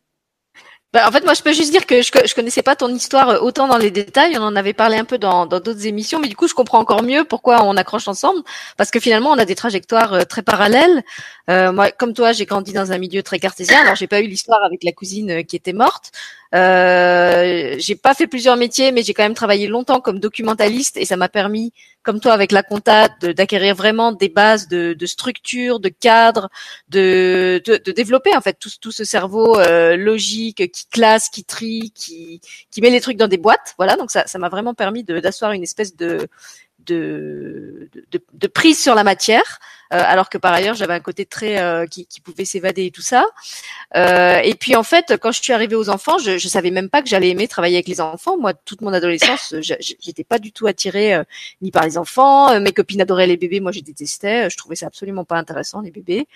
Bah, 0.93 1.07
en 1.07 1.11
fait, 1.11 1.23
moi, 1.23 1.33
je 1.33 1.41
peux 1.41 1.53
juste 1.53 1.71
dire 1.71 1.87
que 1.87 2.03
je, 2.03 2.11
je 2.23 2.35
connaissais 2.35 2.61
pas 2.61 2.75
ton 2.75 2.87
histoire 2.93 3.29
euh, 3.29 3.39
autant 3.39 3.67
dans 3.67 3.79
les 3.79 3.89
détails. 3.89 4.37
On 4.37 4.43
en 4.43 4.55
avait 4.55 4.73
parlé 4.73 4.95
un 4.97 5.05
peu 5.05 5.17
dans 5.17 5.47
d'autres 5.47 5.87
émissions, 5.87 6.19
mais 6.19 6.27
du 6.27 6.35
coup, 6.35 6.47
je 6.47 6.53
comprends 6.53 6.77
encore 6.77 7.01
mieux 7.01 7.23
pourquoi 7.23 7.63
on 7.63 7.75
accroche 7.77 8.07
ensemble, 8.07 8.43
parce 8.77 8.91
que 8.91 8.99
finalement, 8.99 9.31
on 9.31 9.39
a 9.39 9.45
des 9.45 9.55
trajectoires 9.55 10.13
euh, 10.13 10.23
très 10.23 10.43
parallèles. 10.43 11.03
Euh, 11.49 11.71
moi, 11.71 11.89
comme 11.89 12.13
toi, 12.13 12.31
j'ai 12.31 12.45
grandi 12.45 12.73
dans 12.73 12.91
un 12.91 12.99
milieu 12.99 13.23
très 13.23 13.39
cartésien. 13.39 13.81
Alors, 13.81 13.95
j'ai 13.95 14.05
pas 14.05 14.21
eu 14.21 14.27
l'histoire 14.27 14.63
avec 14.63 14.83
la 14.83 14.91
cousine 14.91 15.43
qui 15.45 15.55
était 15.55 15.73
morte. 15.73 16.11
Euh, 16.53 17.75
j'ai 17.79 17.95
pas 17.95 18.13
fait 18.13 18.27
plusieurs 18.27 18.55
métiers, 18.55 18.91
mais 18.91 19.01
j'ai 19.01 19.15
quand 19.15 19.23
même 19.23 19.33
travaillé 19.33 19.67
longtemps 19.67 19.99
comme 19.99 20.19
documentaliste, 20.19 20.97
et 20.97 21.05
ça 21.05 21.17
m'a 21.17 21.27
permis, 21.27 21.73
comme 22.03 22.19
toi 22.19 22.33
avec 22.33 22.51
la 22.51 22.61
compta, 22.61 23.07
d'acquérir 23.21 23.73
vraiment 23.73 24.11
des 24.11 24.29
bases 24.29 24.67
de, 24.67 24.93
de 24.93 25.05
structure, 25.07 25.79
de 25.79 25.89
cadre, 25.89 26.49
de, 26.89 27.59
de, 27.65 27.81
de, 27.83 27.91
développer 27.91 28.35
en 28.35 28.41
fait 28.41 28.53
tout, 28.59 28.69
tout 28.79 28.91
ce 28.91 29.03
cerveau 29.03 29.57
logique 29.95 30.71
qui 30.71 30.82
classe, 30.91 31.29
qui 31.29 31.43
trie, 31.43 31.91
qui, 31.95 32.41
qui 32.71 32.81
met 32.81 32.89
les 32.89 33.01
trucs 33.01 33.17
dans 33.17 33.27
des 33.27 33.37
boîtes. 33.37 33.73
Voilà, 33.77 33.95
donc 33.95 34.11
ça, 34.11 34.25
ça 34.27 34.39
m'a 34.39 34.49
vraiment 34.49 34.73
permis 34.73 35.03
d'asseoir 35.03 35.51
une 35.51 35.63
espèce 35.63 35.95
de, 35.95 36.27
de, 36.85 37.89
de, 38.33 38.47
prise 38.47 38.81
sur 38.81 38.95
la 38.95 39.03
matière, 39.03 39.59
alors 39.99 40.29
que 40.29 40.37
par 40.37 40.53
ailleurs 40.53 40.75
j'avais 40.75 40.93
un 40.93 40.99
côté 40.99 41.25
très 41.25 41.61
euh, 41.61 41.85
qui, 41.85 42.05
qui, 42.05 42.21
pouvait 42.21 42.45
s'évader 42.45 42.85
et 42.85 42.91
tout 42.91 43.01
ça. 43.01 43.25
Euh, 43.95 44.39
et 44.43 44.55
puis 44.55 44.75
en 44.75 44.83
fait, 44.83 45.17
quand 45.21 45.31
je 45.31 45.41
suis 45.41 45.53
arrivée 45.53 45.75
aux 45.75 45.89
enfants, 45.89 46.17
je, 46.17 46.37
je 46.37 46.47
savais 46.47 46.71
même 46.71 46.89
pas 46.89 47.01
que 47.01 47.09
j'allais 47.09 47.29
aimer 47.29 47.47
travailler 47.47 47.75
avec 47.75 47.87
les 47.87 48.01
enfants. 48.01 48.37
Moi, 48.37 48.53
toute 48.53 48.81
mon 48.81 48.93
adolescence, 48.93 49.53
j'étais 49.59 50.23
pas 50.23 50.39
du 50.39 50.51
tout 50.51 50.67
attirée 50.67 51.21
ni 51.61 51.71
par 51.71 51.85
les 51.85 51.97
enfants. 51.97 52.59
Mes 52.59 52.71
copines 52.71 53.01
adoraient 53.01 53.27
les 53.27 53.37
bébés, 53.37 53.59
moi 53.59 53.71
je 53.71 53.81
détestais. 53.81 54.49
Je 54.49 54.57
trouvais 54.57 54.75
ça 54.75 54.87
absolument 54.87 55.25
pas 55.25 55.37
intéressant 55.37 55.81
les 55.81 55.91
bébés. 55.91 56.27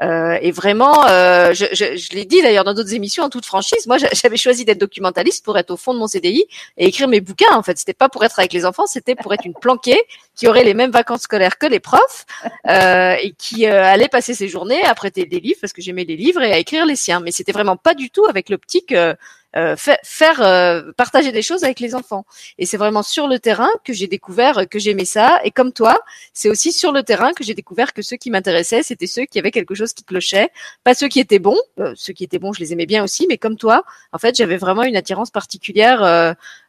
et 0.00 0.50
vraiment, 0.52 1.06
je, 1.06 1.66
je, 1.72 1.96
je 1.96 2.10
l'ai 2.16 2.24
dit 2.24 2.42
d'ailleurs 2.42 2.64
dans 2.64 2.74
d'autres 2.74 2.94
émissions 2.94 3.24
en 3.24 3.30
toute 3.30 3.46
franchise, 3.46 3.86
moi 3.86 3.98
j'avais 3.98 4.36
choisi 4.36 4.64
d'être 4.64 4.78
documentaliste 4.78 5.44
pour 5.44 5.58
être 5.58 5.70
au 5.70 5.76
fond 5.76 5.94
de 5.94 5.98
mon 5.98 6.06
CDI 6.06 6.44
et 6.76 6.86
écrire 6.86 7.08
mes 7.08 7.20
bouquins. 7.20 7.54
En 7.54 7.62
fait, 7.62 7.78
c'était 7.78 7.94
pas 7.94 8.08
pour 8.08 8.24
être 8.24 8.38
avec 8.38 8.52
les 8.52 8.64
enfants, 8.64 8.86
c'était 8.86 9.14
pour 9.14 9.32
être 9.34 9.44
une 9.44 9.54
planquée 9.54 10.02
qui 10.34 10.48
aurait 10.48 10.64
les 10.64 10.74
mêmes 10.74 10.90
vacances 10.90 11.22
scolaires 11.22 11.58
que 11.58 11.66
les 11.66 11.80
profs 11.80 12.26
euh, 12.68 12.95
et 13.20 13.32
qui 13.32 13.66
euh, 13.66 13.84
allait 13.84 14.08
passer 14.08 14.34
ses 14.34 14.48
journées 14.48 14.82
à 14.82 14.94
prêter 14.94 15.24
des 15.24 15.40
livres 15.40 15.58
parce 15.60 15.72
que 15.72 15.82
j'aimais 15.82 16.04
les 16.04 16.16
livres 16.16 16.42
et 16.42 16.52
à 16.52 16.58
écrire 16.58 16.86
les 16.86 16.96
siens. 16.96 17.20
Mais 17.20 17.30
c'était 17.30 17.52
vraiment 17.52 17.76
pas 17.76 17.94
du 17.94 18.10
tout 18.10 18.24
avec 18.26 18.48
l'optique 18.48 18.92
euh, 18.92 19.74
faire 19.76 20.84
partager 20.96 21.32
des 21.32 21.40
choses 21.40 21.64
avec 21.64 21.80
les 21.80 21.94
enfants. 21.94 22.26
Et 22.58 22.66
c'est 22.66 22.76
vraiment 22.76 23.02
sur 23.02 23.26
le 23.26 23.38
terrain 23.38 23.70
que 23.84 23.94
j'ai 23.94 24.06
découvert 24.06 24.68
que 24.68 24.78
j'aimais 24.78 25.06
ça. 25.06 25.40
Et 25.44 25.50
comme 25.50 25.72
toi, 25.72 25.98
c'est 26.34 26.50
aussi 26.50 26.72
sur 26.72 26.92
le 26.92 27.02
terrain 27.02 27.32
que 27.32 27.42
j'ai 27.42 27.54
découvert 27.54 27.94
que 27.94 28.02
ceux 28.02 28.16
qui 28.16 28.30
m'intéressaient, 28.30 28.82
c'était 28.82 29.06
ceux 29.06 29.24
qui 29.24 29.38
avaient 29.38 29.50
quelque 29.50 29.74
chose 29.74 29.94
qui 29.94 30.04
clochait, 30.04 30.50
pas 30.84 30.92
ceux 30.92 31.08
qui 31.08 31.20
étaient 31.20 31.38
bons. 31.38 31.58
ceux 31.94 32.12
qui 32.12 32.24
étaient 32.24 32.38
bons, 32.38 32.52
je 32.52 32.60
les 32.60 32.74
aimais 32.74 32.86
bien 32.86 33.02
aussi, 33.02 33.26
mais 33.28 33.38
comme 33.38 33.56
toi, 33.56 33.84
en 34.12 34.18
fait, 34.18 34.36
j'avais 34.36 34.58
vraiment 34.58 34.82
une 34.82 34.96
attirance 34.96 35.30
particulière. 35.30 36.02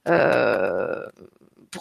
Euh, 0.10 1.04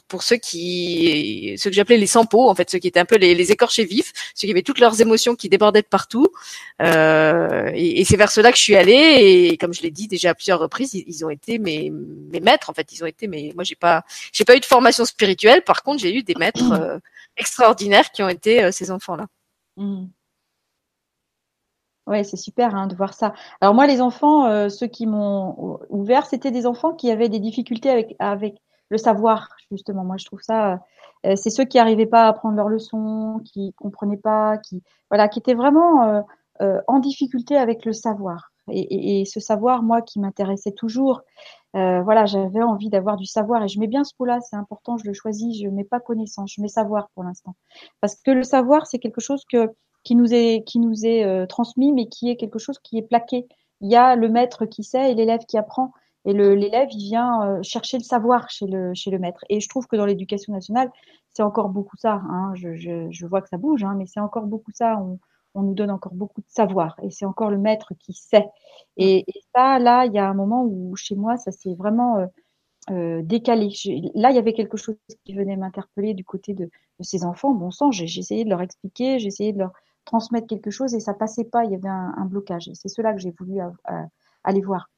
pour, 0.05 0.23
ceux 0.23 0.37
qui, 0.37 1.55
ceux 1.59 1.71
que 1.71 1.77
j'appelais 1.77 1.97
les 1.97 2.07
sans 2.07 2.25
peau, 2.25 2.49
en 2.49 2.55
fait, 2.55 2.71
ceux 2.71 2.79
qui 2.79 2.89
étaient 2.89 3.01
un 3.01 3.05
peu 3.05 3.17
les, 3.17 3.53
écorchés 3.53 3.85
vifs, 3.85 4.13
ceux 4.35 4.47
qui 4.47 4.53
avaient 4.53 4.63
toutes 4.63 4.81
leurs 4.81 5.01
émotions 5.01 5.35
qui 5.35 5.49
débordaient 5.49 5.83
de 5.83 5.87
partout. 5.87 6.29
Euh, 6.83 7.71
et, 7.75 8.05
c'est 8.05 8.17
vers 8.17 8.31
cela 8.31 8.51
que 8.53 8.59
je 8.59 8.63
suis 8.63 8.77
allée. 8.77 9.49
Et 9.53 9.57
comme 9.57 9.75
je 9.75 9.83
l'ai 9.83 9.91
dit 9.91 10.09
déjà 10.09 10.31
à 10.31 10.35
plusieurs 10.35 10.59
reprises, 10.59 10.95
ils, 10.95 11.25
ont 11.25 11.31
été 11.31 11.59
mes, 11.59 11.91
mes 11.91 12.41
maîtres. 12.41 12.71
En 12.71 12.75
fait, 12.75 12.93
ils 12.93 13.03
ont 13.03 13.07
été. 13.07 13.29
Moi, 13.29 13.65
j'ai 13.65 13.75
pas, 13.75 14.05
j'ai 14.33 14.45
pas 14.45 14.57
eu 14.57 14.61
de 14.61 14.65
formation 14.65 15.05
spirituelle. 15.05 15.63
Par 15.63 15.83
contre, 15.83 16.01
j'ai 16.01 16.15
eu 16.15 16.23
des 16.23 16.35
maîtres 16.35 16.73
euh, 16.73 16.99
extraordinaires 17.37 18.11
qui 18.13 18.23
ont 18.23 18.29
été 18.29 18.63
euh, 18.63 18.71
ces 18.71 18.91
enfants-là. 18.91 19.27
Mmh. 19.77 20.07
Ouais, 22.07 22.23
c'est 22.23 22.37
super 22.37 22.75
hein, 22.77 22.87
de 22.87 22.95
voir 22.95 23.15
ça. 23.15 23.35
Alors 23.61 23.75
moi, 23.75 23.87
les 23.89 24.01
enfants, 24.01 24.71
ceux 24.71 24.87
qui 24.87 25.09
m'ont 25.09 25.81
ouvert, 25.89 26.27
c'était 26.27 26.53
des 26.53 26.65
enfants 26.65 26.93
qui 26.93 27.11
avaient 27.11 27.29
des 27.29 27.41
difficultés 27.41 28.07
avec 28.21 28.61
le 28.89 28.99
savoir, 28.99 29.49
justement. 29.71 30.05
Moi, 30.05 30.17
je 30.19 30.25
trouve 30.25 30.43
ça, 30.43 30.81
euh, 31.25 31.37
c'est 31.37 31.51
ceux 31.51 31.65
qui 31.65 31.79
n'arrivaient 31.79 32.07
pas 32.07 32.25
à 32.25 32.29
apprendre 32.29 32.57
leurs 32.57 32.69
leçons, 32.69 33.41
qui 33.45 33.73
comprenaient 33.75 34.17
pas, 34.17 34.59
qui, 34.59 34.83
voilà, 35.11 35.29
qui 35.29 35.39
étaient 35.39 35.55
vraiment 35.55 36.05
euh, 36.05 36.21
euh, 36.63 36.81
en 36.87 36.99
difficulté 36.99 37.57
avec 37.57 37.85
le 37.85 37.93
savoir. 37.93 38.53
Et, 38.69 39.25
ce 39.27 39.39
savoir, 39.39 39.85
moi, 39.85 40.03
qui 40.03 40.19
m'intéressait 40.19 40.73
toujours, 40.73 41.23
voilà, 41.73 42.27
j'avais 42.27 42.63
envie 42.63 42.89
d'avoir 42.89 43.17
du 43.17 43.27
savoir 43.27 43.63
et 43.63 43.69
je 43.69 43.79
mets 43.79 43.87
bien 43.87 44.03
ce 44.03 44.13
mot-là, 44.19 44.41
c'est 44.41 44.57
important, 44.57 44.97
je 44.97 45.07
le 45.07 45.13
choisis, 45.13 45.63
je 45.63 45.69
mets 45.69 45.85
pas 45.85 46.01
connaissance, 46.01 46.55
je 46.57 46.61
mets 46.61 46.67
savoir 46.67 47.09
pour 47.15 47.23
l'instant, 47.23 47.55
parce 48.01 48.17
que 48.17 48.33
le 48.33 48.43
savoir, 48.43 48.89
c'est 48.89 48.99
quelque 48.99 49.21
chose 49.21 49.45
que 49.49 49.71
qui 50.03 50.17
nous 50.17 50.35
est 50.35 50.65
qui 50.67 50.81
nous 50.81 51.07
est 51.07 51.47
transmis, 51.47 51.93
mais 51.93 52.07
qui 52.09 52.29
est 52.29 52.35
quelque 52.37 52.59
chose 52.59 52.81
qui 52.81 52.99
est 52.99 53.03
plaqué. 53.03 53.47
Il 53.83 53.89
y 53.89 53.95
a 53.95 54.17
le 54.17 54.29
maître 54.29 54.67
qui 54.67 54.83
sait 54.83 55.13
et 55.13 55.15
l'élève 55.15 55.45
qui 55.47 55.59
apprend. 55.59 55.93
Et 56.27 56.33
l'élève, 56.33 56.89
il 56.91 57.05
vient 57.05 57.63
chercher 57.63 57.99
le 57.99 58.03
savoir 58.03 58.51
chez 58.51 58.67
le, 58.67 58.93
chez 58.95 59.11
le 59.11 59.19
maître. 59.19 59.45
Et 59.49 59.61
je 59.61 59.69
trouve 59.69 59.87
que 59.87 59.97
dans 59.97 60.07
l'éducation 60.07 60.53
nationale, 60.53 60.91
c'est 61.31 61.43
encore 61.43 61.69
beaucoup 61.69 61.97
ça. 61.97 62.15
Hein. 62.29 62.53
Je, 62.57 62.75
je, 62.75 63.07
je, 63.11 63.27
vois 63.27 63.43
que 63.43 63.49
ça 63.49 63.59
bouge, 63.59 63.85
hein, 63.85 63.95
mais 63.97 64.07
c'est 64.07 64.21
encore 64.21 64.47
beaucoup 64.47 64.73
ça. 64.73 64.99
On, 64.99 65.21
on, 65.55 65.63
nous 65.63 65.75
donne 65.75 65.91
encore 65.91 66.15
beaucoup 66.15 66.41
de 66.41 66.49
savoir. 66.49 66.97
Et 67.03 67.11
c'est 67.11 67.27
encore 67.27 67.51
le 67.51 67.59
maître 67.59 67.95
qui 68.01 68.13
sait. 68.13 68.47
Et, 68.97 69.19
et 69.21 69.41
ça, 69.55 69.79
là, 69.79 70.05
il 70.07 70.13
y 70.13 70.19
a 70.19 70.29
un 70.29 70.35
moment 70.35 70.65
où 70.65 70.97
chez 70.97 71.15
moi, 71.15 71.37
ça 71.37 71.53
s'est 71.53 71.75
vraiment 71.75 72.29
euh, 72.91 73.23
décalé. 73.23 73.69
là, 74.15 74.31
il 74.31 74.37
y 74.37 74.39
avait 74.39 74.53
quelque 74.53 74.77
chose 74.77 74.97
qui 75.25 75.35
venait 75.35 75.57
m'interpeller 75.57 76.15
du 76.15 76.25
côté 76.25 76.55
de, 76.55 76.65
de, 76.65 77.05
ces 77.05 77.25
enfants. 77.25 77.53
Bon 77.53 77.71
sang, 77.71 77.91
j'ai 77.93 78.05
essayé 78.19 78.45
de 78.45 78.51
leur 78.51 78.63
expliquer, 78.63 79.19
j'ai 79.19 79.29
essayé 79.29 79.53
de 79.53 79.59
leur 79.59 79.73
transmettre 80.05 80.47
quelque 80.47 80.71
chose 80.71 80.95
et 80.95 81.01
ça 81.01 81.15
passait 81.15 81.45
pas. 81.45 81.65
Il 81.65 81.71
y 81.71 81.75
avait 81.75 81.89
un, 81.89 82.15
un 82.17 82.25
blocage. 82.25 82.69
Et 82.69 82.75
c'est 82.75 82.89
cela 82.89 83.13
que 83.13 83.21
j'ai 83.21 83.33
voulu 83.39 83.61
euh, 83.61 84.03
aller 84.45 84.61
voir. 84.61 84.89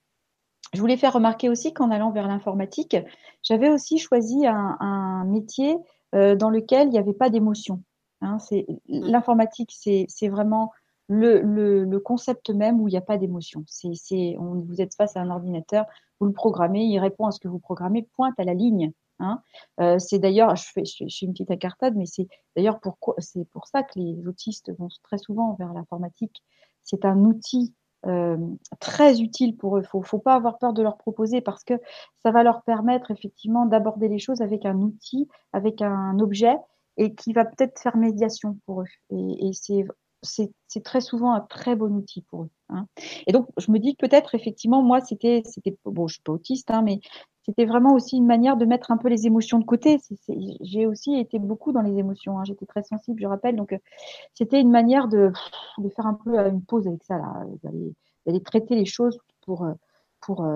Je 0.74 0.80
voulais 0.80 0.96
faire 0.96 1.12
remarquer 1.12 1.48
aussi 1.48 1.72
qu'en 1.72 1.90
allant 1.90 2.10
vers 2.10 2.28
l'informatique, 2.28 2.96
j'avais 3.42 3.70
aussi 3.70 3.98
choisi 3.98 4.46
un, 4.46 4.76
un 4.80 5.24
métier 5.24 5.76
euh, 6.14 6.36
dans 6.36 6.50
lequel 6.50 6.88
il 6.88 6.90
n'y 6.90 6.98
avait 6.98 7.12
pas 7.12 7.30
d'émotion. 7.30 7.82
Hein, 8.20 8.38
c'est 8.38 8.66
l'informatique, 8.88 9.72
c'est 9.72 10.28
vraiment 10.28 10.72
le, 11.08 11.40
le, 11.40 11.84
le, 11.84 12.00
concept 12.00 12.50
même 12.50 12.80
où 12.80 12.88
il 12.88 12.92
n'y 12.92 12.98
a 12.98 13.02
pas 13.02 13.16
d'émotion. 13.16 13.64
C'est, 13.66 14.36
vous 14.38 14.80
êtes 14.80 14.94
face 14.94 15.16
à 15.16 15.20
un 15.20 15.30
ordinateur, 15.30 15.86
vous 16.20 16.26
le 16.26 16.32
programmez, 16.32 16.84
il 16.84 16.98
répond 16.98 17.26
à 17.26 17.30
ce 17.30 17.40
que 17.40 17.48
vous 17.48 17.58
programmez, 17.58 18.08
pointe 18.14 18.38
à 18.38 18.44
la 18.44 18.54
ligne. 18.54 18.92
Hein. 19.20 19.40
Euh, 19.80 19.98
c'est 19.98 20.18
d'ailleurs, 20.18 20.54
je 20.56 20.64
fais, 20.72 20.84
je, 20.84 21.04
fais 21.04 21.26
une 21.26 21.32
petite 21.32 21.50
incartade, 21.50 21.94
mais 21.96 22.06
c'est 22.06 22.28
d'ailleurs 22.56 22.80
c'est 23.18 23.44
pour 23.52 23.66
ça 23.66 23.82
que 23.82 23.98
les 23.98 24.26
autistes 24.26 24.72
vont 24.78 24.88
très 25.02 25.18
souvent 25.18 25.54
vers 25.54 25.72
l'informatique. 25.72 26.42
C'est 26.82 27.04
un 27.04 27.18
outil 27.24 27.74
euh, 28.06 28.36
très 28.80 29.20
utile 29.20 29.56
pour 29.56 29.78
eux. 29.78 29.82
Faut, 29.82 30.02
faut 30.02 30.18
pas 30.18 30.34
avoir 30.34 30.58
peur 30.58 30.72
de 30.72 30.82
leur 30.82 30.96
proposer 30.96 31.40
parce 31.40 31.64
que 31.64 31.74
ça 32.22 32.30
va 32.30 32.42
leur 32.42 32.62
permettre 32.62 33.10
effectivement 33.10 33.66
d'aborder 33.66 34.08
les 34.08 34.18
choses 34.18 34.40
avec 34.40 34.64
un 34.64 34.76
outil, 34.76 35.28
avec 35.52 35.82
un 35.82 36.18
objet 36.20 36.56
et 36.96 37.14
qui 37.14 37.32
va 37.32 37.44
peut-être 37.44 37.78
faire 37.80 37.96
médiation 37.96 38.58
pour 38.66 38.82
eux. 38.82 38.86
Et, 39.10 39.48
et 39.48 39.52
c'est 39.52 39.84
c'est 40.22 40.82
très 40.84 41.00
souvent 41.00 41.32
un 41.32 41.40
très 41.40 41.76
bon 41.76 41.94
outil 41.94 42.22
pour 42.22 42.44
eux. 42.44 42.50
Hein. 42.68 42.86
Et 43.26 43.32
donc, 43.32 43.48
je 43.58 43.70
me 43.70 43.78
dis 43.78 43.94
que 43.96 44.06
peut-être, 44.06 44.34
effectivement, 44.34 44.82
moi, 44.82 45.00
c'était, 45.00 45.42
c'était, 45.44 45.76
bon, 45.84 46.08
je 46.08 46.14
suis 46.14 46.22
pas 46.22 46.32
autiste, 46.32 46.70
hein, 46.70 46.82
mais 46.82 47.00
c'était 47.48 47.64
vraiment 47.64 47.94
aussi 47.94 48.16
une 48.16 48.26
manière 48.26 48.56
de 48.58 48.66
mettre 48.66 48.90
un 48.90 48.98
peu 48.98 49.08
les 49.08 49.26
émotions 49.26 49.58
de 49.58 49.64
côté. 49.64 49.98
J'ai 50.60 50.86
aussi 50.86 51.14
été 51.18 51.38
beaucoup 51.38 51.72
dans 51.72 51.80
les 51.80 51.96
émotions. 51.96 52.38
Hein. 52.38 52.44
J'étais 52.44 52.66
très 52.66 52.82
sensible, 52.82 53.20
je 53.20 53.26
rappelle. 53.26 53.56
Donc, 53.56 53.72
euh, 53.72 53.78
c'était 54.34 54.60
une 54.60 54.70
manière 54.70 55.08
de, 55.08 55.32
de, 55.78 55.88
faire 55.88 56.06
un 56.06 56.14
peu 56.14 56.38
euh, 56.38 56.50
une 56.50 56.62
pause 56.62 56.86
avec 56.86 57.02
ça, 57.04 57.16
là, 57.16 57.46
d'aller 57.62 58.42
traiter 58.42 58.74
les 58.74 58.84
choses 58.84 59.18
pour, 59.46 59.64
euh, 59.64 59.72
pour, 60.20 60.46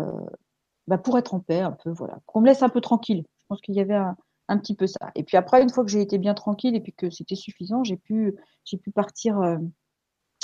bah, 0.86 0.98
pour 0.98 1.16
être 1.16 1.32
en 1.32 1.40
paix, 1.40 1.60
un 1.60 1.72
peu, 1.72 1.90
voilà, 1.90 2.18
qu'on 2.26 2.42
me 2.42 2.46
laisse 2.46 2.62
un 2.62 2.68
peu 2.68 2.82
tranquille. 2.82 3.24
Je 3.38 3.44
pense 3.48 3.60
qu'il 3.62 3.74
y 3.74 3.80
avait 3.80 3.94
un, 3.94 4.16
un 4.52 4.58
petit 4.58 4.74
peu 4.74 4.86
ça. 4.86 5.10
Et 5.14 5.24
puis 5.24 5.36
après, 5.36 5.62
une 5.62 5.70
fois 5.70 5.84
que 5.84 5.90
j'ai 5.90 6.02
été 6.02 6.18
bien 6.18 6.34
tranquille 6.34 6.76
et 6.76 6.80
puis 6.80 6.92
que 6.92 7.10
c'était 7.10 7.34
suffisant, 7.34 7.84
j'ai 7.84 7.96
pu, 7.96 8.36
j'ai 8.64 8.76
pu 8.76 8.90
partir, 8.90 9.40
euh, 9.40 9.56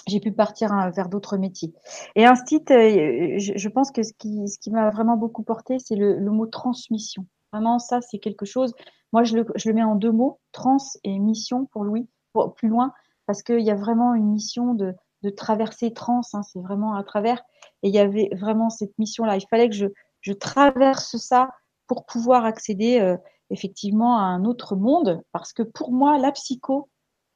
j'ai 0.06 0.18
pu 0.18 0.32
partir 0.32 0.72
hein, 0.72 0.90
vers 0.90 1.08
d'autres 1.08 1.36
métiers. 1.36 1.74
Et 2.16 2.24
un 2.24 2.34
site, 2.34 2.70
euh, 2.70 3.38
je, 3.38 3.68
pense 3.68 3.90
que 3.90 4.02
ce 4.02 4.12
qui, 4.14 4.48
ce 4.48 4.58
qui 4.58 4.70
m'a 4.70 4.90
vraiment 4.90 5.16
beaucoup 5.16 5.42
porté, 5.42 5.78
c'est 5.78 5.96
le, 5.96 6.18
mot 6.30 6.46
transmission. 6.46 7.26
Vraiment, 7.52 7.78
ça, 7.78 8.00
c'est 8.00 8.18
quelque 8.18 8.46
chose. 8.46 8.74
Moi, 9.12 9.24
je 9.24 9.36
le, 9.36 9.46
je 9.56 9.68
le 9.68 9.74
mets 9.74 9.84
en 9.84 9.94
deux 9.94 10.12
mots, 10.12 10.40
trans 10.52 10.78
et 11.04 11.18
mission 11.18 11.66
pour 11.66 11.84
Louis, 11.84 12.08
pour, 12.32 12.54
plus 12.54 12.68
loin, 12.68 12.92
parce 13.26 13.42
qu'il 13.42 13.60
y 13.60 13.70
a 13.70 13.74
vraiment 13.74 14.14
une 14.14 14.32
mission 14.32 14.72
de, 14.72 14.94
de 15.22 15.30
traverser 15.30 15.92
trans, 15.92 16.22
hein, 16.32 16.42
c'est 16.42 16.60
vraiment 16.60 16.94
à 16.94 17.04
travers. 17.04 17.42
Et 17.82 17.88
il 17.88 17.94
y 17.94 17.98
avait 17.98 18.30
vraiment 18.32 18.70
cette 18.70 18.98
mission-là. 18.98 19.36
Il 19.36 19.46
fallait 19.48 19.68
que 19.68 19.76
je, 19.76 19.86
je 20.22 20.32
traverse 20.32 21.16
ça 21.16 21.50
pour 21.86 22.06
pouvoir 22.06 22.46
accéder. 22.46 23.00
Euh, 23.00 23.16
effectivement 23.50 24.18
à 24.18 24.22
un 24.22 24.44
autre 24.44 24.76
monde, 24.76 25.22
parce 25.32 25.52
que 25.52 25.62
pour 25.62 25.92
moi, 25.92 26.18
la 26.18 26.32
psycho, 26.32 26.88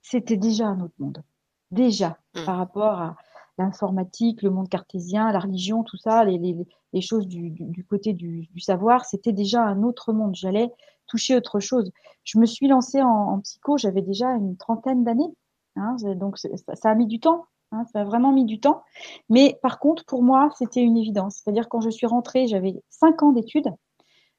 c'était 0.02 0.36
déjà 0.36 0.66
un 0.66 0.80
autre 0.80 0.94
monde. 0.98 1.22
Déjà, 1.70 2.18
mmh. 2.34 2.44
par 2.44 2.56
rapport 2.58 3.00
à 3.00 3.16
l'informatique, 3.58 4.42
le 4.42 4.50
monde 4.50 4.68
cartésien, 4.68 5.32
la 5.32 5.40
religion, 5.40 5.82
tout 5.82 5.96
ça, 5.96 6.24
les, 6.24 6.38
les, 6.38 6.56
les 6.92 7.00
choses 7.00 7.26
du, 7.26 7.50
du, 7.50 7.64
du 7.64 7.84
côté 7.84 8.12
du, 8.12 8.48
du 8.52 8.60
savoir, 8.60 9.04
c'était 9.04 9.32
déjà 9.32 9.62
un 9.62 9.82
autre 9.82 10.12
monde. 10.12 10.34
J'allais 10.34 10.70
toucher 11.06 11.36
autre 11.36 11.60
chose. 11.60 11.90
Je 12.24 12.38
me 12.38 12.46
suis 12.46 12.68
lancée 12.68 13.02
en, 13.02 13.08
en 13.08 13.40
psycho, 13.40 13.76
j'avais 13.76 14.02
déjà 14.02 14.30
une 14.30 14.56
trentaine 14.56 15.04
d'années. 15.04 15.32
Hein, 15.76 15.96
donc 16.16 16.38
ça, 16.38 16.48
ça, 16.74 16.90
a 16.90 16.94
mis 16.94 17.06
du 17.06 17.20
temps. 17.20 17.46
Hein, 17.72 17.84
ça 17.92 18.00
a 18.00 18.04
vraiment 18.04 18.32
mis 18.32 18.44
du 18.44 18.60
temps. 18.60 18.82
Mais 19.28 19.58
par 19.62 19.78
contre, 19.78 20.04
pour 20.04 20.22
moi, 20.22 20.50
c'était 20.58 20.82
une 20.82 20.96
évidence. 20.96 21.36
C'est-à-dire 21.36 21.68
quand 21.68 21.80
je 21.80 21.90
suis 21.90 22.06
rentrée, 22.06 22.46
j'avais 22.46 22.82
cinq 22.90 23.22
ans 23.22 23.32
d'études. 23.32 23.70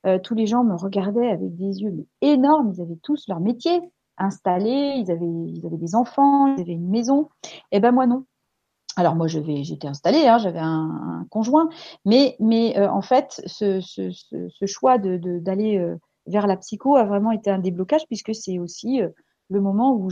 Euh, 0.06 0.20
tous 0.20 0.36
les 0.36 0.48
gens 0.48 0.64
me 0.64 0.76
regardaient 0.76 1.30
avec 1.30 1.56
des 1.56 1.82
yeux 1.82 2.06
énormes. 2.22 2.74
Ils 2.76 2.82
avaient 2.82 3.00
tous 3.02 3.28
leur 3.28 3.40
métier 3.40 3.82
installé, 4.18 4.96
ils 4.98 5.10
avaient, 5.10 5.78
des 5.78 5.96
enfants, 5.96 6.48
ils 6.48 6.62
avaient 6.62 6.74
une 6.74 6.90
maison. 6.90 7.30
Et 7.72 7.78
eh 7.78 7.80
ben 7.80 7.92
moi 7.92 8.06
non. 8.06 8.26
Alors 8.96 9.16
moi 9.16 9.28
je 9.28 9.40
j'étais 9.64 9.88
installée, 9.88 10.28
hein, 10.28 10.38
j'avais 10.38 10.60
un, 10.60 11.26
conjoint, 11.32 11.68
mais 12.06 12.36
euh, 12.78 12.88
en 12.90 13.02
fait 13.02 13.42
ce, 13.48 13.80
choix 14.68 15.00
d'aller 15.00 15.80
euh, 15.80 15.96
vers 16.28 16.46
la 16.46 16.58
psycho 16.58 16.96
a 16.96 17.04
vraiment 17.06 17.32
été 17.32 17.50
un 17.50 17.58
déblocage 17.58 18.06
puisque 18.06 18.36
c'est 18.36 18.60
aussi 18.60 19.02
le 19.50 19.62
moment 19.62 19.96
où 19.96 20.10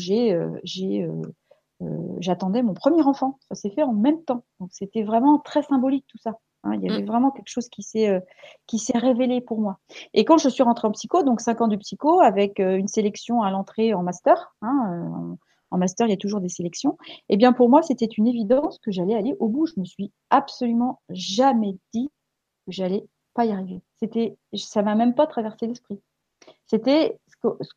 j'attendais 2.20 2.64
mon 2.64 2.74
premier 2.74 3.04
enfant. 3.04 3.38
Ça 3.50 3.56
s'est 3.56 3.70
fait 3.70 3.84
en 3.84 3.94
même 3.94 4.24
temps, 4.24 4.46
donc 4.60 4.70
c'était 4.72 5.04
vraiment 5.04 5.38
très 5.38 5.62
symbolique 5.62 6.06
tout 6.08 6.18
ça. 6.18 6.40
Hein, 6.64 6.76
il 6.76 6.84
y 6.84 6.92
avait 6.92 7.02
mmh. 7.02 7.08
vraiment 7.08 7.32
quelque 7.32 7.50
chose 7.50 7.70
qui 7.70 7.82
s'est 7.82 8.10
euh, 8.10 8.20
qui 8.68 8.78
s'est 8.78 8.98
révélé 8.98 9.42
pour 9.42 9.60
moi. 9.60 9.80
Et 10.14 10.26
quand 10.26 10.38
je 10.38 10.50
suis 10.50 10.64
rentrée 10.64 10.88
en 10.88 10.92
psycho, 10.92 11.24
donc 11.24 11.42
cinq 11.42 11.62
ans 11.62 11.68
de 11.68 11.76
psycho 11.76 12.22
avec 12.22 12.60
euh, 12.60 12.78
une 12.78 12.88
sélection 12.88 13.42
à 13.42 13.50
l'entrée 13.50 13.94
en 13.94 14.04
master, 14.04 14.54
hein, 14.62 14.92
euh, 14.92 15.36
en, 15.72 15.78
master 15.78 16.08
il 16.08 16.12
y 16.12 16.14
a 16.14 16.18
toujours 16.18 16.40
des 16.40 16.50
sélections. 16.50 16.98
Et 17.30 17.34
eh 17.34 17.38
bien 17.38 17.54
pour 17.54 17.70
moi 17.70 17.82
c'était 17.82 18.06
une 18.06 18.28
évidence 18.28 18.78
que 18.80 18.92
j'allais 18.92 19.16
aller 19.16 19.34
au 19.40 19.48
bout. 19.48 19.66
Je 19.66 19.80
me 19.80 19.86
suis 19.86 20.12
absolument 20.30 21.02
jamais 21.10 21.78
dit 21.94 22.10
que 22.68 22.72
j'allais 22.72 23.06
pas 23.34 23.46
y 23.46 23.52
arriver. 23.52 23.82
C'était 24.00 24.38
ça 24.54 24.84
m'a 24.84 24.96
même 24.96 25.16
pas 25.16 25.26
traversé 25.26 25.66
l'esprit. 25.66 26.00
C'était 26.68 27.20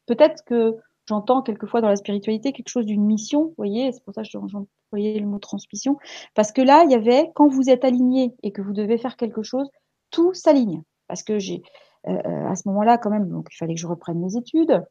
peut-être 0.07 0.45
que 0.45 0.77
j'entends 1.07 1.43
quelquefois 1.43 1.81
dans 1.81 1.89
la 1.89 1.97
spiritualité 1.97 2.53
quelque 2.53 2.69
chose 2.69 2.87
d'une 2.87 3.05
mission, 3.05 3.45
vous 3.45 3.55
voyez, 3.57 3.93
c'est 3.93 4.05
pour 4.05 4.15
ça 4.15 4.23
que 4.23 4.29
j'employais 4.29 5.19
le 5.19 5.27
mot 5.27 5.39
transmission, 5.39 5.99
parce 6.35 6.53
que 6.53 6.63
là, 6.63 6.85
il 6.85 6.91
y 6.91 6.95
avait, 6.95 7.31
quand 7.35 7.49
vous 7.49 7.71
êtes 7.71 7.85
aligné 7.85 8.35
et 8.43 8.53
que 8.53 8.63
vous 8.63 8.73
devez 8.73 8.99
faire 8.99 9.17
quelque 9.17 9.43
chose, 9.43 9.69
tout 10.11 10.33
s'aligne. 10.35 10.83
Parce 11.09 11.23
que 11.23 11.39
j'ai, 11.39 11.63
euh, 12.09 12.13
euh, 12.13 12.47
à 12.49 12.57
ce 12.57 12.69
moment-là, 12.69 12.99
quand 12.99 13.11
même, 13.11 13.29
donc 13.29 13.49
il 13.53 13.57
fallait 13.57 13.75
que 13.75 13.81
je 13.81 13.87
reprenne 13.87 14.21
mes 14.21 14.37
études, 14.37 14.83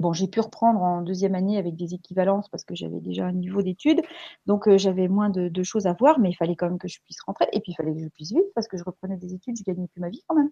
Bon, 0.00 0.12
j'ai 0.12 0.26
pu 0.26 0.40
reprendre 0.40 0.82
en 0.82 1.02
deuxième 1.02 1.34
année 1.34 1.56
avec 1.58 1.76
des 1.76 1.94
équivalences 1.94 2.48
parce 2.48 2.64
que 2.64 2.74
j'avais 2.74 3.00
déjà 3.00 3.26
un 3.26 3.32
niveau 3.32 3.62
d'études, 3.62 4.00
donc 4.46 4.66
euh, 4.66 4.76
j'avais 4.76 5.08
moins 5.08 5.30
de, 5.30 5.48
de, 5.48 5.62
choses 5.62 5.86
à 5.86 5.92
voir, 5.92 6.18
mais 6.18 6.30
il 6.30 6.34
fallait 6.34 6.56
quand 6.56 6.68
même 6.68 6.78
que 6.78 6.88
je 6.88 7.00
puisse 7.04 7.20
rentrer. 7.22 7.46
Et 7.52 7.60
puis 7.60 7.72
il 7.72 7.74
fallait 7.74 7.94
que 7.94 8.00
je 8.00 8.08
puisse 8.08 8.32
vivre 8.32 8.46
parce 8.54 8.66
que 8.66 8.76
je 8.76 8.84
reprenais 8.84 9.16
des 9.16 9.34
études, 9.34 9.56
je 9.56 9.62
gagnais 9.62 9.86
plus 9.88 10.00
ma 10.00 10.08
vie 10.08 10.22
quand 10.26 10.34
même. 10.34 10.50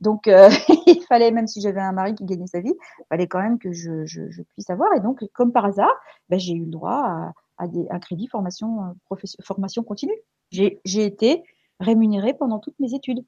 Donc 0.00 0.26
euh, 0.26 0.48
il 0.86 1.02
fallait, 1.08 1.30
même 1.30 1.46
si 1.46 1.60
j'avais 1.60 1.80
un 1.80 1.92
mari 1.92 2.14
qui 2.14 2.24
gagnait 2.24 2.46
sa 2.46 2.60
vie, 2.60 2.74
il 2.98 3.04
fallait 3.08 3.26
quand 3.26 3.42
même 3.42 3.58
que 3.58 3.72
je, 3.72 4.06
je, 4.06 4.30
je 4.30 4.42
puisse 4.42 4.70
avoir. 4.70 4.92
Et 4.96 5.00
donc, 5.00 5.24
comme 5.34 5.52
par 5.52 5.66
hasard, 5.66 5.94
ben, 6.28 6.38
j'ai 6.38 6.54
eu 6.54 6.64
le 6.64 6.70
droit 6.70 7.02
à, 7.04 7.32
à 7.58 7.68
des, 7.68 7.86
un 7.90 7.98
crédit 7.98 8.26
formation, 8.28 8.96
euh, 9.12 9.16
formation 9.42 9.82
continue. 9.82 10.16
J'ai 10.50 11.04
été 11.04 11.42
rémunérée 11.80 12.34
pendant 12.34 12.58
toutes 12.58 12.78
mes 12.80 12.94
études. 12.94 13.24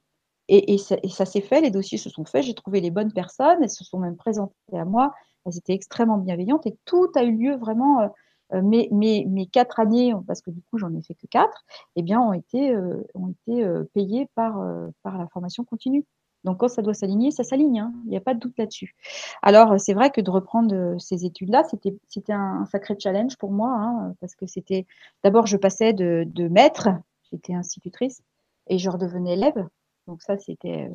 Et, 0.48 0.74
et 0.74 0.78
ça, 0.78 0.96
ça 1.08 1.26
s'est 1.26 1.42
fait, 1.42 1.60
les 1.60 1.70
dossiers 1.70 1.98
se 1.98 2.10
sont 2.10 2.24
faits, 2.24 2.42
j'ai 2.42 2.54
trouvé 2.54 2.80
les 2.80 2.90
bonnes 2.90 3.12
personnes, 3.12 3.58
elles 3.62 3.70
se 3.70 3.84
sont 3.84 3.98
même 3.98 4.16
présentées 4.16 4.54
à 4.72 4.84
moi 4.84 5.12
elles 5.46 5.56
étaient 5.56 5.74
extrêmement 5.74 6.18
bienveillantes 6.18 6.66
et 6.66 6.76
tout 6.84 7.10
a 7.14 7.22
eu 7.22 7.36
lieu 7.36 7.56
vraiment. 7.56 8.00
Euh, 8.00 8.08
euh, 8.52 8.62
mes, 8.62 8.88
mes, 8.90 9.24
mes, 9.26 9.46
quatre 9.46 9.78
années, 9.78 10.12
parce 10.26 10.40
que 10.40 10.50
du 10.50 10.60
coup 10.60 10.76
j'en 10.76 10.92
ai 10.96 11.02
fait 11.02 11.14
que 11.14 11.28
quatre, 11.28 11.64
eh 11.94 12.02
bien 12.02 12.20
ont 12.20 12.32
été, 12.32 12.74
euh, 12.74 13.00
ont 13.14 13.28
été 13.28 13.64
payées 13.94 14.28
par, 14.34 14.60
par 15.04 15.18
la 15.18 15.28
formation 15.28 15.62
continue. 15.62 16.04
Donc 16.42 16.58
quand 16.58 16.66
ça 16.66 16.82
doit 16.82 16.94
s'aligner, 16.94 17.30
ça 17.30 17.44
s'aligne, 17.44 17.78
hein. 17.78 17.92
il 18.06 18.10
n'y 18.10 18.16
a 18.16 18.20
pas 18.20 18.34
de 18.34 18.40
doute 18.40 18.58
là-dessus. 18.58 18.96
Alors 19.42 19.78
c'est 19.78 19.94
vrai 19.94 20.10
que 20.10 20.20
de 20.20 20.32
reprendre 20.32 20.96
ces 20.98 21.24
études-là, 21.24 21.62
c'était 21.70 21.94
c'était 22.08 22.32
un, 22.32 22.66
sacré 22.66 22.96
challenge 22.98 23.36
pour 23.36 23.52
moi, 23.52 23.70
hein, 23.70 24.16
parce 24.20 24.34
que 24.34 24.46
c'était 24.46 24.84
d'abord 25.22 25.46
je 25.46 25.56
passais 25.56 25.92
de, 25.92 26.24
de 26.26 26.48
maître, 26.48 26.88
j'étais 27.30 27.54
institutrice, 27.54 28.20
et 28.66 28.78
je 28.78 28.90
redevenais 28.90 29.34
élève. 29.34 29.64
Donc 30.08 30.22
ça 30.22 30.36
c'était 30.38 30.88
mmh. 30.88 30.94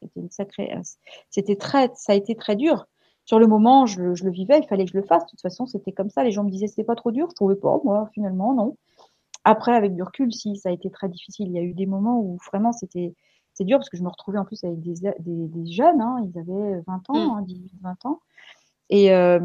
c'était 0.00 0.20
une 0.20 0.30
sacrée, 0.30 0.72
c'était 1.28 1.56
très, 1.56 1.90
ça 1.96 2.12
a 2.12 2.14
été 2.14 2.36
très 2.36 2.54
dur 2.54 2.86
sur 3.24 3.38
le 3.38 3.46
moment, 3.46 3.86
je, 3.86 4.00
le 4.00 4.30
vivais, 4.30 4.58
il 4.58 4.66
fallait 4.66 4.84
que 4.84 4.90
je 4.90 4.96
le 4.96 5.04
fasse. 5.04 5.24
De 5.24 5.30
toute 5.30 5.40
façon, 5.40 5.66
c'était 5.66 5.92
comme 5.92 6.10
ça. 6.10 6.24
Les 6.24 6.32
gens 6.32 6.44
me 6.44 6.50
disaient 6.50 6.66
c'était 6.66 6.84
pas 6.84 6.96
trop 6.96 7.12
dur. 7.12 7.28
Je 7.30 7.34
trouvais 7.34 7.56
pas, 7.56 7.78
moi, 7.84 8.08
finalement, 8.14 8.54
non. 8.54 8.76
Après, 9.44 9.74
avec 9.74 9.94
du 9.94 10.02
recul, 10.02 10.32
si, 10.32 10.56
ça 10.56 10.68
a 10.68 10.72
été 10.72 10.90
très 10.90 11.08
difficile. 11.08 11.48
Il 11.48 11.54
y 11.54 11.58
a 11.58 11.62
eu 11.62 11.74
des 11.74 11.86
moments 11.86 12.20
où 12.20 12.38
vraiment 12.50 12.72
c'était 12.72 13.14
c'est 13.54 13.64
dur 13.64 13.78
parce 13.78 13.90
que 13.90 13.96
je 13.96 14.02
me 14.02 14.08
retrouvais 14.08 14.38
en 14.38 14.44
plus 14.44 14.64
avec 14.64 14.80
des, 14.80 14.94
des, 15.18 15.46
des 15.48 15.72
jeunes, 15.72 16.00
hein, 16.00 16.16
ils 16.24 16.38
avaient 16.38 16.80
20 16.86 17.10
ans, 17.10 17.40
18, 17.42 17.64
mmh. 17.64 17.78
20 17.82 17.90
hein, 17.90 17.96
ans. 18.04 18.20
Et 18.88 19.12
euh, 19.12 19.40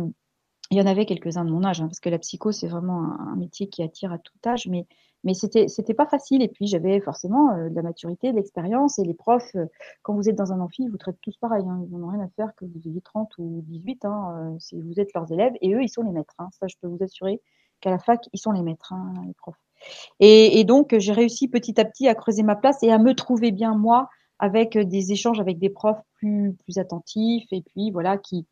il 0.72 0.78
y 0.78 0.82
en 0.82 0.86
avait 0.86 1.06
quelques-uns 1.06 1.46
de 1.46 1.52
mon 1.52 1.64
âge, 1.64 1.82
hein, 1.82 1.88
parce 1.88 2.00
que 2.00 2.10
la 2.10 2.20
psycho, 2.20 2.52
c'est 2.52 2.68
vraiment 2.68 3.20
un, 3.20 3.36
métier 3.36 3.70
qui 3.70 3.84
attire 3.84 4.12
à 4.12 4.18
tout 4.18 4.34
âge. 4.46 4.68
Mais 4.68 4.86
Mais 5.24 5.34
c'était 5.34 5.68
c'était 5.68 5.94
pas 5.94 6.08
facile. 6.08 6.42
Et 6.42 6.48
puis 6.48 6.68
j'avais 6.68 7.00
forcément 7.02 7.56
de 7.70 7.76
la 7.76 7.82
maturité, 7.82 8.32
de 8.32 8.38
l'expérience. 8.38 9.00
Et 9.00 9.04
les 9.04 9.14
profs, 9.14 9.56
quand 10.04 10.14
vous 10.14 10.30
êtes 10.30 10.36
dans 10.36 10.52
un 10.54 10.60
amphi, 10.60 10.84
ils 10.84 10.92
vous 10.92 10.98
traitent 10.98 11.22
tous 11.22 11.38
pareil. 11.38 11.64
Hein. 11.68 11.86
Ils 11.90 11.98
n'ont 11.98 12.10
rien 12.10 12.22
à 12.22 12.30
faire 12.36 12.54
que 12.56 12.66
vous 12.66 12.82
ayez 12.86 13.02
30 13.02 13.32
ou 13.40 13.64
18. 13.68 14.06
Hein, 14.06 14.56
si 14.60 14.80
vous 14.82 15.00
êtes 15.00 15.14
leurs 15.14 15.32
élèves. 15.32 15.54
Et 15.62 15.74
eux, 15.74 15.84
ils 15.84 15.90
sont 15.90 16.04
les 16.04 16.12
maîtres. 16.12 16.36
Hein. 16.40 16.50
Ça, 16.60 16.68
je 16.68 16.76
peux 16.82 16.88
vous 16.88 17.04
assurer 17.04 17.42
qu'à 17.82 17.92
la 17.92 18.00
fac, 18.00 18.28
ils 18.34 18.40
sont 18.40 18.52
les 18.52 18.62
maîtres, 18.62 18.94
hein, 18.94 19.14
les 19.26 19.34
profs. 19.34 19.56
Et, 20.20 20.60
et 20.60 20.64
donc, 20.66 20.96
j'ai 20.98 21.14
réussi 21.14 21.48
petit 21.48 21.80
à 21.80 21.86
petit 21.86 22.08
à 22.08 22.16
creuser 22.16 22.44
ma 22.44 22.56
place 22.56 22.82
et 22.84 22.92
à 22.92 22.98
me 22.98 23.14
trouver 23.14 23.52
bien 23.52 23.76
moi 23.76 24.10
avec 24.40 24.78
des 24.78 25.12
échanges 25.12 25.40
avec 25.40 25.60
des 25.60 25.70
profs 25.70 26.02
plus 26.16 26.54
plus 26.64 26.78
attentifs 26.78 27.48
et 27.52 27.62
puis 27.62 27.92
voilà 27.92 28.18
qui 28.18 28.46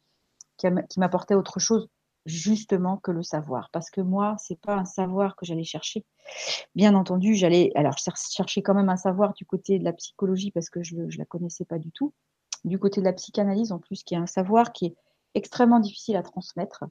qui, 0.57 0.67
qui 0.89 0.99
m'apportaient 0.99 1.35
autre 1.35 1.59
chose 1.59 1.89
justement 2.25 2.97
que 2.97 3.11
le 3.11 3.23
savoir. 3.23 3.69
Parce 3.71 3.89
que 3.89 4.01
moi 4.01 4.35
c'est 4.39 4.59
pas 4.59 4.75
un 4.75 4.85
savoir 4.85 5.35
que 5.35 5.45
j'allais 5.45 5.63
chercher. 5.63 6.05
Bien 6.75 6.95
entendu 6.95 7.35
j'allais 7.35 7.71
alors 7.75 7.95
chercher 7.97 8.61
quand 8.61 8.73
même 8.73 8.89
un 8.89 8.97
savoir 8.97 9.33
du 9.33 9.45
côté 9.45 9.79
de 9.79 9.83
la 9.83 9.93
psychologie 9.93 10.51
parce 10.51 10.69
que 10.69 10.83
je 10.83 11.09
je 11.09 11.17
la 11.17 11.25
connaissais 11.25 11.65
pas 11.65 11.79
du 11.79 11.91
tout. 11.91 12.13
Du 12.63 12.79
côté 12.79 12.99
de 12.99 13.05
la 13.05 13.13
psychanalyse 13.13 13.71
en 13.71 13.79
plus 13.79 14.03
qui 14.03 14.15
est 14.15 14.17
un 14.17 14.27
savoir 14.27 14.73
qui 14.73 14.87
est 14.87 14.95
extrêmement 15.35 15.79
difficile 15.79 16.15
à 16.15 16.23
transmettre. 16.23 16.85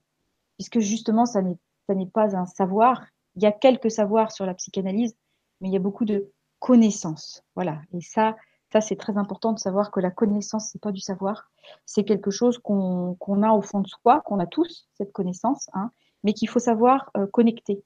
Puisque 0.57 0.78
justement 0.78 1.26
ça 1.26 1.43
n'est 1.43 2.07
pas 2.07 2.37
un 2.37 2.47
savoir. 2.47 3.05
Il 3.37 3.43
y 3.43 3.47
a 3.47 3.53
quelques 3.53 3.91
savoirs 3.91 4.30
sur 4.30 4.47
la 4.47 4.55
psychanalyse 4.55 5.16
mais 5.61 5.68
il 5.68 5.72
y 5.72 5.76
a 5.76 5.80
beaucoup 5.80 6.05
de 6.05 6.30
connaissances. 6.61 7.43
Voilà. 7.55 7.82
Et 7.93 8.01
ça 8.01 8.37
ça, 8.75 8.81
c'est 8.81 8.97
très 8.97 9.16
important 9.16 9.53
de 9.53 9.61
savoir 9.61 9.93
que 9.93 10.01
la 10.01 10.11
connaissance, 10.11 10.70
c'est 10.72 10.81
pas 10.81 10.91
du 10.91 11.01
savoir. 11.01 11.49
C'est 11.87 12.03
quelque 12.03 12.33
chose 12.33 12.59
qu'on 12.59 13.43
a 13.45 13.53
au 13.53 13.62
fond 13.62 13.79
de 13.79 13.87
soi, 13.87 14.20
qu'on 14.22 14.41
a 14.41 14.47
tous, 14.47 14.89
cette 14.95 15.12
connaissance, 15.12 15.70
hein, 15.75 15.93
mais 16.25 16.33
qu'il 16.33 16.49
faut 16.49 16.59
savoir 16.59 17.09
euh, 17.16 17.29
connecter. 17.29 17.85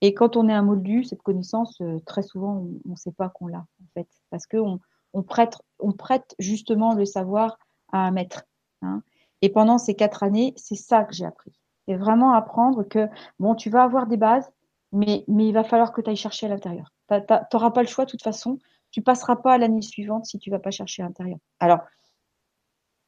Et 0.00 0.14
quand 0.14 0.38
on 0.38 0.48
est 0.48 0.54
un 0.54 0.62
moldu, 0.62 1.04
cette 1.04 1.20
connaissance, 1.20 1.78
euh, 1.82 1.98
très 2.06 2.22
souvent, 2.22 2.64
on 2.86 2.90
ne 2.92 2.96
sait 2.96 3.12
pas 3.12 3.28
qu'on 3.28 3.48
l'a, 3.48 3.58
en 3.58 3.86
fait, 3.92 4.08
parce 4.30 4.46
qu'on 4.46 4.80
on 5.12 5.22
prête, 5.22 5.58
on 5.78 5.92
prête 5.92 6.34
justement 6.38 6.94
le 6.94 7.04
savoir 7.04 7.58
à 7.92 7.98
un 7.98 8.10
maître. 8.10 8.44
Hein. 8.80 9.02
Et 9.42 9.50
pendant 9.50 9.76
ces 9.76 9.94
quatre 9.94 10.22
années, 10.22 10.54
c'est 10.56 10.74
ça 10.74 11.04
que 11.04 11.12
j'ai 11.12 11.26
appris. 11.26 11.52
C'est 11.86 11.96
vraiment 11.96 12.32
apprendre 12.32 12.84
que, 12.84 13.08
bon, 13.38 13.54
tu 13.54 13.68
vas 13.68 13.82
avoir 13.82 14.06
des 14.06 14.16
bases, 14.16 14.50
mais, 14.92 15.22
mais 15.28 15.48
il 15.48 15.52
va 15.52 15.64
falloir 15.64 15.92
que 15.92 16.00
tu 16.00 16.08
ailles 16.08 16.16
chercher 16.16 16.46
à 16.46 16.48
l'intérieur. 16.48 16.94
Tu 17.10 17.16
n'auras 17.52 17.72
pas 17.72 17.82
le 17.82 17.88
choix 17.88 18.06
de 18.06 18.10
toute 18.10 18.22
façon 18.22 18.58
tu 18.90 19.02
passeras 19.02 19.36
pas 19.36 19.54
à 19.54 19.58
l'année 19.58 19.82
suivante 19.82 20.26
si 20.26 20.38
tu 20.38 20.50
vas 20.50 20.58
pas 20.58 20.70
chercher 20.70 21.02
à 21.02 21.06
l'intérieur. 21.06 21.38
Alors, 21.60 21.80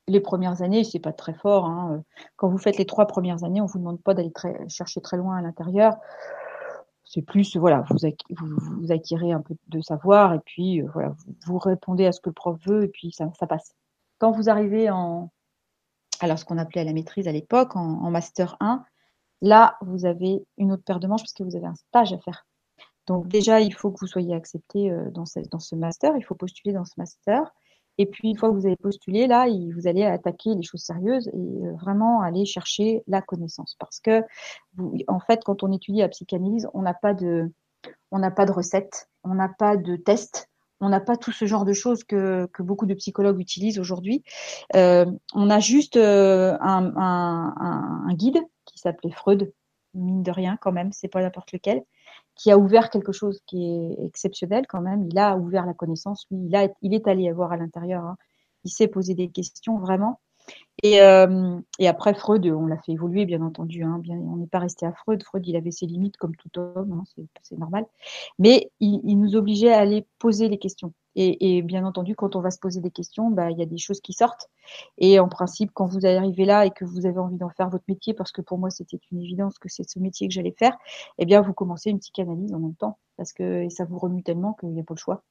les 0.08 0.20
premières 0.20 0.62
années, 0.62 0.84
c'est 0.84 0.98
pas 0.98 1.12
très 1.12 1.34
fort. 1.34 1.66
Hein. 1.66 2.02
Quand 2.36 2.48
vous 2.48 2.58
faites 2.58 2.78
les 2.78 2.86
trois 2.86 3.06
premières 3.06 3.44
années, 3.44 3.60
on 3.60 3.66
vous 3.66 3.78
demande 3.78 4.02
pas 4.02 4.14
d'aller 4.14 4.32
chercher 4.68 5.00
très 5.00 5.16
loin 5.16 5.36
à 5.36 5.42
l'intérieur. 5.42 5.96
C'est 7.04 7.22
plus, 7.22 7.56
voilà, 7.56 7.84
vous, 7.90 7.98
vous, 8.80 8.92
acquérez 8.92 9.32
un 9.32 9.40
peu 9.42 9.54
de 9.68 9.80
savoir 9.80 10.32
et 10.32 10.38
puis 10.38 10.80
euh, 10.80 10.88
voilà, 10.94 11.14
vous, 11.44 11.58
répondez 11.58 12.06
à 12.06 12.12
ce 12.12 12.20
que 12.20 12.30
le 12.30 12.34
prof 12.34 12.58
veut 12.64 12.84
et 12.84 12.88
puis 12.88 13.12
ça, 13.12 13.28
passe. 13.46 13.74
Quand 14.18 14.30
vous 14.30 14.48
arrivez 14.48 14.88
en, 14.88 15.30
alors 16.20 16.38
ce 16.38 16.44
qu'on 16.44 16.58
appelait 16.58 16.80
à 16.80 16.84
la 16.84 16.94
maîtrise 16.94 17.28
à 17.28 17.32
l'époque, 17.32 17.76
en, 17.76 18.02
en 18.02 18.10
master 18.10 18.56
1, 18.60 18.84
là, 19.42 19.76
vous 19.82 20.06
avez 20.06 20.42
une 20.56 20.72
autre 20.72 20.84
paire 20.84 21.00
de 21.00 21.06
manches 21.06 21.22
parce 21.22 21.34
que 21.34 21.42
vous 21.42 21.56
avez 21.56 21.66
un 21.66 21.74
stage 21.74 22.14
à 22.14 22.18
faire. 22.18 22.46
Donc 23.06 23.28
déjà, 23.28 23.60
il 23.60 23.74
faut 23.74 23.90
que 23.90 24.00
vous 24.00 24.06
soyez 24.06 24.34
accepté 24.34 24.90
euh, 24.90 25.10
dans 25.10 25.26
ce, 25.26 25.74
master, 25.74 26.16
il 26.16 26.24
faut 26.24 26.34
postuler 26.34 26.72
dans 26.72 26.84
ce 26.84 26.94
master. 26.96 27.52
Et 27.98 28.06
puis, 28.06 28.30
une 28.30 28.38
fois 28.38 28.48
que 28.48 28.54
vous 28.54 28.66
avez 28.66 28.76
postulé, 28.76 29.26
là, 29.26 29.46
vous 29.48 29.86
allez 29.86 30.04
attaquer 30.04 30.54
les 30.54 30.62
choses 30.62 30.82
sérieuses 30.82 31.28
et 31.28 31.36
euh, 31.36 31.74
vraiment 31.74 32.22
aller 32.22 32.46
chercher 32.46 33.02
la 33.06 33.20
connaissance. 33.20 33.76
Parce 33.78 34.00
que, 34.00 34.22
en 35.08 35.20
fait, 35.20 35.42
quand 35.44 35.62
on 35.62 35.72
étudie 35.72 35.98
la 35.98 36.08
psychanalyse, 36.08 36.68
on 36.72 36.82
n'a 36.82 36.94
pas 36.94 37.12
de, 37.12 37.52
on 38.10 38.20
recette, 38.52 39.10
on 39.24 39.34
n'a 39.34 39.48
pas 39.48 39.76
de 39.76 39.96
test, 39.96 40.48
on 40.80 40.88
n'a 40.88 41.00
pas 41.00 41.16
tout 41.16 41.32
ce 41.32 41.44
genre 41.44 41.64
de 41.64 41.74
choses 41.74 42.02
que, 42.02 42.48
beaucoup 42.60 42.86
de 42.86 42.94
psychologues 42.94 43.38
utilisent 43.38 43.78
aujourd'hui. 43.78 44.24
Euh, 44.74 45.06
on 45.34 45.50
a 45.50 45.60
juste 45.60 45.96
un, 45.96 46.58
un, 46.96 47.54
un, 48.08 48.14
guide 48.14 48.40
qui 48.64 48.78
s'appelait 48.78 49.12
Freud, 49.12 49.52
mine 49.94 50.22
de 50.22 50.30
rien 50.30 50.56
quand 50.60 50.72
même, 50.72 50.92
c'est 50.92 51.08
pas 51.08 51.20
n'importe 51.20 51.52
lequel, 51.52 51.84
qui 52.34 52.50
a 52.50 52.58
ouvert 52.58 52.90
quelque 52.90 53.12
chose 53.12 53.40
qui 53.46 53.64
est 53.64 54.04
exceptionnel 54.04 54.66
quand 54.68 54.80
même. 54.80 55.06
Il 55.10 55.18
a 55.18 55.36
ouvert 55.36 55.66
la 55.66 55.74
connaissance, 55.74 56.26
lui, 56.30 56.46
il, 56.46 56.56
a, 56.56 56.68
il 56.82 56.94
est 56.94 57.06
allé 57.06 57.30
voir 57.32 57.52
à 57.52 57.56
l'intérieur. 57.56 58.04
Hein. 58.04 58.16
Il 58.64 58.70
s'est 58.70 58.88
posé 58.88 59.14
des 59.14 59.30
questions 59.30 59.78
vraiment. 59.78 60.20
Et, 60.82 61.00
euh, 61.00 61.60
et 61.78 61.88
après 61.88 62.14
Freud, 62.14 62.44
on 62.46 62.66
l'a 62.66 62.78
fait 62.78 62.92
évoluer 62.92 63.26
bien 63.26 63.42
entendu. 63.42 63.84
Hein, 63.84 64.02
on 64.08 64.36
n'est 64.36 64.46
pas 64.46 64.58
resté 64.58 64.86
à 64.86 64.92
Freud. 64.92 65.22
Freud, 65.22 65.46
il 65.46 65.56
avait 65.56 65.70
ses 65.70 65.86
limites 65.86 66.16
comme 66.16 66.34
tout 66.36 66.58
homme, 66.58 66.92
hein, 66.92 67.24
c'est 67.42 67.58
normal. 67.58 67.86
Mais 68.38 68.70
il, 68.80 69.18
nous 69.18 69.36
obligeait 69.36 69.72
à 69.72 69.80
aller 69.80 70.06
poser 70.18 70.48
les 70.48 70.58
questions. 70.58 70.92
Et, 71.14 71.56
et, 71.56 71.62
bien 71.62 71.84
entendu, 71.84 72.14
quand 72.16 72.36
on 72.36 72.40
va 72.40 72.50
se 72.50 72.58
poser 72.58 72.80
des 72.80 72.90
questions, 72.90 73.30
bah, 73.30 73.50
il 73.50 73.58
y 73.58 73.62
a 73.62 73.66
des 73.66 73.78
choses 73.78 74.00
qui 74.00 74.12
sortent. 74.12 74.48
Et 74.98 75.18
en 75.18 75.28
principe, 75.28 75.70
quand 75.74 75.86
vous 75.86 76.06
arrivez 76.06 76.44
là 76.44 76.66
et 76.66 76.70
que 76.70 76.84
vous 76.84 77.06
avez 77.06 77.18
envie 77.18 77.36
d'en 77.36 77.50
faire 77.50 77.68
votre 77.68 77.84
métier, 77.88 78.14
parce 78.14 78.32
que 78.32 78.40
pour 78.40 78.58
moi 78.58 78.70
c'était 78.70 79.00
une 79.10 79.20
évidence 79.20 79.58
que 79.58 79.68
c'est 79.68 79.88
ce 79.88 79.98
métier 79.98 80.28
que 80.28 80.34
j'allais 80.34 80.54
faire, 80.56 80.76
eh 81.18 81.26
bien 81.26 81.40
vous 81.40 81.52
commencez 81.52 81.90
une 81.90 81.98
psychanalyse 81.98 82.52
en 82.54 82.58
même 82.58 82.74
temps, 82.74 82.98
parce 83.16 83.32
que 83.32 83.68
ça 83.68 83.84
vous 83.84 83.98
remue 83.98 84.22
tellement 84.22 84.54
qu'il 84.54 84.70
n'y 84.70 84.80
a 84.80 84.84
pas 84.84 84.94
le 84.94 84.98
choix. 84.98 85.22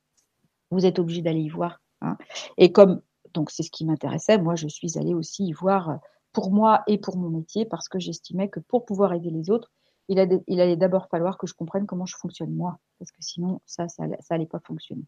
Vous 0.69 0.85
êtes 0.85 0.99
obligé 0.99 1.21
d'aller 1.21 1.41
y 1.41 1.49
voir. 1.49 1.81
Hein. 2.01 2.17
Et 2.57 2.71
comme 2.71 3.01
donc 3.33 3.51
c'est 3.51 3.63
ce 3.63 3.71
qui 3.71 3.85
m'intéressait, 3.85 4.37
moi 4.37 4.55
je 4.55 4.67
suis 4.67 4.97
allée 4.97 5.13
aussi 5.13 5.45
y 5.45 5.53
voir 5.53 5.99
pour 6.33 6.51
moi 6.51 6.83
et 6.87 6.97
pour 6.97 7.17
mon 7.17 7.29
métier, 7.29 7.65
parce 7.65 7.89
que 7.89 7.99
j'estimais 7.99 8.49
que 8.49 8.59
pour 8.59 8.85
pouvoir 8.85 9.13
aider 9.13 9.29
les 9.29 9.49
autres, 9.49 9.71
il, 10.07 10.19
allait 10.19 10.75
d'abord 10.75 11.07
falloir 11.07 11.37
que 11.37 11.47
je 11.47 11.53
comprenne 11.53 11.85
comment 11.85 12.05
je 12.05 12.15
fonctionne 12.17 12.51
moi, 12.53 12.77
parce 12.99 13.11
que 13.11 13.17
sinon, 13.21 13.61
ça, 13.65 13.87
ça, 13.87 14.03
ça 14.19 14.35
allait 14.35 14.45
pas 14.45 14.59
fonctionner. 14.59 15.03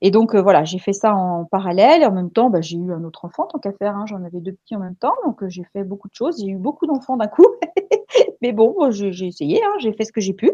Et 0.00 0.10
donc, 0.10 0.34
euh, 0.34 0.42
voilà, 0.42 0.64
j'ai 0.64 0.78
fait 0.78 0.92
ça 0.92 1.14
en 1.14 1.44
parallèle. 1.44 2.02
Et 2.02 2.06
en 2.06 2.12
même 2.12 2.30
temps, 2.30 2.50
bah, 2.50 2.60
j'ai 2.60 2.76
eu 2.76 2.92
un 2.92 3.02
autre 3.04 3.24
enfant, 3.24 3.46
tant 3.46 3.58
qu'à 3.58 3.72
faire. 3.72 3.96
Hein, 3.96 4.04
J'en 4.06 4.22
avais 4.22 4.40
deux 4.40 4.52
petits 4.52 4.76
en 4.76 4.80
même 4.80 4.96
temps. 4.96 5.14
Donc, 5.24 5.42
euh, 5.42 5.48
j'ai 5.48 5.64
fait 5.72 5.84
beaucoup 5.84 6.08
de 6.08 6.14
choses. 6.14 6.40
J'ai 6.40 6.50
eu 6.50 6.56
beaucoup 6.56 6.86
d'enfants 6.86 7.16
d'un 7.16 7.26
coup. 7.26 7.46
Mais 8.42 8.52
bon, 8.52 8.90
j'ai 8.90 9.26
essayé. 9.26 9.62
Hein, 9.62 9.74
j'ai 9.80 9.92
fait 9.92 10.04
ce 10.04 10.12
que 10.12 10.20
j'ai 10.20 10.34
pu. 10.34 10.52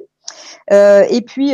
Euh, 0.73 1.05
et 1.11 1.21
puis, 1.21 1.53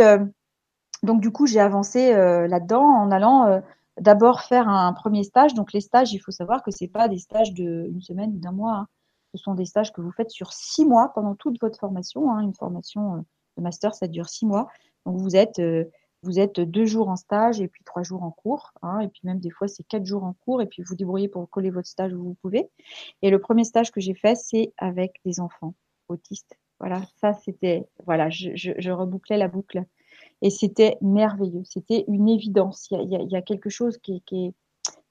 donc, 1.02 1.20
du 1.20 1.32
coup, 1.32 1.46
j'ai 1.46 1.60
avancé 1.60 2.12
là-dedans 2.12 2.84
en 2.84 3.10
allant 3.10 3.60
d'abord 3.98 4.42
faire 4.42 4.68
un 4.68 4.92
premier 4.92 5.24
stage. 5.24 5.54
Donc, 5.54 5.72
les 5.72 5.80
stages, 5.80 6.12
il 6.12 6.18
faut 6.18 6.30
savoir 6.30 6.62
que 6.62 6.70
c'est 6.70 6.88
pas 6.88 7.08
des 7.08 7.18
stages 7.18 7.52
d'une 7.52 8.00
semaine 8.00 8.34
ou 8.34 8.38
d'un 8.38 8.52
mois. 8.52 8.74
Hein. 8.74 8.86
Ce 9.34 9.38
sont 9.38 9.54
des 9.54 9.64
stages 9.64 9.92
que 9.92 10.00
vous 10.00 10.12
faites 10.12 10.30
sur 10.30 10.52
six 10.52 10.84
mois 10.84 11.12
pendant 11.14 11.34
toute 11.34 11.60
votre 11.60 11.78
formation. 11.78 12.30
Hein. 12.30 12.40
Une 12.40 12.54
formation 12.54 13.16
euh, 13.16 13.20
de 13.56 13.62
master, 13.62 13.94
ça 13.94 14.06
dure 14.06 14.28
six 14.28 14.46
mois. 14.46 14.68
Donc 15.06 15.18
vous 15.18 15.36
êtes 15.36 15.58
euh, 15.58 15.84
vous 16.22 16.38
êtes 16.38 16.60
deux 16.60 16.84
jours 16.84 17.08
en 17.08 17.16
stage 17.16 17.60
et 17.60 17.68
puis 17.68 17.82
trois 17.84 18.02
jours 18.02 18.22
en 18.22 18.30
cours. 18.30 18.72
Hein, 18.82 19.00
et 19.00 19.08
puis 19.08 19.20
même 19.24 19.40
des 19.40 19.50
fois, 19.50 19.68
c'est 19.68 19.84
quatre 19.84 20.04
jours 20.04 20.24
en 20.24 20.34
cours 20.34 20.60
et 20.60 20.66
puis 20.66 20.82
vous 20.82 20.94
débrouillez 20.94 21.28
pour 21.28 21.48
coller 21.48 21.70
votre 21.70 21.88
stage 21.88 22.12
où 22.12 22.22
vous 22.22 22.36
pouvez. 22.42 22.68
Et 23.22 23.30
le 23.30 23.40
premier 23.40 23.64
stage 23.64 23.90
que 23.90 24.00
j'ai 24.00 24.14
fait, 24.14 24.34
c'est 24.34 24.72
avec 24.76 25.20
des 25.24 25.40
enfants 25.40 25.74
autistes. 26.08 26.58
Voilà, 26.78 27.02
ça 27.20 27.32
c'était, 27.34 27.86
voilà, 28.06 28.30
je, 28.30 28.50
je, 28.54 28.72
je, 28.78 28.90
rebouclais 28.90 29.36
la 29.36 29.48
boucle. 29.48 29.84
Et 30.42 30.50
c'était 30.50 30.98
merveilleux. 31.00 31.62
C'était 31.64 32.04
une 32.08 32.28
évidence. 32.28 32.88
Il 32.90 33.10
y 33.10 33.16
a, 33.16 33.18
y 33.18 33.22
a, 33.22 33.22
y 33.22 33.36
a 33.36 33.42
quelque 33.42 33.70
chose 33.70 33.98
qui, 33.98 34.22
qui, 34.22 34.46
est, 34.46 34.54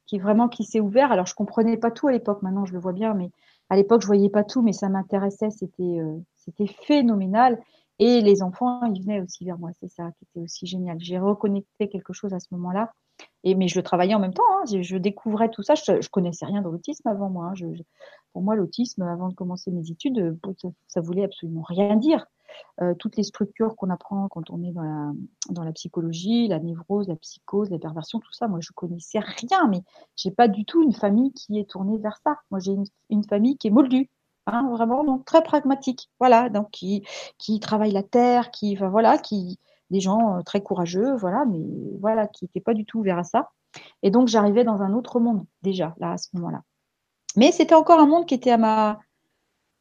qui 0.05 0.20
vraiment 0.20 0.47
qui 0.47 0.63
s'est 0.63 0.80
ouvert. 0.80 1.11
Alors 1.11 1.26
je 1.26 1.36
comprenais 1.36 1.78
pas 1.78 1.91
tout 1.91 2.07
à 2.07 2.11
l'époque. 2.11 2.41
Maintenant, 2.41 2.65
je 2.65 2.74
le 2.74 2.80
vois 2.80 2.93
bien, 2.93 3.13
mais 3.13 3.32
à 3.70 3.76
l'époque, 3.76 4.01
je 4.01 4.07
voyais 4.07 4.30
pas 4.30 4.43
tout, 4.43 4.61
mais 4.61 4.74
ça 4.74 4.89
m'intéressait. 4.89 5.51
C'était 5.51 5.84
euh, 5.84 6.17
c'était 6.36 6.67
phénoménal. 6.67 7.59
Et 7.99 8.22
les 8.22 8.41
enfants, 8.41 8.84
ils 8.86 9.01
venaient 9.01 9.22
aussi 9.22 9.43
vers 9.45 9.59
moi. 9.59 9.72
C'est 9.80 9.89
ça 9.89 10.11
qui 10.17 10.26
était 10.26 10.39
aussi 10.43 10.65
génial. 10.65 10.97
J'ai 10.99 11.20
reconnecté 11.20 11.89
quelque 11.89 12.13
chose 12.13 12.34
à 12.34 12.39
ce 12.39 12.47
moment-là. 12.51 12.93
Et 13.43 13.55
mais 13.55 13.67
je 13.67 13.82
travaillais 13.82 14.15
en 14.15 14.20
même 14.20 14.34
temps. 14.34 14.43
Hein. 14.53 14.63
Je, 14.82 14.97
découvrais 14.97 15.49
tout 15.49 15.63
ça. 15.63 15.76
Je, 15.76 16.09
connaissais 16.09 16.45
rien 16.45 16.61
de 16.61 16.70
l'autisme 16.70 17.07
avant 17.09 17.30
moi. 17.30 17.47
Hein. 17.47 17.55
Je, 17.55 17.65
pour 18.34 18.41
moi, 18.41 18.55
l'autisme, 18.55 19.01
avant 19.03 19.28
de 19.28 19.36
commencer 19.36 19.70
mes 19.72 19.91
études, 19.91 20.38
ça, 20.61 20.70
ça 20.88 21.01
voulait 21.01 21.26
absolument 21.26 21.63
rien 21.67 21.95
dire. 21.97 22.26
Euh, 22.82 22.93
toutes 22.97 23.18
les 23.18 23.24
structures 23.24 23.76
qu'on 23.76 23.89
apprend 23.89 24.28
quand 24.30 24.50
on 24.50 24.64
est 24.64 24.72
dans 24.72 25.64
la, 25.64 25.72
psychologie, 25.74 26.47
la 26.47 26.60
névrose, 26.60 27.08
la 27.08 27.16
psychose, 27.18 27.70
la 27.70 27.80
perversion, 27.80 28.20
tout 28.20 28.32
ça, 28.32 28.47
moi 28.47 28.60
je 28.62 28.72
connaissais 28.74 29.20
rien, 29.20 29.68
mais 29.70 29.82
j'ai 30.16 30.32
pas 30.32 30.47
du 30.47 30.66
tout 30.66 30.82
une 30.82 30.93
famille 30.93 31.34
qui 31.34 31.60
est 31.60 31.70
tournée 31.70 31.97
vers 31.97 32.18
ça. 32.24 32.38
Moi 32.52 32.60
j'ai 32.60 32.72
une, 32.72 32.86
une, 33.10 33.24
famille 33.24 33.58
qui 33.58 33.68
est 33.68 33.72
moldue. 33.72 34.10
Hein, 34.47 34.68
vraiment 34.72 35.04
donc 35.04 35.26
très 35.26 35.43
pragmatique 35.43 36.10
voilà 36.20 36.50
donc 36.50 36.72
qui 36.72 37.04
qui 37.38 37.60
travaille 37.60 37.91
la 37.91 38.02
terre 38.02 38.50
qui 38.50 38.74
enfin, 38.76 38.89
voilà 38.89 39.20
qui 39.20 39.60
des 39.91 40.00
gens 40.00 40.38
euh, 40.38 40.41
très 40.41 40.62
courageux 40.62 41.16
voilà 41.18 41.45
mais 41.45 41.60
voilà 42.00 42.26
qui 42.26 42.45
n'étaient 42.45 42.62
pas 42.62 42.74
du 42.74 42.84
tout 42.84 43.00
ouverts 43.00 43.20
à 43.20 43.24
ça 43.24 43.52
et 44.02 44.10
donc 44.10 44.28
j'arrivais 44.28 44.64
dans 44.64 44.82
un 44.82 44.93
autre 44.93 45.20
monde 45.20 45.45
déjà 45.62 45.93
là 46.00 46.14
à 46.14 46.18
ce 46.18 46.30
moment-là 46.34 46.64
mais 47.36 47.52
c'était 47.52 47.76
encore 47.76 48.00
un 48.00 48.08
monde 48.08 48.26
qui 48.26 48.34
était 48.34 48.50
à 48.50 48.58
ma 48.58 49.00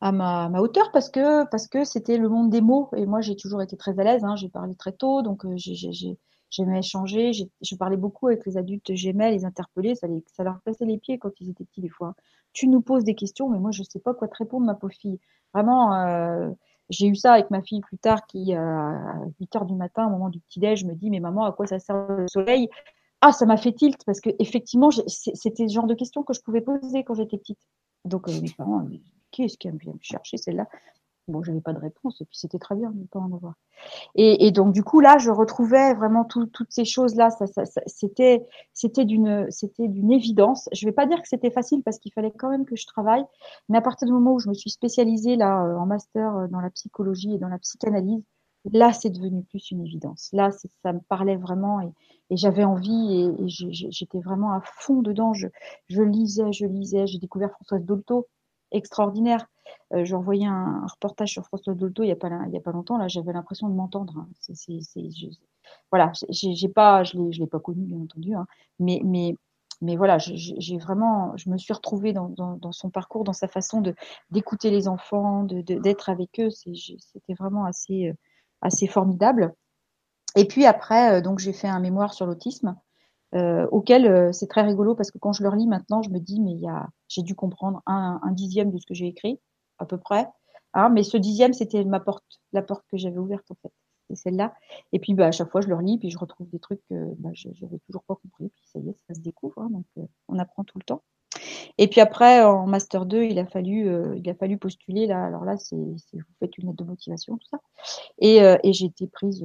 à 0.01 0.13
ma, 0.13 0.61
hauteur 0.61 0.91
parce 0.93 1.11
que 1.11 1.45
parce 1.49 1.67
que 1.67 1.85
c'était 1.85 2.19
le 2.19 2.29
monde 2.29 2.51
des 2.51 2.61
mots. 2.61 2.91
Et 2.97 3.07
moi 3.07 3.21
j'ai 3.21 3.37
toujours 3.37 3.63
été 3.63 3.77
très 3.77 3.99
à 3.99 4.05
l'aise 4.05 4.25
hein, 4.25 4.37
j'ai 4.37 4.49
parlé 4.49 4.75
très 4.75 4.93
tôt 4.93 5.23
donc 5.23 5.45
euh, 5.45 5.57
j'aimais 6.51 6.79
échanger. 6.79 7.33
Je 7.33 7.77
parlais 7.77 7.97
beaucoup 7.97 8.29
avec 8.29 8.47
les 8.47 8.57
adultes 8.57 8.95
j'aimais 8.95 9.31
les 9.33 9.45
interpeller. 9.45 9.95
Ça, 9.95 10.07
les, 10.07 10.25
ça 10.33 10.45
leur 10.45 10.61
passait 10.61 10.87
les 10.87 10.99
pieds 10.99 11.19
quand 11.19 11.41
ils 11.41 11.51
étaient 11.51 11.65
petits 11.65 11.81
des 11.81 11.89
fois. 11.89 12.15
Tu 12.53 12.69
nous 12.69 12.81
poses 12.81 13.05
des 13.05 13.15
questions 13.15 13.49
mais 13.49 13.59
moi 13.59 13.71
je 13.73 13.83
sais 13.83 14.01
pas 14.01 14.15
quoi 14.15 14.29
te 14.29 14.37
répondre 14.37 14.67
ma 14.67 14.75
pauvre 14.75 14.95
fille. 14.95 15.19
Vraiment 15.53 15.95
euh, 15.95 16.51
j'ai 16.91 17.07
eu 17.07 17.15
ça 17.15 17.35
avec 17.35 17.51
ma 17.51 17.63
fille 17.63 17.81
plus 17.81 17.99
tard 17.99 18.27
qui, 18.27 18.55
à 18.55 19.21
8 19.41 19.57
heures 19.57 19.67
du 19.67 19.75
matin, 19.75 20.07
au 20.07 20.11
moment 20.11 20.31
du 20.31 20.41
petit-déj, 20.41 20.85
me 20.85 20.95
dit, 20.95 21.11
mais 21.11 21.21
maman, 21.21 21.45
à 21.45 21.53
quoi 21.53 21.67
ça 21.67 21.79
sert 21.79 22.07
le 22.09 22.27
soleil? 22.29 22.69
Ah, 23.21 23.33
ça 23.33 23.47
m'a 23.47 23.57
fait 23.57 23.73
tilt 23.73 24.03
parce 24.07 24.21
que 24.21 24.31
effectivement, 24.39 24.91
c'était 24.91 25.69
ce 25.69 25.73
genre 25.73 25.87
de 25.87 25.95
questions 25.95 26.23
que 26.23 26.33
je 26.33 26.41
pouvais 26.41 26.61
poser 26.61 27.05
quand 27.05 27.15
j'étais 27.15 27.37
petite. 27.37 27.59
Donc, 28.05 28.29
euh, 28.29 28.41
mes 28.41 28.51
parents, 28.57 28.87
qu'est-ce 29.31 29.59
qu'elle 29.59 29.77
vient 29.77 29.93
me 29.93 29.99
chercher 30.01 30.37
celle-là? 30.37 30.69
Bon, 31.29 31.43
j'avais 31.43 31.61
pas 31.61 31.75
de 31.75 31.79
réponse, 31.79 32.21
et 32.23 32.25
puis 32.25 32.39
c'était 32.39 32.59
très 32.59 32.75
bien 32.75 32.91
de 32.91 33.01
ne 33.01 33.07
pas 33.07 33.19
en 33.19 33.33
avoir. 33.33 33.55
Et, 34.15 34.51
donc 34.51 34.73
du 34.73 34.83
coup 34.83 35.01
là, 35.01 35.19
je 35.19 35.31
retrouvais 35.31 35.95
vraiment 35.95 36.25
toutes 36.25 36.71
ces 36.71 36.85
choses-là. 36.85 37.29
C'était, 37.87 38.47
c'était 38.73 39.05
d'une, 39.05 39.47
c'était 39.51 39.89
d'une 39.89 40.11
évidence. 40.11 40.69
Je 40.73 40.87
vais 40.87 40.93
pas 40.93 41.07
dire 41.07 41.21
que 41.21 41.29
c'était 41.29 41.51
facile 41.51 41.83
parce 41.83 41.99
qu'il 41.99 42.13
fallait 42.13 42.33
quand 42.33 42.51
même 42.51 42.65
que 42.65 42.77
je 42.77 42.87
travaille, 42.87 43.25
mais 43.69 43.79
à 43.79 43.83
partir 43.83 44.07
du 44.07 44.13
moment 44.13 44.35
où 44.35 44.39
je 44.39 44.49
me 44.49 44.55
suis 44.55 44.71
spécialisée 44.71 45.37
là 45.37 45.65
euh, 45.65 45.77
en 45.77 45.87
master 45.87 46.37
euh, 46.37 46.47
dans 46.49 46.61
la 46.61 46.71
psychologie 46.71 47.35
et 47.35 47.39
dans 47.39 47.49
la 47.49 47.59
psychanalyse, 47.59 48.23
là 48.73 48.93
c'est 48.93 49.11
devenu 49.11 49.43
plus 49.45 49.71
une 49.71 49.85
évidence. 49.85 50.31
Là, 50.33 50.51
ça 50.83 50.93
me 50.93 51.01
parlait 51.09 51.37
vraiment 51.37 51.81
et, 51.81 51.91
j'avais 52.31 52.65
envie 52.65 53.33
et, 53.39 53.45
et 53.45 53.49
j'étais 53.49 54.21
vraiment 54.21 54.53
à 54.53 54.61
fond 54.63 55.03
dedans. 55.03 55.33
Je, 55.35 55.49
je 55.89 56.03
lisais, 56.03 56.53
je 56.53 56.67
lisais. 56.67 57.07
J'ai 57.07 57.19
découvert 57.19 57.51
Françoise 57.53 57.83
Dolto 57.85 58.27
extraordinaire. 58.73 59.47
Euh, 59.95 60.05
je 60.05 60.15
revoyais 60.15 60.47
un, 60.47 60.87
reportage 60.87 61.33
sur 61.33 61.45
François 61.45 61.75
Dolto 61.75 62.03
il 62.03 62.07
n'y 62.07 62.13
a, 62.13 62.17
pas, 62.17 62.29
il 62.47 62.53
y 62.53 62.57
a 62.57 62.61
pas 62.61 62.73
longtemps. 62.73 62.99
Là, 62.99 63.09
j'avais 63.09 63.33
l'impression 63.33 63.69
de 63.69 63.75
m'entendre. 63.75 64.15
Hein. 64.19 64.29
voilà, 65.91 66.13
j'ai 66.31 66.69
pas, 66.69 67.05
je 67.05 67.19
ne 67.19 67.31
l'ai 67.31 67.47
pas 67.47 67.61
connu, 67.61 67.85
bien 67.85 68.01
entendu. 68.01 68.35
Hein. 68.35 68.47
Mais, 68.79 69.01
mais, 69.05 69.35
mais 69.81 69.97
voilà, 69.97 70.19
j'ai 70.19 70.79
vraiment, 70.79 71.37
je 71.37 71.51
me 71.51 71.59
suis 71.59 71.73
retrouvée 71.73 72.13
dans, 72.13 72.29
dans, 72.29 72.73
son 72.73 72.91
parcours, 72.91 73.25
dans 73.25 73.33
sa 73.33 73.49
façon 73.49 73.81
de 73.81 73.95
d'écouter 74.31 74.71
les 74.71 74.89
enfants, 74.89 75.45
d'être 75.45 76.07
de, 76.07 76.11
avec 76.11 76.41
eux. 76.41 76.51
C'était 76.51 77.35
vraiment 77.35 77.65
assez, 77.65 78.13
assez 78.61 78.87
formidable. 78.87 79.55
Et 80.37 80.45
puis 80.47 80.67
après, 80.67 81.19
euh, 81.19 81.21
donc 81.21 81.39
j'ai 81.39 81.53
fait 81.53 81.69
un 81.69 81.81
mémoire 81.81 82.13
sur 82.15 82.27
l'autisme 82.27 82.77
euh, 83.35 83.67
auquel 83.71 84.07
euh, 84.07 84.33
c'est 84.33 84.47
très 84.47 84.63
rigolo 84.63 84.95
parce 84.95 85.11
que 85.11 85.19
quand 85.19 85.33
je 85.33 85.43
le 85.43 85.49
relis 85.49 85.67
maintenant, 85.67 86.03
je 86.03 86.11
me 86.11 86.19
dis 86.19 86.41
mais 86.41 86.57
j'ai 87.09 87.23
dû 87.23 87.35
comprendre 87.35 87.83
un, 87.87 88.21
un, 88.23 88.33
dixième 88.33 88.71
de 88.71 88.79
ce 88.79 88.87
que 88.87 88.95
j'ai 88.95 89.07
écrit 89.07 89.39
à 89.79 89.87
peu 89.87 89.99
près. 89.99 90.29
Hein, 90.75 90.91
mais 90.91 91.03
ce 91.03 91.17
dixième, 91.17 91.53
c'était 91.53 91.85
ma 91.85 92.01
porte, 92.01 92.41
la 92.53 92.63
porte 92.63 92.85
que 92.91 92.97
j'avais 92.97 93.19
ouverte 93.19 93.51
en 93.51 93.57
fait. 93.63 93.73
C'est 94.09 94.17
celle-là. 94.17 94.55
Et 94.93 94.99
puis 94.99 95.15
bah, 95.15 95.27
à 95.27 95.31
chaque 95.33 95.51
fois, 95.51 95.61
je 95.61 95.69
le 95.69 95.75
relis, 95.75 95.99
puis 95.99 96.11
je 96.11 96.19
retrouve 96.19 96.49
des 96.51 96.59
trucs 96.59 96.81
que 96.89 97.15
bah, 97.19 97.31
j'avais 97.33 97.79
toujours 97.87 98.03
pas 98.05 98.15
compris. 98.15 98.49
Puis 98.49 98.65
ça 98.73 98.79
y 98.79 98.89
est, 98.89 98.97
ça 99.07 99.15
se 99.15 99.21
découvre. 99.21 99.59
Hein, 99.59 99.69
donc 99.71 99.85
euh, 99.99 100.07
on 100.29 100.39
apprend 100.39 100.65
tout 100.65 100.79
le 100.79 100.85
temps. 100.85 101.03
Et 101.77 101.89
puis 101.89 102.01
après, 102.01 102.43
en 102.43 102.67
master 102.67 103.07
2, 103.07 103.25
il 103.25 103.39
a 103.39 103.47
fallu, 103.47 103.89
euh, 103.89 104.17
il 104.17 104.29
a 104.29 104.35
fallu 104.35 104.59
postuler 104.59 105.07
là. 105.07 105.25
Alors 105.25 105.45
là, 105.45 105.57
c'est, 105.57 105.77
vous 105.77 105.97
faites 106.41 106.57
une 106.59 106.69
lettre 106.69 106.83
de 106.83 106.85
motivation, 106.85 107.37
tout 107.37 107.49
ça. 107.51 107.61
Et, 108.19 108.43
euh, 108.43 108.57
et 108.65 108.73
j'ai 108.73 108.87
été 108.87 109.07
prise 109.07 109.45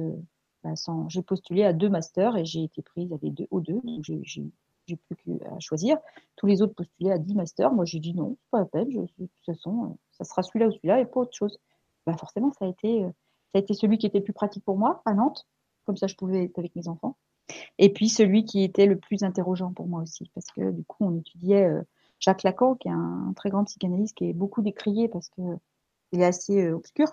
bah, 0.64 0.72
j'ai 1.08 1.22
postulé 1.22 1.62
à 1.62 1.74
deux 1.74 1.90
masters 1.90 2.38
et 2.38 2.46
j'ai 2.46 2.64
été 2.64 2.80
prise 2.80 3.12
à 3.12 3.18
deux, 3.20 3.46
aux 3.50 3.60
deux. 3.60 3.80
Donc 3.84 4.02
j'ai, 4.02 4.20
j'ai, 4.24 4.50
plus 4.96 5.16
qu'à 5.16 5.60
choisir. 5.60 5.98
Tous 6.36 6.46
les 6.46 6.62
autres 6.62 6.74
postulaient 6.74 7.12
à 7.12 7.18
dix 7.18 7.34
masters. 7.34 7.72
Moi, 7.72 7.84
j'ai 7.84 8.00
dit 8.00 8.14
non, 8.14 8.36
c'est 8.40 8.50
pas 8.50 8.58
la 8.60 8.64
peine. 8.64 8.88
De 8.88 9.06
toute 9.06 9.30
façon, 9.44 9.84
euh, 9.84 9.94
ça 10.12 10.24
sera 10.24 10.42
celui-là 10.42 10.68
ou 10.68 10.72
celui-là 10.72 11.00
et 11.00 11.04
pas 11.04 11.20
autre 11.20 11.34
chose. 11.34 11.58
Bah, 12.06 12.16
forcément, 12.16 12.50
ça 12.58 12.64
a 12.64 12.68
été, 12.68 13.04
euh, 13.04 13.08
ça 13.52 13.56
a 13.56 13.58
été 13.58 13.74
celui 13.74 13.98
qui 13.98 14.06
était 14.06 14.18
le 14.18 14.24
plus 14.24 14.32
pratique 14.32 14.64
pour 14.64 14.78
moi 14.78 15.02
à 15.04 15.12
Nantes. 15.12 15.46
Comme 15.84 15.98
ça, 15.98 16.06
je 16.06 16.14
pouvais 16.14 16.44
être 16.44 16.58
avec 16.58 16.74
mes 16.76 16.88
enfants. 16.88 17.16
Et 17.76 17.92
puis 17.92 18.08
celui 18.08 18.46
qui 18.46 18.62
était 18.62 18.86
le 18.86 18.98
plus 18.98 19.22
interrogeant 19.22 19.72
pour 19.74 19.86
moi 19.86 20.00
aussi, 20.00 20.30
parce 20.34 20.46
que 20.46 20.70
du 20.70 20.82
coup, 20.84 21.04
on 21.04 21.18
étudiait 21.18 21.66
euh, 21.66 21.82
Jacques 22.20 22.42
Lacan, 22.42 22.74
qui 22.74 22.88
est 22.88 22.92
un, 22.92 23.34
très 23.36 23.50
grand 23.50 23.64
psychanalyste, 23.64 24.16
qui 24.16 24.30
est 24.30 24.32
beaucoup 24.32 24.62
décrié 24.62 25.08
parce 25.08 25.28
que 25.28 25.42
il 26.12 26.22
est 26.22 26.26
assez 26.26 26.70
obscur. 26.70 27.08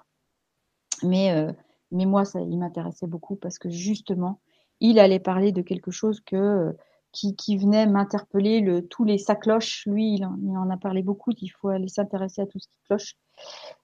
Mais 1.04 1.54
mais 1.92 2.06
moi, 2.06 2.26
ça, 2.26 2.42
il 2.42 2.58
m'intéressait 2.58 3.08
beaucoup 3.08 3.36
parce 3.36 3.60
que 3.60 3.70
justement, 3.70 4.40
il 4.80 5.00
allait 5.00 5.20
parler 5.20 5.52
de 5.52 5.62
quelque 5.62 5.92
chose 5.92 6.22
que 6.22 6.76
qui, 7.12 7.36
qui 7.36 7.58
venait 7.58 7.88
m'interpeller, 7.88 8.62
le, 8.62 8.88
tous 8.88 9.04
les 9.04 9.18
sacloches. 9.18 9.86
Lui, 9.86 10.16
il 10.16 10.26
en, 10.26 10.70
a 10.70 10.78
parlé 10.78 11.04
beaucoup. 11.04 11.32
Il 11.42 11.50
faut 11.50 11.70
aller 11.70 11.88
s'intéresser 11.88 12.42
à 12.42 12.46
tout 12.46 12.60
ce 12.60 12.68
qui 12.68 12.78
cloche. 12.86 13.16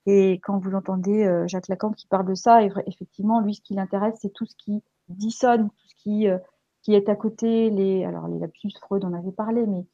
Et 0.06 0.40
quand 0.44 0.60
vous 0.60 0.74
entendez 0.76 1.26
euh, 1.26 1.48
Jacques 1.48 1.68
Lacan 1.68 1.92
qui 1.92 2.08
parle 2.08 2.28
de 2.28 2.36
ça, 2.36 2.62
effectivement, 2.86 3.42
lui, 3.42 3.56
ce 3.56 3.62
qui 3.62 3.74
l'intéresse, 3.74 4.20
c'est 4.22 4.34
tout 4.34 4.46
ce 4.46 4.56
qui 4.56 4.82
dissonne, 5.10 5.70
tout 5.70 5.88
ce 5.88 5.96
qui 5.96 6.28
euh, 6.28 6.38
qui 6.84 6.94
est 6.94 7.10
à 7.10 7.16
côté. 7.16 7.70
Les, 7.70 8.06
alors 8.06 8.28
les 8.28 8.40
lapsus, 8.40 8.72
Freud 8.80 9.04
en 9.04 9.14
avait 9.14 9.32
parlé, 9.32 9.66
mais 9.66 9.86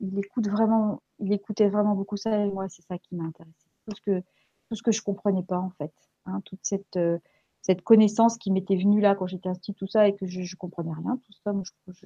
il 0.00 0.18
écoute 0.18 0.48
vraiment, 0.48 1.02
il 1.18 1.32
écoutait 1.32 1.68
vraiment 1.68 1.94
beaucoup 1.94 2.16
ça. 2.16 2.38
Et 2.44 2.50
moi, 2.50 2.68
c'est 2.68 2.82
ça 2.82 2.98
qui 2.98 3.16
m'a 3.16 3.24
intéressé. 3.24 3.66
Tout 3.86 3.96
ce 3.96 4.02
que 4.02 4.22
tout 4.68 4.74
ce 4.74 4.82
que 4.82 4.92
je 4.92 5.02
comprenais 5.02 5.42
pas 5.42 5.58
en 5.58 5.70
fait. 5.78 5.92
Hein, 6.26 6.40
toute 6.44 6.60
cette, 6.62 6.96
euh, 6.96 7.18
cette 7.62 7.82
connaissance 7.82 8.36
qui 8.36 8.50
m'était 8.50 8.76
venue 8.76 9.00
là 9.00 9.14
quand 9.14 9.26
j'étais 9.26 9.48
inscrite, 9.48 9.76
tout 9.76 9.86
ça, 9.86 10.08
et 10.08 10.14
que 10.14 10.26
je, 10.26 10.42
je 10.42 10.56
comprenais 10.56 10.92
rien, 10.92 11.18
tout 11.24 11.32
ça, 11.44 11.52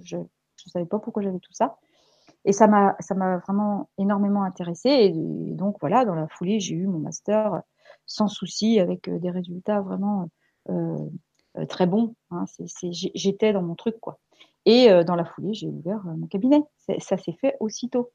je 0.02 0.16
ne 0.16 0.24
savais 0.70 0.86
pas 0.86 0.98
pourquoi 0.98 1.22
j'avais 1.22 1.38
tout 1.38 1.52
ça. 1.52 1.78
Et 2.44 2.52
ça 2.52 2.66
m'a, 2.66 2.96
vraiment 3.46 3.90
énormément 3.98 4.42
intéressée. 4.44 4.88
Et, 4.88 5.12
donc 5.54 5.76
voilà, 5.80 6.04
dans 6.04 6.14
la 6.14 6.28
foulée, 6.28 6.60
j'ai 6.60 6.74
eu 6.74 6.86
mon 6.86 6.98
master 6.98 7.62
sans 8.06 8.28
souci, 8.28 8.78
avec 8.78 9.08
euh, 9.08 9.18
des 9.18 9.30
résultats 9.30 9.80
vraiment 9.80 10.28
euh, 10.68 10.96
très 11.68 11.86
bons. 11.86 12.14
Hein. 12.30 12.44
j'étais 13.14 13.52
dans 13.52 13.62
mon 13.62 13.74
truc, 13.74 13.98
quoi. 14.00 14.18
Et 14.66 14.88
dans 15.04 15.16
la 15.16 15.24
foulée, 15.24 15.54
j'ai 15.54 15.68
ouvert 15.68 16.04
mon 16.04 16.26
cabinet. 16.26 16.62
Ça 16.98 17.16
s'est 17.16 17.32
fait 17.32 17.56
aussitôt. 17.60 18.10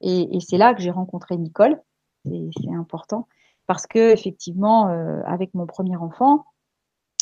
Et, 0.00 0.36
et 0.36 0.40
c'est 0.40 0.56
là 0.56 0.72
que 0.72 0.80
j'ai 0.80 0.92
rencontré 0.92 1.36
Nicole. 1.36 1.82
C'est 2.24 2.72
important 2.72 3.26
parce 3.68 3.86
que 3.86 4.12
effectivement, 4.12 4.88
euh, 4.88 5.20
avec 5.26 5.54
mon 5.54 5.66
premier 5.66 5.96
enfant, 5.96 6.46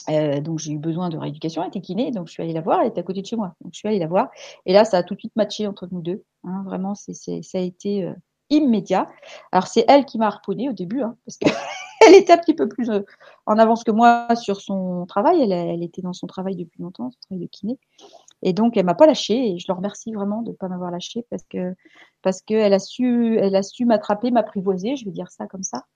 euh, 0.09 0.41
donc 0.41 0.61
j'ai 0.61 0.73
eu 0.73 0.79
besoin 0.79 1.09
de 1.09 1.19
rééducation, 1.19 1.63
elle 1.63 1.69
était 1.69 1.81
kiné, 1.81 2.13
donc 2.13 2.29
je 2.29 2.33
suis 2.33 2.43
allée 2.43 2.53
la 2.53 2.61
voir, 2.61 2.81
elle 2.81 2.87
était 2.87 3.01
à 3.01 3.03
côté 3.03 3.21
de 3.21 3.27
chez 3.27 3.35
moi, 3.35 3.55
donc 3.61 3.75
je 3.75 3.79
suis 3.81 3.89
allée 3.89 3.99
la 3.99 4.07
voir, 4.07 4.31
et 4.65 4.73
là 4.73 4.85
ça 4.85 4.99
a 4.99 5.03
tout 5.03 5.15
de 5.15 5.19
suite 5.19 5.35
matché 5.35 5.67
entre 5.67 5.89
nous 5.91 6.01
deux, 6.01 6.23
hein, 6.45 6.63
vraiment 6.65 6.95
c'est, 6.95 7.15
ça 7.15 7.59
a 7.59 7.61
été 7.61 8.05
euh, 8.05 8.15
immédiat. 8.49 9.09
Alors 9.51 9.67
c'est 9.67 9.85
elle 9.89 10.05
qui 10.05 10.19
m'a 10.19 10.29
harponné 10.29 10.69
au 10.69 10.73
début, 10.73 11.03
hein, 11.03 11.17
parce 11.27 11.37
qu'elle 11.37 11.51
était 12.15 12.33
un 12.33 12.39
petit 12.39 12.55
peu 12.55 12.69
plus 12.69 12.93
en 13.47 13.59
avance 13.59 13.83
que 13.83 13.91
moi 13.91 14.29
sur 14.37 14.61
son 14.61 15.05
travail, 15.07 15.51
elle, 15.51 15.83
était 15.83 16.03
dans 16.03 16.13
son 16.13 16.29
travail 16.29 16.55
depuis 16.55 16.81
longtemps, 16.81 17.11
son 17.11 17.19
travail 17.27 17.45
de 17.45 17.51
kiné, 17.51 17.77
et 18.43 18.53
donc 18.53 18.77
elle 18.77 18.87
m'a 18.87 18.95
pas 18.95 19.07
lâché, 19.07 19.51
et 19.51 19.59
je 19.59 19.67
le 19.67 19.75
remercie 19.75 20.13
vraiment 20.13 20.43
de 20.43 20.53
ne 20.53 20.57
pas 20.57 20.69
m'avoir 20.69 20.93
lâché 20.93 21.27
parce 21.29 21.43
parce 22.23 22.41
qu'elle 22.41 22.73
a 22.73 22.79
su, 22.79 23.37
elle 23.41 23.57
a 23.57 23.65
su 23.65 23.85
m'attraper, 23.85 24.31
m'apprivoiser, 24.31 24.95
je 24.95 25.05
vais 25.07 25.11
dire 25.11 25.31
ça 25.33 25.49
comme 25.49 25.65
ça 25.65 25.87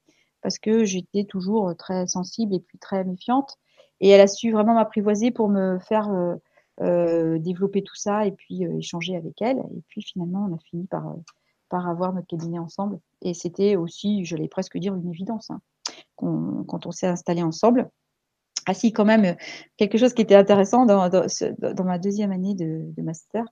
parce 0.42 0.58
que 0.58 0.84
j'étais 0.84 1.24
toujours 1.24 1.74
très 1.76 2.06
sensible 2.06 2.54
et 2.54 2.60
puis 2.60 2.78
très 2.78 3.04
méfiante. 3.04 3.58
Et 4.00 4.08
elle 4.08 4.20
a 4.20 4.26
su 4.26 4.50
vraiment 4.50 4.74
m'apprivoiser 4.74 5.30
pour 5.30 5.48
me 5.48 5.78
faire 5.78 6.10
euh, 6.10 6.36
euh, 6.80 7.38
développer 7.38 7.82
tout 7.82 7.94
ça 7.94 8.26
et 8.26 8.32
puis 8.32 8.64
euh, 8.64 8.78
échanger 8.78 9.16
avec 9.16 9.40
elle. 9.42 9.58
Et 9.58 9.82
puis 9.88 10.02
finalement, 10.02 10.48
on 10.50 10.54
a 10.54 10.58
fini 10.58 10.86
par, 10.86 11.14
par 11.68 11.88
avoir 11.88 12.12
notre 12.12 12.26
cabinet 12.26 12.58
ensemble. 12.58 12.98
Et 13.22 13.34
c'était 13.34 13.76
aussi, 13.76 14.24
je 14.24 14.36
l'ai 14.36 14.48
presque 14.48 14.78
dire, 14.78 14.94
une 14.94 15.08
évidence 15.08 15.50
hein, 15.50 15.60
quand 16.16 16.86
on 16.86 16.90
s'est 16.90 17.06
installé 17.06 17.42
ensemble. 17.42 17.90
Ah 18.66 18.74
si, 18.74 18.92
quand 18.92 19.04
même, 19.04 19.36
quelque 19.76 19.98
chose 19.98 20.14
qui 20.14 20.22
était 20.22 20.34
intéressant 20.34 20.86
dans, 20.86 21.08
dans, 21.08 21.26
dans 21.58 21.84
ma 21.84 21.98
deuxième 21.98 22.30
année 22.30 22.54
de, 22.54 22.92
de 22.94 23.02
master, 23.02 23.44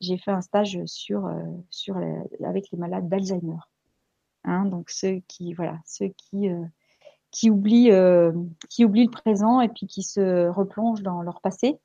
j'ai 0.00 0.18
fait 0.18 0.30
un 0.30 0.40
stage 0.40 0.80
sur, 0.86 1.28
sur 1.70 1.96
avec 2.44 2.70
les 2.70 2.78
malades 2.78 3.08
d'Alzheimer. 3.08 3.58
Hein, 4.44 4.64
donc 4.64 4.90
ceux 4.90 5.20
qui 5.28 5.54
voilà, 5.54 5.78
ceux 5.84 6.08
qui 6.08 6.48
euh, 6.48 6.64
qui 7.30 7.50
oublient 7.50 7.92
euh, 7.92 8.32
qui 8.68 8.84
oublient 8.84 9.04
le 9.04 9.10
présent 9.10 9.60
et 9.60 9.68
puis 9.68 9.86
qui 9.86 10.02
se 10.02 10.48
replongent 10.48 11.02
dans 11.02 11.22
leur 11.22 11.40
passé. 11.40 11.78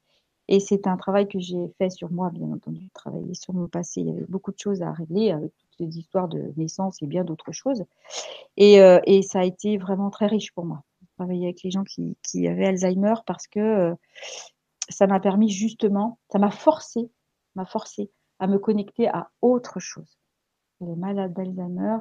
Et 0.50 0.62
c'est 0.62 0.88
un 0.88 0.96
travail 0.96 1.28
que 1.28 1.40
j'ai 1.40 1.68
fait 1.78 1.90
sur 1.90 2.10
moi, 2.10 2.30
bien 2.30 2.48
entendu, 2.48 2.90
travailler 2.94 3.34
sur 3.34 3.54
mon 3.54 3.68
passé. 3.68 4.00
Il 4.00 4.08
y 4.08 4.12
avait 4.12 4.26
beaucoup 4.30 4.52
de 4.52 4.58
choses 4.58 4.82
à 4.82 4.94
régler 4.94 5.32
avec 5.32 5.52
toutes 5.58 5.80
les 5.80 6.00
histoires 6.00 6.30
de 6.30 6.54
naissance 6.56 7.02
et 7.02 7.06
bien 7.06 7.26
d'autres 7.26 7.52
choses. 7.52 7.84
Et, 8.56 8.82
euh, 8.82 9.00
et 9.06 9.24
ça 9.24 9.42
a 9.42 9.44
été 9.44 9.78
vraiment 9.78 10.10
très 10.10 10.28
riche 10.28 10.54
pour 10.54 10.64
moi, 10.64 10.84
travailler 11.18 11.48
avec 11.48 11.64
les 11.64 11.72
gens 11.72 11.84
qui, 11.84 12.18
qui 12.24 12.48
avaient 12.48 12.66
Alzheimer 12.66 13.16
parce 13.26 13.46
que 13.48 13.94
ça 14.90 15.06
m'a 15.08 15.20
permis 15.20 15.50
justement, 15.50 16.18
ça 16.32 16.40
m'a 16.40 16.52
forcé, 16.52 17.10
m'a 17.56 17.66
forcé 17.66 18.10
à 18.40 18.48
me 18.48 18.58
connecter 18.58 19.08
à 19.08 19.30
autre 19.42 19.80
chose. 19.80 20.18
Les 20.80 20.96
malades 20.96 21.34
d'Alzheimer, 21.34 21.98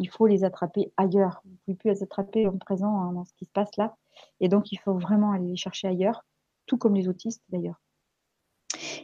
il 0.00 0.08
faut 0.08 0.26
les 0.26 0.44
attraper 0.44 0.92
ailleurs. 0.96 1.42
Vous 1.44 1.50
ne 1.50 1.56
pouvez 1.58 1.76
plus 1.76 1.90
les 1.90 2.02
attraper 2.02 2.46
en 2.46 2.58
présent 2.58 3.00
hein, 3.00 3.12
dans 3.12 3.24
ce 3.24 3.32
qui 3.34 3.44
se 3.44 3.52
passe 3.52 3.76
là. 3.76 3.96
Et 4.40 4.48
donc, 4.48 4.72
il 4.72 4.78
faut 4.78 4.94
vraiment 4.94 5.32
aller 5.32 5.48
les 5.48 5.56
chercher 5.56 5.88
ailleurs, 5.88 6.24
tout 6.66 6.78
comme 6.78 6.94
les 6.94 7.08
autistes 7.08 7.42
d'ailleurs. 7.50 7.80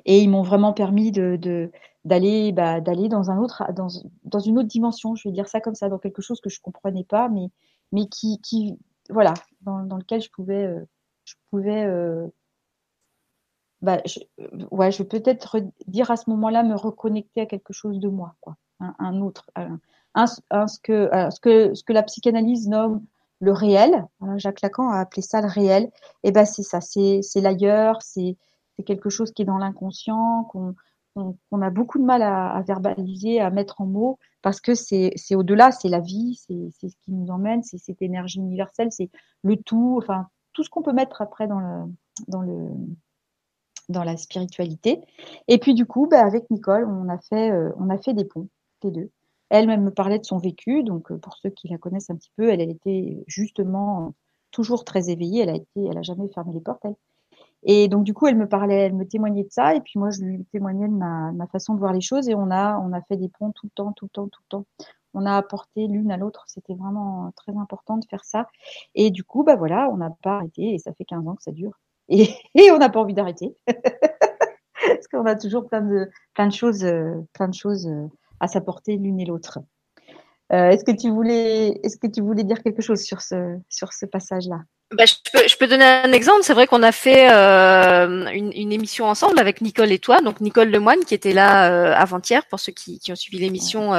Et 0.05 0.21
ils 0.21 0.29
m'ont 0.29 0.43
vraiment 0.43 0.73
permis 0.73 1.13
de, 1.13 1.71
d'aller 2.05 2.53
bah, 2.53 2.81
d'aller 2.81 3.09
dans 3.09 3.31
un 3.31 3.39
autre 3.39 3.65
dans, 3.73 3.89
dans 4.25 4.39
une 4.39 4.59
autre 4.59 4.69
dimension 4.69 5.17
je 5.17 5.29
vais 5.29 5.33
dire 5.33 5.49
ça 5.49 5.61
comme 5.61 5.75
ça 5.75 5.89
dans 5.89 5.99
quelque 5.99 6.23
chose 6.23 6.41
que 6.41 6.49
je 6.49 6.61
comprenais 6.61 7.03
pas 7.03 7.29
mais 7.29 7.49
mais 7.91 8.07
qui, 8.07 8.41
qui 8.43 8.79
voilà 9.11 9.35
dans, 9.63 9.83
dans 9.83 9.97
lequel 9.97 10.23
je 10.23 10.31
pouvais 10.31 10.67
euh, 10.67 10.85
je 11.25 11.35
pouvais 11.51 11.85
euh, 11.85 12.29
bah, 13.83 14.01
je, 14.07 14.21
ouais 14.71 14.93
je 14.93 14.99
vais 14.99 15.09
peut-être 15.09 15.59
dire 15.89 16.13
à 16.13 16.17
ce 16.17 16.31
moment-là 16.31 16.63
me 16.63 16.77
reconnecter 16.77 17.41
à 17.41 17.47
quelque 17.47 17.73
chose 17.73 17.99
de 17.99 18.09
moi 18.09 18.37
quoi 18.41 18.57
un, 18.79 18.95
un 19.01 19.21
autre 19.21 19.51
ce, 20.25 20.41
que, 20.83 21.11
ce, 21.31 21.41
que, 21.41 21.75
ce 21.75 21.85
que 21.85 21.93
la 21.93 22.03
psychanalyse 22.03 22.69
nomme 22.69 23.05
le 23.41 23.53
réel. 23.53 24.07
Jacques 24.37 24.63
Lacan 24.63 24.89
a 24.89 25.01
appelé 25.01 25.23
ça 25.23 25.41
le 25.41 25.49
réel. 25.49 25.91
Eh 26.23 26.33
ben 26.33 26.45
c'est 26.45 26.63
ça, 26.63 26.81
c'est 26.81 27.21
l'ailleurs, 27.37 28.01
c'est 28.03 28.37
quelque 28.85 29.11
chose 29.11 29.33
qui 29.33 29.43
est 29.43 29.47
dans 29.47 29.59
l'inconscient, 29.59 30.45
qu'on 30.45 30.75
on, 31.51 31.63
a 31.63 31.71
beaucoup 31.71 31.99
de 31.99 32.05
mal 32.05 32.23
à, 32.23 32.63
verbaliser, 32.67 33.41
à 33.41 33.51
mettre 33.51 33.81
en 33.81 33.87
mots, 33.87 34.19
parce 34.43 34.61
que 34.61 34.75
c'est 34.75 35.15
au-delà, 35.35 35.73
c'est 35.73 35.89
la 35.89 36.01
vie, 36.01 36.39
c'est 36.47 36.71
ce 36.89 36.97
qui 37.01 37.13
nous 37.13 37.31
emmène, 37.31 37.63
c'est 37.63 37.79
cette 37.79 38.03
énergie 38.03 38.39
universelle, 38.39 38.93
c'est 38.93 39.11
le 39.43 39.57
tout, 39.57 39.99
enfin 40.03 40.29
tout 40.53 40.63
ce 40.63 40.71
qu'on 40.71 40.83
peut 40.83 40.93
mettre 40.93 41.23
après 41.23 41.47
dans 41.47 41.61
le 41.61 41.93
dans 42.29 42.43
le 42.43 42.71
dans 43.89 44.05
la 44.05 44.17
spiritualité. 44.17 45.01
Et 45.49 45.59
puis 45.59 45.75
du 45.75 45.87
coup, 45.87 46.07
bah, 46.07 46.25
avec 46.25 46.51
Nicole, 46.51 46.85
on 46.85 47.09
a 47.09 47.19
fait 47.19 47.51
euh, 47.51 47.73
on 47.79 47.89
a 47.91 47.99
fait 47.99 48.15
des 48.15 48.25
ponts, 48.25 48.49
les 48.83 48.91
deux. 48.91 49.11
Elle-même 49.51 49.85
me 49.85 49.91
parlait 49.91 50.19
de 50.19 50.25
son 50.25 50.39
vécu, 50.39 50.83
donc 50.83 51.11
euh, 51.13 51.19
pour 51.19 51.37
ceux 51.37 51.51
qui 51.51 51.69
la 51.69 51.79
connaissent 51.79 52.11
un 52.11 52.17
petit 52.17 52.33
peu, 52.37 52.51
elle, 52.51 52.61
elle 52.61 52.71
était 52.71 53.25
justement 53.27 54.15
toujours 54.51 54.85
très 54.85 55.11
éveillée. 55.11 55.43
Elle 55.43 55.51
a 55.51 55.57
été, 55.57 55.85
elle 55.85 55.99
a 55.99 56.03
jamais 56.03 56.29
fermé 56.29 56.53
les 56.53 56.61
portes. 56.61 56.85
Elle. 56.85 56.97
Et 57.69 57.89
donc 57.89 58.05
du 58.05 58.15
coup, 58.15 58.27
elle 58.29 58.37
me 58.37 58.49
parlait, 58.49 58.77
elle 58.77 58.95
me 58.95 59.07
témoignait 59.07 59.45
de 59.45 59.51
ça, 59.51 59.75
et 59.75 59.81
puis 59.81 59.99
moi 59.99 60.11
je 60.11 60.21
lui 60.23 60.45
témoignais 60.53 60.89
de 60.89 60.93
ma, 60.95 61.47
façon 61.51 61.75
de 61.75 61.81
voir 61.81 61.93
les 61.93 62.01
choses, 62.01 62.29
et 62.29 62.35
on 62.35 62.51
a 62.51 62.79
on 62.79 62.93
a 62.93 63.03
fait 63.03 63.17
des 63.17 63.29
ponts 63.29 63.53
tout 63.53 63.67
le 63.67 63.71
temps, 63.71 63.93
tout 63.93 64.07
le 64.07 64.11
temps, 64.11 64.29
tout 64.29 64.41
le 64.45 64.49
temps. 64.49 64.67
On 65.15 65.27
a 65.27 65.37
apporté 65.37 65.89
l'une 65.89 66.13
à 66.13 66.17
l'autre, 66.17 66.45
c'était 66.47 66.75
vraiment 66.75 67.33
très 67.37 67.57
important 67.57 67.97
de 67.97 68.05
faire 68.07 68.25
ça. 68.25 68.47
Et 68.95 69.11
du 69.11 69.25
coup, 69.25 69.43
bah 69.45 69.57
voilà, 69.57 69.89
on 69.91 69.97
n'a 69.97 70.11
pas 70.23 70.37
arrêté, 70.37 70.75
et 70.75 70.79
ça 70.79 70.93
fait 70.93 71.05
15 71.05 71.27
ans 71.27 71.35
que 71.35 71.43
ça 71.43 71.53
dure, 71.53 71.73
et, 72.09 72.29
et 72.55 72.71
on 72.71 72.79
n'a 72.79 72.89
pas 72.89 73.01
envie 73.01 73.15
d'arrêter, 73.15 73.57
parce 73.67 75.09
qu'on 75.11 75.27
a 75.27 75.35
toujours 75.35 75.67
plein 75.67 75.83
de 75.83 76.09
plein 76.35 76.47
de 76.47 76.53
choses, 76.53 76.87
plein 77.33 77.49
de 77.49 77.55
choses 77.55 77.89
à 78.41 78.49
s'apporter 78.49 78.97
l'une 78.97 79.21
et 79.21 79.25
l'autre. 79.25 79.59
Euh, 80.53 80.71
est-ce 80.71 80.85
que 80.85 80.93
tu 80.93 81.11
voulais, 81.11 81.81
est-ce 81.83 81.97
que 81.97 82.07
tu 82.07 82.21
voulais 82.21 82.45
dire 82.45 82.63
quelque 82.63 82.83
chose 82.83 83.01
sur 83.03 83.21
ce 83.21 83.59
sur 83.69 83.93
ce 83.93 84.07
passage-là? 84.07 84.61
Bah, 84.93 85.05
je, 85.05 85.15
peux, 85.33 85.49
je 85.49 85.57
peux 85.57 85.67
donner 85.67 85.85
un 85.85 86.13
exemple. 86.13 86.41
C'est 86.43 86.55
vrai 86.55 86.69
qu'on 86.69 86.85
a 86.85 86.93
fait 86.93 87.29
euh, 87.33 88.27
une, 88.29 88.53
une, 88.53 88.73
émission 88.73 89.07
ensemble 89.07 89.41
avec 89.41 89.61
Nicole 89.61 89.91
et 89.91 89.99
toi. 89.99 90.21
Donc 90.21 90.41
Nicole 90.41 90.71
Lemoine 90.71 91.05
qui 91.05 91.15
était 91.15 91.33
là 91.33 91.73
euh, 91.73 91.93
avant-hier 91.97 92.47
pour 92.47 92.61
ceux 92.61 92.71
qui, 92.71 93.01
qui 93.01 93.11
ont 93.11 93.17
suivi 93.17 93.39
l'émission. 93.39 93.93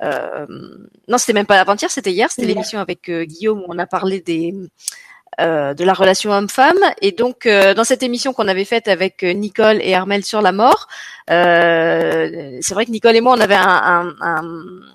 Non, 0.00 1.18
c'était 1.18 1.32
même 1.32 1.46
pas 1.46 1.60
avant-hier, 1.60 1.90
c'était 1.90 2.12
hier. 2.12 2.30
C'était 2.30 2.46
l'émission 2.46 2.78
avec 2.78 3.10
Guillaume 3.10 3.60
où 3.60 3.66
on 3.68 3.78
a 3.78 3.86
parlé 3.86 4.20
des 4.20 4.54
euh, 5.40 5.74
de 5.74 5.84
la 5.84 5.92
relation 5.92 6.30
homme-femme. 6.30 6.78
Et 7.00 7.12
donc, 7.12 7.46
euh, 7.46 7.74
dans 7.74 7.84
cette 7.84 8.02
émission 8.02 8.32
qu'on 8.32 8.46
avait 8.46 8.64
faite 8.64 8.88
avec 8.88 9.22
Nicole 9.22 9.78
et 9.80 9.94
Armel 9.94 10.24
sur 10.24 10.40
la 10.40 10.52
mort, 10.52 10.86
euh, 11.30 12.58
c'est 12.60 12.74
vrai 12.74 12.86
que 12.86 12.90
Nicole 12.90 13.16
et 13.16 13.20
moi, 13.20 13.34
on 13.36 13.40
avait 13.40 13.56
un, 13.56 14.14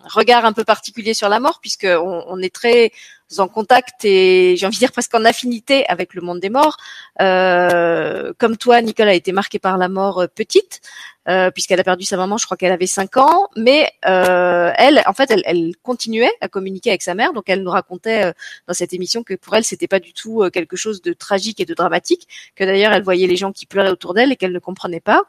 regard 0.06 0.46
un 0.46 0.54
peu 0.54 0.64
particulier 0.64 1.14
sur 1.14 1.30
la 1.30 1.40
mort, 1.40 1.60
puisque 1.62 1.88
on, 1.90 2.42
est 2.42 2.54
très 2.54 2.92
en 3.38 3.48
contact 3.48 4.06
et 4.06 4.56
j'ai 4.58 4.66
envie 4.66 4.78
de 4.78 4.80
dire 4.80 4.92
presque 4.92 5.14
en 5.14 5.26
affinité 5.26 5.86
avec 5.88 6.14
le 6.14 6.22
monde 6.22 6.40
des 6.40 6.50
morts. 6.50 6.78
Euh, 7.22 8.34
comme 8.38 8.58
toi, 8.58 8.82
Nicole 8.82 9.10
a 9.10 9.14
été 9.14 9.32
marquée 9.32 9.60
par 9.60 9.78
la 9.78 9.90
mort 9.90 10.26
petite. 10.36 10.82
Euh, 11.28 11.52
puisqu'elle 11.52 11.80
a 11.80 11.84
perdu 11.84 12.06
sa 12.06 12.16
maman, 12.16 12.38
je 12.38 12.46
crois 12.46 12.56
qu'elle 12.56 12.72
avait 12.72 12.88
5 12.88 13.18
ans, 13.18 13.50
mais 13.58 13.92
euh, 14.08 14.72
elle, 14.78 15.04
en 15.06 15.14
fait, 15.14 15.30
elle, 15.30 15.44
elle, 15.46 15.74
continuait 15.84 16.32
à 16.40 16.48
communiquer 16.48 16.92
avec 16.92 17.02
sa 17.02 17.14
mère, 17.14 17.34
donc 17.34 17.44
elle 17.48 17.62
nous 17.62 17.70
racontait 17.70 18.24
euh, 18.24 18.32
dans 18.68 18.74
cette 18.74 18.94
émission 18.94 19.22
que 19.22 19.34
pour 19.36 19.54
elle, 19.56 19.66
c'était 19.66 19.88
pas 19.88 20.00
du 20.00 20.14
tout 20.14 20.42
euh, 20.44 20.50
quelque 20.50 20.78
chose 20.78 21.02
de 21.02 21.12
tragique 21.12 21.60
et 21.60 21.66
de 21.66 21.74
dramatique, 21.74 22.28
que 22.56 22.64
d'ailleurs 22.64 22.94
elle 22.94 23.04
voyait 23.04 23.28
les 23.28 23.36
gens 23.36 23.52
qui 23.52 23.66
pleuraient 23.66 23.92
autour 23.92 24.14
d'elle 24.14 24.32
et 24.32 24.38
qu'elle 24.38 24.54
ne 24.54 24.60
comprenait 24.60 25.02
pas. 25.02 25.24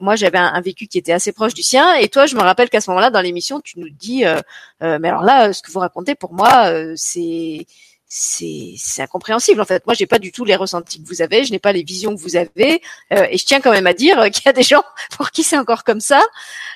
moi, 0.00 0.16
j'avais 0.16 0.38
un, 0.38 0.52
un, 0.52 0.60
vécu 0.60 0.88
qui 0.88 0.98
était 0.98 1.12
assez 1.12 1.32
proche 1.32 1.54
du 1.54 1.62
sien, 1.62 1.94
et 1.94 2.08
toi, 2.08 2.26
je 2.26 2.34
me 2.34 2.42
rappelle 2.42 2.68
qu'à 2.68 2.80
ce 2.80 2.90
moment-là, 2.90 3.10
dans 3.10 3.20
l'émission, 3.20 3.60
tu 3.60 3.78
nous 3.78 3.88
dis, 3.88 4.24
mais 4.80 5.08
alors 5.08 5.22
là, 5.22 5.52
ce 5.52 5.62
que 5.62 5.70
vous 5.70 5.80
racontez 5.80 6.14
pour 6.14 6.34
moi, 6.34 6.72
c'est 6.96 7.66
c'est 8.12 8.74
incompréhensible 8.98 9.60
en 9.60 9.64
fait. 9.64 9.86
Moi, 9.86 9.94
j'ai 9.94 10.08
pas 10.08 10.18
du 10.18 10.32
tout 10.32 10.44
les 10.44 10.56
ressentis 10.56 11.00
que 11.00 11.06
vous 11.06 11.22
avez, 11.22 11.44
je 11.44 11.52
n'ai 11.52 11.60
pas 11.60 11.70
les 11.70 11.84
visions 11.84 12.12
que 12.12 12.20
vous 12.20 12.34
avez, 12.34 12.82
euh, 13.12 13.24
et 13.30 13.38
je 13.38 13.46
tiens 13.46 13.60
quand 13.60 13.70
même 13.70 13.86
à 13.86 13.94
dire 13.94 14.20
qu'il 14.32 14.42
y 14.44 14.48
a 14.48 14.52
des 14.52 14.64
gens 14.64 14.82
pour 15.16 15.30
qui 15.30 15.44
c'est 15.44 15.56
encore 15.56 15.84
comme 15.84 16.00
ça. 16.00 16.20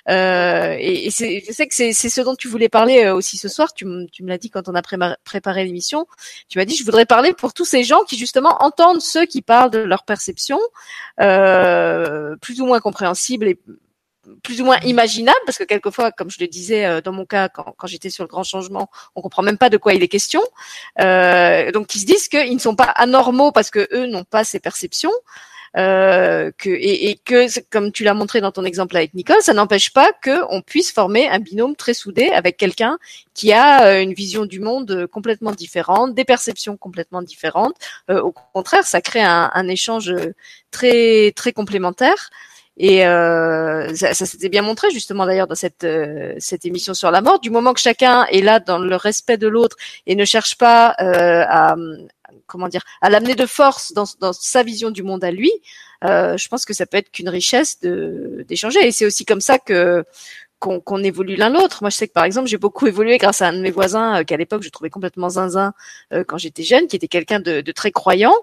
Euh, 0.08 0.76
et, 0.78 1.08
et 1.08 1.10
je 1.10 1.52
sais 1.52 1.66
que 1.66 1.74
c'est 1.74 1.92
ce 1.92 2.20
dont 2.20 2.36
tu 2.36 2.46
voulais 2.46 2.68
parler 2.68 3.04
euh, 3.04 3.14
aussi 3.16 3.36
ce 3.36 3.48
soir. 3.48 3.74
Tu, 3.74 3.84
tu 4.12 4.22
me 4.22 4.28
l'as 4.28 4.38
dit 4.38 4.48
quand 4.48 4.68
on 4.68 4.74
a 4.76 4.82
préparé 5.24 5.64
l'émission. 5.64 6.06
Tu 6.48 6.58
m'as 6.58 6.64
dit 6.64 6.76
je 6.76 6.84
voudrais 6.84 7.06
parler 7.06 7.32
pour 7.32 7.52
tous 7.52 7.64
ces 7.64 7.82
gens 7.82 8.04
qui 8.04 8.16
justement 8.16 8.56
entendent 8.62 9.02
ceux 9.02 9.26
qui 9.26 9.42
parlent 9.42 9.72
de 9.72 9.80
leur 9.80 10.04
perception, 10.04 10.60
euh, 11.20 12.36
plus 12.36 12.60
ou 12.60 12.66
moins 12.66 12.78
compréhensible 12.78 13.48
et 13.48 13.58
plus 14.42 14.60
ou 14.60 14.64
moins 14.64 14.78
imaginable 14.80 15.38
parce 15.46 15.58
que 15.58 15.64
quelquefois, 15.64 16.12
comme 16.12 16.30
je 16.30 16.38
le 16.40 16.46
disais 16.46 16.84
euh, 16.84 17.00
dans 17.00 17.12
mon 17.12 17.24
cas 17.26 17.48
quand, 17.48 17.74
quand 17.76 17.86
j'étais 17.86 18.10
sur 18.10 18.24
le 18.24 18.28
grand 18.28 18.44
changement, 18.44 18.90
on 19.14 19.22
comprend 19.22 19.42
même 19.42 19.58
pas 19.58 19.70
de 19.70 19.76
quoi 19.76 19.94
il 19.94 20.02
est 20.02 20.08
question. 20.08 20.42
Euh, 21.00 21.70
donc 21.72 21.94
ils 21.94 22.00
se 22.00 22.06
disent 22.06 22.28
qu'ils 22.28 22.54
ne 22.54 22.60
sont 22.60 22.76
pas 22.76 22.84
anormaux 22.84 23.52
parce 23.52 23.70
que 23.70 23.88
eux 23.92 24.06
n'ont 24.06 24.24
pas 24.24 24.44
ces 24.44 24.60
perceptions. 24.60 25.12
Euh, 25.76 26.52
que, 26.56 26.70
et, 26.70 27.10
et, 27.10 27.16
que, 27.16 27.48
comme 27.70 27.90
tu 27.90 28.04
l'as 28.04 28.14
montré 28.14 28.40
dans 28.40 28.52
ton 28.52 28.64
exemple 28.64 28.96
avec 28.96 29.12
Nicole, 29.14 29.40
ça 29.40 29.52
n'empêche 29.54 29.92
pas 29.92 30.12
qu'on 30.22 30.62
puisse 30.62 30.92
former 30.92 31.28
un 31.28 31.40
binôme 31.40 31.74
très 31.74 31.94
soudé 31.94 32.28
avec 32.28 32.56
quelqu'un 32.56 32.96
qui 33.34 33.52
a 33.52 33.84
euh, 33.86 34.00
une 34.00 34.14
vision 34.14 34.46
du 34.46 34.60
monde 34.60 35.08
complètement 35.10 35.50
différente, 35.50 36.14
des 36.14 36.24
perceptions 36.24 36.76
complètement 36.76 37.22
différentes. 37.22 37.74
Euh, 38.08 38.20
au 38.20 38.32
contraire, 38.52 38.84
ça 38.86 39.00
crée 39.00 39.22
un, 39.22 39.50
un 39.52 39.68
échange 39.68 40.14
très 40.70 41.32
très 41.34 41.52
complémentaire. 41.52 42.30
Et 42.76 43.06
euh, 43.06 43.94
ça, 43.94 44.14
ça 44.14 44.26
s'était 44.26 44.48
bien 44.48 44.62
montré 44.62 44.90
justement 44.90 45.26
d'ailleurs 45.26 45.46
dans 45.46 45.54
cette 45.54 45.84
euh, 45.84 46.34
cette 46.38 46.64
émission 46.64 46.92
sur 46.92 47.10
la 47.10 47.20
mort. 47.20 47.38
Du 47.40 47.50
moment 47.50 47.72
que 47.72 47.80
chacun 47.80 48.24
est 48.26 48.40
là 48.40 48.58
dans 48.58 48.78
le 48.78 48.96
respect 48.96 49.36
de 49.36 49.46
l'autre 49.46 49.76
et 50.06 50.16
ne 50.16 50.24
cherche 50.24 50.56
pas 50.56 50.94
euh, 51.00 51.44
à 51.48 51.76
comment 52.46 52.68
dire 52.68 52.82
à 53.00 53.10
l'amener 53.10 53.36
de 53.36 53.46
force 53.46 53.92
dans, 53.92 54.04
dans 54.20 54.32
sa 54.32 54.64
vision 54.64 54.90
du 54.90 55.04
monde 55.04 55.22
à 55.22 55.30
lui, 55.30 55.52
euh, 56.04 56.36
je 56.36 56.48
pense 56.48 56.64
que 56.64 56.74
ça 56.74 56.84
peut 56.84 56.96
être 56.96 57.10
qu'une 57.10 57.28
richesse 57.28 57.80
de 57.80 58.44
d'échanger. 58.48 58.86
Et 58.86 58.92
c'est 58.92 59.06
aussi 59.06 59.24
comme 59.24 59.40
ça 59.40 59.58
que 59.58 60.04
qu'on 60.64 61.04
évolue 61.04 61.36
l'un 61.36 61.50
l'autre. 61.50 61.78
Moi, 61.82 61.90
je 61.90 61.96
sais 61.96 62.08
que 62.08 62.12
par 62.12 62.24
exemple, 62.24 62.48
j'ai 62.48 62.56
beaucoup 62.56 62.86
évolué 62.86 63.18
grâce 63.18 63.42
à 63.42 63.48
un 63.48 63.52
de 63.52 63.60
mes 63.60 63.70
voisins 63.70 64.20
euh, 64.20 64.24
qu'à 64.24 64.36
l'époque 64.36 64.62
je 64.62 64.70
trouvais 64.70 64.90
complètement 64.90 65.28
zinzin 65.28 65.74
euh, 66.12 66.24
quand 66.26 66.38
j'étais 66.38 66.62
jeune, 66.62 66.86
qui 66.86 66.96
était 66.96 67.08
quelqu'un 67.08 67.40
de, 67.40 67.60
de, 67.60 67.72
très 67.72 67.92
croyant. 67.92 68.34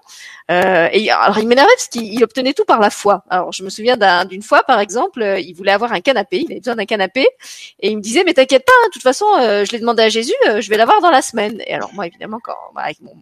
Euh, 0.50 0.88
et 0.92 1.10
alors, 1.10 1.38
il 1.38 1.48
m'énervait 1.48 1.72
parce 1.76 1.88
qu'il 1.88 2.22
obtenait 2.22 2.54
tout 2.54 2.64
par 2.64 2.80
la 2.80 2.90
foi. 2.90 3.24
Alors, 3.28 3.52
je 3.52 3.62
me 3.64 3.70
souviens 3.70 3.96
d'une 4.24 4.42
fois, 4.42 4.62
par 4.62 4.80
exemple, 4.80 5.22
euh, 5.22 5.38
il 5.40 5.54
voulait 5.54 5.72
avoir 5.72 5.92
un 5.92 6.00
canapé, 6.00 6.38
il 6.40 6.52
avait 6.52 6.60
besoin 6.60 6.76
d'un 6.76 6.86
canapé, 6.86 7.26
et 7.80 7.90
il 7.90 7.96
me 7.96 8.02
disait 8.02 8.22
mais 8.24 8.34
t'inquiète 8.34 8.64
pas, 8.64 8.72
hein, 8.72 8.86
de 8.88 8.92
toute 8.92 9.02
façon, 9.02 9.26
je 9.38 9.70
l'ai 9.72 9.80
demandé 9.80 10.02
à 10.02 10.08
Jésus, 10.08 10.34
je 10.60 10.68
vais 10.68 10.76
l'avoir 10.76 11.00
dans 11.00 11.10
la 11.10 11.22
semaine. 11.22 11.62
Et 11.66 11.74
alors 11.74 11.92
moi, 11.94 12.06
évidemment, 12.06 12.38
quand 12.42 12.56
bah, 12.74 12.82
avec 12.84 13.00
mon, 13.00 13.14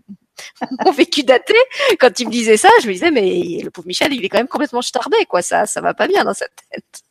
mon 0.84 0.92
vécu 0.92 1.22
daté, 1.22 1.54
quand 1.98 2.18
il 2.20 2.26
me 2.26 2.32
disait 2.32 2.56
ça, 2.56 2.68
je 2.82 2.88
me 2.88 2.92
disais 2.92 3.10
mais 3.10 3.60
le 3.62 3.70
pauvre 3.70 3.86
Michel, 3.86 4.12
il 4.12 4.24
est 4.24 4.28
quand 4.28 4.38
même 4.38 4.48
complètement 4.48 4.82
starbé, 4.82 5.16
quoi. 5.28 5.42
Ça, 5.42 5.66
ça 5.66 5.80
va 5.80 5.94
pas 5.94 6.08
bien 6.08 6.24
dans 6.24 6.34
sa 6.34 6.46
tête 6.70 7.09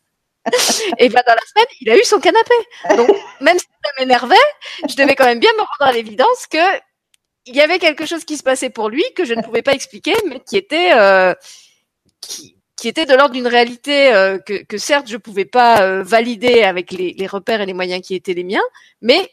et 0.97 1.09
ben 1.09 1.21
dans 1.27 1.33
la 1.33 1.41
semaine, 1.41 1.67
il 1.81 1.89
a 1.89 1.97
eu 1.97 2.03
son 2.03 2.19
canapé. 2.19 2.53
Donc 2.95 3.09
même 3.41 3.59
si 3.59 3.65
ça 3.83 3.91
m'énervait, 3.99 4.35
je 4.87 4.95
devais 4.95 5.15
quand 5.15 5.25
même 5.25 5.39
bien 5.39 5.51
me 5.53 5.59
rendre 5.59 5.89
à 5.89 5.91
l'évidence 5.91 6.47
que 6.47 6.79
il 7.45 7.55
y 7.55 7.61
avait 7.61 7.79
quelque 7.79 8.05
chose 8.05 8.25
qui 8.25 8.37
se 8.37 8.43
passait 8.43 8.69
pour 8.69 8.89
lui 8.89 9.03
que 9.15 9.25
je 9.25 9.33
ne 9.33 9.41
pouvais 9.41 9.61
pas 9.61 9.73
expliquer, 9.73 10.13
mais 10.27 10.39
qui 10.39 10.57
était 10.57 10.91
euh, 10.93 11.33
qui, 12.21 12.55
était 12.83 13.05
de 13.05 13.13
l'ordre 13.13 13.33
d'une 13.33 13.47
réalité 13.47 14.13
euh, 14.13 14.37
que, 14.37 14.63
que, 14.63 14.77
certes 14.77 15.09
je 15.09 15.17
pouvais 15.17 15.45
pas 15.45 15.81
euh, 15.81 16.03
valider 16.03 16.61
avec 16.63 16.91
les, 16.91 17.13
les, 17.13 17.27
repères 17.27 17.61
et 17.61 17.65
les 17.65 17.73
moyens 17.73 18.01
qui 18.05 18.15
étaient 18.15 18.33
les 18.33 18.43
miens, 18.43 18.61
mais 19.01 19.29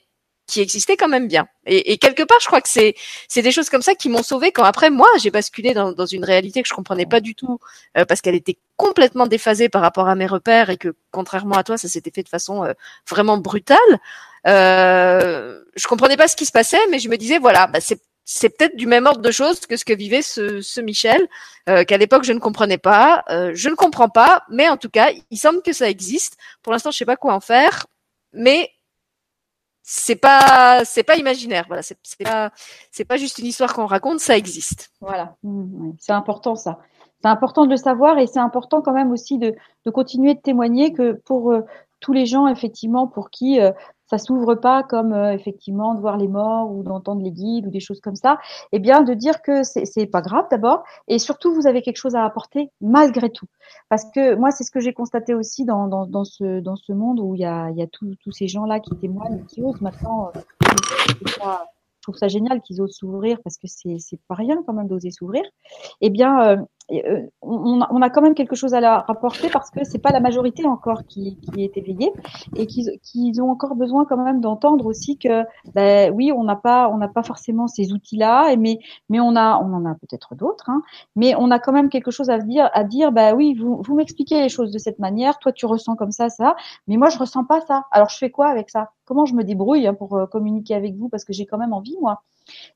qui 0.46 0.60
existait 0.60 0.96
quand 0.96 1.08
même 1.08 1.28
bien. 1.28 1.48
Et, 1.66 1.92
et 1.92 1.98
quelque 1.98 2.22
part, 2.22 2.38
je 2.40 2.46
crois 2.46 2.60
que 2.60 2.68
c'est 2.68 2.94
c'est 3.28 3.42
des 3.42 3.52
choses 3.52 3.68
comme 3.68 3.82
ça 3.82 3.94
qui 3.94 4.08
m'ont 4.08 4.22
sauvé 4.22 4.52
quand 4.52 4.64
après 4.64 4.90
moi 4.90 5.08
j'ai 5.18 5.30
basculé 5.30 5.74
dans, 5.74 5.92
dans 5.92 6.06
une 6.06 6.24
réalité 6.24 6.62
que 6.62 6.68
je 6.68 6.74
comprenais 6.74 7.06
pas 7.06 7.20
du 7.20 7.34
tout 7.34 7.58
euh, 7.98 8.04
parce 8.04 8.20
qu'elle 8.20 8.34
était 8.34 8.58
complètement 8.76 9.26
déphasée 9.26 9.68
par 9.68 9.82
rapport 9.82 10.08
à 10.08 10.14
mes 10.14 10.26
repères 10.26 10.70
et 10.70 10.76
que 10.76 10.94
contrairement 11.10 11.56
à 11.56 11.64
toi, 11.64 11.76
ça 11.78 11.88
s'était 11.88 12.10
fait 12.10 12.22
de 12.22 12.28
façon 12.28 12.64
euh, 12.64 12.72
vraiment 13.08 13.38
brutale. 13.38 13.78
Euh, 14.46 15.60
je 15.74 15.86
comprenais 15.86 16.16
pas 16.16 16.28
ce 16.28 16.36
qui 16.36 16.46
se 16.46 16.52
passait, 16.52 16.86
mais 16.90 16.98
je 16.98 17.08
me 17.08 17.16
disais 17.16 17.38
voilà, 17.38 17.66
bah, 17.66 17.80
c'est 17.80 18.00
c'est 18.26 18.50
peut-être 18.50 18.76
du 18.76 18.86
même 18.86 19.06
ordre 19.06 19.22
de 19.22 19.30
choses 19.30 19.60
que 19.60 19.76
ce 19.76 19.84
que 19.84 19.92
vivait 19.92 20.20
ce, 20.20 20.60
ce 20.60 20.80
Michel, 20.80 21.26
euh, 21.68 21.84
qu'à 21.84 21.96
l'époque 21.96 22.24
je 22.24 22.32
ne 22.32 22.40
comprenais 22.40 22.76
pas. 22.76 23.24
Euh, 23.30 23.52
je 23.54 23.68
ne 23.68 23.76
comprends 23.76 24.08
pas, 24.08 24.42
mais 24.50 24.68
en 24.68 24.76
tout 24.76 24.90
cas, 24.90 25.10
il 25.30 25.38
semble 25.38 25.62
que 25.62 25.72
ça 25.72 25.88
existe. 25.88 26.36
Pour 26.62 26.72
l'instant, 26.72 26.90
je 26.90 26.98
sais 26.98 27.04
pas 27.04 27.16
quoi 27.16 27.34
en 27.34 27.40
faire, 27.40 27.86
mais 28.32 28.70
c'est 29.88 30.16
pas 30.16 30.84
c'est 30.84 31.04
pas 31.04 31.16
imaginaire 31.16 31.64
voilà 31.68 31.80
c'est 31.80 31.96
pas 32.24 32.50
c'est 32.90 33.04
pas 33.04 33.16
juste 33.16 33.38
une 33.38 33.46
histoire 33.46 33.72
qu'on 33.72 33.86
raconte 33.86 34.18
ça 34.18 34.36
existe. 34.36 34.90
Voilà. 35.00 35.36
Mmh, 35.44 35.92
c'est 35.98 36.12
important 36.12 36.56
ça. 36.56 36.80
C'est 37.22 37.28
important 37.28 37.64
de 37.64 37.70
le 37.70 37.76
savoir 37.76 38.18
et 38.18 38.26
c'est 38.26 38.40
important 38.40 38.82
quand 38.82 38.92
même 38.92 39.12
aussi 39.12 39.38
de, 39.38 39.54
de 39.84 39.90
continuer 39.90 40.34
de 40.34 40.40
témoigner 40.40 40.92
que 40.92 41.12
pour 41.12 41.52
euh, 41.52 41.60
tous 42.00 42.12
les 42.12 42.26
gens 42.26 42.48
effectivement 42.48 43.06
pour 43.06 43.30
qui 43.30 43.60
euh, 43.60 43.70
ça 44.06 44.18
s'ouvre 44.18 44.54
pas 44.54 44.82
comme 44.82 45.12
euh, 45.12 45.32
effectivement 45.32 45.94
de 45.94 46.00
voir 46.00 46.16
les 46.16 46.28
morts 46.28 46.70
ou 46.72 46.82
d'entendre 46.82 47.22
les 47.22 47.30
guides 47.30 47.66
ou 47.66 47.70
des 47.70 47.80
choses 47.80 48.00
comme 48.00 48.16
ça, 48.16 48.38
eh 48.72 48.78
bien 48.78 49.02
de 49.02 49.14
dire 49.14 49.42
que 49.42 49.62
c'est 49.62 50.06
pas 50.06 50.22
grave 50.22 50.46
d'abord 50.50 50.84
et 51.08 51.18
surtout 51.18 51.54
vous 51.54 51.66
avez 51.66 51.82
quelque 51.82 51.96
chose 51.96 52.14
à 52.14 52.24
apporter 52.24 52.70
malgré 52.80 53.30
tout. 53.30 53.46
Parce 53.88 54.04
que 54.14 54.34
moi 54.34 54.50
c'est 54.50 54.64
ce 54.64 54.70
que 54.70 54.80
j'ai 54.80 54.92
constaté 54.92 55.34
aussi 55.34 55.64
dans, 55.64 55.88
dans, 55.88 56.06
dans, 56.06 56.24
ce 56.24 56.60
dans 56.60 56.76
ce 56.76 56.92
monde 56.92 57.20
où 57.20 57.34
il 57.34 57.40
y 57.40 57.44
a, 57.44 57.70
y 57.70 57.82
a 57.82 57.86
tous 57.86 58.32
ces 58.32 58.48
gens 58.48 58.64
là 58.64 58.80
qui 58.80 58.94
témoignent, 58.96 59.44
qui 59.46 59.62
osent 59.62 59.80
maintenant 59.80 60.30
trouve 62.06 62.16
ça 62.16 62.28
génial 62.28 62.60
qu'ils 62.62 62.80
osent 62.80 62.96
s'ouvrir 62.96 63.38
parce 63.42 63.56
que 63.58 63.66
c'est 63.66 64.20
pas 64.28 64.36
rien 64.36 64.62
quand 64.64 64.72
même 64.72 64.86
d'oser 64.86 65.10
s'ouvrir. 65.10 65.42
Eh 66.00 66.10
bien, 66.10 66.40
euh, 66.40 66.56
euh, 66.56 66.64
on, 66.88 67.80
on, 67.90 68.02
a 68.02 68.10
quand 68.10 68.22
même 68.22 68.34
quelque 68.34 68.54
chose 68.54 68.72
à 68.74 68.80
la 68.80 69.00
rapporter 69.00 69.48
parce 69.50 69.70
que 69.70 69.82
c'est 69.82 69.98
pas 69.98 70.10
la 70.10 70.20
majorité 70.20 70.66
encore 70.66 71.04
qui, 71.06 71.36
qui 71.40 71.64
est 71.64 71.76
éveillée 71.76 72.12
et 72.54 72.66
qu'ils 72.66 72.98
qu'ils 73.02 73.42
ont 73.42 73.50
encore 73.50 73.74
besoin 73.74 74.04
quand 74.04 74.16
même 74.16 74.40
d'entendre 74.40 74.86
aussi 74.86 75.18
que 75.18 75.44
ben, 75.74 76.12
oui, 76.14 76.30
on 76.32 76.44
n'a 76.44 76.54
pas 76.54 76.88
on 76.88 76.98
n'a 76.98 77.08
pas 77.08 77.24
forcément 77.24 77.66
ces 77.66 77.92
outils-là, 77.92 78.54
mais 78.56 78.78
mais 79.08 79.18
on 79.18 79.34
a 79.34 79.58
on 79.58 79.72
en 79.72 79.84
a 79.84 79.94
peut-être 79.94 80.36
d'autres, 80.36 80.70
hein, 80.70 80.82
mais 81.16 81.34
on 81.36 81.50
a 81.50 81.58
quand 81.58 81.72
même 81.72 81.88
quelque 81.88 82.10
chose 82.12 82.30
à 82.30 82.38
dire 82.38 82.70
à 82.72 82.84
dire. 82.84 83.10
Ben 83.10 83.34
oui, 83.34 83.54
vous 83.54 83.82
vous 83.82 83.94
m'expliquez 83.96 84.40
les 84.40 84.48
choses 84.48 84.70
de 84.70 84.78
cette 84.78 84.98
manière. 84.98 85.38
Toi, 85.38 85.52
tu 85.52 85.66
ressens 85.66 85.96
comme 85.96 86.12
ça 86.12 86.28
ça, 86.28 86.54
mais 86.86 86.96
moi 86.96 87.08
je 87.08 87.18
ressens 87.18 87.44
pas 87.44 87.60
ça. 87.62 87.84
Alors 87.90 88.08
je 88.08 88.16
fais 88.16 88.30
quoi 88.30 88.48
avec 88.48 88.70
ça? 88.70 88.92
Comment 89.04 89.24
je 89.26 89.34
me 89.34 89.42
débrouille 89.44 89.86
hein, 89.86 89.94
pour 89.94 90.16
euh, 90.16 90.26
communiquer 90.26 90.74
avec 90.74 90.94
vous? 90.96 91.08
Parce 91.08 91.24
que 91.24 91.32
j'ai 91.32 91.46
quand 91.46 91.58
même 91.58 91.72
envie 91.72 91.96
moi. 92.00 92.22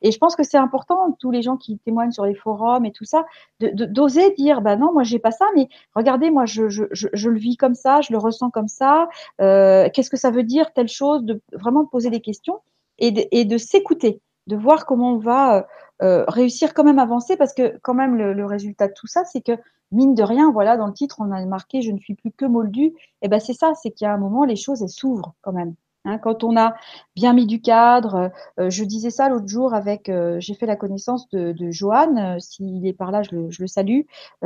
Et 0.02 0.10
je 0.10 0.18
pense 0.18 0.36
que 0.36 0.42
c'est 0.42 0.58
important, 0.58 1.16
tous 1.18 1.30
les 1.30 1.42
gens 1.42 1.56
qui 1.56 1.78
témoignent 1.78 2.12
sur 2.12 2.24
les 2.24 2.34
forums 2.34 2.84
et 2.84 2.92
tout 2.92 3.04
ça, 3.04 3.24
d'oser 3.60 4.32
dire, 4.34 4.60
bah 4.60 4.76
non, 4.76 4.92
moi 4.92 5.02
j'ai 5.02 5.18
pas 5.18 5.30
ça, 5.30 5.46
mais 5.54 5.68
regardez, 5.94 6.30
moi 6.30 6.46
je, 6.46 6.62
le 6.62 7.38
vis 7.38 7.56
comme 7.56 7.74
ça, 7.74 8.00
je 8.00 8.12
le 8.12 8.18
ressens 8.18 8.50
comme 8.50 8.68
ça. 8.68 9.08
Euh, 9.40 9.88
Qu'est-ce 9.92 10.10
que 10.10 10.16
ça 10.16 10.30
veut 10.30 10.44
dire 10.44 10.72
telle 10.72 10.88
chose 10.88 11.24
De 11.24 11.40
vraiment 11.52 11.84
poser 11.84 12.10
des 12.10 12.20
questions 12.20 12.60
et 12.98 13.44
de, 13.44 13.58
s'écouter, 13.58 14.20
de 14.46 14.56
voir 14.56 14.84
comment 14.84 15.14
on 15.14 15.18
va 15.18 15.56
euh, 15.56 15.62
euh, 16.02 16.24
réussir 16.28 16.74
quand 16.74 16.84
même 16.84 16.98
à 16.98 17.02
avancer, 17.02 17.36
parce 17.36 17.54
que 17.54 17.78
quand 17.82 17.94
même 17.94 18.16
le, 18.16 18.46
résultat 18.46 18.88
de 18.88 18.94
tout 18.94 19.06
ça, 19.06 19.24
c'est 19.24 19.40
que 19.40 19.52
mine 19.90 20.14
de 20.14 20.22
rien, 20.22 20.50
voilà, 20.50 20.76
dans 20.76 20.86
le 20.86 20.92
titre, 20.92 21.16
on 21.20 21.30
a 21.30 21.44
marqué 21.46 21.82
je 21.82 21.92
ne 21.92 21.98
suis 21.98 22.14
plus 22.14 22.30
que 22.30 22.44
moldu. 22.44 22.92
Et 23.22 23.28
ben 23.28 23.40
c'est 23.40 23.54
ça, 23.54 23.72
c'est 23.74 23.90
qu'il 23.90 24.04
y 24.04 24.08
a 24.08 24.14
un 24.14 24.18
moment, 24.18 24.44
les 24.44 24.56
choses 24.56 24.82
elles 24.82 24.88
s'ouvrent 24.90 25.34
quand 25.40 25.52
même. 25.52 25.74
Hein, 26.04 26.18
quand 26.18 26.44
on 26.44 26.56
a 26.56 26.74
bien 27.14 27.32
mis 27.34 27.46
du 27.46 27.60
cadre, 27.60 28.30
euh, 28.58 28.70
je 28.70 28.84
disais 28.84 29.10
ça 29.10 29.28
l'autre 29.28 29.46
jour 29.48 29.74
avec, 29.74 30.08
euh, 30.08 30.38
j'ai 30.40 30.54
fait 30.54 30.66
la 30.66 30.76
connaissance 30.76 31.28
de, 31.30 31.52
de 31.52 31.70
Johan, 31.70 32.16
euh, 32.16 32.38
s'il 32.38 32.86
est 32.86 32.92
par 32.94 33.10
là, 33.10 33.22
je 33.22 33.34
le, 33.36 33.50
je 33.50 33.62
le 33.62 33.66
salue, 33.68 34.00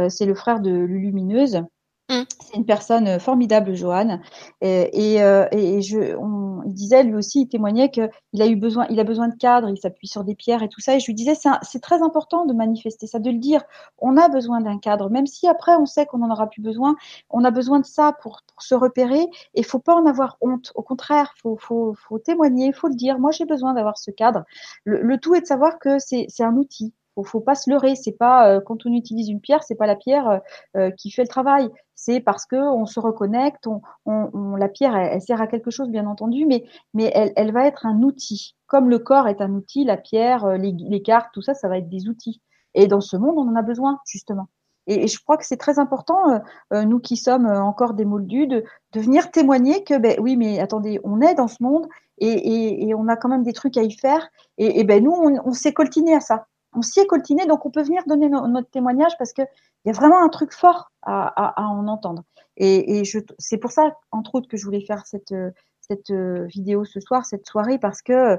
c'est 0.09 0.27
le 0.27 0.35
frère 0.35 0.61
de 0.61 0.71
Lulumineuse. 0.71 1.63
Mmh. 2.11 2.23
C'est 2.41 2.57
une 2.57 2.67
personne 2.67 3.19
formidable, 3.19 3.75
Johan. 3.75 4.21
Et, 4.61 5.19
je, 5.19 6.17
on, 6.17 6.63
il 6.65 6.75
disait 6.75 7.03
lui 7.03 7.15
aussi, 7.15 7.43
il 7.43 7.49
témoignait 7.49 7.91
qu'il 7.91 8.11
a 8.41 8.47
eu 8.47 8.57
besoin, 8.57 8.87
il 8.91 9.01
a 9.01 9.05
besoin 9.05 9.29
de 9.29 9.37
cadre, 9.37 9.69
il 9.69 9.77
s'appuie 9.79 10.09
sur 10.09 10.25
des 10.25 10.35
pierres 10.35 10.63
et 10.63 10.69
tout 10.69 10.81
ça. 10.81 10.97
Et 10.97 11.01
je 11.01 11.07
lui 11.07 11.15
disais, 11.15 11.35
c'est 11.63 11.81
très 11.81 12.03
important 12.03 12.45
de 12.47 12.53
manifester 12.53 13.07
ça, 13.07 13.19
de 13.19 13.31
le 13.31 13.39
dire. 13.39 13.63
On 13.99 14.17
a 14.17 14.29
besoin 14.29 14.61
d'un 14.61 14.79
cadre, 14.79 15.11
même 15.11 15.27
si 15.27 15.49
après 15.49 15.77
on 15.77 15.87
sait 15.87 16.07
qu'on 16.07 16.23
en 16.23 16.31
aura 16.31 16.49
plus 16.49 16.63
besoin. 16.63 16.97
On 17.31 17.45
a 17.45 17.51
besoin 17.51 17.81
de 17.81 17.87
ça 17.87 18.13
pour, 18.23 18.41
se 18.59 18.75
repérer. 18.75 19.27
Et 19.55 19.63
faut 19.63 19.81
pas 19.81 19.95
en 19.95 20.07
avoir 20.07 20.37
honte. 20.41 20.73
Au 20.75 20.83
contraire, 20.83 21.35
faut, 21.43 21.57
faut, 21.57 21.95
faut 21.95 22.19
témoigner, 22.19 22.73
faut 22.73 22.89
le 22.89 22.95
dire. 22.95 23.19
Moi, 23.19 23.31
j'ai 23.33 23.45
besoin 23.47 23.75
d'avoir 23.75 23.99
ce 23.99 24.11
cadre. 24.11 24.45
Le 24.85 25.19
tout 25.19 25.35
est 25.35 25.41
de 25.41 25.47
savoir 25.47 25.79
que 25.79 25.99
c'est 25.99 26.29
un 26.41 26.57
outil 26.57 26.95
faut, 27.15 27.25
faut 27.25 27.41
pas 27.41 27.55
se 27.55 27.71
leurrer. 27.71 27.95
C'est 27.95 28.12
pas 28.12 28.49
euh, 28.49 28.61
quand 28.61 28.87
on 28.87 28.93
utilise 28.93 29.29
une 29.29 29.41
pierre, 29.41 29.62
c'est 29.62 29.75
pas 29.75 29.87
la 29.87 29.97
pierre 29.97 30.29
euh, 30.29 30.39
euh, 30.77 30.91
qui 30.91 31.11
fait 31.11 31.23
le 31.23 31.29
travail. 31.29 31.69
C'est 31.95 32.21
parce 32.21 32.47
que 32.47 32.57
on 32.57 32.87
se 32.87 33.01
reconnecte. 33.01 33.67
On, 33.67 33.81
on, 34.07 34.57
la 34.57 34.69
pierre, 34.69 34.97
elle, 34.97 35.21
sert 35.23 35.41
à 35.41 35.47
quelque 35.47 35.71
chose, 35.71 35.89
bien 35.89 36.07
entendu, 36.07 36.47
mais 36.47 36.65
mais 36.93 37.11
elle, 37.15 37.33
elle 37.37 37.53
va 37.53 37.67
être 37.67 37.87
un 37.87 38.03
outil. 38.03 38.57
Comme 38.67 38.91
le 38.91 38.99
corps 38.99 39.29
est 39.29 39.41
un 39.41 39.53
outil, 39.53 39.85
la 39.85 39.97
pierre, 39.97 40.59
les, 40.59 40.73
les 40.73 41.03
cartes, 41.03 41.31
tout 41.33 41.43
ça, 41.43 41.55
ça 41.55 41.69
va 41.69 41.79
être 41.79 41.89
des 41.89 42.09
outils. 42.09 42.41
Et 42.75 42.87
dans 42.87 43.01
ce 43.01 43.17
monde, 43.17 43.39
on 43.39 43.49
en 43.49 43.57
a 43.57 43.62
besoin 43.62 44.01
justement. 44.07 44.49
Et, 44.87 45.09
je 45.09 45.19
crois 45.23 45.39
que 45.39 45.47
c'est 45.47 45.57
très 45.57 45.79
important, 45.79 46.43
nous 46.71 46.99
qui 46.99 47.17
sommes 47.17 47.47
encore 47.47 47.95
des 47.95 48.05
moldus, 48.05 48.47
de, 48.47 48.65
de 48.93 49.01
venir 49.01 49.31
témoigner 49.31 49.83
que, 49.83 49.97
ben 49.97 50.17
oui, 50.21 50.37
mais 50.37 50.61
attendez, 50.61 51.01
on 51.05 51.23
est 51.23 51.35
dans 51.35 51.49
ce 51.49 51.62
monde 51.62 51.87
et, 52.19 52.29
et, 52.29 52.89
et 52.89 52.95
on 52.95 53.09
a 53.09 53.17
quand 53.17 53.31
même 53.31 53.45
des 53.45 53.55
trucs 53.55 53.79
à 53.79 53.83
y 53.83 53.93
faire. 53.93 54.29
Et, 54.59 54.81
et 54.81 54.85
ben 54.85 55.03
nous, 55.03 55.12
on, 55.12 55.41
on 55.49 55.53
s'est 55.53 55.73
coltiné 55.73 56.15
à 56.15 56.21
ça 56.21 56.47
on 56.75 56.83
s'y 56.83 57.01
est 57.01 57.07
coltiné, 57.07 57.47
donc 57.47 57.64
on 57.66 57.70
peut 57.70 57.83
venir 57.83 58.03
donner 58.07 58.29
notre 58.29 58.70
témoignage 58.70 59.12
parce 59.18 59.33
qu'il 59.33 59.47
y 59.85 59.91
a 59.91 59.93
vraiment 59.93 60.22
un 60.22 60.29
truc 60.29 60.53
fort 60.53 60.91
à, 61.03 61.55
en 61.62 61.87
entendre. 61.89 62.22
Et, 62.57 63.03
c'est 63.39 63.59
pour 63.59 63.70
ça, 63.70 63.97
entre 64.11 64.37
autres, 64.37 64.49
que 64.49 64.57
je 64.57 64.64
voulais 64.64 64.85
faire 64.85 65.07
cette, 65.07 65.35
cette 65.81 66.11
vidéo 66.11 66.85
ce 66.85 67.01
soir, 67.01 67.27
cette 67.27 67.47
soirée, 67.47 67.79
parce 67.79 68.03
que 68.03 68.39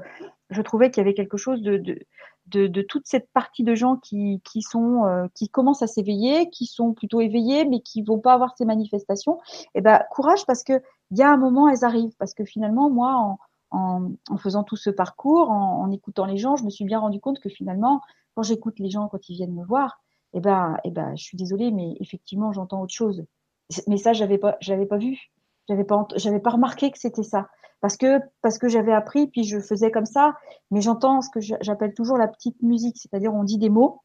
je 0.50 0.62
trouvais 0.62 0.90
qu'il 0.90 1.00
y 1.00 1.06
avait 1.06 1.14
quelque 1.14 1.36
chose 1.36 1.62
de, 1.62 2.82
toute 2.82 3.06
cette 3.06 3.28
partie 3.32 3.64
de 3.64 3.74
gens 3.74 3.98
euh, 4.12 5.28
qui 5.34 5.48
commencent 5.48 5.82
à 5.82 5.86
s'éveiller, 5.86 6.50
qui 6.50 6.66
sont 6.66 6.92
plutôt 6.92 7.20
éveillés, 7.20 7.64
mais 7.64 7.80
qui 7.80 8.02
vont 8.02 8.18
pas 8.18 8.34
avoir 8.34 8.56
ces 8.56 8.64
manifestations. 8.64 9.40
Et 9.74 9.78
eh 9.78 9.80
ben 9.80 10.02
courage 10.10 10.46
parce 10.46 10.62
que 10.62 10.80
il 11.10 11.18
y 11.18 11.22
a 11.22 11.30
un 11.30 11.36
moment 11.36 11.68
elles 11.68 11.84
arrivent 11.84 12.14
parce 12.18 12.34
que 12.34 12.44
finalement 12.44 12.90
moi 12.90 13.14
en, 13.14 13.38
en, 13.70 14.10
faisant 14.38 14.64
tout 14.64 14.76
ce 14.76 14.90
parcours, 14.90 15.50
en, 15.50 15.82
en, 15.82 15.90
écoutant 15.90 16.24
les 16.24 16.36
gens, 16.36 16.56
je 16.56 16.64
me 16.64 16.70
suis 16.70 16.84
bien 16.84 17.00
rendu 17.00 17.20
compte 17.20 17.40
que 17.40 17.48
finalement 17.48 18.00
quand 18.36 18.42
j'écoute 18.42 18.78
les 18.78 18.90
gens 18.90 19.08
quand 19.08 19.28
ils 19.28 19.34
viennent 19.34 19.54
me 19.54 19.64
voir, 19.64 19.98
eh 20.34 20.40
ben, 20.40 20.76
eh 20.84 20.90
ben, 20.90 21.16
je 21.16 21.24
suis 21.24 21.38
désolée, 21.38 21.72
mais 21.72 21.96
effectivement, 22.00 22.52
j'entends 22.52 22.82
autre 22.82 22.92
chose. 22.92 23.24
Mais 23.86 23.96
ça, 23.96 24.12
j'avais 24.12 24.38
pas, 24.38 24.56
j'avais 24.60 24.86
pas 24.86 24.98
vu, 24.98 25.18
j'avais 25.68 25.84
pas, 25.84 26.06
j'avais 26.16 26.38
pas 26.38 26.50
remarqué 26.50 26.90
que 26.90 26.98
c'était 26.98 27.22
ça, 27.22 27.48
parce 27.80 27.96
que 27.96 28.20
parce 28.42 28.58
que 28.58 28.68
j'avais 28.68 28.92
appris, 28.92 29.26
puis 29.28 29.44
je 29.44 29.58
faisais 29.58 29.90
comme 29.90 30.06
ça. 30.06 30.36
Mais 30.70 30.82
j'entends 30.82 31.22
ce 31.22 31.30
que 31.30 31.40
j'appelle 31.40 31.94
toujours 31.94 32.18
la 32.18 32.28
petite 32.28 32.60
musique, 32.62 32.98
c'est-à-dire 32.98 33.34
on 33.34 33.44
dit 33.44 33.58
des 33.58 33.70
mots, 33.70 34.02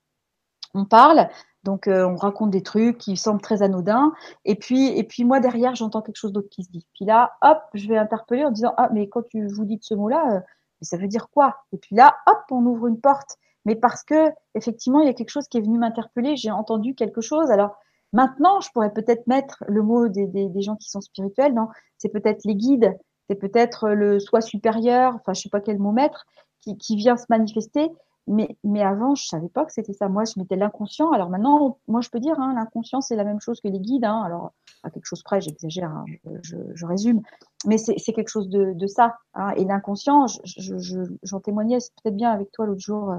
on 0.74 0.86
parle, 0.86 1.30
donc 1.64 1.88
euh, 1.88 2.08
on 2.08 2.16
raconte 2.16 2.52
des 2.52 2.64
trucs 2.64 2.98
qui 2.98 3.18
semblent 3.18 3.42
très 3.42 3.62
anodins, 3.62 4.14
et 4.46 4.56
puis 4.56 4.88
et 4.98 5.04
puis 5.04 5.24
moi 5.26 5.40
derrière 5.40 5.76
j'entends 5.76 6.02
quelque 6.02 6.18
chose 6.18 6.34
d'autre 6.34 6.50
qui 6.50 6.64
se 6.64 6.72
dit. 6.72 6.86
Puis 6.96 7.06
là, 7.06 7.34
hop, 7.42 7.60
je 7.74 7.88
vais 7.88 7.98
interpeller 7.98 8.46
en 8.46 8.52
disant 8.52 8.74
ah 8.78 8.90
mais 8.94 9.08
quand 9.08 9.24
tu 9.30 9.48
vous 9.48 9.66
dites 9.66 9.84
ce 9.84 9.94
mot-là, 9.94 10.38
euh, 10.38 10.40
ça 10.82 10.98
veut 10.98 11.08
dire 11.08 11.30
quoi? 11.30 11.58
Et 11.74 11.78
puis 11.78 11.96
là, 11.96 12.16
hop, 12.28 12.42
on 12.52 12.66
ouvre 12.66 12.88
une 12.88 13.00
porte 13.00 13.38
mais 13.66 13.76
parce 13.76 14.04
que 14.04 14.30
effectivement 14.56 15.02
il 15.02 15.08
y 15.08 15.10
a 15.10 15.14
quelque 15.14 15.30
chose 15.30 15.48
qui 15.48 15.58
est 15.58 15.62
venu 15.62 15.78
m'interpeller, 15.78 16.36
j'ai 16.36 16.52
entendu 16.52 16.96
quelque 16.96 17.22
chose. 17.22 17.52
Alors 17.52 17.76
maintenant, 18.14 18.60
je 18.62 18.70
pourrais 18.72 18.92
peut-être 18.92 19.28
mettre 19.28 19.64
le 19.68 19.82
mot 19.84 20.08
des, 20.08 20.28
des, 20.28 20.48
des, 20.50 20.62
gens 20.62 20.76
qui 20.76 20.90
sont 20.90 21.02
spirituels, 21.02 21.54
non? 21.54 21.68
C'est 21.98 22.10
peut-être 22.10 22.44
les 22.46 22.56
guides, 22.56 22.98
c'est 23.30 23.36
peut-être 23.36 23.90
le 23.90 24.20
soi 24.20 24.42
supérieur, 24.42 25.16
enfin 25.16 25.34
je 25.34 25.42
sais 25.42 25.50
pas 25.50 25.62
quel 25.62 25.80
mot 25.80 25.92
mettre, 25.92 26.26
qui, 26.62 26.78
qui 26.78 26.96
vient 26.96 27.18
se 27.18 27.26
manifester. 27.30 27.90
Mais, 28.28 28.56
mais 28.64 28.82
avant, 28.82 29.16
je 29.16 29.26
savais 29.26 29.50
pas 29.50 29.66
que 29.66 29.74
c'était 29.74 29.94
ça. 29.94 30.08
Moi, 30.08 30.26
je 30.26 30.40
mettais 30.40 30.56
l'inconscient. 30.56 31.12
Alors 31.12 31.30
maintenant, 31.30 31.80
moi, 31.88 32.02
je 32.02 32.10
peux 32.10 32.20
dire, 32.20 32.40
hein, 32.40 32.54
l'inconscient, 32.56 33.02
c'est 33.02 33.16
la 33.16 33.24
même 33.24 33.42
chose 33.42 33.60
que 33.62 33.68
les 33.68 33.80
guides. 33.80 34.06
Hein. 34.06 34.22
Alors, 34.24 34.54
à 34.84 34.90
quelque 34.90 35.06
chose 35.06 35.24
près, 35.24 35.42
j'exagère, 35.42 35.90
hein, 35.90 36.06
je, 36.44 36.56
je, 36.74 36.86
résume. 36.86 37.22
Mais 37.66 37.78
c'est 37.78 38.14
quelque 38.14 38.30
chose 38.30 38.50
de, 38.50 38.74
de 38.74 38.88
ça. 38.88 39.18
Hein. 39.34 39.52
Et 39.58 39.66
l'inconscient, 39.66 40.28
j'en 40.28 40.42
je, 40.46 41.04
je, 41.24 41.38
témoignais 41.38 41.78
peut-être 42.04 42.16
bien 42.16 42.32
avec 42.32 42.52
toi 42.52 42.66
l'autre 42.66 42.82
jour 42.82 43.12
euh, 43.12 43.18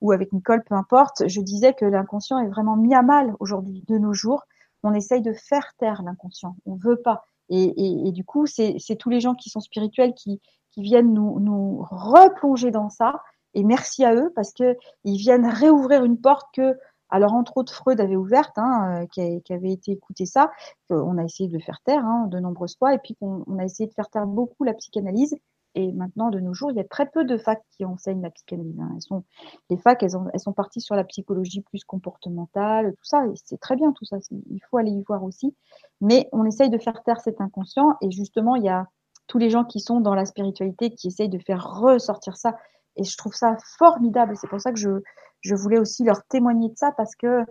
ou 0.00 0.12
avec 0.12 0.32
Nicole, 0.32 0.62
peu 0.64 0.74
importe. 0.74 1.26
Je 1.26 1.40
disais 1.40 1.74
que 1.74 1.84
l'inconscient 1.84 2.38
est 2.38 2.48
vraiment 2.48 2.76
mis 2.76 2.94
à 2.94 3.02
mal 3.02 3.34
aujourd'hui, 3.40 3.84
de 3.88 3.98
nos 3.98 4.12
jours. 4.12 4.44
On 4.84 4.94
essaye 4.94 5.22
de 5.22 5.32
faire 5.32 5.72
taire 5.78 6.02
l'inconscient. 6.02 6.56
On 6.66 6.76
veut 6.76 7.00
pas. 7.02 7.24
Et, 7.48 7.62
et, 7.62 8.08
et 8.08 8.12
du 8.12 8.24
coup, 8.24 8.46
c'est 8.46 8.96
tous 8.98 9.10
les 9.10 9.20
gens 9.20 9.34
qui 9.34 9.50
sont 9.50 9.60
spirituels 9.60 10.14
qui, 10.14 10.40
qui 10.70 10.82
viennent 10.82 11.12
nous, 11.12 11.40
nous 11.40 11.86
replonger 11.90 12.70
dans 12.70 12.90
ça 12.90 13.22
et 13.56 13.64
merci 13.64 14.04
à 14.04 14.14
eux 14.14 14.30
parce 14.36 14.52
que 14.52 14.76
ils 15.04 15.16
viennent 15.16 15.46
réouvrir 15.46 16.04
une 16.04 16.20
porte 16.20 16.46
que, 16.54 16.78
alors 17.08 17.32
entre 17.32 17.56
autres 17.56 17.72
Freud 17.72 17.98
avait 18.02 18.14
ouverte, 18.14 18.58
hein, 18.58 19.02
euh, 19.02 19.06
qui, 19.06 19.52
avait 19.52 19.72
été 19.72 19.92
écouté 19.92 20.26
ça, 20.26 20.52
qu'on 20.90 21.16
a 21.16 21.24
essayé 21.24 21.48
de 21.48 21.58
faire 21.58 21.80
taire 21.82 22.04
hein, 22.04 22.26
de 22.30 22.38
nombreuses 22.38 22.76
fois, 22.76 22.92
et 22.92 22.98
puis 22.98 23.16
qu'on 23.16 23.44
on 23.46 23.58
a 23.58 23.64
essayé 23.64 23.88
de 23.88 23.94
faire 23.94 24.10
taire 24.10 24.26
beaucoup 24.26 24.62
la 24.62 24.74
psychanalyse. 24.74 25.34
Et 25.74 25.90
maintenant, 25.92 26.28
de 26.30 26.38
nos 26.38 26.52
jours, 26.52 26.70
il 26.70 26.76
y 26.76 26.80
a 26.80 26.84
très 26.84 27.06
peu 27.06 27.24
de 27.24 27.38
facs 27.38 27.62
qui 27.70 27.84
enseignent 27.86 28.22
la 28.22 28.30
psychanalyse. 28.30 28.78
Hein. 29.10 29.22
Les 29.70 29.78
facs, 29.78 30.02
elles, 30.02 30.16
elles, 30.32 30.40
sont 30.40 30.52
parties 30.52 30.80
sur 30.82 30.94
la 30.94 31.04
psychologie 31.04 31.62
plus 31.62 31.84
comportementale, 31.84 32.92
tout 32.92 33.04
ça. 33.04 33.24
C'est 33.44 33.60
très 33.60 33.76
bien 33.76 33.92
tout 33.92 34.06
ça. 34.06 34.16
Il 34.30 34.60
faut 34.70 34.78
aller 34.78 34.90
y 34.90 35.02
voir 35.02 35.22
aussi. 35.22 35.54
Mais 36.00 36.28
on 36.32 36.46
essaye 36.46 36.70
de 36.70 36.78
faire 36.78 37.02
taire 37.02 37.20
cet 37.20 37.42
inconscient. 37.42 37.96
Et 38.00 38.10
justement, 38.10 38.56
il 38.56 38.64
y 38.64 38.70
a 38.70 38.86
tous 39.26 39.36
les 39.36 39.50
gens 39.50 39.64
qui 39.64 39.80
sont 39.80 40.00
dans 40.00 40.14
la 40.14 40.24
spiritualité 40.24 40.94
qui 40.94 41.08
essayent 41.08 41.28
de 41.28 41.38
faire 41.38 41.78
ressortir 41.80 42.38
ça 42.38 42.56
et 42.96 43.04
je 43.04 43.16
trouve 43.16 43.34
ça 43.34 43.56
formidable. 43.78 44.36
C'est 44.36 44.48
pour 44.48 44.60
ça 44.60 44.72
que 44.72 44.78
je, 44.78 45.02
je 45.40 45.54
voulais 45.54 45.78
aussi 45.78 46.04
leur 46.04 46.24
témoigner 46.24 46.68
de 46.68 46.76
ça 46.76 46.92
parce 46.92 47.14
que 47.14 47.44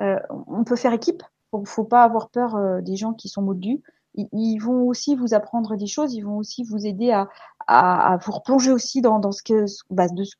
euh, 0.00 0.18
on 0.46 0.64
peut 0.64 0.76
faire 0.76 0.92
équipe. 0.92 1.22
Faut, 1.50 1.64
faut 1.64 1.84
pas 1.84 2.04
avoir 2.04 2.30
peur 2.30 2.56
euh, 2.56 2.80
des 2.80 2.96
gens 2.96 3.12
qui 3.14 3.28
sont 3.28 3.42
moldus. 3.42 3.82
Ils, 4.14 4.28
ils, 4.32 4.58
vont 4.58 4.86
aussi 4.86 5.16
vous 5.16 5.34
apprendre 5.34 5.76
des 5.76 5.86
choses. 5.86 6.14
Ils 6.14 6.22
vont 6.22 6.36
aussi 6.36 6.64
vous 6.64 6.86
aider 6.86 7.10
à, 7.10 7.28
à, 7.66 8.12
à 8.12 8.16
vous 8.18 8.32
replonger 8.32 8.72
aussi 8.72 9.00
dans, 9.00 9.18
dans 9.18 9.32
ce 9.32 9.42
que, 9.42 9.64
bah, 9.90 10.08
de 10.08 10.24
ce 10.24 10.36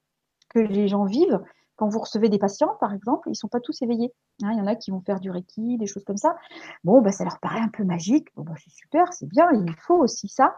que 0.50 0.58
les 0.58 0.88
gens 0.88 1.04
vivent. 1.04 1.40
Quand 1.76 1.88
vous 1.88 2.00
recevez 2.00 2.28
des 2.28 2.38
patients, 2.38 2.74
par 2.80 2.92
exemple, 2.92 3.30
ils 3.30 3.36
sont 3.36 3.46
pas 3.46 3.60
tous 3.60 3.82
éveillés. 3.82 4.12
Hein, 4.42 4.50
il 4.52 4.58
y 4.58 4.60
en 4.60 4.66
a 4.66 4.74
qui 4.74 4.90
vont 4.90 5.00
faire 5.00 5.20
du 5.20 5.30
reiki, 5.30 5.78
des 5.78 5.86
choses 5.86 6.04
comme 6.04 6.16
ça. 6.16 6.36
Bon, 6.82 7.00
bah, 7.00 7.12
ça 7.12 7.22
leur 7.22 7.38
paraît 7.38 7.60
un 7.60 7.68
peu 7.68 7.84
magique. 7.84 8.28
Bon, 8.34 8.42
bah, 8.42 8.54
c'est 8.62 8.70
super, 8.70 9.12
c'est 9.12 9.28
bien. 9.28 9.48
Il 9.52 9.74
faut 9.86 9.96
aussi 9.96 10.28
ça. 10.28 10.56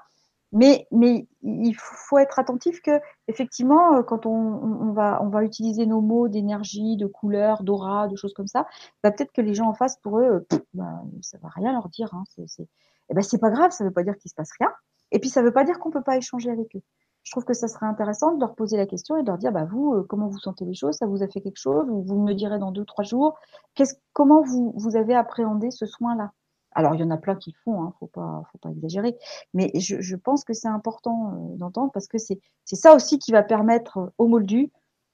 Mais, 0.53 0.89
mais 0.91 1.29
il 1.43 1.75
faut 1.77 2.19
être 2.19 2.39
attentif 2.41 2.83
que, 2.83 3.01
effectivement, 3.29 3.95
euh, 3.95 4.03
quand 4.03 4.27
on, 4.27 4.31
on 4.31 4.93
va, 4.93 5.23
on 5.23 5.29
va 5.29 5.45
utiliser 5.45 5.87
nos 5.87 6.01
mots 6.01 6.29
d'énergie, 6.29 6.97
de 6.97 7.07
couleur, 7.07 7.63
d'aura, 7.63 8.09
de 8.09 8.17
choses 8.17 8.35
comme 8.35 8.49
ça, 8.49 8.67
bah, 9.03 9.13
peut-être 9.13 9.33
que 9.33 9.41
les 9.41 9.55
gens 9.55 9.69
en 9.69 9.75
face, 9.75 9.97
pour 9.99 10.19
eux, 10.19 10.47
bah, 10.75 11.03
ça 11.23 11.39
va 11.39 11.49
rien 11.51 11.73
leur 11.73 11.89
dire. 11.89 12.13
Hein, 12.15 12.25
c'est. 12.47 12.67
Eh 13.11 13.15
ben, 13.15 13.23
c'est 13.23 13.39
pas 13.39 13.51
grave, 13.51 13.71
ça 13.73 13.85
veut 13.85 13.93
pas 13.93 14.05
dire 14.05 14.17
qu'il 14.17 14.31
se 14.31 14.35
passe 14.35 14.51
rien. 14.59 14.71
Et 15.13 15.19
puis, 15.19 15.31
ça 15.31 15.43
veut 15.43 15.53
pas 15.53 15.65
dire 15.65 15.79
qu'on 15.79 15.91
peut 15.91 16.03
pas 16.03 16.17
échanger 16.17 16.51
avec 16.51 16.75
eux. 16.77 16.83
je 17.23 17.31
trouve 17.33 17.45
que 17.45 17.55
ça 17.55 17.69
serait 17.69 17.87
intéressant 17.87 18.35
de 18.35 18.41
leur 18.41 18.55
poser 18.55 18.77
la 18.77 18.87
question 18.87 19.17
et 19.17 19.23
de 19.23 19.29
leur 19.29 19.39
dire, 19.39 19.53
bah 19.53 19.65
vous, 19.65 19.95
euh, 19.95 20.07
comment 20.09 20.29
vous 20.29 20.39
sentez 20.39 20.65
les 20.65 20.75
choses? 20.75 20.97
Ça 20.97 21.07
vous 21.07 21.23
a 21.23 21.29
fait 21.29 21.41
quelque 21.41 21.59
chose? 21.59 21.89
Ou 21.91 22.03
vous 22.03 22.19
me 22.21 22.35
direz 22.35 22.59
dans 22.59 22.73
deux, 22.73 22.85
trois 22.85 23.05
jours 23.05 23.39
Qu'est-ce, 23.75 23.95
Comment 24.13 24.43
vous, 24.43 24.73
vous 24.77 24.97
avez 24.97 25.15
appréhendé 25.15 25.71
ce 25.71 25.87
soin-là? 25.87 26.33
Alors, 26.73 26.95
il 26.95 27.01
y 27.01 27.05
en 27.05 27.11
a 27.11 27.17
plein 27.17 27.35
qui 27.37 27.51
le 27.51 27.59
font, 27.65 27.83
hein, 27.83 27.93
faut 27.99 28.07
pas, 28.07 28.43
faut 28.53 28.59
pas 28.59 28.71
exagérer. 28.71 29.17
Mais 29.55 29.73
je, 29.75 30.17
pense 30.17 30.45
que 30.45 30.53
c'est 30.53 30.69
important 30.69 31.33
euh, 31.33 31.57
d'entendre 31.57 31.91
parce 31.93 32.07
que 32.07 32.19
c'est, 32.19 32.41
ça 32.65 32.95
aussi 32.95 33.19
qui 33.19 33.33
va 33.33 33.43
permettre 33.43 34.13
aux 34.19 34.29
Moldus 34.29 34.71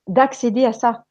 d'accéder 0.07 0.65
à 0.65 0.73
ça, 0.73 1.05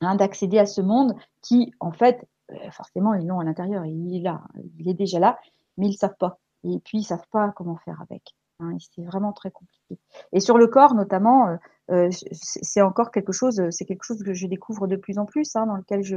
hein, 0.00 0.14
d'accéder 0.16 0.58
à 0.58 0.66
ce 0.66 0.80
monde 0.80 1.14
qui, 1.40 1.72
en 1.80 1.92
fait, 1.92 2.28
euh, 2.50 2.70
forcément, 2.70 3.14
ils 3.14 3.26
l'ont 3.26 3.40
à 3.40 3.44
l'intérieur, 3.44 3.86
il 3.86 4.16
est 4.16 4.20
là, 4.20 4.42
il 4.78 4.88
est 4.88 4.94
déjà 4.94 5.18
là, 5.18 5.38
mais 5.78 5.88
ils 5.88 5.96
savent 5.96 6.16
pas. 6.18 6.38
Et 6.64 6.78
puis, 6.80 6.98
ils 6.98 7.04
savent 7.04 7.26
pas 7.30 7.50
comment 7.56 7.76
faire 7.76 8.00
avec. 8.02 8.34
Hein, 8.60 8.76
c'est 8.94 9.04
vraiment 9.04 9.32
très 9.32 9.50
compliqué. 9.50 9.98
Et 10.32 10.40
sur 10.40 10.58
le 10.58 10.66
corps, 10.66 10.94
notamment, 10.94 11.48
euh, 11.48 11.56
euh, 11.90 12.08
c'est 12.32 12.82
encore 12.82 13.10
quelque 13.10 13.32
chose, 13.32 13.60
c'est 13.70 13.84
quelque 13.84 14.04
chose 14.04 14.22
que 14.22 14.34
je 14.34 14.46
découvre 14.46 14.86
de 14.86 14.96
plus 14.96 15.18
en 15.18 15.26
plus, 15.26 15.56
hein, 15.56 15.66
dans 15.66 15.76
lequel 15.76 16.02
je, 16.02 16.16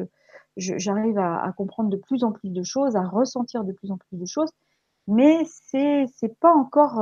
j'arrive 0.58 1.18
à, 1.18 1.44
à, 1.44 1.52
comprendre 1.52 1.90
de 1.90 1.98
plus 1.98 2.24
en 2.24 2.32
plus 2.32 2.52
de 2.52 2.64
choses, 2.64 2.96
à 2.96 3.04
ressentir 3.04 3.64
de 3.64 3.74
plus 3.74 3.92
en 3.92 3.98
plus 3.98 4.18
de 4.18 4.26
choses, 4.26 4.52
mais 5.08 5.44
c'est 5.46 6.06
c'est 6.16 6.38
pas 6.40 6.54
encore 6.54 7.02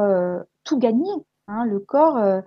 tout 0.64 0.80
gagné. 0.80 1.10
Hein. 1.48 1.66
Le 1.66 1.80
corps, 1.80 2.42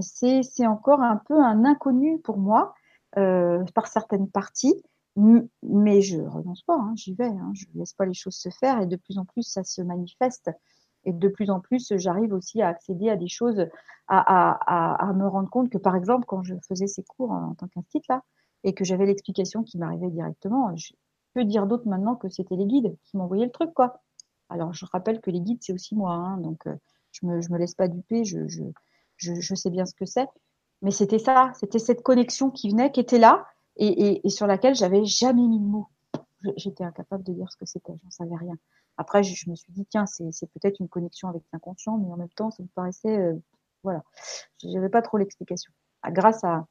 c'est 0.00 0.42
c'est 0.42 0.66
encore 0.66 1.00
un 1.00 1.16
peu 1.16 1.38
un 1.40 1.64
inconnu 1.64 2.20
pour 2.20 2.38
moi 2.38 2.74
par 3.14 3.86
certaines 3.86 4.30
parties 4.30 4.82
mais 5.16 6.00
je 6.00 6.18
renonce 6.18 6.62
pas, 6.62 6.74
hein, 6.74 6.92
j'y 6.96 7.14
vais, 7.14 7.26
hein, 7.26 7.52
je 7.54 7.66
laisse 7.74 7.92
pas 7.92 8.06
les 8.06 8.14
choses 8.14 8.34
se 8.36 8.48
faire 8.48 8.80
et 8.80 8.86
de 8.86 8.96
plus 8.96 9.18
en 9.18 9.24
plus 9.24 9.42
ça 9.42 9.62
se 9.62 9.80
manifeste 9.80 10.50
et 11.04 11.12
de 11.12 11.28
plus 11.28 11.50
en 11.50 11.60
plus 11.60 11.92
j'arrive 11.96 12.32
aussi 12.32 12.62
à 12.62 12.68
accéder 12.68 13.10
à 13.10 13.16
des 13.16 13.28
choses, 13.28 13.66
à, 14.08 15.12
me 15.14 15.26
rendre 15.26 15.48
compte 15.48 15.70
que 15.70 15.78
par 15.78 15.96
exemple 15.96 16.24
quand 16.26 16.42
je 16.42 16.54
faisais 16.68 16.86
ces 16.86 17.02
cours 17.02 17.30
en, 17.30 17.54
tant 17.54 17.68
qu'institut 17.68 18.06
là 18.08 18.22
et 18.62 18.74
que 18.74 18.84
j'avais 18.84 19.06
l'explication 19.06 19.62
qui 19.62 19.78
m'arrivait 19.78 20.10
directement, 20.10 20.74
je 20.76 20.92
peux 21.34 21.44
dire 21.44 21.66
d'autres 21.66 21.88
maintenant 21.88 22.14
que 22.14 22.28
c'était 22.28 22.56
les 22.56 22.66
guides 22.66 22.96
qui 23.04 23.16
m'envoyaient 23.16 23.46
le 23.46 23.52
truc 23.52 23.72
quoi. 23.74 24.00
Alors 24.48 24.72
je 24.72 24.84
rappelle 24.86 25.20
que 25.20 25.30
les 25.30 25.40
guides 25.40 25.58
c'est 25.62 25.72
aussi 25.72 25.94
moi, 25.94 26.12
hein, 26.12 26.38
donc 26.38 26.66
euh, 26.66 26.74
je 27.12 27.26
me 27.26 27.40
je 27.40 27.50
me 27.50 27.58
laisse 27.58 27.74
pas 27.74 27.88
duper, 27.88 28.24
je 28.24 29.54
sais 29.54 29.70
bien 29.70 29.86
ce 29.86 29.94
que 29.94 30.06
c'est, 30.06 30.28
mais 30.82 30.90
c'était 30.90 31.18
ça, 31.18 31.52
c'était 31.58 31.78
cette 31.78 32.02
connexion 32.02 32.50
qui 32.50 32.70
venait, 32.70 32.92
qui 32.92 33.00
était 33.00 33.18
là 33.18 33.46
et 33.76 34.20
sur 34.28 34.46
laquelle 34.46 34.76
j'avais 34.76 35.04
jamais 35.04 35.48
mis 35.48 35.58
de 35.58 35.64
mots. 35.64 35.88
J'étais 36.56 36.84
incapable 36.84 37.24
de 37.24 37.32
dire 37.32 37.50
ce 37.50 37.56
que 37.56 37.66
c'était, 37.66 37.94
j'en 38.02 38.10
savais 38.10 38.36
rien. 38.36 38.54
Après, 38.96 39.22
je, 39.22 39.34
je, 39.34 39.50
me 39.50 39.56
suis 39.56 39.72
dit, 39.72 39.86
tiens, 39.86 40.06
c'est 40.06 40.50
peut-être 40.52 40.80
une 40.80 40.88
connexion 40.88 41.28
avec 41.28 41.42
l'inconscient, 41.52 41.98
mais 41.98 42.12
en 42.12 42.16
même 42.16 42.28
temps, 42.30 42.50
ça 42.50 42.62
me 42.62 42.68
paraissait, 42.68 43.18
euh, 43.18 43.34
voilà, 43.82 44.02
j'avais 44.62 44.88
pas 44.88 45.02
trop 45.02 45.18
l'explication. 45.18 45.72
Ah, 46.02 46.10
grâce 46.10 46.44
à, 46.44 46.66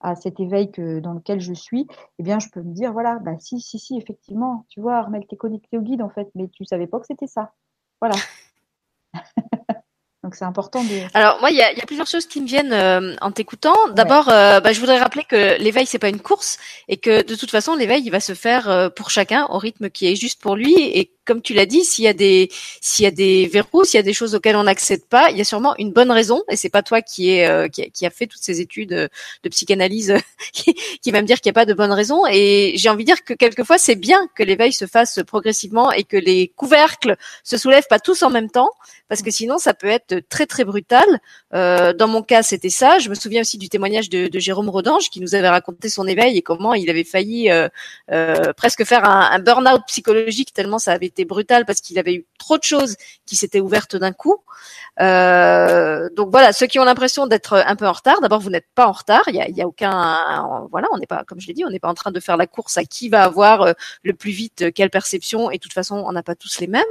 à 0.00 0.14
cet 0.14 0.40
éveil 0.40 0.70
que, 0.70 1.00
dans 1.00 1.12
lequel 1.12 1.40
je 1.40 1.52
suis, 1.52 1.86
eh 2.18 2.22
bien, 2.22 2.38
je 2.38 2.48
peux 2.48 2.62
me 2.62 2.72
dire, 2.72 2.92
voilà, 2.92 3.18
bah 3.18 3.38
si, 3.38 3.60
si, 3.60 3.78
si, 3.78 3.96
effectivement, 3.96 4.64
tu 4.68 4.80
vois, 4.80 4.96
Armel, 4.96 5.26
t'es 5.28 5.36
connecté 5.36 5.78
au 5.78 5.82
guide, 5.82 6.02
en 6.02 6.10
fait, 6.10 6.28
mais 6.34 6.48
tu 6.48 6.64
savais 6.64 6.86
pas 6.86 7.00
que 7.00 7.06
c'était 7.06 7.26
ça. 7.26 7.52
Voilà. 8.00 8.16
Donc 10.26 10.34
c'est 10.34 10.44
important 10.44 10.82
de. 10.82 11.02
Alors 11.14 11.38
moi, 11.38 11.52
il 11.52 11.56
y 11.56 11.62
a, 11.62 11.72
y 11.72 11.80
a, 11.80 11.86
plusieurs 11.86 12.08
choses 12.08 12.26
qui 12.26 12.40
me 12.40 12.48
viennent 12.48 12.72
euh, 12.72 13.14
en 13.20 13.30
t'écoutant. 13.30 13.76
D'abord, 13.92 14.26
ouais. 14.26 14.34
euh, 14.34 14.60
bah, 14.60 14.72
je 14.72 14.80
voudrais 14.80 14.98
rappeler 14.98 15.22
que 15.22 15.56
l'éveil 15.62 15.86
c'est 15.86 16.00
pas 16.00 16.08
une 16.08 16.20
course 16.20 16.58
et 16.88 16.96
que 16.96 17.24
de 17.24 17.36
toute 17.36 17.52
façon 17.52 17.76
l'éveil 17.76 18.02
il 18.04 18.10
va 18.10 18.18
se 18.18 18.34
faire 18.34 18.68
euh, 18.68 18.88
pour 18.88 19.10
chacun 19.10 19.46
au 19.50 19.58
rythme 19.58 19.88
qui 19.88 20.08
est 20.08 20.16
juste 20.16 20.42
pour 20.42 20.56
lui 20.56 20.74
et 20.76 21.15
comme 21.26 21.42
tu 21.42 21.52
l'as 21.54 21.66
dit, 21.66 21.84
s'il 21.84 22.04
y 22.04 22.08
a 22.08 22.12
des 22.12 22.50
s'il 22.80 23.04
y 23.04 23.06
a 23.06 23.10
des 23.10 23.46
verrous, 23.46 23.84
s'il 23.84 23.98
y 23.98 24.00
a 24.00 24.02
des 24.02 24.14
choses 24.14 24.34
auxquelles 24.34 24.56
on 24.56 24.64
n'accède 24.64 25.04
pas, 25.04 25.30
il 25.30 25.36
y 25.36 25.40
a 25.40 25.44
sûrement 25.44 25.74
une 25.78 25.92
bonne 25.92 26.10
raison. 26.10 26.42
Et 26.48 26.56
c'est 26.56 26.70
pas 26.70 26.82
toi 26.82 27.02
qui 27.02 27.30
est 27.30 27.46
euh, 27.48 27.68
qui, 27.68 27.90
qui, 27.90 28.06
a 28.06 28.10
fait 28.10 28.26
toutes 28.26 28.42
ces 28.42 28.60
études 28.60 28.92
euh, 28.92 29.08
de 29.42 29.48
psychanalyse 29.48 30.14
qui, 30.52 30.74
qui, 30.74 31.10
va 31.10 31.20
me 31.20 31.26
dire 31.26 31.40
qu'il 31.40 31.50
n'y 31.50 31.54
a 31.54 31.60
pas 31.60 31.66
de 31.66 31.74
bonne 31.74 31.92
raison. 31.92 32.22
Et 32.30 32.74
j'ai 32.76 32.88
envie 32.88 33.04
de 33.04 33.10
dire 33.10 33.24
que 33.24 33.34
quelquefois 33.34 33.78
c'est 33.78 33.96
bien 33.96 34.28
que 34.34 34.42
l'éveil 34.42 34.72
se 34.72 34.86
fasse 34.86 35.20
progressivement 35.26 35.92
et 35.92 36.04
que 36.04 36.16
les 36.16 36.48
couvercles 36.48 37.16
se 37.44 37.56
soulèvent 37.56 37.88
pas 37.88 37.98
tous 37.98 38.22
en 38.22 38.30
même 38.30 38.50
temps, 38.50 38.70
parce 39.08 39.22
que 39.22 39.30
sinon 39.30 39.58
ça 39.58 39.74
peut 39.74 39.88
être 39.88 40.20
très 40.28 40.46
très 40.46 40.64
brutal. 40.64 41.06
Euh, 41.54 41.92
dans 41.92 42.08
mon 42.08 42.22
cas, 42.22 42.42
c'était 42.42 42.70
ça. 42.70 42.98
Je 42.98 43.08
me 43.08 43.14
souviens 43.14 43.40
aussi 43.40 43.58
du 43.58 43.68
témoignage 43.68 44.10
de, 44.10 44.28
de, 44.28 44.38
Jérôme 44.38 44.68
Rodange 44.68 45.10
qui 45.10 45.20
nous 45.20 45.34
avait 45.34 45.48
raconté 45.48 45.88
son 45.88 46.06
éveil 46.06 46.36
et 46.36 46.42
comment 46.42 46.74
il 46.74 46.90
avait 46.90 47.04
failli 47.04 47.50
euh, 47.50 47.68
euh, 48.12 48.52
presque 48.52 48.84
faire 48.84 49.04
un, 49.04 49.30
un 49.30 49.38
burn-out 49.38 49.82
psychologique 49.86 50.52
tellement 50.52 50.78
ça 50.78 50.92
avait 50.92 51.06
été 51.16 51.24
brutal 51.24 51.64
parce 51.64 51.80
qu'il 51.80 51.98
avait 51.98 52.14
eu 52.14 52.26
trop 52.38 52.58
de 52.58 52.62
choses 52.62 52.96
qui 53.24 53.36
s'étaient 53.36 53.60
ouvertes 53.60 53.96
d'un 53.96 54.12
coup. 54.12 54.42
Euh, 55.00 56.08
donc 56.14 56.30
voilà, 56.30 56.52
ceux 56.52 56.66
qui 56.66 56.78
ont 56.78 56.84
l'impression 56.84 57.26
d'être 57.26 57.54
un 57.54 57.76
peu 57.76 57.86
en 57.86 57.92
retard, 57.92 58.20
d'abord 58.20 58.40
vous 58.40 58.50
n'êtes 58.50 58.68
pas 58.74 58.86
en 58.86 58.92
retard. 58.92 59.22
Il 59.28 59.34
y 59.34 59.62
a, 59.62 59.66
aucun, 59.66 60.68
voilà, 60.70 60.88
on 60.92 60.98
n'est 60.98 61.06
pas, 61.06 61.24
comme 61.24 61.40
je 61.40 61.46
l'ai 61.46 61.54
dit, 61.54 61.64
on 61.64 61.70
n'est 61.70 61.78
pas 61.78 61.88
en 61.88 61.94
train 61.94 62.10
de 62.10 62.20
faire 62.20 62.36
la 62.36 62.46
course 62.46 62.76
à 62.76 62.84
qui 62.84 63.08
va 63.08 63.24
avoir 63.24 63.62
euh, 63.62 63.72
le 64.02 64.12
plus 64.12 64.30
vite 64.30 64.72
quelle 64.74 64.90
perception. 64.90 65.50
Et 65.50 65.56
de 65.56 65.60
toute 65.60 65.72
façon, 65.72 65.96
on 66.06 66.12
n'a 66.12 66.22
pas 66.22 66.34
tous 66.34 66.60
les 66.60 66.66
mêmes. 66.66 66.84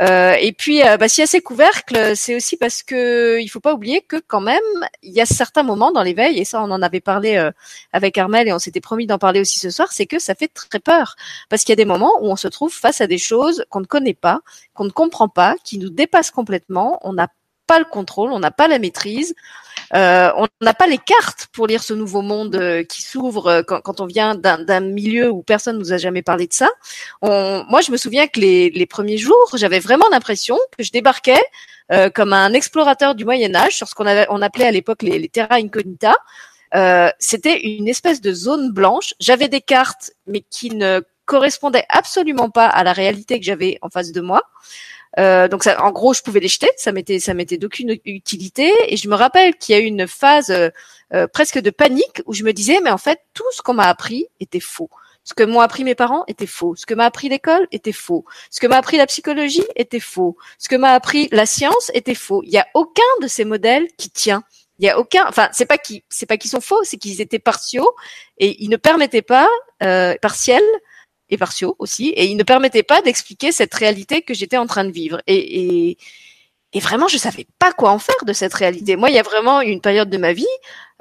Euh, 0.00 0.34
et 0.40 0.52
puis, 0.52 0.82
euh, 0.82 0.96
bah, 0.96 1.08
s'il 1.08 1.22
y 1.22 1.24
a 1.24 1.26
ces 1.26 1.40
couvercles, 1.40 2.16
c'est 2.16 2.34
aussi 2.34 2.56
parce 2.56 2.82
que 2.82 3.40
il 3.40 3.48
faut 3.48 3.60
pas 3.60 3.74
oublier 3.74 4.02
que 4.02 4.16
quand 4.26 4.40
même, 4.40 4.62
il 5.02 5.12
y 5.12 5.20
a 5.20 5.26
certains 5.26 5.62
moments 5.62 5.92
dans 5.92 6.02
l'éveil, 6.02 6.38
et 6.38 6.44
ça, 6.44 6.62
on 6.62 6.70
en 6.70 6.82
avait 6.82 7.00
parlé 7.00 7.36
euh, 7.36 7.50
avec 7.92 8.18
Armel 8.18 8.48
et 8.48 8.52
on 8.52 8.58
s'était 8.58 8.80
promis 8.80 9.06
d'en 9.06 9.18
parler 9.18 9.40
aussi 9.40 9.58
ce 9.58 9.70
soir, 9.70 9.92
c'est 9.92 10.06
que 10.06 10.18
ça 10.18 10.34
fait 10.34 10.48
très 10.48 10.80
peur 10.80 11.16
parce 11.48 11.62
qu'il 11.62 11.70
y 11.70 11.74
a 11.74 11.76
des 11.76 11.84
moments 11.84 12.12
où 12.20 12.30
on 12.30 12.36
se 12.36 12.48
trouve 12.48 12.72
face 12.72 13.00
à 13.00 13.06
des 13.06 13.18
choses 13.18 13.35
qu'on 13.68 13.80
ne 13.80 13.86
connaît 13.86 14.14
pas, 14.14 14.40
qu'on 14.74 14.84
ne 14.84 14.90
comprend 14.90 15.28
pas, 15.28 15.56
qui 15.64 15.78
nous 15.78 15.90
dépassent 15.90 16.30
complètement. 16.30 16.98
On 17.02 17.12
n'a 17.12 17.28
pas 17.66 17.78
le 17.78 17.84
contrôle, 17.84 18.32
on 18.32 18.38
n'a 18.38 18.50
pas 18.50 18.68
la 18.68 18.78
maîtrise. 18.78 19.34
Euh, 19.94 20.30
on 20.36 20.48
n'a 20.60 20.74
pas 20.74 20.86
les 20.86 20.98
cartes 20.98 21.48
pour 21.52 21.66
lire 21.66 21.82
ce 21.82 21.94
nouveau 21.94 22.22
monde 22.22 22.56
euh, 22.56 22.82
qui 22.82 23.02
s'ouvre 23.02 23.46
euh, 23.46 23.62
quand, 23.62 24.00
on 24.00 24.06
vient 24.06 24.34
d'un 24.34 24.80
milieu 24.80 25.30
où 25.30 25.42
personne 25.42 25.78
nous 25.78 25.92
a 25.92 25.98
jamais 25.98 26.22
parlé 26.22 26.46
de 26.46 26.52
ça. 26.52 26.68
Moi, 27.22 27.80
je 27.82 27.92
me 27.92 27.96
souviens 27.96 28.26
que 28.26 28.40
les, 28.40 28.86
premiers 28.86 29.18
jours, 29.18 29.54
j'avais 29.54 29.80
vraiment 29.80 30.08
l'impression 30.10 30.58
que 30.76 30.84
je 30.84 30.90
débarquais 30.90 31.42
comme 32.14 32.32
un 32.32 32.52
explorateur 32.52 33.14
du 33.14 33.24
Moyen 33.24 33.54
Âge 33.54 33.76
sur 33.76 33.88
ce 33.88 33.94
qu'on 33.94 34.06
on 34.06 34.42
appelait 34.42 34.66
à 34.66 34.72
l'époque 34.72 35.02
les, 35.02 35.28
terra 35.28 35.56
incognita. 35.56 36.14
C'était 37.18 37.60
une 37.60 37.88
espèce 37.88 38.20
de 38.20 38.32
zone 38.32 38.72
blanche. 38.72 39.14
J'avais 39.20 39.48
des 39.48 39.60
cartes, 39.60 40.10
mais 40.26 40.40
qui 40.40 40.70
ne 40.70 41.02
correspondaient 41.26 41.84
absolument 41.88 42.50
pas 42.50 42.66
à 42.66 42.82
la 42.84 42.92
réalité 42.92 43.38
que 43.38 43.44
j'avais 43.44 43.78
en 43.82 43.90
face 43.90 44.12
de 44.12 44.20
moi. 44.20 44.42
Euh, 45.18 45.48
donc 45.48 45.64
ça, 45.64 45.82
en 45.82 45.92
gros, 45.92 46.14
je 46.14 46.22
pouvais 46.22 46.40
les 46.40 46.48
jeter, 46.48 46.68
ça 46.76 46.92
m'était 46.92 47.20
ça 47.20 47.34
m'était 47.34 47.56
d'aucune 47.56 47.96
utilité. 48.04 48.72
Et 48.88 48.96
je 48.96 49.08
me 49.08 49.14
rappelle 49.14 49.56
qu'il 49.56 49.74
y 49.74 49.78
a 49.78 49.80
eu 49.80 49.86
une 49.86 50.06
phase 50.06 50.50
euh, 50.50 50.68
euh, 51.14 51.26
presque 51.26 51.58
de 51.58 51.70
panique 51.70 52.22
où 52.26 52.34
je 52.34 52.44
me 52.44 52.52
disais, 52.52 52.80
mais 52.82 52.90
en 52.90 52.98
fait, 52.98 53.20
tout 53.34 53.44
ce 53.52 53.62
qu'on 53.62 53.74
m'a 53.74 53.88
appris 53.88 54.26
était 54.40 54.60
faux. 54.60 54.90
Ce 55.24 55.34
que 55.34 55.42
m'ont 55.42 55.60
appris 55.60 55.82
mes 55.82 55.96
parents 55.96 56.24
était 56.28 56.46
faux. 56.46 56.76
Ce 56.76 56.86
que 56.86 56.94
m'a 56.94 57.04
appris 57.04 57.28
l'école 57.28 57.66
était 57.72 57.92
faux. 57.92 58.24
Ce 58.48 58.60
que 58.60 58.66
m'a 58.68 58.76
appris 58.76 58.96
la 58.96 59.06
psychologie 59.06 59.64
était 59.74 60.00
faux. 60.00 60.36
Ce 60.58 60.68
que 60.68 60.76
m'a 60.76 60.92
appris 60.92 61.28
la 61.32 61.46
science 61.46 61.90
était 61.94 62.14
faux. 62.14 62.42
Il 62.44 62.50
n'y 62.50 62.58
a 62.58 62.66
aucun 62.74 63.02
de 63.20 63.26
ces 63.26 63.44
modèles 63.44 63.88
qui 63.96 64.08
tient. 64.08 64.44
Il 64.78 64.86
y 64.86 64.88
a 64.88 64.98
aucun, 64.98 65.26
enfin, 65.26 65.48
c'est 65.52 65.66
pas 65.66 65.78
qui, 65.78 66.04
c'est 66.08 66.26
pas 66.26 66.36
qu'ils 66.36 66.50
sont 66.50 66.60
faux, 66.60 66.84
c'est 66.84 66.98
qu'ils 66.98 67.20
étaient 67.20 67.38
partiaux 67.38 67.90
et 68.38 68.62
ils 68.62 68.68
ne 68.68 68.76
permettaient 68.76 69.22
pas 69.22 69.48
euh, 69.82 70.14
partiels 70.20 70.62
et 71.30 71.36
partiaux 71.36 71.76
aussi, 71.78 72.08
et 72.10 72.26
ils 72.26 72.36
ne 72.36 72.42
permettaient 72.42 72.82
pas 72.82 73.02
d'expliquer 73.02 73.52
cette 73.52 73.74
réalité 73.74 74.22
que 74.22 74.34
j'étais 74.34 74.56
en 74.56 74.66
train 74.66 74.84
de 74.84 74.92
vivre. 74.92 75.20
Et, 75.26 75.36
et, 75.36 75.98
et, 76.72 76.80
vraiment, 76.80 77.08
je 77.08 77.16
savais 77.18 77.46
pas 77.58 77.72
quoi 77.72 77.90
en 77.90 77.98
faire 77.98 78.24
de 78.26 78.32
cette 78.32 78.54
réalité. 78.54 78.96
Moi, 78.96 79.10
il 79.10 79.16
y 79.16 79.18
a 79.18 79.22
vraiment 79.22 79.60
une 79.60 79.80
période 79.80 80.10
de 80.10 80.18
ma 80.18 80.32
vie, 80.32 80.46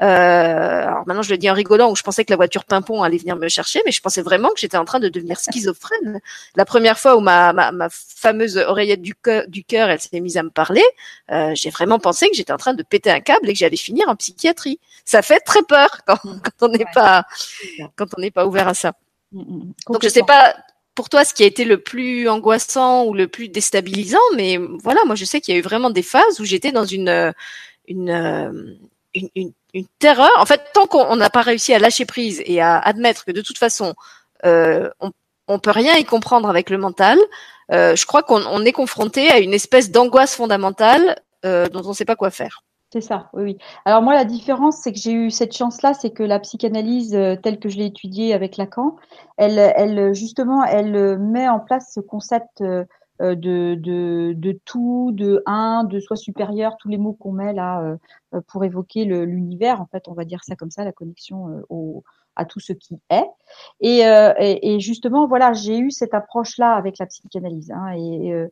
euh, 0.02 0.06
alors 0.06 1.04
maintenant 1.08 1.22
je 1.22 1.30
le 1.30 1.38
dis 1.38 1.50
en 1.50 1.54
rigolant, 1.54 1.90
où 1.90 1.96
je 1.96 2.04
pensais 2.04 2.26
que 2.26 2.32
la 2.32 2.36
voiture 2.36 2.66
pimpon 2.66 3.02
allait 3.02 3.18
venir 3.18 3.38
me 3.38 3.48
chercher, 3.48 3.82
mais 3.86 3.92
je 3.92 4.02
pensais 4.02 4.22
vraiment 4.22 4.50
que 4.50 4.60
j'étais 4.60 4.78
en 4.78 4.84
train 4.84 5.00
de 5.00 5.08
devenir 5.08 5.40
schizophrène. 5.40 6.20
La 6.56 6.66
première 6.66 7.00
fois 7.00 7.16
où 7.16 7.22
ma, 7.22 7.54
ma, 7.54 7.72
ma 7.72 7.88
fameuse 7.90 8.58
oreillette 8.58 9.02
du 9.02 9.16
cœur, 9.16 9.46
du 9.48 9.64
cœur 9.64 9.90
elle 9.90 10.02
s'est 10.02 10.20
mise 10.20 10.38
à 10.38 10.44
me 10.44 10.50
parler, 10.50 10.84
euh, 11.32 11.52
j'ai 11.56 11.70
vraiment 11.70 12.00
pensé 12.00 12.30
que 12.30 12.36
j'étais 12.36 12.52
en 12.52 12.58
train 12.58 12.74
de 12.74 12.84
péter 12.84 13.10
un 13.10 13.22
câble 13.22 13.50
et 13.50 13.54
que 13.54 13.60
j'allais 13.60 13.78
finir 13.78 14.10
en 14.10 14.16
psychiatrie. 14.16 14.80
Ça 15.06 15.22
fait 15.22 15.40
très 15.40 15.64
peur 15.64 15.90
quand, 16.06 16.20
quand 16.22 16.68
on 16.68 16.68
n'est 16.70 16.86
pas 16.94 17.24
quand 17.96 18.08
on 18.18 18.22
n'est 18.22 18.32
pas 18.32 18.46
ouvert 18.46 18.68
à 18.68 18.74
ça. 18.74 18.94
Mm, 19.36 19.42
mm. 19.42 19.74
Donc 19.90 20.04
je 20.04 20.10
sais 20.10 20.24
pas 20.24 20.56
pour 20.96 21.10
toi 21.10 21.26
ce 21.26 21.34
qui 21.34 21.44
a 21.44 21.46
été 21.46 21.66
le 21.66 21.78
plus 21.78 22.28
angoissant 22.30 23.06
ou 23.06 23.14
le 23.14 23.28
plus 23.28 23.50
déstabilisant, 23.50 24.18
mais 24.36 24.58
voilà, 24.82 25.02
moi 25.06 25.16
je 25.16 25.26
sais 25.26 25.42
qu'il 25.42 25.54
y 25.54 25.58
a 25.58 25.60
eu 25.60 25.64
vraiment 25.64 25.90
des 25.92 26.04
phases 26.04 26.40
où 26.40 26.46
j'étais 26.46 26.72
dans 26.72 26.86
une 26.86 27.34
une, 27.88 28.80
une, 29.14 29.30
une, 29.36 29.52
une 29.74 29.86
terreur. 30.00 30.32
En 30.38 30.46
fait, 30.46 30.62
tant 30.74 30.88
qu'on 30.88 31.16
n'a 31.18 31.30
pas 31.30 31.42
réussi 31.42 31.74
à 31.74 31.80
lâcher 31.80 32.06
prise 32.06 32.42
et 32.46 32.62
à 32.62 32.80
admettre 32.80 33.26
que 33.26 33.32
de 33.32 33.42
toute 33.42 33.58
façon 33.58 33.94
euh, 34.46 34.90
on 35.00 35.12
on 35.48 35.60
peut 35.60 35.72
rien 35.72 35.96
y 35.96 36.06
comprendre 36.06 36.50
avec 36.50 36.70
le 36.70 36.78
mental, 36.78 37.20
euh, 37.72 37.96
je 37.96 38.06
crois 38.06 38.24
qu'on 38.24 38.66
est 38.66 38.72
confronté 38.72 39.30
à 39.30 39.40
une 39.40 39.54
espèce 39.54 39.92
d'angoisse 39.92 40.36
fondamentale 40.36 41.20
euh, 41.46 41.68
dont 41.68 41.84
on 41.86 41.90
ne 41.90 41.94
sait 41.94 42.06
pas 42.06 42.16
quoi 42.16 42.32
faire. 42.32 42.64
C'est 42.96 43.02
ça, 43.02 43.30
oui, 43.34 43.44
oui. 43.44 43.58
Alors 43.84 44.02
moi, 44.02 44.14
la 44.14 44.24
différence, 44.24 44.78
c'est 44.78 44.94
que 44.94 44.98
j'ai 44.98 45.12
eu 45.12 45.30
cette 45.30 45.52
chance-là, 45.54 45.94
c'est 45.94 46.12
que 46.12 46.24
la 46.24 46.40
psychanalyse 46.40 47.14
euh, 47.14 47.36
telle 47.36 47.60
que 47.60 47.68
je 47.68 47.78
l'ai 47.78 47.88
étudiée 47.88 48.34
avec 48.34 48.56
Lacan, 48.56 48.96
elle, 49.36 49.60
elle 49.60 50.14
justement, 50.14 50.64
elle 50.64 51.20
met 51.20 51.50
en 51.50 51.60
place 51.60 51.92
ce 51.94 52.00
concept 52.00 52.62
euh, 52.62 52.86
de, 53.20 53.76
de, 53.76 54.32
de 54.38 54.60
tout, 54.64 55.12
de 55.14 55.44
un, 55.46 55.84
de 55.84 56.00
soi 56.00 56.16
supérieur, 56.16 56.78
tous 56.78 56.88
les 56.88 56.98
mots 56.98 57.12
qu'on 57.12 57.34
met 57.34 57.52
là 57.52 57.98
pour 58.48 58.64
évoquer 58.64 59.04
l'univers. 59.04 59.82
En 59.82 59.88
fait, 59.88 60.08
on 60.08 60.14
va 60.14 60.24
dire 60.24 60.44
ça 60.46 60.56
comme 60.56 60.72
ça, 60.72 60.86
la 60.86 60.94
connexion 60.94 61.64
au, 61.68 62.04
à 62.36 62.46
tout 62.46 62.60
ce 62.60 62.74
qui 62.74 63.00
est. 63.10 63.26
Et, 63.80 64.06
euh, 64.06 64.34
et, 64.38 64.80
justement, 64.80 65.28
voilà, 65.28 65.54
j'ai 65.54 65.78
eu 65.78 65.92
cette 65.92 66.14
approche-là 66.14 66.74
avec 66.74 66.98
la 66.98 67.06
psychanalyse, 67.06 67.72
hein, 67.72 67.92
et 67.96 68.34
euh, 68.34 68.48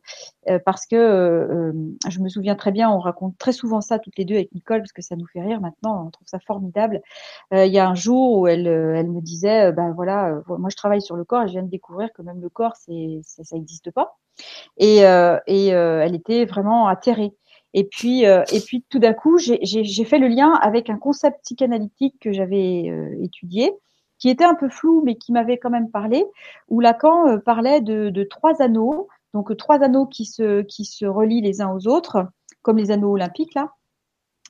euh, 0.48 0.58
parce 0.64 0.86
que 0.86 1.72
je 2.08 2.20
me 2.20 2.28
souviens 2.28 2.54
très 2.54 2.72
bien, 2.72 2.90
on 2.90 2.98
raconte 2.98 3.36
très 3.38 3.52
souvent 3.52 3.80
ça 3.80 3.98
toutes 3.98 4.16
les 4.18 4.24
deux 4.24 4.36
avec 4.36 4.52
Nicole 4.54 4.78
parce 4.78 4.92
que 4.92 5.02
ça 5.02 5.16
nous 5.16 5.26
fait 5.26 5.40
rire 5.40 5.60
maintenant, 5.60 6.06
on 6.06 6.10
trouve 6.10 6.26
ça 6.26 6.38
formidable. 6.40 7.00
il 7.52 7.72
y 7.72 7.78
a 7.78 7.88
un 7.88 7.94
jour 7.94 8.38
où 8.38 8.46
elle, 8.46 8.66
elle 8.66 9.10
me 9.10 9.20
disait, 9.20 9.72
ben 9.72 9.92
voilà, 9.92 10.40
moi 10.48 10.70
je 10.70 10.76
travaille 10.76 11.02
sur 11.02 11.16
le 11.16 11.24
corps 11.24 11.42
et 11.42 11.48
je 11.48 11.52
viens 11.52 11.62
de 11.62 11.70
découvrir 11.70 12.12
que 12.12 12.22
même 12.22 12.40
le 12.40 12.48
corps, 12.48 12.76
c'est 12.76 13.20
ça 13.24 13.56
n'existe 13.56 13.90
pas. 13.90 14.16
Et, 14.78 14.98
et 14.98 15.66
elle 15.68 16.14
était 16.14 16.44
vraiment 16.44 16.86
atterrée. 16.88 17.34
Et 17.76 17.82
puis, 17.82 18.22
et 18.22 18.60
puis 18.64 18.84
tout 18.88 19.00
d'un 19.00 19.12
coup, 19.12 19.36
j'ai 19.36 20.04
fait 20.04 20.18
le 20.18 20.28
lien 20.28 20.52
avec 20.62 20.88
un 20.88 20.96
concept 20.96 21.40
psychanalytique 21.42 22.14
que 22.20 22.32
j'avais 22.32 22.84
étudié, 23.20 23.72
qui 24.20 24.28
était 24.30 24.44
un 24.44 24.54
peu 24.54 24.68
flou, 24.68 25.02
mais 25.04 25.16
qui 25.16 25.32
m'avait 25.32 25.58
quand 25.58 25.70
même 25.70 25.90
parlé, 25.90 26.24
où 26.68 26.78
Lacan 26.78 27.40
parlait 27.40 27.80
de, 27.80 28.10
de, 28.10 28.22
trois 28.22 28.62
anneaux, 28.62 29.08
donc 29.34 29.54
trois 29.56 29.82
anneaux 29.82 30.06
qui 30.06 30.24
se, 30.24 30.62
qui 30.62 30.84
se 30.84 31.04
relient 31.04 31.42
les 31.42 31.60
uns 31.60 31.74
aux 31.74 31.88
autres, 31.88 32.28
comme 32.62 32.78
les 32.78 32.92
anneaux 32.92 33.10
olympiques 33.10 33.54
là. 33.54 33.72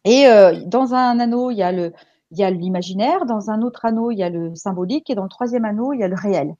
Et 0.05 0.27
dans 0.67 0.93
un 0.93 1.19
anneau, 1.19 1.51
il 1.51 1.57
y 1.57 1.63
a 1.63 1.73
le, 1.73 1.95
il 2.31 2.39
y 2.39 2.45
a 2.45 2.51
l'imaginaire, 2.51 3.25
dans 3.25 3.49
un 3.51 3.63
autre 3.63 3.87
anneau, 3.87 4.11
il 4.11 4.19
y 4.19 4.23
a 4.23 4.29
le 4.29 4.55
symbolique, 4.55 5.09
et 5.09 5.15
dans 5.15 5.23
le 5.23 5.31
troisième 5.31 5.65
anneau, 5.65 5.95
il 5.95 6.01
y 6.01 6.05
a 6.05 6.09
le 6.09 6.15
réel. 6.15 6.55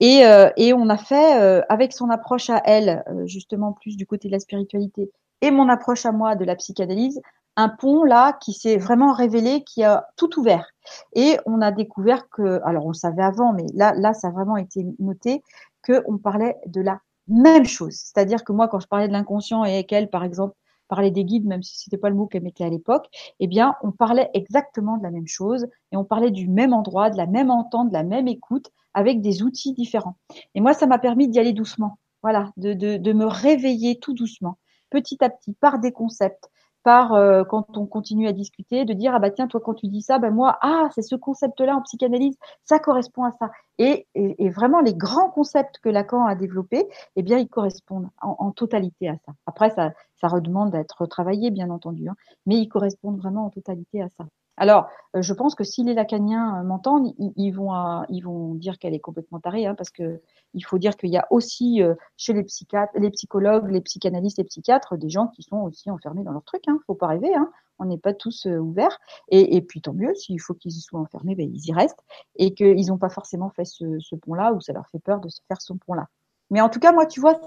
Et, 0.00 0.22
et 0.58 0.74
on 0.74 0.90
a 0.90 0.98
fait, 0.98 1.64
avec 1.70 1.94
son 1.94 2.10
approche 2.10 2.50
à 2.50 2.60
elle, 2.66 3.02
justement 3.24 3.72
plus 3.72 3.96
du 3.96 4.06
côté 4.06 4.28
de 4.28 4.32
la 4.32 4.40
spiritualité, 4.40 5.10
et 5.40 5.50
mon 5.50 5.68
approche 5.68 6.06
à 6.06 6.12
moi 6.12 6.36
de 6.36 6.44
la 6.44 6.56
psychanalyse, 6.56 7.20
un 7.56 7.68
pont 7.68 8.02
là 8.04 8.32
qui 8.40 8.52
s'est 8.52 8.76
vraiment 8.76 9.12
révélé, 9.12 9.62
qui 9.62 9.84
a 9.84 10.06
tout 10.16 10.38
ouvert. 10.38 10.66
Et 11.14 11.38
on 11.46 11.60
a 11.60 11.70
découvert 11.70 12.28
que, 12.28 12.60
alors 12.64 12.86
on 12.86 12.92
savait 12.92 13.22
avant, 13.22 13.52
mais 13.52 13.66
là, 13.74 13.94
là, 13.96 14.12
ça 14.12 14.28
a 14.28 14.30
vraiment 14.30 14.56
été 14.56 14.86
noté, 14.98 15.42
qu'on 15.86 16.18
parlait 16.18 16.56
de 16.66 16.80
la 16.80 17.00
même 17.28 17.64
chose. 17.64 17.94
C'est-à-dire 17.94 18.44
que 18.44 18.52
moi, 18.52 18.68
quand 18.68 18.80
je 18.80 18.88
parlais 18.88 19.08
de 19.08 19.12
l'inconscient 19.12 19.64
et 19.64 19.84
qu'elle, 19.84 20.10
par 20.10 20.24
exemple, 20.24 20.54
parlait 20.88 21.10
des 21.10 21.24
guides, 21.24 21.46
même 21.46 21.62
si 21.62 21.78
c'était 21.78 21.96
pas 21.96 22.10
le 22.10 22.14
mot 22.14 22.26
qu'elle 22.26 22.42
mettait 22.42 22.64
à 22.64 22.68
l'époque, 22.68 23.06
eh 23.40 23.46
bien, 23.46 23.74
on 23.82 23.90
parlait 23.90 24.30
exactement 24.34 24.98
de 24.98 25.02
la 25.02 25.10
même 25.10 25.26
chose 25.26 25.66
et 25.92 25.96
on 25.96 26.04
parlait 26.04 26.30
du 26.30 26.48
même 26.48 26.74
endroit, 26.74 27.08
de 27.10 27.16
la 27.16 27.26
même 27.26 27.50
entente, 27.50 27.88
de 27.88 27.94
la 27.94 28.02
même 28.02 28.28
écoute, 28.28 28.70
avec 28.92 29.20
des 29.20 29.42
outils 29.42 29.72
différents. 29.72 30.16
Et 30.54 30.60
moi, 30.60 30.74
ça 30.74 30.86
m'a 30.86 30.98
permis 30.98 31.28
d'y 31.28 31.38
aller 31.38 31.52
doucement. 31.52 31.98
Voilà, 32.22 32.52
de, 32.56 32.72
de, 32.72 32.96
de 32.96 33.12
me 33.12 33.26
réveiller 33.26 33.98
tout 33.98 34.14
doucement 34.14 34.58
petit 34.90 35.22
à 35.24 35.30
petit, 35.30 35.54
par 35.54 35.78
des 35.78 35.92
concepts, 35.92 36.50
par 36.84 37.14
euh, 37.14 37.44
quand 37.44 37.76
on 37.76 37.86
continue 37.86 38.28
à 38.28 38.32
discuter, 38.32 38.84
de 38.84 38.92
dire 38.92 39.14
ah 39.14 39.18
bah 39.18 39.30
tiens 39.30 39.48
toi 39.48 39.60
quand 39.60 39.74
tu 39.74 39.88
dis 39.88 40.02
ça, 40.02 40.18
ben 40.18 40.30
moi 40.30 40.58
ah 40.60 40.88
c'est 40.94 41.02
ce 41.02 41.16
concept-là 41.16 41.74
en 41.76 41.82
psychanalyse, 41.82 42.36
ça 42.64 42.78
correspond 42.78 43.24
à 43.24 43.32
ça. 43.32 43.50
Et, 43.78 44.06
et, 44.14 44.50
vraiment 44.50 44.80
les 44.80 44.94
grands 44.94 45.30
concepts 45.30 45.78
que 45.78 45.88
Lacan 45.88 46.26
a 46.26 46.34
développés, 46.36 46.86
eh 47.16 47.22
bien 47.22 47.38
ils 47.38 47.48
correspondent 47.48 48.10
en, 48.20 48.52
totalité 48.52 49.08
à 49.08 49.16
ça. 49.26 49.32
Après 49.46 49.70
ça 49.70 49.92
ça 50.20 50.28
redemande 50.28 50.70
d'être 50.70 51.06
travaillé 51.06 51.50
bien 51.50 51.70
entendu, 51.70 52.08
hein, 52.08 52.16
mais 52.46 52.56
ils 52.58 52.68
correspondent 52.68 53.18
vraiment 53.18 53.46
en 53.46 53.50
totalité 53.50 54.02
à 54.02 54.08
ça. 54.10 54.26
Alors, 54.56 54.88
euh, 55.16 55.22
je 55.22 55.34
pense 55.34 55.54
que 55.54 55.64
si 55.64 55.82
les 55.82 55.94
lacaniens 55.94 56.60
euh, 56.60 56.62
m'entendent, 56.62 57.12
ils, 57.36 57.50
vont, 57.50 57.74
euh, 57.74 58.02
ils 58.08 58.20
vont 58.20 58.54
dire 58.54 58.78
qu'elle 58.78 58.94
est 58.94 59.00
complètement 59.00 59.40
tarée, 59.40 59.66
hein, 59.66 59.74
parce 59.74 59.90
que 59.90 60.20
il 60.56 60.64
faut 60.64 60.78
dire 60.78 60.96
qu'il 60.96 61.10
y 61.10 61.16
a 61.16 61.26
aussi 61.30 61.82
chez 62.16 62.32
les 62.32 62.44
psychiatres, 62.44 62.92
les 62.94 63.10
psychologues, 63.10 63.68
les 63.68 63.80
psychanalystes, 63.80 64.38
les 64.38 64.44
psychiatres, 64.44 64.96
des 64.96 65.10
gens 65.10 65.26
qui 65.26 65.42
sont 65.42 65.56
aussi 65.62 65.90
enfermés 65.90 66.22
dans 66.22 66.30
leur 66.30 66.44
truc. 66.44 66.62
Hein, 66.68 66.78
faut 66.86 66.94
pas 66.94 67.08
rêver. 67.08 67.34
Hein, 67.34 67.50
on 67.80 67.86
n'est 67.86 67.98
pas 67.98 68.14
tous 68.14 68.46
ouverts. 68.46 68.96
Et, 69.30 69.60
puis 69.62 69.80
tant 69.80 69.94
mieux, 69.94 70.14
s'il 70.14 70.40
faut 70.40 70.54
qu'ils 70.54 70.70
y 70.70 70.80
soient 70.80 71.00
enfermés, 71.00 71.34
ben, 71.34 71.50
ils 71.52 71.66
y 71.66 71.72
restent, 71.72 72.04
et 72.36 72.54
qu'ils 72.54 72.86
n'ont 72.86 72.98
pas 72.98 73.08
forcément 73.08 73.50
fait 73.50 73.64
ce, 73.64 74.14
pont-là, 74.14 74.52
ou 74.52 74.60
ça 74.60 74.72
leur 74.72 74.86
fait 74.90 75.00
peur 75.00 75.18
de 75.18 75.28
se 75.28 75.40
faire 75.48 75.60
ce 75.60 75.72
pont-là. 75.72 76.06
Mais 76.50 76.60
en 76.60 76.68
tout 76.68 76.78
cas, 76.78 76.92
moi, 76.92 77.06
tu 77.06 77.18
vois, 77.20 77.40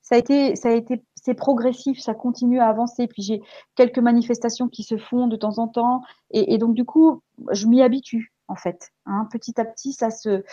ça 0.00 0.14
a 0.14 0.18
été, 0.18 0.56
ça 0.56 0.70
a 0.70 0.72
été, 0.72 1.02
c'est 1.26 1.34
progressif, 1.34 2.00
ça 2.00 2.14
continue 2.14 2.60
à 2.60 2.68
avancer. 2.68 3.08
Puis 3.08 3.22
j'ai 3.22 3.42
quelques 3.74 3.98
manifestations 3.98 4.68
qui 4.68 4.84
se 4.84 4.96
font 4.96 5.26
de 5.26 5.34
temps 5.34 5.58
en 5.58 5.66
temps, 5.66 6.02
et, 6.30 6.56
donc 6.58 6.74
du 6.74 6.84
coup, 6.84 7.20
je 7.50 7.66
m'y 7.66 7.82
habitue 7.82 8.32
en 8.46 8.54
fait. 8.54 8.92
Hein. 9.06 9.26
Petit 9.32 9.60
à 9.60 9.64
petit, 9.64 9.92
ça 9.92 10.10
se, 10.10 10.44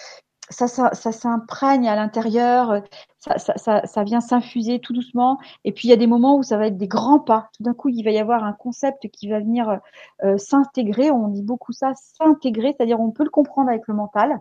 ça, 0.50 0.68
s'imprègne 0.68 1.88
à 1.88 1.96
l'intérieur, 1.96 2.82
ça, 3.20 4.04
vient 4.04 4.20
s'infuser 4.20 4.80
tout 4.80 4.94
doucement. 4.94 5.38
Et 5.64 5.72
puis 5.72 5.88
il 5.88 5.92
y 5.92 5.94
a 5.94 5.98
des 5.98 6.08
moments 6.08 6.38
où 6.38 6.44
ça 6.44 6.58
va 6.58 6.66
être 6.66 6.78
des 6.78 6.88
grands 6.88 7.20
pas. 7.20 7.50
Tout 7.56 7.62
d'un 7.62 7.76
coup, 7.76 7.90
il 7.90 8.04
va 8.04 8.10
y 8.10 8.18
avoir 8.18 8.44
un 8.44 8.54
concept 8.54 9.10
qui 9.10 9.30
va 9.30 9.40
venir 9.40 9.80
euh, 10.24 10.40
s'intégrer. 10.40 11.12
On 11.12 11.28
dit 11.28 11.44
beaucoup 11.44 11.72
ça, 11.72 11.94
s'intégrer, 11.94 12.74
c'est-à-dire 12.76 13.00
on 13.00 13.12
peut 13.12 13.24
le 13.24 13.30
comprendre 13.30 13.70
avec 13.70 13.88
le 13.88 13.94
mental, 13.94 14.40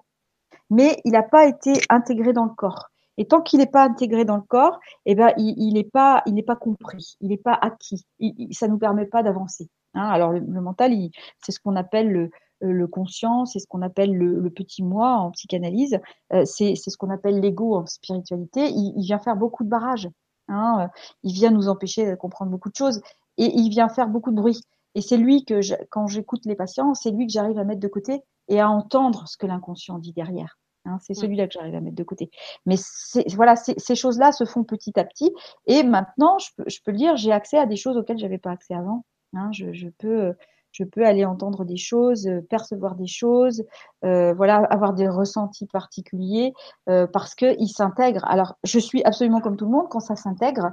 mais 0.71 0.97
il 1.05 1.13
n'a 1.13 1.23
pas 1.23 1.45
été 1.45 1.75
intégré 1.91 2.33
dans 2.33 2.45
le 2.45 2.55
corps. 2.55 2.92
Et 3.19 3.27
tant 3.27 3.43
qu'il 3.43 3.59
n'est 3.59 3.67
pas 3.67 3.85
intégré 3.85 4.25
dans 4.25 4.37
le 4.37 4.43
corps, 4.43 4.81
eh 5.05 5.15
ben, 5.15 5.33
il 5.37 5.75
n'est 5.75 5.85
pas, 5.85 6.23
il 6.27 6.35
n'est 6.35 6.43
pas 6.43 6.57
compris, 6.57 7.17
il 7.21 7.29
n'est 7.29 7.37
pas 7.37 7.59
acquis. 7.61 8.07
Il, 8.19 8.55
ça 8.55 8.69
nous 8.69 8.79
permet 8.79 9.07
pas 9.07 9.23
d'avancer. 9.23 9.69
Hein. 9.95 10.07
Alors 10.09 10.33
le, 10.33 10.41
mental, 10.41 10.93
c'est 11.45 11.53
ce 11.53 11.61
qu'on 11.61 11.77
appelle 11.77 12.11
le, 12.11 12.31
le 12.61 12.87
conscient, 12.87 13.45
c'est 13.45 13.59
ce 13.59 13.67
qu'on 13.67 13.83
appelle 13.83 14.17
le, 14.17 14.51
petit 14.51 14.83
moi 14.83 15.17
en 15.17 15.31
psychanalyse, 15.33 15.99
euh, 16.33 16.45
c'est 16.45 16.75
ce 16.75 16.97
qu'on 16.97 17.11
appelle 17.11 17.41
l'ego 17.41 17.77
en 17.77 17.87
spiritualité. 17.87 18.71
Il, 18.71 19.03
vient 19.03 19.19
faire 19.19 19.37
beaucoup 19.37 19.65
de 19.65 19.69
barrages. 19.69 20.09
Hein. 20.49 20.89
Il 21.23 21.33
vient 21.33 21.51
nous 21.51 21.69
empêcher 21.69 22.09
de 22.09 22.15
comprendre 22.15 22.51
beaucoup 22.51 22.71
de 22.71 22.77
choses 22.77 23.01
et 23.37 23.47
il 23.47 23.69
vient 23.69 23.89
faire 23.89 24.09
beaucoup 24.09 24.31
de 24.31 24.37
bruit. 24.37 24.61
Et 24.95 25.01
c'est 25.01 25.17
lui 25.17 25.45
que, 25.45 25.61
quand 25.87 26.07
j'écoute 26.07 26.45
les 26.45 26.55
patients, 26.55 26.95
c'est 26.95 27.11
lui 27.11 27.27
que 27.27 27.33
j'arrive 27.33 27.59
à 27.59 27.65
mettre 27.65 27.81
de 27.81 27.89
côté 27.89 28.23
et 28.49 28.61
à 28.61 28.69
entendre 28.69 29.27
ce 29.27 29.37
que 29.37 29.47
l'inconscient 29.47 29.99
dit 29.99 30.13
derrière. 30.13 30.59
Hein, 30.85 30.99
c'est 31.01 31.15
celui-là 31.15 31.47
que 31.47 31.53
j'arrive 31.53 31.75
à 31.75 31.81
mettre 31.81 31.97
de 31.97 32.03
côté. 32.03 32.31
Mais 32.67 32.77
voilà, 33.35 33.55
ces 33.57 33.95
choses-là 33.95 34.33
se 34.33 34.45
font 34.45 34.65
petit 34.65 34.99
à 34.99 35.05
petit. 35.05 35.33
Et 35.67 35.83
maintenant, 35.85 36.39
je 36.39 36.49
peux, 36.57 36.65
je 36.67 36.79
peux 36.85 36.91
le 36.91 36.97
dire, 36.97 37.17
j'ai 37.17 37.33
accès 37.33 37.59
à 37.59 37.67
des 37.67 37.77
choses 37.77 37.97
auxquelles 37.97 38.19
j'avais 38.19 38.39
pas 38.39 38.51
accès 38.51 38.75
avant. 38.75 39.05
Hein, 39.35 39.51
je, 39.53 39.73
je, 39.73 39.89
peux, 39.89 40.35
je 40.73 40.85
peux 40.85 41.07
aller 41.07 41.25
entendre 41.25 41.65
des 41.65 41.77
choses, 41.77 42.27
euh, 42.27 42.41
percevoir 42.43 42.97
des 42.97 43.07
choses, 43.07 43.65
euh, 44.05 44.35
voilà, 44.35 44.57
avoir 44.57 44.93
des 44.93 45.09
ressentis 45.09 45.67
particuliers 45.67 46.53
euh, 46.89 47.07
parce 47.07 47.35
que 47.35 47.55
ils 47.59 47.69
s'intègrent. 47.69 48.25
Alors, 48.25 48.57
je 48.65 48.79
suis 48.79 49.05
absolument 49.05 49.41
comme 49.41 49.57
tout 49.57 49.67
le 49.67 49.71
monde. 49.71 49.89
Quand 49.89 50.01
ça 50.01 50.17
s'intègre, 50.17 50.73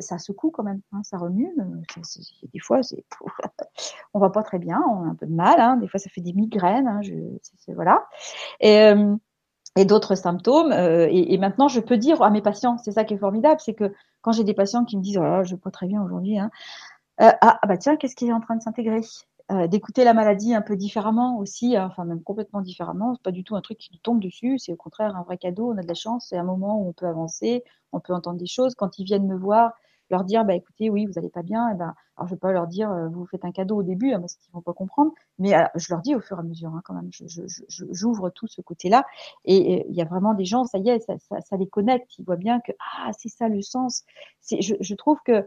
ça 0.00 0.18
secoue 0.18 0.50
quand 0.50 0.62
même, 0.62 0.80
hein, 0.92 1.00
ça 1.02 1.18
remue. 1.18 1.52
des 2.52 2.58
fois, 2.60 2.82
c'est, 2.82 3.04
on 4.14 4.18
va 4.18 4.30
pas 4.30 4.42
très 4.42 4.58
bien, 4.58 4.82
on 4.88 5.04
a 5.04 5.08
un 5.08 5.14
peu 5.14 5.26
de 5.26 5.34
mal. 5.34 5.60
Hein, 5.60 5.76
des 5.76 5.88
fois, 5.88 5.98
ça 5.98 6.10
fait 6.10 6.20
des 6.20 6.32
migraines. 6.32 6.88
Hein, 6.88 7.00
voilà. 7.68 8.06
Et, 8.60 8.78
euh, 8.78 9.14
d'autres 9.84 10.16
symptômes. 10.16 10.72
Euh, 10.72 11.06
et, 11.10 11.38
maintenant, 11.38 11.68
je 11.68 11.80
peux 11.80 11.96
dire 11.96 12.22
à 12.22 12.30
mes 12.30 12.42
patients, 12.42 12.78
c'est 12.78 12.92
ça 12.92 13.04
qui 13.04 13.14
est 13.14 13.18
formidable, 13.18 13.60
c'est 13.60 13.74
que 13.74 13.92
quand 14.22 14.32
j'ai 14.32 14.44
des 14.44 14.54
patients 14.54 14.84
qui 14.84 14.96
me 14.96 15.02
disent, 15.02 15.18
oh 15.18 15.44
je 15.44 15.54
vais 15.54 15.60
pas 15.60 15.70
très 15.70 15.86
bien 15.86 16.02
aujourd'hui, 16.02 16.38
hein, 16.38 16.50
euh, 17.20 17.30
ah, 17.40 17.58
ah, 17.62 17.66
bah 17.66 17.76
tiens, 17.76 17.96
qu'est-ce 17.96 18.16
qui 18.16 18.26
est 18.26 18.32
en 18.32 18.40
train 18.40 18.56
de 18.56 18.62
s'intégrer? 18.62 19.00
Euh, 19.50 19.66
d'écouter 19.66 20.04
la 20.04 20.12
maladie 20.12 20.54
un 20.54 20.60
peu 20.60 20.76
différemment 20.76 21.38
aussi, 21.38 21.76
hein, 21.76 21.88
enfin 21.90 22.04
même 22.04 22.22
complètement 22.22 22.60
différemment. 22.60 23.14
C'est 23.14 23.22
pas 23.22 23.32
du 23.32 23.44
tout 23.44 23.56
un 23.56 23.62
truc 23.62 23.78
qui 23.78 23.90
nous 23.92 23.98
tombe 23.98 24.20
dessus, 24.20 24.58
c'est 24.58 24.72
au 24.72 24.76
contraire 24.76 25.16
un 25.16 25.22
vrai 25.22 25.38
cadeau. 25.38 25.72
On 25.72 25.78
a 25.78 25.82
de 25.82 25.88
la 25.88 25.94
chance, 25.94 26.26
c'est 26.28 26.36
un 26.36 26.44
moment 26.44 26.80
où 26.82 26.88
on 26.88 26.92
peut 26.92 27.06
avancer, 27.06 27.64
on 27.92 28.00
peut 28.00 28.12
entendre 28.12 28.38
des 28.38 28.46
choses. 28.46 28.74
Quand 28.74 28.98
ils 28.98 29.04
viennent 29.04 29.26
me 29.26 29.36
voir, 29.36 29.72
leur 30.10 30.24
dire 30.24 30.44
bah 30.44 30.54
écoutez 30.54 30.90
oui 30.90 31.06
vous 31.06 31.18
allez 31.18 31.28
pas 31.28 31.42
bien, 31.42 31.70
et 31.70 31.74
ben 31.74 31.94
alors 32.16 32.28
je 32.28 32.34
vais 32.34 32.38
pas 32.38 32.52
leur 32.52 32.66
dire 32.66 32.90
euh, 32.90 33.08
vous 33.08 33.26
faites 33.26 33.44
un 33.44 33.52
cadeau 33.52 33.76
au 33.76 33.82
début 33.82 34.12
hein, 34.12 34.20
parce 34.20 34.34
qu'ils 34.36 34.52
vont 34.52 34.62
pas 34.62 34.72
comprendre, 34.72 35.12
mais 35.38 35.54
euh, 35.54 35.64
je 35.76 35.86
leur 35.90 36.00
dis 36.02 36.14
au 36.14 36.20
fur 36.20 36.36
et 36.36 36.40
à 36.40 36.42
mesure 36.42 36.70
hein, 36.74 36.82
quand 36.84 36.94
même. 36.94 37.10
J'ouvre 37.68 38.30
tout 38.30 38.46
ce 38.46 38.60
côté-là 38.60 39.04
et 39.44 39.86
il 39.88 39.94
y 39.94 40.02
a 40.02 40.04
vraiment 40.04 40.34
des 40.34 40.44
gens, 40.44 40.64
ça 40.64 40.78
y 40.78 40.88
est, 40.88 41.00
ça, 41.00 41.14
ça, 41.18 41.40
ça, 41.40 41.56
les 41.56 41.68
connecte. 41.68 42.18
Ils 42.18 42.24
voient 42.24 42.36
bien 42.36 42.60
que 42.60 42.72
ah 42.80 43.10
c'est 43.18 43.28
ça 43.28 43.48
le 43.48 43.62
sens. 43.62 44.04
C'est 44.40 44.60
je, 44.62 44.74
je 44.80 44.94
trouve 44.94 45.18
que 45.24 45.46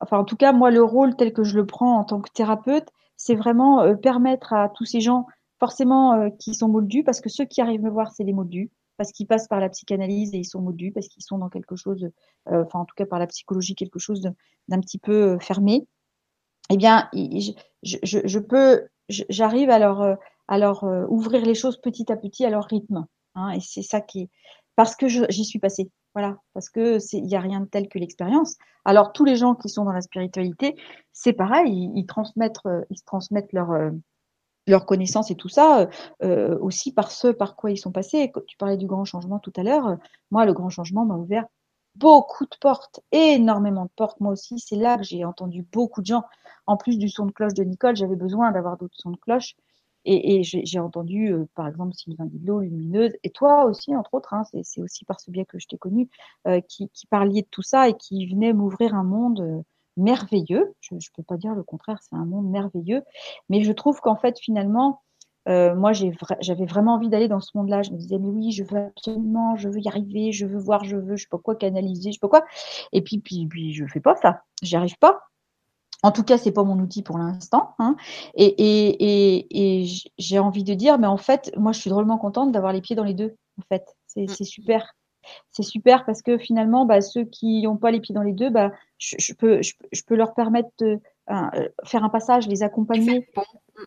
enfin 0.00 0.18
en 0.18 0.24
tout 0.24 0.36
cas 0.36 0.52
moi 0.52 0.70
le 0.70 0.82
rôle 0.82 1.16
tel 1.16 1.32
que 1.32 1.42
je 1.44 1.56
le 1.56 1.66
prends 1.66 1.98
en 1.98 2.04
tant 2.04 2.20
que 2.20 2.30
thérapeute, 2.30 2.90
c'est 3.20 3.34
vraiment 3.34 3.82
euh, 3.82 3.96
permettre 3.96 4.54
à 4.54 4.70
tous 4.70 4.86
ces 4.86 5.02
gens, 5.02 5.26
forcément 5.58 6.14
euh, 6.14 6.30
qui 6.38 6.54
sont 6.54 6.68
moldus, 6.68 7.04
parce 7.04 7.20
que 7.20 7.28
ceux 7.28 7.44
qui 7.44 7.60
arrivent 7.60 7.82
me 7.82 7.90
voir, 7.90 8.12
c'est 8.12 8.24
les 8.24 8.32
moldus, 8.32 8.70
parce 8.96 9.12
qu'ils 9.12 9.26
passent 9.26 9.46
par 9.46 9.60
la 9.60 9.68
psychanalyse 9.68 10.32
et 10.32 10.38
ils 10.38 10.46
sont 10.46 10.62
moldus, 10.62 10.90
parce 10.90 11.06
qu'ils 11.06 11.22
sont 11.22 11.36
dans 11.36 11.50
quelque 11.50 11.76
chose, 11.76 12.08
euh, 12.48 12.64
enfin 12.64 12.78
en 12.78 12.84
tout 12.86 12.94
cas 12.96 13.04
par 13.04 13.18
la 13.18 13.26
psychologie, 13.26 13.74
quelque 13.74 13.98
chose 13.98 14.22
d'un 14.68 14.80
petit 14.80 14.96
peu 14.96 15.38
fermé. 15.38 15.86
Eh 16.70 16.78
bien, 16.78 17.10
je, 17.82 18.38
peux, 18.38 18.88
j'arrive 19.10 19.68
à 19.68 19.78
leur, 19.78 20.16
à 20.48 20.58
leur 20.58 20.84
ouvrir 21.10 21.44
les 21.44 21.54
choses 21.54 21.78
petit 21.78 22.10
à 22.10 22.16
petit 22.16 22.46
à 22.46 22.50
leur 22.50 22.64
rythme. 22.64 23.06
Hein, 23.34 23.50
et 23.50 23.60
c'est 23.60 23.82
ça 23.82 24.00
qui 24.00 24.22
est, 24.22 24.30
parce 24.76 24.96
que 24.96 25.08
j'y 25.08 25.44
suis 25.44 25.58
passée. 25.58 25.90
Voilà, 26.14 26.38
parce 26.54 26.68
que 26.70 26.98
il 27.12 27.28
y 27.28 27.36
a 27.36 27.40
rien 27.40 27.60
de 27.60 27.66
tel 27.66 27.88
que 27.88 27.98
l'expérience. 27.98 28.56
Alors 28.84 29.12
tous 29.12 29.24
les 29.24 29.36
gens 29.36 29.54
qui 29.54 29.68
sont 29.68 29.84
dans 29.84 29.92
la 29.92 30.00
spiritualité, 30.00 30.76
c'est 31.12 31.32
pareil, 31.32 31.90
ils, 31.94 32.06
transmettent, 32.06 32.66
euh, 32.66 32.82
ils 32.90 33.02
transmettent 33.02 33.52
leur 33.52 33.70
euh, 33.70 33.90
leur 34.66 34.86
connaissance 34.86 35.30
et 35.30 35.36
tout 35.36 35.48
ça 35.48 35.88
euh, 36.22 36.58
aussi 36.60 36.92
par 36.92 37.10
ce 37.12 37.28
par 37.28 37.56
quoi 37.56 37.70
ils 37.70 37.78
sont 37.78 37.92
passés. 37.92 38.32
Tu 38.48 38.56
parlais 38.56 38.76
du 38.76 38.86
grand 38.86 39.04
changement 39.04 39.38
tout 39.38 39.52
à 39.56 39.62
l'heure. 39.62 39.96
Moi, 40.30 40.44
le 40.46 40.52
grand 40.52 40.70
changement 40.70 41.04
m'a 41.04 41.16
ouvert 41.16 41.46
beaucoup 41.96 42.44
de 42.44 42.56
portes, 42.60 43.00
énormément 43.12 43.84
de 43.84 43.90
portes. 43.96 44.20
Moi 44.20 44.32
aussi, 44.32 44.58
c'est 44.58 44.76
là 44.76 44.96
que 44.96 45.04
j'ai 45.04 45.24
entendu 45.24 45.62
beaucoup 45.62 46.00
de 46.00 46.06
gens. 46.06 46.24
En 46.66 46.76
plus 46.76 46.98
du 46.98 47.08
son 47.08 47.26
de 47.26 47.32
cloche 47.32 47.54
de 47.54 47.64
Nicole, 47.64 47.96
j'avais 47.96 48.16
besoin 48.16 48.52
d'avoir 48.52 48.76
d'autres 48.76 48.96
sons 48.96 49.10
de 49.10 49.16
cloche. 49.16 49.54
Et, 50.04 50.42
j'ai 50.42 50.78
entendu, 50.78 51.32
euh, 51.32 51.46
par 51.54 51.68
exemple, 51.68 51.94
Sylvain 51.94 52.24
Didlot, 52.24 52.60
Lumineuse, 52.60 53.12
et 53.22 53.30
toi 53.30 53.64
aussi, 53.64 53.94
entre 53.94 54.14
autres, 54.14 54.32
hein, 54.32 54.44
c'est 54.62 54.80
aussi 54.80 55.04
par 55.04 55.20
ce 55.20 55.30
biais 55.30 55.44
que 55.44 55.58
je 55.58 55.66
t'ai 55.66 55.76
connu, 55.76 56.08
euh, 56.46 56.60
qui, 56.60 56.88
qui 56.90 57.06
parliez 57.06 57.42
de 57.42 57.48
tout 57.50 57.62
ça 57.62 57.88
et 57.88 57.94
qui 57.94 58.26
venait 58.26 58.52
m'ouvrir 58.52 58.94
un 58.94 59.04
monde 59.04 59.40
euh, 59.40 59.62
merveilleux. 59.96 60.74
Je 60.80 60.94
ne 60.94 61.00
peux 61.14 61.22
pas 61.22 61.36
dire 61.36 61.54
le 61.54 61.62
contraire, 61.62 61.98
c'est 62.02 62.16
un 62.16 62.24
monde 62.24 62.50
merveilleux. 62.50 63.02
Mais 63.50 63.62
je 63.62 63.72
trouve 63.72 64.00
qu'en 64.00 64.16
fait, 64.16 64.38
finalement, 64.38 65.02
moi, 65.46 65.90
j'avais 65.92 66.64
vraiment 66.64 66.94
envie 66.94 67.08
d'aller 67.08 67.26
dans 67.26 67.40
ce 67.40 67.50
monde-là. 67.56 67.82
Je 67.82 67.90
me 67.90 67.96
disais, 67.96 68.18
mais 68.18 68.28
oui, 68.28 68.52
je 68.52 68.62
veux 68.62 68.78
absolument, 68.78 69.56
je 69.56 69.68
veux 69.68 69.80
y 69.80 69.88
arriver, 69.88 70.30
je 70.30 70.46
veux 70.46 70.60
voir, 70.60 70.84
je 70.84 70.96
veux, 70.96 71.16
je 71.16 71.22
sais 71.24 71.28
pas 71.28 71.38
quoi 71.38 71.56
canaliser, 71.56 72.12
je 72.12 72.14
sais 72.14 72.20
pas 72.20 72.28
quoi. 72.28 72.44
Et 72.92 73.02
puis, 73.02 73.18
puis, 73.18 73.46
puis, 73.48 73.74
je 73.74 73.84
fais 73.86 73.98
pas 73.98 74.14
ça. 74.14 74.44
J'y 74.62 74.76
arrive 74.76 74.96
pas. 74.98 75.29
En 76.02 76.12
tout 76.12 76.22
cas, 76.22 76.38
c'est 76.38 76.52
pas 76.52 76.64
mon 76.64 76.78
outil 76.78 77.02
pour 77.02 77.18
l'instant. 77.18 77.74
Hein. 77.78 77.96
Et, 78.34 78.46
et, 78.46 79.36
et, 79.38 79.82
et 79.82 79.86
j'ai 80.18 80.38
envie 80.38 80.64
de 80.64 80.74
dire, 80.74 80.98
mais 80.98 81.06
en 81.06 81.16
fait, 81.16 81.52
moi, 81.56 81.72
je 81.72 81.80
suis 81.80 81.90
drôlement 81.90 82.18
contente 82.18 82.52
d'avoir 82.52 82.72
les 82.72 82.80
pieds 82.80 82.96
dans 82.96 83.04
les 83.04 83.14
deux. 83.14 83.36
En 83.58 83.62
fait, 83.68 83.84
c'est 84.06 84.22
mm. 84.22 84.44
super. 84.44 84.94
C'est 85.50 85.62
super 85.62 86.06
parce 86.06 86.22
que 86.22 86.38
finalement, 86.38 86.86
bah, 86.86 87.02
ceux 87.02 87.24
qui 87.24 87.62
n'ont 87.62 87.76
pas 87.76 87.90
les 87.90 88.00
pieds 88.00 88.14
dans 88.14 88.22
les 88.22 88.32
deux, 88.32 88.48
bah, 88.48 88.72
je, 88.98 89.16
je 89.18 89.34
peux, 89.34 89.60
je, 89.62 89.74
je, 89.92 90.02
peux 90.02 90.14
leur 90.16 90.34
permettre 90.34 90.70
de 90.78 90.98
euh, 91.30 91.68
faire 91.84 92.02
un 92.02 92.08
passage, 92.08 92.48
les 92.48 92.62
accompagner, 92.62 93.28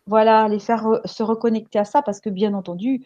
voilà, 0.05 0.47
les 0.47 0.59
faire 0.59 1.01
se 1.05 1.23
reconnecter 1.23 1.79
à 1.79 1.85
ça 1.85 2.03
parce 2.03 2.19
que 2.19 2.29
bien 2.29 2.53
entendu, 2.53 3.03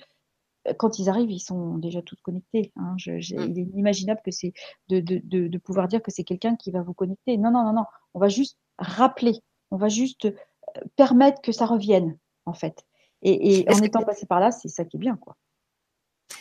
quand 0.77 0.99
ils 0.99 1.09
arrivent, 1.09 1.31
ils 1.31 1.39
sont 1.39 1.77
déjà 1.77 2.01
tous 2.01 2.17
connectés. 2.21 2.73
Hein. 2.75 2.95
Je, 2.97 3.11
mm. 3.13 3.51
Il 3.51 3.59
est 3.59 3.63
inimaginable 3.63 4.21
que 4.23 4.31
c'est 4.31 4.53
de, 4.89 4.99
de, 4.99 5.21
de, 5.23 5.47
de, 5.47 5.57
pouvoir 5.57 5.87
dire 5.87 6.01
que 6.01 6.11
c'est 6.11 6.23
quelqu'un 6.25 6.55
qui 6.55 6.71
va 6.71 6.81
vous 6.81 6.93
connecter. 6.93 7.37
Non, 7.37 7.51
non, 7.51 7.63
non, 7.63 7.73
non. 7.73 7.85
On 8.13 8.19
va 8.19 8.27
juste 8.27 8.57
rappeler, 8.77 9.39
on 9.71 9.77
va 9.77 9.89
juste 9.89 10.25
euh, 10.25 10.31
permettre 10.95 11.41
que 11.41 11.51
ça 11.51 11.65
revienne, 11.65 12.17
en 12.45 12.53
fait. 12.53 12.85
Et, 13.21 13.61
et 13.61 13.71
en 13.71 13.81
étant 13.81 14.03
passé 14.03 14.25
par 14.25 14.39
là, 14.39 14.51
c'est 14.51 14.67
ça 14.67 14.85
qui 14.85 14.97
est 14.97 14.99
bien, 14.99 15.17
quoi. 15.17 15.35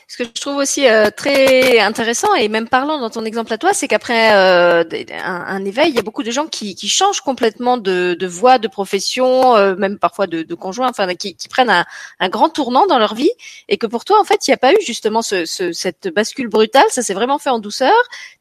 Ce 0.08 0.16
que 0.18 0.24
je 0.24 0.40
trouve 0.40 0.56
aussi 0.56 0.88
euh, 0.88 1.10
très 1.10 1.80
intéressant 1.80 2.32
et 2.34 2.48
même 2.48 2.68
parlant 2.68 2.98
dans 3.00 3.10
ton 3.10 3.24
exemple 3.24 3.52
à 3.52 3.58
toi, 3.58 3.74
c'est 3.74 3.88
qu'après 3.88 4.34
euh, 4.34 4.84
un, 5.12 5.44
un, 5.48 5.64
éveil, 5.64 5.90
il 5.90 5.96
y 5.96 5.98
a 5.98 6.02
beaucoup 6.02 6.22
de 6.22 6.30
gens 6.30 6.46
qui, 6.46 6.76
qui 6.76 6.88
changent 6.88 7.20
complètement 7.20 7.76
de, 7.76 8.16
de 8.18 8.26
voie, 8.26 8.58
de 8.58 8.68
profession, 8.68 9.56
euh, 9.56 9.74
même 9.74 9.98
parfois 9.98 10.26
de, 10.28 10.42
de 10.42 10.54
conjoint, 10.54 10.88
enfin 10.88 11.12
qui, 11.16 11.34
qui 11.34 11.48
prennent 11.48 11.70
un, 11.70 11.84
un, 12.20 12.28
grand 12.28 12.48
tournant 12.48 12.86
dans 12.86 12.98
leur 12.98 13.14
vie, 13.14 13.30
et 13.68 13.78
que 13.78 13.86
pour 13.86 14.04
toi, 14.04 14.20
en 14.20 14.24
fait, 14.24 14.46
il 14.46 14.50
n'y 14.50 14.54
a 14.54 14.58
pas 14.58 14.72
eu 14.72 14.78
justement 14.86 15.22
ce, 15.22 15.44
ce, 15.44 15.72
cette 15.72 16.08
bascule 16.14 16.48
brutale. 16.48 16.86
Ça 16.90 17.02
s'est 17.02 17.14
vraiment 17.14 17.38
fait 17.38 17.50
en 17.50 17.58
douceur. 17.58 17.94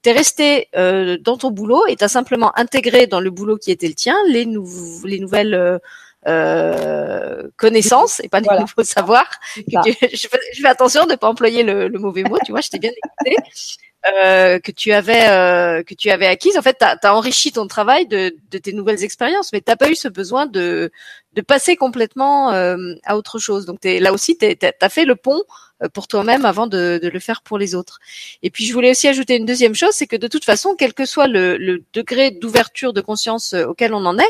T'es 0.04 0.12
resté 0.12 0.70
euh, 0.76 1.18
dans 1.20 1.38
ton 1.38 1.50
boulot 1.50 1.84
et 1.88 1.96
t'as 1.96 2.08
simplement 2.08 2.58
intégré 2.58 3.08
dans 3.08 3.20
le 3.20 3.32
boulot 3.32 3.58
qui 3.58 3.72
était 3.72 3.88
le 3.88 3.96
tien 3.96 4.16
les, 4.30 4.46
nou 4.46 4.66
les 5.04 5.20
nouvelles 5.20 5.80
euh, 6.28 7.44
connaissances 7.58 8.20
et 8.24 8.30
pas 8.30 8.42
des 8.42 8.50
nouveaux 8.50 8.84
savoirs. 8.84 9.40
je, 9.56 10.28
fais, 10.28 10.68
attention 10.68 11.06
de 11.06 11.12
ne 11.12 11.16
pas 11.16 11.28
employer 11.28 11.64
le, 11.64 11.88
le, 11.88 12.00
mauvais 12.00 12.24
mot, 12.24 12.38
tu 12.46 12.52
vois, 12.52 12.62
je 12.62 12.70
t'ai 12.70 12.80
bien 12.80 12.92
écouté. 12.92 13.38
Euh, 14.14 14.60
que 14.60 14.72
tu 14.72 14.92
avais 14.92 15.30
euh, 15.30 15.82
que 15.82 15.96
tu 15.96 16.12
avais 16.12 16.28
acquise. 16.28 16.58
En 16.60 16.62
fait, 16.62 16.78
tu 16.80 16.86
as, 16.86 17.16
enrichi 17.16 17.52
ton 17.52 17.66
travail 17.66 18.06
de, 18.06 18.36
de 18.52 18.58
tes 18.60 18.72
nouvelles 18.72 19.04
expériences, 19.04 19.52
mais 19.52 19.62
t'as 19.62 19.76
pas 19.76 19.90
eu 19.90 19.96
ce 19.96 20.08
besoin 20.08 20.46
de 20.46 20.92
de 21.34 21.42
passer 21.42 21.76
complètement 21.76 22.52
euh, 22.52 22.94
à 23.04 23.18
autre 23.18 23.40
chose. 23.40 23.66
Donc 23.66 23.84
es, 23.84 24.00
là 24.00 24.14
aussi, 24.14 24.38
tu 24.38 24.46
as 24.46 24.90
fait 24.90 25.06
le 25.06 25.16
pont 25.16 25.42
pour 25.94 26.08
toi-même 26.08 26.46
avant 26.46 26.68
de, 26.68 27.00
de, 27.02 27.10
le 27.10 27.20
faire 27.20 27.42
pour 27.42 27.58
les 27.58 27.76
autres. 27.76 28.00
Et 28.44 28.50
puis 28.50 28.66
je 28.66 28.74
voulais 28.74 28.92
aussi 28.92 29.08
ajouter 29.08 29.36
une 29.36 29.46
deuxième 29.46 29.76
chose, 29.76 29.92
c'est 29.92 30.08
que 30.08 30.16
de 30.16 30.28
toute 30.28 30.46
façon, 30.46 30.76
quel 30.78 30.94
que 30.94 31.06
soit 31.06 31.28
le, 31.28 31.58
le 31.58 31.84
degré 31.94 32.32
d'ouverture 32.32 32.94
de 32.94 33.02
conscience 33.02 33.54
euh, 33.54 33.66
auquel 33.66 33.94
on 33.94 34.06
en 34.06 34.18
est, 34.18 34.24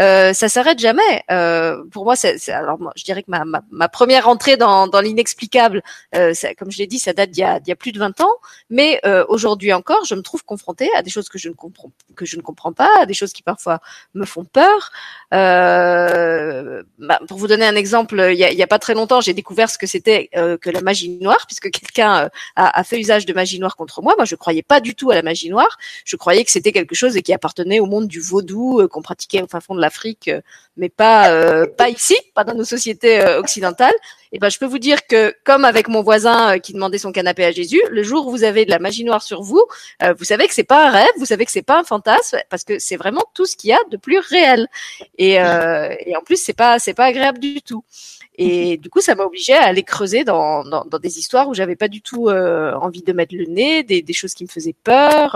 euh, 0.00 0.32
ça 0.32 0.48
s'arrête 0.48 0.78
jamais. 0.78 1.24
Euh, 1.30 1.84
pour 1.90 2.04
moi, 2.04 2.16
c'est, 2.16 2.48
alors 2.50 2.78
je 2.96 3.04
dirais 3.04 3.22
que 3.22 3.30
ma, 3.30 3.44
ma, 3.44 3.88
première 3.88 4.28
entrée 4.28 4.56
dans, 4.56 4.86
dans 4.86 5.00
l'inexplicable, 5.00 5.82
euh, 6.14 6.32
comme 6.58 6.70
je 6.70 6.78
l'ai 6.78 6.86
dit, 6.86 6.98
ça 6.98 7.12
date 7.12 7.30
d'il 7.30 7.40
y 7.40 7.44
a, 7.44 7.60
y 7.66 7.72
a 7.72 7.76
plus 7.76 7.92
de 7.92 7.98
20 7.98 8.20
ans, 8.20 8.34
mais 8.70 9.00
euh, 9.04 9.24
aujourd'hui 9.28 9.72
encore, 9.72 10.04
je 10.04 10.14
me 10.14 10.22
trouve 10.22 10.44
confrontée 10.44 10.90
à 10.96 11.02
des 11.02 11.10
choses 11.10 11.28
que 11.28 11.38
je 11.38 11.48
ne 11.48 11.54
comprends 11.54 11.90
que 12.16 12.26
je 12.26 12.36
ne 12.36 12.42
comprends 12.42 12.72
pas, 12.72 12.90
à 12.98 13.06
des 13.06 13.14
choses 13.14 13.32
qui 13.32 13.42
parfois 13.42 13.80
me 14.14 14.24
font 14.24 14.44
peur. 14.44 14.90
Euh, 15.34 16.82
bah, 16.98 17.20
pour 17.28 17.38
vous 17.38 17.46
donner 17.46 17.66
un 17.66 17.76
exemple, 17.76 18.28
il 18.32 18.38
y 18.38 18.44
a, 18.44 18.52
y 18.52 18.62
a, 18.62 18.66
pas 18.66 18.78
très 18.78 18.94
longtemps, 18.94 19.20
j'ai 19.20 19.34
découvert 19.34 19.70
ce 19.70 19.78
que 19.78 19.86
c'était 19.86 20.28
que 20.32 20.70
la 20.70 20.80
magie 20.88 21.10
noire, 21.20 21.44
puisque 21.46 21.70
quelqu'un 21.70 22.12
euh, 22.24 22.28
a, 22.56 22.84
fait 22.84 22.98
usage 22.98 23.26
de 23.26 23.32
magie 23.32 23.58
noire 23.60 23.76
contre 23.76 24.02
moi. 24.02 24.14
Moi, 24.16 24.24
je 24.24 24.36
croyais 24.36 24.62
pas 24.62 24.80
du 24.80 24.94
tout 24.94 25.10
à 25.10 25.14
la 25.14 25.22
magie 25.22 25.50
noire. 25.50 25.72
Je 26.04 26.16
croyais 26.16 26.44
que 26.44 26.50
c'était 26.50 26.72
quelque 26.72 26.94
chose 26.94 27.14
qui 27.24 27.32
appartenait 27.32 27.80
au 27.80 27.86
monde 27.86 28.08
du 28.08 28.20
vaudou 28.20 28.80
euh, 28.80 28.88
qu'on 28.88 29.02
pratiquait 29.02 29.42
au 29.42 29.46
fin 29.46 29.60
fond 29.60 29.74
de 29.74 29.80
l'Afrique, 29.80 30.28
euh, 30.28 30.40
mais 30.76 30.88
pas 30.88 31.66
pas 31.66 31.88
ici, 31.88 32.16
pas 32.34 32.44
dans 32.44 32.54
nos 32.54 32.68
sociétés 32.74 33.14
occidentales. 33.42 33.98
Et 34.32 34.38
ben, 34.38 34.48
je 34.48 34.58
peux 34.58 34.66
vous 34.66 34.78
dire 34.78 35.06
que, 35.06 35.34
comme 35.44 35.64
avec 35.64 35.88
mon 35.88 36.02
voisin 36.02 36.58
qui 36.58 36.72
demandait 36.72 36.98
son 36.98 37.12
canapé 37.12 37.44
à 37.44 37.52
Jésus, 37.52 37.80
le 37.90 38.02
jour 38.02 38.26
où 38.26 38.30
vous 38.30 38.44
avez 38.44 38.64
de 38.64 38.70
la 38.70 38.78
magie 38.78 39.04
noire 39.04 39.22
sur 39.22 39.42
vous, 39.42 39.64
vous 40.18 40.24
savez 40.24 40.46
que 40.46 40.54
c'est 40.54 40.64
pas 40.64 40.88
un 40.88 40.90
rêve, 40.90 41.08
vous 41.18 41.24
savez 41.26 41.44
que 41.44 41.50
c'est 41.52 41.62
pas 41.62 41.80
un 41.80 41.84
fantasme, 41.84 42.38
parce 42.50 42.64
que 42.64 42.78
c'est 42.78 42.96
vraiment 42.96 43.24
tout 43.34 43.46
ce 43.46 43.56
qu'il 43.56 43.70
y 43.70 43.72
a 43.72 43.78
de 43.90 43.96
plus 43.96 44.18
réel. 44.18 44.68
Et, 45.16 45.34
et 45.34 46.16
en 46.16 46.22
plus, 46.24 46.40
c'est 46.40 46.52
pas 46.52 46.78
c'est 46.78 46.94
pas 46.94 47.06
agréable 47.06 47.38
du 47.38 47.62
tout. 47.62 47.84
Et 48.38 48.76
du 48.76 48.88
coup, 48.88 49.00
ça 49.00 49.16
m'a 49.16 49.24
obligé 49.24 49.52
à 49.54 49.64
aller 49.64 49.82
creuser 49.82 50.22
dans, 50.22 50.62
dans, 50.62 50.84
dans 50.84 50.98
des 51.00 51.18
histoires 51.18 51.48
où 51.48 51.54
j'avais 51.54 51.74
pas 51.74 51.88
du 51.88 52.00
tout 52.00 52.28
euh, 52.28 52.72
envie 52.74 53.02
de 53.02 53.12
mettre 53.12 53.34
le 53.34 53.46
nez, 53.46 53.82
des, 53.82 54.00
des, 54.00 54.12
choses 54.12 54.32
qui 54.32 54.44
me 54.44 54.48
faisaient 54.48 54.76
peur. 54.84 55.34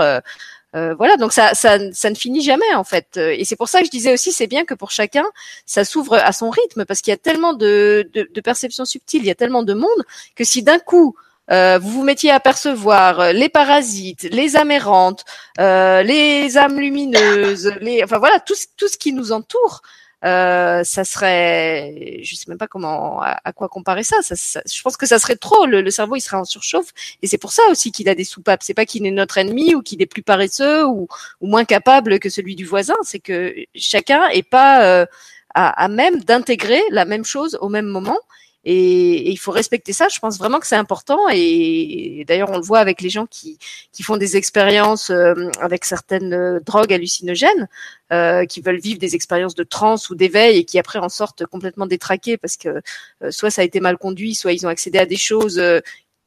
Euh, 0.74 0.82
euh, 0.82 0.94
voilà, 0.94 1.16
donc 1.16 1.32
ça, 1.32 1.55
ça, 1.55 1.78
ça, 1.93 2.11
ne 2.11 2.15
finit 2.15 2.43
jamais 2.43 2.74
en 2.74 2.85
fait. 2.85 3.16
Et 3.16 3.44
c'est 3.44 3.57
pour 3.57 3.69
ça 3.69 3.81
que 3.81 3.86
je 3.86 3.90
disais 3.90 4.12
aussi, 4.12 4.32
c'est 4.32 4.47
bien 4.47 4.65
que 4.65 4.74
pour 4.74 4.90
chacun, 4.90 5.24
ça 5.66 5.85
s'ouvre 5.85 6.15
à 6.15 6.32
son 6.32 6.51
rythme, 6.51 6.85
parce 6.85 7.01
qu'il 7.01 7.11
y 7.11 7.15
a 7.15 7.19
tellement 7.19 7.53
de, 7.53 8.09
de, 8.12 8.28
de, 8.32 8.40
perceptions 8.40 8.85
subtiles, 8.85 9.23
il 9.23 9.27
y 9.27 9.31
a 9.31 9.35
tellement 9.35 9.62
de 9.62 9.74
monde, 9.74 10.05
que 10.36 10.44
si 10.44 10.62
d'un 10.62 10.78
coup, 10.78 11.15
euh, 11.51 11.78
vous 11.78 11.90
vous 11.90 12.05
mettiez 12.05 12.31
à 12.31 12.40
percevoir 12.40 13.32
les 13.32 13.49
parasites, 13.49 14.23
les 14.24 14.57
amérantes, 14.57 15.24
euh, 15.59 16.03
les 16.03 16.57
âmes 16.57 16.78
lumineuses, 16.78 17.73
les, 17.81 18.03
enfin 18.05 18.19
voilà, 18.19 18.40
tout, 18.40 18.55
tout 18.77 18.89
ce 18.89 18.97
qui 18.97 19.12
nous 19.12 19.32
entoure, 19.32 19.82
euh, 19.82 20.01
ça 20.23 21.05
serait, 21.05 22.20
je 22.23 22.35
sais 22.35 22.44
même 22.49 22.59
pas 22.59 22.69
comment, 22.69 23.20
à, 23.23 23.53
quoi 23.53 23.69
comparer 23.69 24.05
ça. 24.05 24.16
Ça, 24.23 24.61
Je 24.70 24.82
pense 24.82 24.97
que 24.97 25.07
ça 25.07 25.19
serait 25.19 25.36
trop. 25.36 25.66
Le, 25.66 25.90
cerveau, 25.90 26.16
il 26.16 26.20
serait 26.20 26.36
en 26.36 26.44
surchauffe, 26.44 26.93
et 27.23 27.27
c'est 27.27 27.39
pour 27.39 27.53
ça 27.53 27.62
aussi 27.70 27.93
qu'il 27.93 28.09
a 28.09 28.15
des 28.15 28.24
soupapes. 28.24 28.62
C'est 28.62 28.74
pas 28.74 28.86
qu'il 28.86 29.07
est 29.07 29.11
notre 29.11 29.39
ennemi 29.39 29.74
ou 29.74 29.82
qu'il 29.82 30.01
est 30.03 30.07
plus 30.07 30.23
paresseux 30.23 30.86
ou, 30.86 31.09
ou, 31.40 31.47
moins 31.47 31.65
capable 31.65 32.19
que 32.19 32.31
celui 32.31 32.55
du 32.57 32.65
voisin. 32.65 32.97
C'est 33.03 33.20
que 33.20 33.55
chacun 33.74 34.28
est 34.28 34.49
pas 34.49 34.85
euh, 34.85 35.07
à, 35.55 35.85
à, 35.85 35.89
même 35.89 36.20
d'intégrer 36.24 36.82
la 36.90 37.05
même 37.05 37.24
chose 37.24 37.59
au 37.61 37.69
même 37.69 37.86
moment. 37.86 38.19
Et, 38.64 39.30
il 39.30 39.36
faut 39.36 39.51
respecter 39.51 39.93
ça. 39.93 40.09
Je 40.09 40.18
pense 40.18 40.39
vraiment 40.39 40.60
que 40.60 40.66
c'est 40.66 40.76
important. 40.76 41.18
Et, 41.32 42.24
d'ailleurs, 42.26 42.51
on 42.51 42.56
le 42.56 42.62
voit 42.62 42.78
avec 42.78 43.01
les 43.01 43.10
gens 43.10 43.26
qui, 43.26 43.59
qui 43.93 44.02
font 44.02 44.16
des 44.16 44.36
expériences 44.36 45.10
euh, 45.10 45.51
avec 45.60 45.84
certaines 45.84 46.32
euh, 46.32 46.60
drogues 46.60 46.93
hallucinogènes, 46.93 47.68
euh, 48.12 48.44
qui 48.47 48.60
veulent 48.60 48.80
vivre 48.80 48.98
des 48.98 49.14
expériences 49.14 49.55
de 49.55 49.64
transe 49.64 50.10
ou 50.10 50.14
d'éveil 50.14 50.59
et 50.59 50.64
qui 50.64 50.78
après 50.78 50.98
en 50.98 51.09
sortent 51.09 51.47
complètement 51.47 51.86
détraqués 51.86 52.36
parce 52.36 52.56
que 52.56 52.82
soit 53.30 53.51
ça 53.51 53.62
a 53.62 53.64
été 53.64 53.80
mal 53.80 53.97
conduit, 53.97 54.34
soit 54.34 54.52
ils 54.52 54.66
ont 54.66 54.68
accédé 54.68 54.98
à 54.98 55.06
des 55.06 55.16
choses 55.16 55.60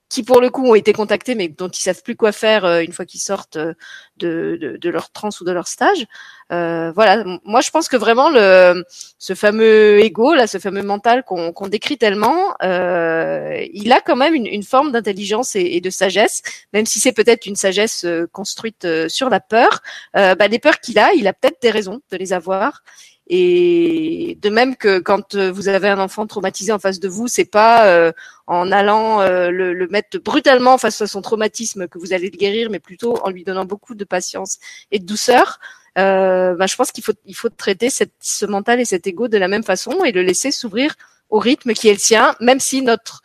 qui 0.09 0.23
pour 0.23 0.39
le 0.39 0.49
coup 0.49 0.65
ont 0.65 0.75
été 0.75 0.93
contactés 0.93 1.35
mais 1.35 1.47
dont 1.47 1.67
ils 1.67 1.79
savent 1.81 2.03
plus 2.03 2.15
quoi 2.15 2.31
faire 2.31 2.65
euh, 2.65 2.81
une 2.81 2.93
fois 2.93 3.05
qu'ils 3.05 3.19
sortent 3.19 3.55
euh, 3.57 3.73
de, 4.17 4.57
de, 4.61 4.77
de, 4.77 4.89
leur 4.89 5.11
transe 5.11 5.41
ou 5.41 5.45
de 5.45 5.51
leur 5.51 5.67
stage. 5.67 6.05
Euh, 6.51 6.91
voilà, 6.91 7.23
moi 7.43 7.61
je 7.61 7.71
pense 7.71 7.87
que 7.89 7.97
vraiment 7.97 8.29
le 8.29 8.83
ce 9.17 9.33
fameux 9.33 9.99
ego 9.99 10.35
là, 10.35 10.47
ce 10.47 10.59
fameux 10.59 10.83
mental 10.83 11.23
qu'on 11.23 11.51
qu'on 11.51 11.67
décrit 11.67 11.97
tellement, 11.97 12.55
euh, 12.63 13.65
il 13.73 13.91
a 13.91 13.99
quand 13.99 14.15
même 14.15 14.35
une, 14.35 14.45
une 14.45 14.63
forme 14.63 14.91
d'intelligence 14.91 15.55
et, 15.55 15.61
et, 15.61 15.81
de 15.81 15.89
sagesse, 15.89 16.43
même 16.73 16.85
si 16.85 16.99
c'est 16.99 17.13
peut-être 17.13 17.45
une 17.47 17.55
sagesse 17.55 18.05
euh, 18.05 18.27
construite 18.31 18.87
sur 19.07 19.29
la 19.29 19.39
peur. 19.39 19.81
bah, 20.13 20.47
les 20.47 20.59
peurs 20.59 20.79
qu'il 20.79 20.99
a, 20.99 21.13
il 21.13 21.27
a 21.27 21.33
peut-être 21.33 21.61
des 21.61 21.71
raisons 21.71 22.01
de 22.11 22.17
les 22.17 22.33
avoir. 22.33 22.83
Et 23.27 24.37
de 24.41 24.49
même 24.49 24.75
que 24.75 24.99
quand 24.99 25.35
vous 25.35 25.67
avez 25.67 25.89
un 25.89 25.99
enfant 25.99 26.27
traumatisé 26.27 26.71
en 26.71 26.79
face 26.79 26.99
de 26.99 27.07
vous, 27.07 27.27
c'est 27.27 27.45
pas 27.45 27.87
euh, 27.87 28.11
en 28.45 28.71
allant 28.71 29.21
euh, 29.21 29.49
le, 29.49 29.73
le, 29.73 29.87
mettre 29.87 30.19
brutalement 30.19 30.77
face 30.77 31.01
à 31.01 31.07
son 31.07 31.21
traumatisme 31.23 31.87
que 31.87 31.97
vous 31.97 32.13
allez 32.13 32.29
le 32.29 32.37
guérir, 32.37 32.69
mais 32.69 32.79
plutôt 32.79 33.17
en 33.23 33.31
lui 33.31 33.43
donnant 33.43 33.65
beaucoup 33.65 33.95
de 33.95 34.03
patience 34.03 34.59
et 34.91 34.99
de 34.99 35.05
douceur. 35.05 35.59
Euh, 35.97 36.55
bah, 36.55 36.67
je 36.67 36.75
pense 36.75 36.91
qu'il 36.91 37.03
faut 37.03 37.13
il 37.25 37.35
faut 37.35 37.49
traiter 37.49 37.89
cette, 37.89 38.13
ce 38.19 38.45
mental 38.45 38.79
et 38.79 38.85
cet 38.85 39.07
ego 39.07 39.27
de 39.27 39.37
la 39.37 39.47
même 39.47 39.63
façon 39.63 40.03
et 40.03 40.11
le 40.11 40.21
laisser 40.21 40.51
s'ouvrir 40.51 40.93
au 41.29 41.39
rythme 41.39 41.73
qui 41.73 41.87
est 41.87 41.93
le 41.93 41.99
sien, 41.99 42.35
même 42.41 42.59
si 42.59 42.81
notre 42.81 43.23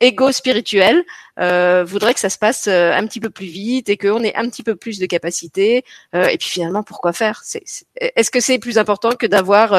ego 0.00 0.30
spirituel 0.32 1.04
euh, 1.38 1.84
voudrait 1.84 2.14
que 2.14 2.20
ça 2.20 2.28
se 2.28 2.38
passe 2.38 2.66
euh, 2.68 2.92
un 2.92 3.06
petit 3.06 3.20
peu 3.20 3.30
plus 3.30 3.46
vite 3.46 3.88
et 3.88 3.96
qu'on 3.96 4.22
ait 4.22 4.34
un 4.34 4.48
petit 4.48 4.62
peu 4.62 4.76
plus 4.76 4.98
de 4.98 5.06
capacité. 5.06 5.84
Euh, 6.14 6.26
et 6.26 6.38
puis 6.38 6.48
finalement, 6.48 6.82
pourquoi 6.82 7.12
faire? 7.12 7.42
Est-ce 8.00 8.30
que 8.30 8.40
c'est 8.40 8.58
plus 8.58 8.78
important 8.78 9.10
que 9.10 9.26
d'avoir 9.26 9.72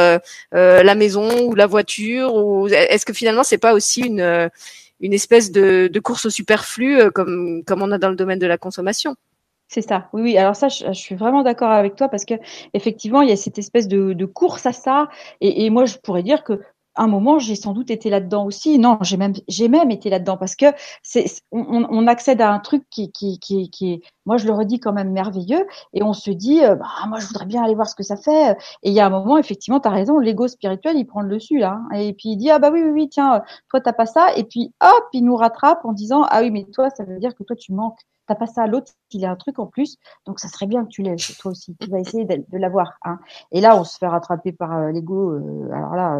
la 0.52 0.96
maison 0.96 1.48
ou 1.48 1.56
la 1.56 1.68
voiture 1.68 2.36
ou 2.36 2.68
est-ce 2.68 3.06
que 3.06 3.14
finalement 3.14 3.44
c'est 3.44 3.58
pas 3.58 3.74
aussi 3.74 4.02
une 4.02 4.50
une 5.00 5.14
espèce 5.14 5.52
de, 5.52 5.90
de 5.92 6.00
course 6.00 6.26
au 6.26 6.30
superflu 6.32 7.12
comme 7.12 7.64
comme 7.66 7.82
on 7.84 7.92
a 7.92 7.98
dans 7.98 8.10
le 8.10 8.16
domaine 8.16 8.40
de 8.40 8.48
la 8.48 8.58
consommation? 8.58 9.16
C'est 9.68 9.82
ça. 9.82 10.10
Oui, 10.14 10.22
oui. 10.22 10.38
Alors 10.38 10.56
ça, 10.56 10.70
je, 10.70 10.94
suis 10.94 11.16
vraiment 11.16 11.44
d'accord 11.44 11.72
avec 11.72 11.96
toi 11.96 12.08
parce 12.08 12.24
que 12.24 12.36
effectivement, 12.74 13.22
il 13.22 13.30
y 13.30 13.34
a 13.34 13.36
cette 13.36 13.60
espèce 13.60 13.88
de, 13.90 14.14
de 14.14 14.26
course 14.26 14.66
à 14.66 14.72
ça. 14.72 15.10
Et, 15.42 15.66
et, 15.66 15.70
moi, 15.70 15.86
je 15.86 15.98
pourrais 15.98 16.24
dire 16.24 16.44
que 16.46 16.62
un 16.98 17.08
moment, 17.08 17.40
j'ai 17.40 17.56
sans 17.56 17.74
doute 17.74 17.92
été 17.92 18.10
là-dedans 18.10 18.46
aussi. 18.46 18.80
Non, 18.80 18.98
j'ai 19.02 19.18
même, 19.18 19.34
j'ai 19.48 19.68
même 19.68 19.92
été 19.92 20.10
là-dedans 20.10 20.38
parce 20.38 20.56
que 20.56 20.66
c'est, 21.04 21.26
on, 21.52 21.86
on, 21.90 22.08
accède 22.08 22.42
à 22.42 22.52
un 22.52 22.60
truc 22.60 22.84
qui, 22.90 23.12
qui, 23.12 23.40
qui, 23.40 23.70
qui 23.70 23.94
est, 23.94 24.02
moi, 24.26 24.38
je 24.38 24.46
le 24.46 24.54
redis 24.54 24.80
quand 24.80 24.94
même 24.94 25.12
merveilleux, 25.12 25.66
et 25.94 26.04
on 26.04 26.14
se 26.14 26.30
dit, 26.32 26.64
euh, 26.64 26.76
bah, 26.76 26.88
moi, 27.08 27.20
je 27.20 27.28
voudrais 27.28 27.46
bien 27.46 27.64
aller 27.64 27.76
voir 27.76 27.88
ce 27.88 27.96
que 27.96 28.04
ça 28.04 28.18
fait. 28.18 28.52
Et 28.84 28.90
il 28.90 28.94
y 28.94 29.00
a 29.00 29.06
un 29.06 29.10
moment, 29.10 29.38
effectivement, 29.38 29.80
tu 29.80 29.88
as 29.88 29.92
raison, 29.92 30.20
l'ego 30.20 30.48
spirituel, 30.48 30.98
il 30.98 31.06
prend 31.06 31.22
le 31.22 31.30
dessus 31.30 31.60
là, 31.60 31.80
hein. 31.92 31.96
et 31.96 32.14
puis 32.14 32.30
il 32.30 32.38
dit, 32.38 32.50
ah 32.52 32.60
bah 32.60 32.70
oui, 32.72 32.82
oui, 32.84 32.92
oui, 32.92 33.10
tiens, 33.10 33.42
toi, 33.70 33.80
t'as 33.82 33.94
pas 33.94 34.06
ça, 34.06 34.36
et 34.36 34.44
puis 34.44 34.74
hop, 34.82 35.06
il 35.14 35.24
nous 35.24 35.36
rattrape 35.38 35.86
en 35.86 35.94
disant, 35.94 36.24
ah 36.30 36.42
oui, 36.42 36.52
mais 36.52 36.66
toi, 36.66 36.90
ça 36.90 37.04
veut 37.06 37.20
dire 37.20 37.36
que 37.36 37.44
toi, 37.44 37.56
tu 37.56 37.74
manques. 37.74 38.00
T'as 38.28 38.36
pas 38.36 38.48
ça 38.48 38.68
l'autre, 38.68 38.92
il 39.12 39.24
a 39.24 39.32
un 39.32 39.38
truc 39.38 39.58
en 39.58 39.68
plus, 39.68 39.96
donc 40.26 40.42
ça 40.42 40.50
serait 40.50 40.66
bien 40.68 40.84
que 40.84 40.90
tu 40.90 41.02
l'aies 41.02 41.16
toi 41.40 41.52
aussi. 41.52 41.78
Tu 41.80 41.90
vas 41.90 42.00
essayer 42.00 42.26
de, 42.26 42.44
l'avoir. 42.58 42.98
Hein. 43.06 43.20
Et 43.54 43.62
là, 43.62 43.80
on 43.80 43.86
se 43.86 43.98
fait 43.98 44.08
rattraper 44.08 44.52
par 44.52 44.76
euh, 44.76 44.92
l'ego. 44.92 45.32
Euh, 45.32 45.70
alors 45.72 45.96
là, 45.96 46.20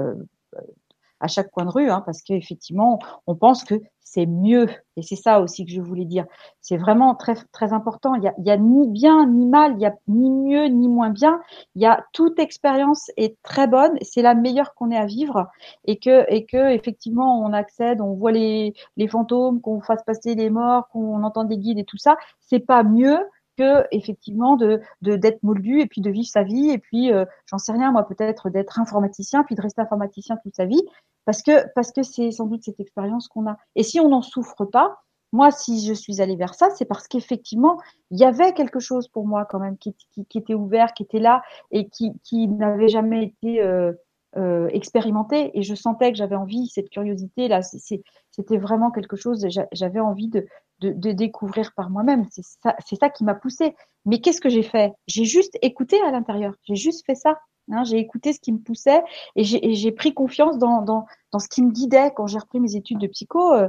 à 1.20 1.28
chaque 1.28 1.52
coin 1.52 1.66
de 1.66 1.72
rue, 1.72 1.90
hein, 1.90 2.02
parce 2.06 2.22
qu'effectivement, 2.22 3.00
on 3.26 3.36
pense 3.36 3.64
que 3.64 3.76
c'est 4.02 4.26
mieux. 4.26 4.68
Et 4.96 5.02
c'est 5.02 5.16
ça 5.16 5.42
aussi 5.42 5.66
que 5.66 5.72
je 5.72 5.82
voulais 5.82 6.06
dire. 6.06 6.26
C'est 6.62 6.78
vraiment 6.78 7.14
très 7.14 7.36
très 7.52 7.74
important. 7.74 8.16
Il 8.16 8.24
y 8.24 8.28
a, 8.28 8.34
y 8.40 8.50
a 8.50 8.58
ni 8.58 8.88
bien 8.88 9.28
ni 9.28 9.46
mal, 9.46 9.74
il 9.76 9.82
y 9.82 9.86
a 9.86 9.94
ni 10.08 10.30
mieux 10.32 10.66
ni 10.68 10.88
moins 10.88 11.10
bien. 11.10 11.42
Il 11.76 11.82
y 11.82 11.86
a 11.86 12.06
toute 12.14 12.40
expérience 12.40 13.12
est 13.18 13.36
très 13.44 13.68
bonne. 13.68 13.98
C'est 14.02 14.22
la 14.22 14.34
meilleure 14.34 14.74
qu'on 14.76 14.92
ait 14.92 14.98
à 14.98 15.06
vivre 15.06 15.48
et 15.86 16.00
que 16.00 16.26
et 16.34 16.46
que 16.46 16.72
effectivement 16.72 17.42
on 17.44 17.52
accède, 17.54 18.00
on 18.02 18.14
voit 18.14 18.32
les 18.32 18.74
les 18.96 19.08
fantômes, 19.08 19.62
qu'on 19.62 19.82
fasse 19.82 20.04
passer 20.06 20.36
les 20.36 20.50
morts, 20.50 20.88
qu'on 20.90 21.24
entend 21.24 21.44
des 21.44 21.58
guides 21.58 21.80
et 21.80 21.86
tout 21.86 21.98
ça. 21.98 22.18
C'est 22.40 22.60
pas 22.60 22.84
mieux 22.84 23.20
que 23.58 23.86
effectivement 23.92 24.56
de 24.56 24.82
d'être 25.02 25.44
moldu 25.44 25.82
et 25.82 25.88
puis 25.88 26.02
de 26.02 26.10
vivre 26.10 26.28
sa 26.28 26.44
vie. 26.44 26.70
Et 26.70 26.78
puis 26.78 27.12
euh, 27.12 27.26
j'en 27.46 27.58
sais 27.58 27.72
rien 27.72 27.92
moi 27.92 28.08
peut-être 28.08 28.50
d'être 28.50 28.80
informaticien 28.80 29.44
puis 29.44 29.56
de 29.56 29.62
rester 29.62 29.82
informaticien 29.82 30.38
toute 30.38 30.56
sa 30.56 30.66
vie 30.66 30.84
parce 31.26 31.42
que 31.42 31.66
parce 31.74 31.92
que 31.92 32.04
c'est 32.04 32.32
sans 32.32 32.46
doute 32.46 32.64
cette 32.64 32.80
expérience 32.80 33.28
qu'on 33.28 33.48
a. 33.48 33.58
Et 33.76 33.84
si 33.84 34.00
on 34.00 34.10
n'en 34.10 34.22
souffre 34.22 34.66
pas 34.66 35.02
moi 35.34 35.52
si 35.52 35.86
je 35.86 35.94
suis 35.94 36.22
allée 36.22 36.38
vers 36.38 36.54
ça 36.54 36.70
c'est 36.70 36.86
parce 36.86 37.08
qu'effectivement 37.08 37.78
il 38.12 38.20
y 38.20 38.24
avait 38.24 38.54
quelque 38.54 38.80
chose 38.80 39.10
pour 39.10 39.28
moi 39.28 39.46
quand 39.46 39.60
même 39.60 39.78
qui, 39.78 39.94
qui, 40.14 40.38
était 40.38 40.54
ouvert 40.54 40.94
qui 40.94 41.04
était 41.04 41.20
là 41.20 41.42
et 41.72 41.90
qui 41.90 42.14
qui 42.24 42.48
n'avait 42.48 42.88
jamais 42.88 43.24
été 43.26 43.62
euh, 43.62 43.92
euh, 44.36 44.68
expérimenté. 44.68 45.58
Et 45.58 45.64
je 45.64 45.74
sentais 45.74 46.12
que 46.12 46.18
j'avais 46.18 46.36
envie 46.36 46.68
cette 46.68 46.90
curiosité 46.90 47.48
là 47.48 47.62
c'était 47.64 48.58
vraiment 48.58 48.92
quelque 48.92 49.16
chose 49.16 49.46
j'avais 49.72 50.00
envie 50.00 50.28
de 50.28 50.48
de, 50.80 51.12
découvrir 51.12 51.74
par 51.76 51.90
moi-même. 51.90 52.26
C'est 52.32 52.44
ça, 52.44 52.76
ça 53.00 53.10
qui 53.10 53.24
m'a 53.24 53.36
poussé. 53.36 53.76
Mais 54.06 54.20
qu'est-ce 54.20 54.42
que 54.42 54.50
j'ai 54.50 54.64
fait? 54.64 54.94
J'ai 55.08 55.26
juste 55.26 55.58
écouté 55.62 56.00
à 56.02 56.12
l'intérieur. 56.12 56.54
J'ai 56.64 56.76
juste 56.76 57.06
fait 57.06 57.16
ça. 57.16 57.40
Hein, 57.70 57.84
j'ai 57.84 57.98
écouté 57.98 58.32
ce 58.32 58.40
qui 58.40 58.54
me 58.54 58.60
poussait 58.60 59.04
et 59.36 59.44
j'ai 59.44 59.92
pris 59.92 60.14
confiance 60.14 60.58
dans, 60.58 60.82
dans, 60.82 61.06
dans, 61.34 61.40
ce 61.40 61.50
qui 61.50 61.62
me 61.62 61.72
guidait 61.72 62.14
quand 62.16 62.26
j'ai 62.26 62.40
repris 62.40 62.62
mes 62.62 62.78
études 62.78 63.00
de 63.00 63.08
psycho. 63.08 63.54
Euh, 63.54 63.68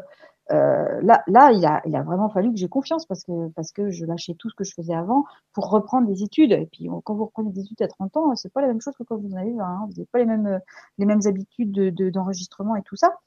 euh, 0.50 1.00
là, 1.02 1.22
là, 1.26 1.50
il 1.52 1.66
a, 1.66 1.82
il 1.84 1.94
a 1.94 2.02
vraiment 2.02 2.28
fallu 2.30 2.50
que 2.50 2.56
j'ai 2.56 2.68
confiance 2.68 3.04
parce 3.06 3.22
que 3.24 3.48
parce 3.50 3.72
que 3.72 3.90
je 3.90 4.06
lâchais 4.06 4.34
tout 4.34 4.48
ce 4.48 4.54
que 4.54 4.64
je 4.64 4.72
faisais 4.72 4.94
avant 4.94 5.24
pour 5.52 5.68
reprendre 5.68 6.06
des 6.06 6.22
études. 6.22 6.52
Et 6.52 6.66
puis 6.66 6.88
quand 7.04 7.14
vous 7.14 7.26
reprenez 7.26 7.50
des 7.50 7.62
études 7.62 7.82
à 7.82 7.88
30 7.88 8.16
ans, 8.16 8.36
c'est 8.36 8.52
pas 8.52 8.62
la 8.62 8.68
même 8.68 8.80
chose 8.80 8.94
que 8.96 9.02
quand 9.02 9.16
vous 9.16 9.34
en 9.34 9.36
avez 9.36 9.52
20. 9.52 9.64
Hein. 9.64 9.86
Vous 9.86 9.92
n'avez 9.96 10.06
pas 10.06 10.18
les 10.20 10.26
mêmes 10.26 10.60
les 10.98 11.04
mêmes 11.04 11.20
habitudes 11.26 11.72
de, 11.72 12.10
d'enregistrement 12.10 12.76
et 12.76 12.82
tout 12.82 12.96
ça. 12.96 13.18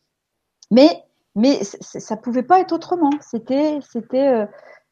Mais 0.71 1.03
mais 1.35 1.63
ça 1.63 2.17
pouvait 2.17 2.43
pas 2.43 2.59
être 2.59 2.73
autrement. 2.73 3.11
C'était, 3.21 3.79
c'était, 3.81 4.27
euh, 4.27 4.45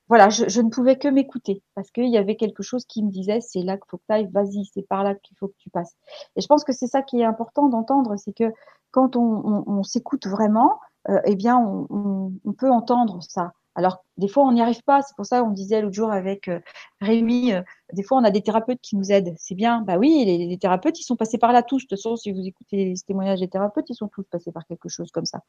voilà, 0.08 0.30
je, 0.30 0.48
je, 0.48 0.62
ne 0.62 0.70
pouvais 0.70 0.98
que 0.98 1.08
m'écouter 1.08 1.64
parce 1.76 1.92
qu'il 1.92 2.10
y 2.10 2.18
avait 2.18 2.36
quelque 2.36 2.64
chose 2.64 2.86
qui 2.86 3.04
me 3.04 3.12
disait, 3.12 3.42
c'est 3.42 3.62
là 3.62 3.78
qu'il 3.78 3.90
faut 3.90 3.98
que 3.98 4.04
tu 4.08 4.14
ailles, 4.14 4.30
vas-y, 4.32 4.66
c'est 4.66 4.88
par 4.88 5.04
là 5.04 5.16
qu'il 5.16 5.38
faut 5.38 5.48
que 5.48 5.58
tu 5.58 5.70
passes. 5.70 5.96
Et 6.36 6.42
je 6.42 6.48
pense 6.48 6.64
que 6.64 6.74
c'est 6.74 6.88
ça 6.88 7.02
qui 7.02 7.20
est 7.20 7.26
important 7.26 7.68
d'entendre, 7.68 8.16
c'est 8.18 8.34
que 8.34 8.52
quand 8.92 9.16
on, 9.16 9.22
on, 9.22 9.64
on 9.68 9.84
s'écoute 9.84 10.26
vraiment, 10.28 10.80
euh, 11.10 11.20
eh 11.26 11.36
bien, 11.36 11.58
on, 11.58 12.34
on, 12.44 12.54
peut 12.54 12.70
entendre 12.70 13.20
ça. 13.22 13.54
Alors, 13.76 14.04
des 14.18 14.28
fois, 14.28 14.44
on 14.44 14.52
n'y 14.52 14.62
arrive 14.62 14.84
pas. 14.84 15.02
C'est 15.02 15.16
pour 15.16 15.26
ça 15.26 15.42
qu'on 15.42 15.52
disait 15.52 15.82
l'autre 15.82 15.96
jour 15.96 16.12
avec 16.12 16.48
euh, 16.48 16.60
Rémi, 17.02 17.54
euh, 17.54 17.62
des 17.94 18.04
fois, 18.04 18.18
on 18.18 18.24
a 18.24 18.32
des 18.32 18.42
thérapeutes 18.42 18.82
qui 18.82 18.96
nous 18.96 19.12
aident. 19.12 19.34
C'est 19.38 19.56
bien. 19.56 19.82
Bah 19.82 19.98
oui, 19.98 20.26
les, 20.26 20.58
thérapeutes, 20.58 21.00
ils 21.00 21.04
sont 21.04 21.16
passés 21.16 21.38
par 21.38 21.54
là 21.54 21.64
tous. 21.64 21.78
De 21.78 21.82
toute 21.88 21.92
façon, 21.92 22.16
si 22.16 22.32
vous 22.32 22.46
écoutez 22.46 22.86
les 22.86 22.96
témoignages 23.06 23.40
des 23.40 23.48
thérapeutes, 23.48 23.90
ils 23.90 23.96
sont 23.96 24.08
tous 24.08 24.24
passés 24.24 24.52
par 24.52 24.66
quelque 24.66 24.90
chose 24.90 25.12
comme 25.12 25.26
ça. 25.26 25.42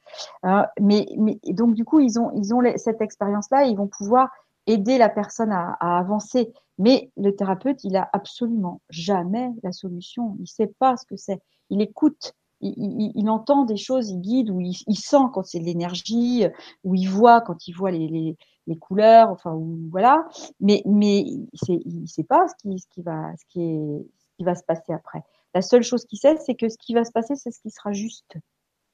Euh, 0.44 0.62
mais, 0.80 1.06
donc, 1.48 1.74
du 1.74 1.84
coup, 1.84 2.00
ils 2.00 2.20
ont, 2.20 2.30
ils 2.36 2.54
ont 2.54 2.62
cette 2.76 3.00
expérience-là. 3.00 3.64
Ils 3.64 3.76
vont 3.76 3.88
pouvoir 3.88 4.30
aider 4.66 4.98
la 4.98 5.08
personne 5.08 5.50
à, 5.50 5.76
à, 5.80 5.98
avancer. 5.98 6.52
Mais 6.78 7.10
le 7.16 7.34
thérapeute, 7.34 7.82
il 7.84 7.96
a 7.96 8.08
absolument 8.12 8.80
jamais 8.90 9.50
la 9.62 9.72
solution. 9.72 10.36
Il 10.40 10.46
sait 10.46 10.72
pas 10.78 10.96
ce 10.96 11.06
que 11.06 11.16
c'est. 11.16 11.40
Il 11.70 11.80
écoute 11.80 12.34
il, 12.60 13.12
il, 13.14 13.30
entend 13.30 13.64
des 13.64 13.76
choses, 13.76 14.10
il 14.10 14.20
guide, 14.20 14.50
ou 14.50 14.60
il, 14.60 14.76
il 14.86 14.96
sent 14.96 15.24
quand 15.32 15.44
c'est 15.44 15.60
de 15.60 15.64
l'énergie, 15.64 16.44
ou 16.84 16.94
il 16.94 17.06
voit 17.06 17.40
quand 17.40 17.66
il 17.66 17.72
voit 17.72 17.90
les, 17.90 18.08
les, 18.08 18.36
les 18.66 18.78
couleurs, 18.78 19.30
enfin, 19.30 19.52
ou, 19.52 19.88
voilà. 19.90 20.26
Mais, 20.60 20.82
mais 20.86 21.20
il 21.20 22.00
ne 22.00 22.06
sait 22.06 22.24
pas 22.24 22.46
ce 22.48 22.54
qui, 22.56 22.78
ce, 22.78 22.86
qui 22.88 23.02
va, 23.02 23.32
ce, 23.36 23.44
qui 23.48 23.62
est, 23.62 24.06
ce 24.18 24.26
qui 24.36 24.44
va 24.44 24.54
se 24.54 24.64
passer 24.64 24.92
après. 24.92 25.22
La 25.54 25.62
seule 25.62 25.82
chose 25.82 26.04
qu'il 26.04 26.18
sait, 26.18 26.36
c'est 26.36 26.54
que 26.54 26.68
ce 26.68 26.78
qui 26.78 26.94
va 26.94 27.04
se 27.04 27.12
passer, 27.12 27.34
c'est 27.36 27.50
ce 27.50 27.60
qui 27.60 27.70
sera 27.70 27.92
juste. 27.92 28.36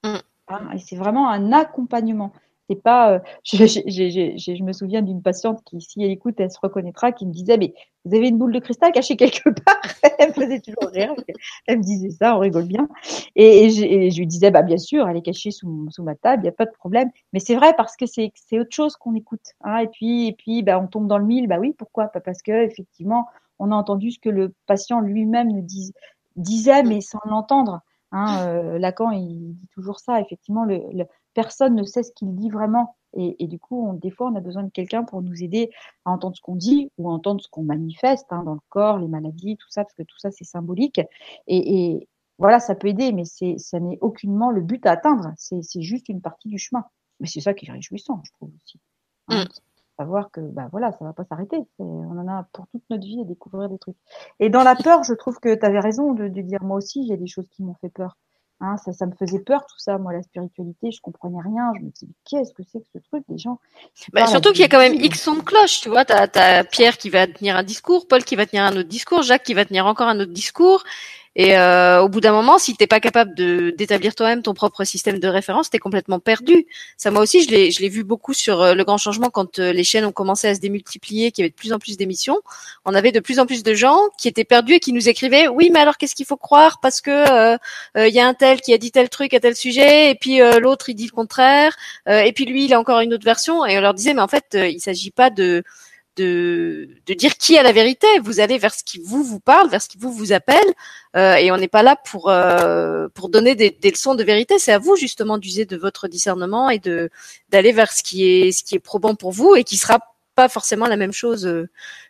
Mm. 0.04 0.16
Hein, 0.48 0.70
et 0.72 0.78
c'est 0.78 0.96
vraiment 0.96 1.28
un 1.28 1.52
accompagnement. 1.52 2.32
C'est 2.68 2.82
pas. 2.82 3.22
Je, 3.44 3.58
je, 3.66 3.80
je, 3.86 4.54
je, 4.54 4.62
me 4.64 4.72
souviens 4.72 5.02
d'une 5.02 5.22
patiente 5.22 5.62
qui, 5.64 5.80
si 5.80 6.02
elle 6.02 6.10
écoute, 6.10 6.34
elle 6.38 6.50
se 6.50 6.58
reconnaîtra, 6.60 7.12
qui 7.12 7.24
me 7.26 7.32
disait 7.32 7.56
mais 7.58 7.74
vous 8.04 8.16
avez 8.16 8.28
une 8.28 8.38
boule 8.38 8.52
de 8.52 8.58
cristal 8.58 8.92
cachée 8.92 9.16
quelque 9.16 9.50
part? 9.64 9.80
elle 10.18 10.28
me 10.28 10.34
faisait 10.34 10.60
toujours 10.60 10.90
rire. 10.92 11.14
Elle 11.66 11.78
me 11.78 11.82
disait 11.82 12.10
ça, 12.10 12.36
on 12.36 12.40
rigole 12.40 12.66
bien. 12.66 12.88
Et, 13.36 13.70
je, 13.70 14.18
lui 14.18 14.26
disais 14.26 14.50
bah 14.50 14.62
bien 14.62 14.78
sûr, 14.78 15.08
elle 15.08 15.16
est 15.16 15.22
cachée 15.22 15.50
sous, 15.50 15.88
sous 15.90 16.02
ma 16.02 16.14
table, 16.14 16.42
il 16.42 16.46
y 16.46 16.48
a 16.48 16.52
pas 16.52 16.66
de 16.66 16.72
problème. 16.72 17.10
Mais 17.32 17.40
c'est 17.40 17.54
vrai 17.54 17.72
parce 17.76 17.96
que 17.96 18.06
c'est 18.06 18.32
autre 18.52 18.74
chose 18.74 18.96
qu'on 18.96 19.14
écoute. 19.14 19.54
Hein, 19.62 19.78
et 19.78 19.88
puis 19.88 20.28
et 20.28 20.32
puis 20.32 20.62
bah 20.62 20.80
on 20.80 20.88
tombe 20.88 21.06
dans 21.06 21.18
le 21.18 21.24
mille. 21.24 21.46
Bah 21.46 21.58
oui, 21.60 21.74
pourquoi 21.76 22.08
Pas? 22.08 22.20
Parce 22.20 22.42
que 22.42 22.64
effectivement 22.64 23.26
on 23.58 23.72
a 23.72 23.74
entendu 23.74 24.10
ce 24.10 24.18
que 24.18 24.28
le 24.28 24.54
patient 24.66 25.00
lui-même 25.00 25.50
nous 25.52 25.66
disait, 26.36 26.82
mais 26.82 27.00
sans 27.00 27.20
l'entendre. 27.24 27.80
Hein, 28.12 28.46
euh, 28.46 28.78
Lacan, 28.78 29.10
il 29.10 29.54
dit 29.54 29.68
toujours 29.74 29.98
ça. 29.98 30.20
Effectivement, 30.20 30.64
le, 30.64 30.80
personne 31.36 31.74
ne 31.74 31.84
sait 31.84 32.02
ce 32.02 32.12
qu'il 32.12 32.34
dit 32.34 32.48
vraiment. 32.48 32.96
Et, 33.12 33.46
du 33.46 33.58
coup, 33.58 33.86
on, 33.86 33.92
des 33.94 34.10
fois, 34.10 34.28
on 34.28 34.34
a 34.34 34.40
besoin 34.40 34.62
de 34.62 34.70
quelqu'un 34.70 35.02
pour 35.04 35.22
nous 35.22 35.42
aider 35.42 35.70
à 36.04 36.10
entendre 36.10 36.36
ce 36.36 36.40
qu'on 36.42 36.56
dit 36.56 36.90
ou 36.98 37.08
à 37.08 37.12
entendre 37.12 37.40
ce 37.42 37.48
qu'on 37.48 37.62
manifeste 37.62 38.26
hein, 38.30 38.42
dans 38.42 38.54
le 38.54 38.60
corps, 38.68 38.98
les 38.98 39.08
maladies, 39.08 39.56
tout 39.56 39.70
ça, 39.70 39.84
parce 39.84 39.94
que 39.94 40.02
tout 40.02 40.18
ça, 40.18 40.30
c'est 40.30 40.44
symbolique. 40.44 41.00
Et, 41.46 42.08
voilà, 42.38 42.60
ça 42.60 42.74
peut 42.74 42.88
aider, 42.88 43.12
mais 43.12 43.24
ça 43.24 43.80
n'est 43.80 43.98
aucunement 44.00 44.50
le 44.50 44.60
but 44.60 44.84
à 44.86 44.92
atteindre. 44.92 45.32
C'est, 45.36 45.62
juste 45.80 46.08
une 46.08 46.20
partie 46.20 46.48
du 46.48 46.58
chemin. 46.58 46.84
Mais 47.20 47.26
c'est 47.26 47.40
ça 47.40 47.54
qui 47.54 47.66
est 47.66 47.72
réjouissant, 47.72 48.20
je 48.24 48.32
trouve 48.32 48.50
aussi. 48.62 48.80
Hein, 49.28 49.44
mm. 49.44 49.48
Savoir 49.98 50.30
que, 50.30 50.40
bah 50.40 50.68
voilà, 50.72 50.92
ça 50.92 51.04
va 51.06 51.14
pas 51.14 51.24
s'arrêter. 51.24 51.58
On 51.78 52.18
en 52.18 52.28
a 52.28 52.46
pour 52.52 52.66
toute 52.68 52.84
notre 52.90 53.06
vie 53.06 53.20
à 53.20 53.24
découvrir 53.24 53.70
des 53.70 53.78
trucs. 53.78 53.96
Et 54.40 54.50
dans 54.50 54.62
la 54.62 54.74
peur, 54.74 55.04
je 55.04 55.14
trouve 55.14 55.38
que 55.38 55.54
tu 55.54 55.64
avais 55.64 55.80
raison 55.80 56.12
de, 56.12 56.28
de 56.28 56.40
dire 56.42 56.62
moi 56.62 56.76
aussi, 56.76 57.10
a 57.12 57.16
des 57.16 57.26
choses 57.26 57.48
qui 57.48 57.62
m'ont 57.62 57.76
fait 57.80 57.88
peur. 57.88 58.16
Hein, 58.60 58.76
ça, 58.78 58.94
ça 58.94 59.04
me 59.04 59.12
faisait 59.12 59.40
peur 59.40 59.66
tout 59.66 59.78
ça, 59.78 59.98
moi 59.98 60.14
la 60.14 60.22
spiritualité, 60.22 60.90
je 60.90 61.00
comprenais 61.02 61.40
rien. 61.44 61.72
Je 61.76 61.84
me 61.84 61.90
disais 61.90 62.06
qu'est-ce 62.24 62.54
que 62.54 62.62
c'est 62.62 62.80
que 62.80 62.86
ce 62.94 62.98
truc 62.98 63.22
des 63.28 63.36
gens. 63.36 63.60
Bah, 64.14 64.26
surtout 64.26 64.52
qu'il 64.52 64.60
y 64.60 64.64
a 64.64 64.68
quand 64.68 64.78
même 64.78 64.94
X 64.94 65.20
sons 65.20 65.34
de 65.34 65.42
cloche, 65.42 65.82
tu 65.82 65.90
vois. 65.90 66.06
T'as 66.06 66.26
as 66.34 66.64
Pierre 66.64 66.96
qui 66.96 67.10
va 67.10 67.26
tenir 67.26 67.56
un 67.56 67.62
discours, 67.62 68.08
Paul 68.08 68.24
qui 68.24 68.34
va 68.34 68.46
tenir 68.46 68.64
un 68.64 68.74
autre 68.74 68.88
discours, 68.88 69.22
Jacques 69.22 69.42
qui 69.42 69.52
va 69.52 69.66
tenir 69.66 69.84
encore 69.84 70.08
un 70.08 70.18
autre 70.20 70.32
discours, 70.32 70.84
et 71.38 71.58
euh, 71.58 72.00
au 72.00 72.08
bout 72.08 72.22
d'un 72.22 72.32
moment, 72.32 72.58
si 72.58 72.74
t'es 72.76 72.86
pas 72.86 72.98
capable 72.98 73.34
de 73.34 73.68
d'établir 73.76 74.14
toi-même 74.14 74.40
ton 74.40 74.54
propre 74.54 74.84
système 74.84 75.18
de 75.18 75.28
référence, 75.28 75.68
t'es 75.68 75.78
complètement 75.78 76.18
perdu. 76.18 76.66
Ça, 76.96 77.10
moi 77.10 77.20
aussi, 77.20 77.42
je 77.42 77.50
l'ai 77.50 77.70
je 77.70 77.82
l'ai 77.82 77.90
vu 77.90 78.04
beaucoup 78.04 78.32
sur 78.32 78.62
euh, 78.62 78.74
le 78.74 78.84
grand 78.84 78.96
changement 78.96 79.28
quand 79.28 79.58
euh, 79.58 79.70
les 79.70 79.84
chaînes 79.84 80.06
ont 80.06 80.12
commencé 80.12 80.48
à 80.48 80.54
se 80.54 80.60
démultiplier, 80.60 81.32
qu'il 81.32 81.42
y 81.42 81.44
avait 81.44 81.50
de 81.50 81.54
plus 81.54 81.74
en 81.74 81.78
plus 81.78 81.98
d'émissions. 81.98 82.40
On 82.86 82.94
avait 82.94 83.12
de 83.12 83.20
plus 83.20 83.38
en 83.38 83.44
plus 83.44 83.62
de 83.62 83.74
gens 83.74 83.98
qui 84.18 84.28
étaient 84.28 84.44
perdus 84.44 84.74
et 84.74 84.80
qui 84.80 84.94
nous 84.94 85.10
écrivaient 85.10 85.46
oui, 85.46 85.68
mais 85.70 85.80
alors 85.80 85.98
qu'est-ce 85.98 86.14
qu'il 86.14 86.24
faut 86.24 86.38
croire 86.38 86.80
parce 86.80 87.02
que 87.02 87.58
il 87.96 88.14
y 88.14 88.20
a 88.20 88.26
un 88.26 88.34
tel 88.34 88.62
qui 88.62 88.72
a 88.72 88.78
dit 88.78 88.90
tel 88.90 89.10
truc 89.10 89.34
à 89.34 89.40
tel 89.40 89.54
sujet 89.54 90.10
et 90.10 90.14
puis 90.14 90.38
l'autre 90.60 90.88
il 90.88 90.94
dit 90.94 91.06
le 91.06 91.10
contraire 91.10 91.76
et 92.06 92.32
puis 92.32 92.44
lui 92.46 92.64
il 92.64 92.74
a 92.74 92.80
encore 92.80 93.00
une 93.00 93.12
autre 93.12 93.24
version 93.24 93.64
et 93.66 93.76
on 93.76 93.80
leur 93.80 93.94
disait 93.94 94.14
mais 94.14 94.22
en 94.22 94.28
fait 94.28 94.54
il 94.54 94.80
s'agit 94.80 95.10
pas 95.10 95.30
de 95.30 95.64
de, 96.16 96.88
de 97.06 97.14
dire 97.14 97.36
qui 97.36 97.56
a 97.58 97.62
la 97.62 97.72
vérité. 97.72 98.06
Vous 98.22 98.40
allez 98.40 98.58
vers 98.58 98.74
ce 98.74 98.82
qui 98.84 98.98
vous 98.98 99.22
vous 99.22 99.40
parle, 99.40 99.68
vers 99.68 99.82
ce 99.82 99.88
qui 99.88 99.98
vous 99.98 100.12
vous 100.12 100.32
appelle, 100.32 100.74
euh, 101.16 101.34
et 101.36 101.50
on 101.52 101.56
n'est 101.56 101.68
pas 101.68 101.82
là 101.82 101.96
pour 101.96 102.30
euh, 102.30 103.08
pour 103.14 103.28
donner 103.28 103.54
des, 103.54 103.70
des, 103.70 103.90
leçons 103.90 104.14
de 104.14 104.24
vérité. 104.24 104.58
C'est 104.58 104.72
à 104.72 104.78
vous 104.78 104.96
justement 104.96 105.38
d'user 105.38 105.66
de 105.66 105.76
votre 105.76 106.08
discernement 106.08 106.70
et 106.70 106.78
de 106.78 107.10
d'aller 107.50 107.72
vers 107.72 107.92
ce 107.92 108.02
qui 108.02 108.24
est 108.24 108.52
ce 108.52 108.64
qui 108.64 108.74
est 108.74 108.80
probant 108.80 109.14
pour 109.14 109.32
vous 109.32 109.54
et 109.56 109.64
qui 109.64 109.76
sera 109.76 110.00
pas 110.34 110.48
forcément 110.48 110.86
la 110.86 110.96
même 110.96 111.12
chose 111.12 111.46
euh, 111.46 111.68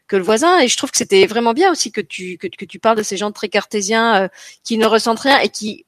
que 0.09 0.17
le 0.17 0.23
voisin. 0.23 0.61
Et 0.61 0.69
je 0.69 0.77
trouve 0.77 0.91
que 0.91 0.99
c'était 0.99 1.27
vraiment 1.27 1.53
bien 1.53 1.71
aussi 1.73 1.93
que 1.93 2.01
tu 2.01 2.39
que, 2.39 2.47
que 2.49 2.65
tu 2.65 2.79
parles 2.79 2.97
de 2.97 3.03
ces 3.03 3.17
gens 3.17 3.33
très 3.33 3.49
cartésiens 3.49 4.29
qui 4.65 4.79
ne 4.79 4.87
ressentent 4.87 5.21
rien 5.21 5.39
et 5.41 5.49
qui 5.49 5.87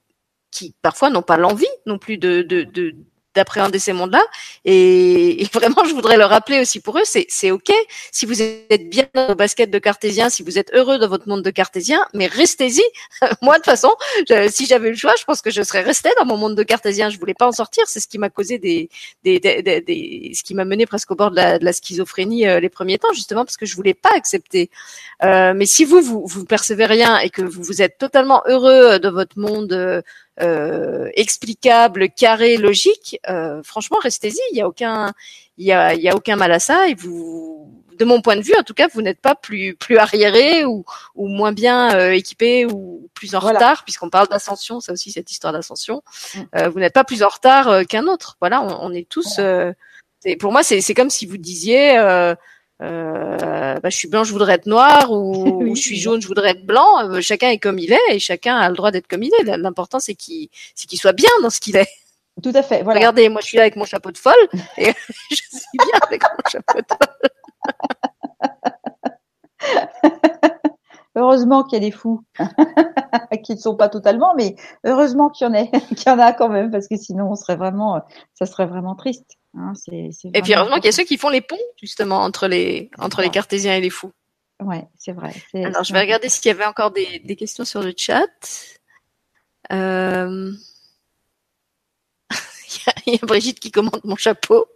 qui 0.50 0.74
parfois 0.82 1.10
n'ont 1.10 1.22
pas 1.22 1.36
l'envie 1.36 1.66
non 1.86 1.98
plus 1.98 2.18
de, 2.18 2.42
de, 2.42 2.62
de 2.62 2.94
d'appréhender 3.38 3.78
ces 3.78 3.92
mondes-là. 3.92 4.22
Et, 4.64 5.46
vraiment, 5.52 5.84
je 5.84 5.94
voudrais 5.94 6.16
le 6.16 6.24
rappeler 6.24 6.60
aussi 6.60 6.80
pour 6.80 6.98
eux, 6.98 7.04
c'est, 7.04 7.50
ok 7.50 7.72
si 8.12 8.26
vous 8.26 8.42
êtes 8.42 8.88
bien 8.90 9.06
dans 9.14 9.28
vos 9.28 9.34
baskets 9.34 9.70
de 9.70 9.78
cartésien, 9.78 10.28
si 10.28 10.42
vous 10.42 10.58
êtes 10.58 10.70
heureux 10.74 10.98
dans 10.98 11.08
votre 11.08 11.28
monde 11.28 11.42
de 11.42 11.50
cartésien, 11.50 12.04
mais 12.14 12.26
restez-y. 12.26 12.82
Moi, 13.42 13.54
de 13.54 13.58
toute 13.58 13.66
façon, 13.66 13.90
si 14.50 14.66
j'avais 14.66 14.90
le 14.90 14.96
choix, 14.96 15.14
je 15.18 15.24
pense 15.24 15.40
que 15.40 15.50
je 15.50 15.62
serais 15.62 15.82
restée 15.82 16.10
dans 16.18 16.26
mon 16.26 16.36
monde 16.36 16.56
de 16.56 16.62
cartésien. 16.62 17.10
Je 17.10 17.18
voulais 17.18 17.34
pas 17.34 17.46
en 17.46 17.52
sortir. 17.52 17.84
C'est 17.86 18.00
ce 18.00 18.08
qui 18.08 18.18
m'a 18.18 18.30
causé 18.30 18.58
des, 18.58 18.88
des, 19.24 19.38
des, 19.40 20.32
ce 20.34 20.42
qui 20.42 20.54
m'a 20.54 20.64
mené 20.64 20.86
presque 20.86 21.10
au 21.10 21.14
bord 21.14 21.30
de 21.30 21.36
la, 21.36 21.58
de 21.58 21.64
la 21.64 21.72
schizophrénie 21.72 22.46
euh, 22.46 22.60
les 22.60 22.68
premiers 22.68 22.98
temps, 22.98 23.12
justement 23.12 23.44
parce 23.44 23.56
que 23.56 23.66
je 23.66 23.76
voulais 23.76 23.94
pas 23.94 24.10
accepter. 24.14 24.70
Euh, 25.22 25.52
mais 25.54 25.66
si 25.66 25.84
vous, 25.84 26.00
vous, 26.00 26.26
vous 26.26 26.44
percevez 26.44 26.86
rien 26.86 27.18
et 27.18 27.30
que 27.30 27.42
vous, 27.42 27.62
vous 27.62 27.82
êtes 27.82 27.98
totalement 27.98 28.42
heureux 28.46 28.98
de 28.98 29.08
votre 29.08 29.38
monde 29.38 30.02
euh, 30.40 30.88
euh, 31.08 31.10
explicable, 31.14 32.08
carré, 32.10 32.56
logique, 32.56 33.20
euh, 33.28 33.62
franchement, 33.62 33.98
restez-y. 34.02 34.38
Il 34.52 34.58
y 34.58 34.60
a 34.60 34.68
aucun, 34.68 35.12
il 35.56 35.66
y 35.66 35.72
a, 35.72 35.94
il 35.94 36.00
y 36.00 36.08
a 36.08 36.14
aucun 36.14 36.36
mal 36.36 36.52
à 36.52 36.58
ça. 36.58 36.88
Et 36.88 36.94
vous, 36.94 37.70
de 37.98 38.04
mon 38.04 38.20
point 38.20 38.36
de 38.36 38.42
vue, 38.42 38.54
en 38.58 38.62
tout 38.62 38.74
cas, 38.74 38.88
vous 38.92 39.02
n'êtes 39.02 39.20
pas 39.20 39.34
plus 39.34 39.74
plus 39.74 39.98
arriéré 39.98 40.64
ou, 40.64 40.84
ou 41.14 41.28
moins 41.28 41.52
bien 41.52 41.94
euh, 41.94 42.12
équipé 42.12 42.66
ou 42.66 43.08
plus 43.14 43.34
en 43.34 43.40
retard, 43.40 43.84
puisqu'on 43.84 44.10
parle 44.10 44.28
d'ascension, 44.28 44.80
ça 44.80 44.92
aussi 44.92 45.10
cette 45.10 45.30
histoire 45.30 45.52
d'ascension. 45.52 46.02
Mm. 46.34 46.40
Euh, 46.56 46.68
vous 46.68 46.78
n'êtes 46.78 46.94
pas 46.94 47.04
plus 47.04 47.22
en 47.22 47.28
retard 47.28 47.68
euh, 47.68 47.82
qu'un 47.84 48.06
autre. 48.06 48.36
Voilà, 48.40 48.62
on, 48.62 48.90
on 48.90 48.92
est 48.92 49.08
tous. 49.08 49.40
pour 50.40 50.52
moi, 50.52 50.62
c'est 50.62 50.80
c'est 50.80 50.94
comme 50.94 51.10
si 51.10 51.26
vous 51.26 51.38
disiez. 51.38 51.98
Euh, 52.80 53.74
bah, 53.80 53.90
je 53.90 53.96
suis 53.96 54.08
blanc, 54.08 54.24
je 54.24 54.32
voudrais 54.32 54.54
être 54.54 54.66
noir, 54.66 55.10
ou, 55.10 55.62
ou, 55.64 55.74
je 55.74 55.80
suis 55.80 55.96
jaune, 55.96 56.20
je 56.20 56.28
voudrais 56.28 56.50
être 56.50 56.64
blanc. 56.64 57.20
chacun 57.20 57.50
est 57.50 57.58
comme 57.58 57.78
il 57.78 57.92
est 57.92 58.14
et 58.14 58.18
chacun 58.18 58.56
a 58.56 58.68
le 58.68 58.76
droit 58.76 58.90
d'être 58.90 59.08
comme 59.08 59.22
il 59.22 59.32
est. 59.40 59.56
L'important 59.56 59.98
c'est 59.98 60.14
qu'il 60.14 60.48
soit 60.94 61.12
bien 61.12 61.30
dans 61.42 61.50
ce 61.50 61.60
qu'il 61.60 61.76
est. 61.76 61.88
Tout 62.42 62.52
à 62.54 62.62
fait. 62.62 62.82
Voilà. 62.82 63.00
Regardez, 63.00 63.28
moi 63.28 63.40
je 63.40 63.48
suis 63.48 63.56
là 63.56 63.62
avec 63.64 63.76
mon 63.76 63.84
chapeau 63.84 64.12
de 64.12 64.18
folle 64.18 64.32
et 64.76 64.92
je 65.30 65.36
suis 65.36 65.78
bien 65.78 66.00
avec 66.06 66.22
mon 66.22 66.50
chapeau 66.50 66.78
de 66.78 66.86
folle. 66.88 67.30
heureusement 71.16 71.64
qu'il 71.64 71.82
y 71.82 71.84
a 71.84 71.90
des 71.90 71.90
fous 71.90 72.22
qui 73.44 73.52
ne 73.54 73.58
sont 73.58 73.76
pas 73.76 73.88
totalement, 73.88 74.34
mais 74.36 74.56
heureusement 74.84 75.30
qu'il 75.30 75.46
y 75.46 75.50
en 75.50 75.54
a, 75.54 75.64
qu'il 75.66 76.06
y 76.06 76.10
en 76.10 76.18
a 76.18 76.32
quand 76.32 76.48
même, 76.48 76.70
parce 76.70 76.88
que 76.88 76.96
sinon 76.96 77.30
on 77.30 77.34
serait 77.34 77.56
vraiment, 77.56 78.00
ça 78.34 78.46
serait 78.46 78.66
vraiment 78.66 78.94
triste. 78.94 79.37
Hein. 79.54 79.72
c'est, 79.74 80.10
et 80.34 80.42
puis 80.42 80.54
heureusement 80.54 80.76
qu'il 80.76 80.86
y 80.86 80.88
a 80.88 80.92
ceux 80.92 81.04
qui 81.04 81.16
font 81.16 81.30
les 81.30 81.40
ponts 81.40 81.56
justement 81.80 82.22
entre 82.22 82.48
les 82.48 82.90
entre 82.98 83.22
les 83.22 83.30
cartésiens 83.30 83.74
et 83.74 83.80
les 83.80 83.90
fous. 83.90 84.12
Ouais, 84.60 84.86
c'est 84.98 85.12
vrai. 85.12 85.32
Alors 85.54 85.84
je 85.84 85.92
vais 85.92 86.00
regarder 86.00 86.28
s'il 86.28 86.46
y 86.46 86.50
avait 86.50 86.64
encore 86.64 86.90
des, 86.90 87.20
des 87.20 87.36
questions 87.36 87.64
sur 87.64 87.82
le 87.82 87.94
chat. 87.96 88.26
Euh... 89.72 90.52
il, 93.06 93.14
y 93.14 93.18
a, 93.22 93.26
Brigitte 93.26 93.60
qui 93.60 93.70
commande 93.70 94.00
mon 94.04 94.16
chapeau. 94.16 94.66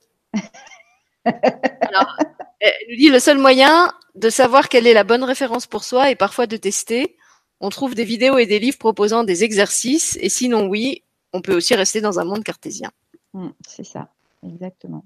Alors, 1.24 2.16
elle 2.60 2.72
nous 2.90 2.96
dit 2.96 3.08
le 3.08 3.18
seul 3.18 3.38
moyen 3.38 3.92
de 4.14 4.30
savoir 4.30 4.68
quelle 4.68 4.86
est 4.86 4.94
la 4.94 5.04
bonne 5.04 5.24
référence 5.24 5.66
pour 5.66 5.84
soi 5.84 6.10
et 6.10 6.16
parfois 6.16 6.46
de 6.46 6.56
tester. 6.56 7.16
On 7.60 7.70
trouve 7.70 7.94
des 7.94 8.04
vidéos 8.04 8.38
et 8.38 8.46
des 8.46 8.58
livres 8.58 8.78
proposant 8.78 9.24
des 9.24 9.44
exercices 9.44 10.18
et 10.20 10.28
sinon 10.28 10.66
oui, 10.66 11.02
on 11.32 11.40
peut 11.40 11.54
aussi 11.54 11.74
rester 11.74 12.00
dans 12.00 12.18
un 12.18 12.24
monde 12.24 12.44
cartésien. 12.44 12.90
Mmh, 13.34 13.48
c'est 13.66 13.84
ça, 13.84 14.10
exactement. 14.46 15.04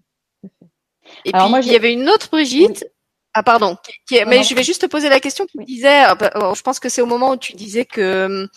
Et 1.24 1.32
puis 1.32 1.48
moi, 1.48 1.60
il 1.60 1.72
y 1.72 1.76
avait 1.76 1.92
une 1.92 2.08
autre 2.08 2.28
Brigitte. 2.30 2.86
Ah 3.34 3.42
pardon. 3.42 3.76
mais 4.10 4.42
je 4.42 4.54
vais 4.54 4.62
juste 4.62 4.82
te 4.82 4.86
poser 4.86 5.08
la 5.08 5.20
question. 5.20 5.46
Tu 5.46 5.62
disais, 5.64 6.04
euh, 6.06 6.14
bah, 6.14 6.30
oh, 6.36 6.54
je 6.54 6.62
pense 6.62 6.80
que 6.80 6.88
c'est 6.88 7.02
au 7.02 7.06
moment 7.06 7.32
où 7.32 7.36
tu 7.36 7.52
disais 7.52 7.84
que 7.84 8.48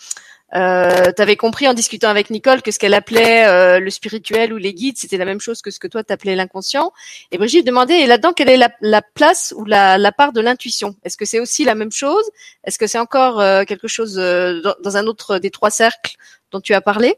euh, 0.54 1.12
tu 1.14 1.22
avais 1.22 1.36
compris 1.36 1.68
en 1.68 1.74
discutant 1.74 2.08
avec 2.08 2.30
Nicole 2.30 2.62
que 2.62 2.70
ce 2.70 2.78
qu'elle 2.78 2.94
appelait 2.94 3.46
euh, 3.46 3.78
le 3.78 3.90
spirituel 3.90 4.52
ou 4.52 4.56
les 4.56 4.74
guides, 4.74 4.98
c'était 4.98 5.16
la 5.16 5.24
même 5.24 5.40
chose 5.40 5.62
que 5.62 5.70
ce 5.70 5.78
que 5.78 5.86
toi 5.86 6.02
t'appelais 6.02 6.34
l'inconscient. 6.34 6.92
Et 7.30 7.38
Brigitte 7.38 7.66
demandait, 7.66 8.00
et 8.00 8.06
là-dedans, 8.06 8.32
quelle 8.32 8.48
est 8.48 8.56
la, 8.56 9.02
place 9.02 9.54
ou 9.56 9.64
la, 9.64 10.12
part 10.12 10.32
de 10.32 10.40
l'intuition? 10.40 10.96
Est-ce 11.04 11.16
que 11.16 11.24
c'est 11.24 11.40
aussi 11.40 11.64
la 11.64 11.74
même 11.74 11.92
chose? 11.92 12.24
Est-ce 12.64 12.78
que 12.78 12.86
c'est 12.86 12.98
encore 12.98 13.40
euh, 13.40 13.64
quelque 13.64 13.88
chose 13.88 14.18
euh, 14.18 14.60
dans, 14.82 14.96
un 14.96 15.06
autre 15.06 15.38
des 15.38 15.50
trois 15.50 15.70
cercles 15.70 16.16
dont 16.50 16.60
tu 16.60 16.74
as 16.74 16.80
parlé? 16.80 17.16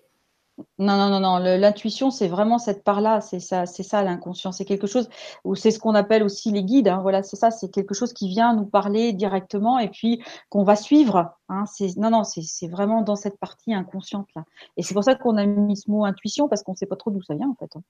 Non, 0.79 0.97
non, 0.97 1.09
non, 1.09 1.21
non. 1.21 1.39
L'intuition, 1.39 2.11
c'est 2.11 2.29
vraiment 2.29 2.59
cette 2.59 2.85
part-là. 2.85 3.21
C'est 3.21 3.41
ça, 3.41 3.67
c'est 3.67 3.83
ça 3.83 4.03
l'inconscient. 4.03 4.53
C'est 4.53 4.65
quelque 4.65 4.87
chose 4.87 5.09
ou 5.45 5.55
c'est 5.55 5.71
ce 5.71 5.79
qu'on 5.79 5.95
appelle 5.95 6.23
aussi 6.23 6.51
les 6.51 6.65
guides. 6.65 6.89
Hein. 6.89 7.01
Voilà, 7.03 7.23
c'est 7.23 7.37
ça. 7.37 7.51
C'est 7.51 7.71
quelque 7.71 7.95
chose 7.95 8.13
qui 8.13 8.29
vient 8.29 8.55
nous 8.55 8.67
parler 8.67 9.13
directement 9.13 9.79
et 9.79 9.89
puis 9.89 10.23
qu'on 10.49 10.65
va 10.65 10.77
suivre. 10.77 11.35
Hein. 11.49 11.65
Non, 11.97 12.11
non. 12.11 12.25
C'est 12.25 12.69
vraiment 12.69 13.03
dans 13.03 13.17
cette 13.17 13.39
partie 13.39 13.75
inconsciente 13.75 14.29
là. 14.35 14.45
Et 14.77 14.83
c'est 14.83 14.95
pour 14.95 15.05
ça 15.05 15.15
qu'on 15.15 15.37
a 15.37 15.47
mis 15.47 15.77
ce 15.77 15.91
mot 15.91 16.05
intuition 16.05 16.49
parce 16.49 16.63
qu'on 16.63 16.75
sait 16.75 16.87
pas 16.87 16.97
trop 16.97 17.11
d'où 17.11 17.23
ça 17.23 17.35
vient 17.35 17.51
en 17.51 17.55
fait. 17.55 17.77
Hein. 17.77 17.83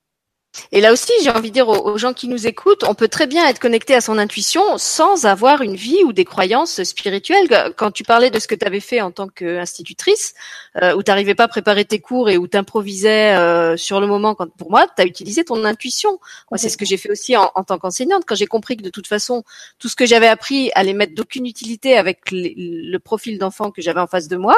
Et 0.71 0.81
là 0.81 0.91
aussi, 0.91 1.11
j'ai 1.23 1.29
envie 1.29 1.49
de 1.49 1.53
dire 1.53 1.67
aux, 1.67 1.97
gens 1.97 2.13
qui 2.13 2.27
nous 2.27 2.47
écoutent, 2.47 2.83
on 2.83 2.93
peut 2.93 3.07
très 3.07 3.27
bien 3.27 3.47
être 3.47 3.59
connecté 3.59 3.95
à 3.95 4.01
son 4.01 4.17
intuition 4.17 4.77
sans 4.77 5.25
avoir 5.25 5.61
une 5.61 5.75
vie 5.75 6.03
ou 6.03 6.13
des 6.13 6.25
croyances 6.25 6.83
spirituelles. 6.83 7.73
Quand 7.75 7.91
tu 7.91 8.03
parlais 8.03 8.29
de 8.29 8.39
ce 8.39 8.47
que 8.47 8.55
tu 8.55 8.65
avais 8.65 8.79
fait 8.79 9.01
en 9.01 9.11
tant 9.11 9.27
qu'institutrice, 9.27 10.33
euh, 10.81 10.95
où 10.95 11.03
tu 11.03 11.11
n'arrivais 11.11 11.35
pas 11.35 11.45
à 11.45 11.47
préparer 11.47 11.85
tes 11.85 11.99
cours 11.99 12.29
et 12.29 12.37
où 12.37 12.47
tu 12.47 12.57
improvisais 12.57 13.35
euh, 13.35 13.77
sur 13.77 13.99
le 13.99 14.07
moment, 14.07 14.35
quand, 14.35 14.49
pour 14.55 14.69
moi, 14.69 14.87
tu 14.95 15.01
as 15.01 15.05
utilisé 15.05 15.43
ton 15.43 15.63
intuition. 15.65 16.19
Moi, 16.51 16.57
c'est 16.57 16.69
ce 16.69 16.77
que 16.77 16.85
j'ai 16.85 16.97
fait 16.97 17.09
aussi 17.09 17.35
en, 17.35 17.47
tant 17.65 17.77
qu'enseignante. 17.77 18.23
Quand 18.27 18.35
j'ai 18.35 18.47
compris 18.47 18.77
que 18.77 18.83
de 18.83 18.89
toute 18.89 19.07
façon, 19.07 19.43
tout 19.79 19.89
ce 19.89 19.95
que 19.95 20.05
j'avais 20.05 20.27
appris 20.27 20.71
allait 20.75 20.93
mettre 20.93 21.15
d'aucune 21.15 21.45
utilité 21.45 21.97
avec 21.97 22.19
le 22.31 22.97
profil 22.99 23.37
d'enfant 23.37 23.71
que 23.71 23.81
j'avais 23.81 23.99
en 23.99 24.07
face 24.07 24.27
de 24.27 24.37
moi, 24.37 24.55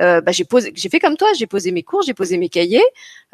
euh, 0.00 0.20
bah, 0.20 0.32
j'ai 0.32 0.44
j'ai 0.74 0.88
fait 0.88 1.00
comme 1.00 1.16
toi, 1.16 1.28
j'ai 1.36 1.46
posé 1.46 1.72
mes 1.72 1.82
cours, 1.82 2.02
j'ai 2.02 2.14
posé 2.14 2.38
mes 2.38 2.48
cahiers, 2.48 2.84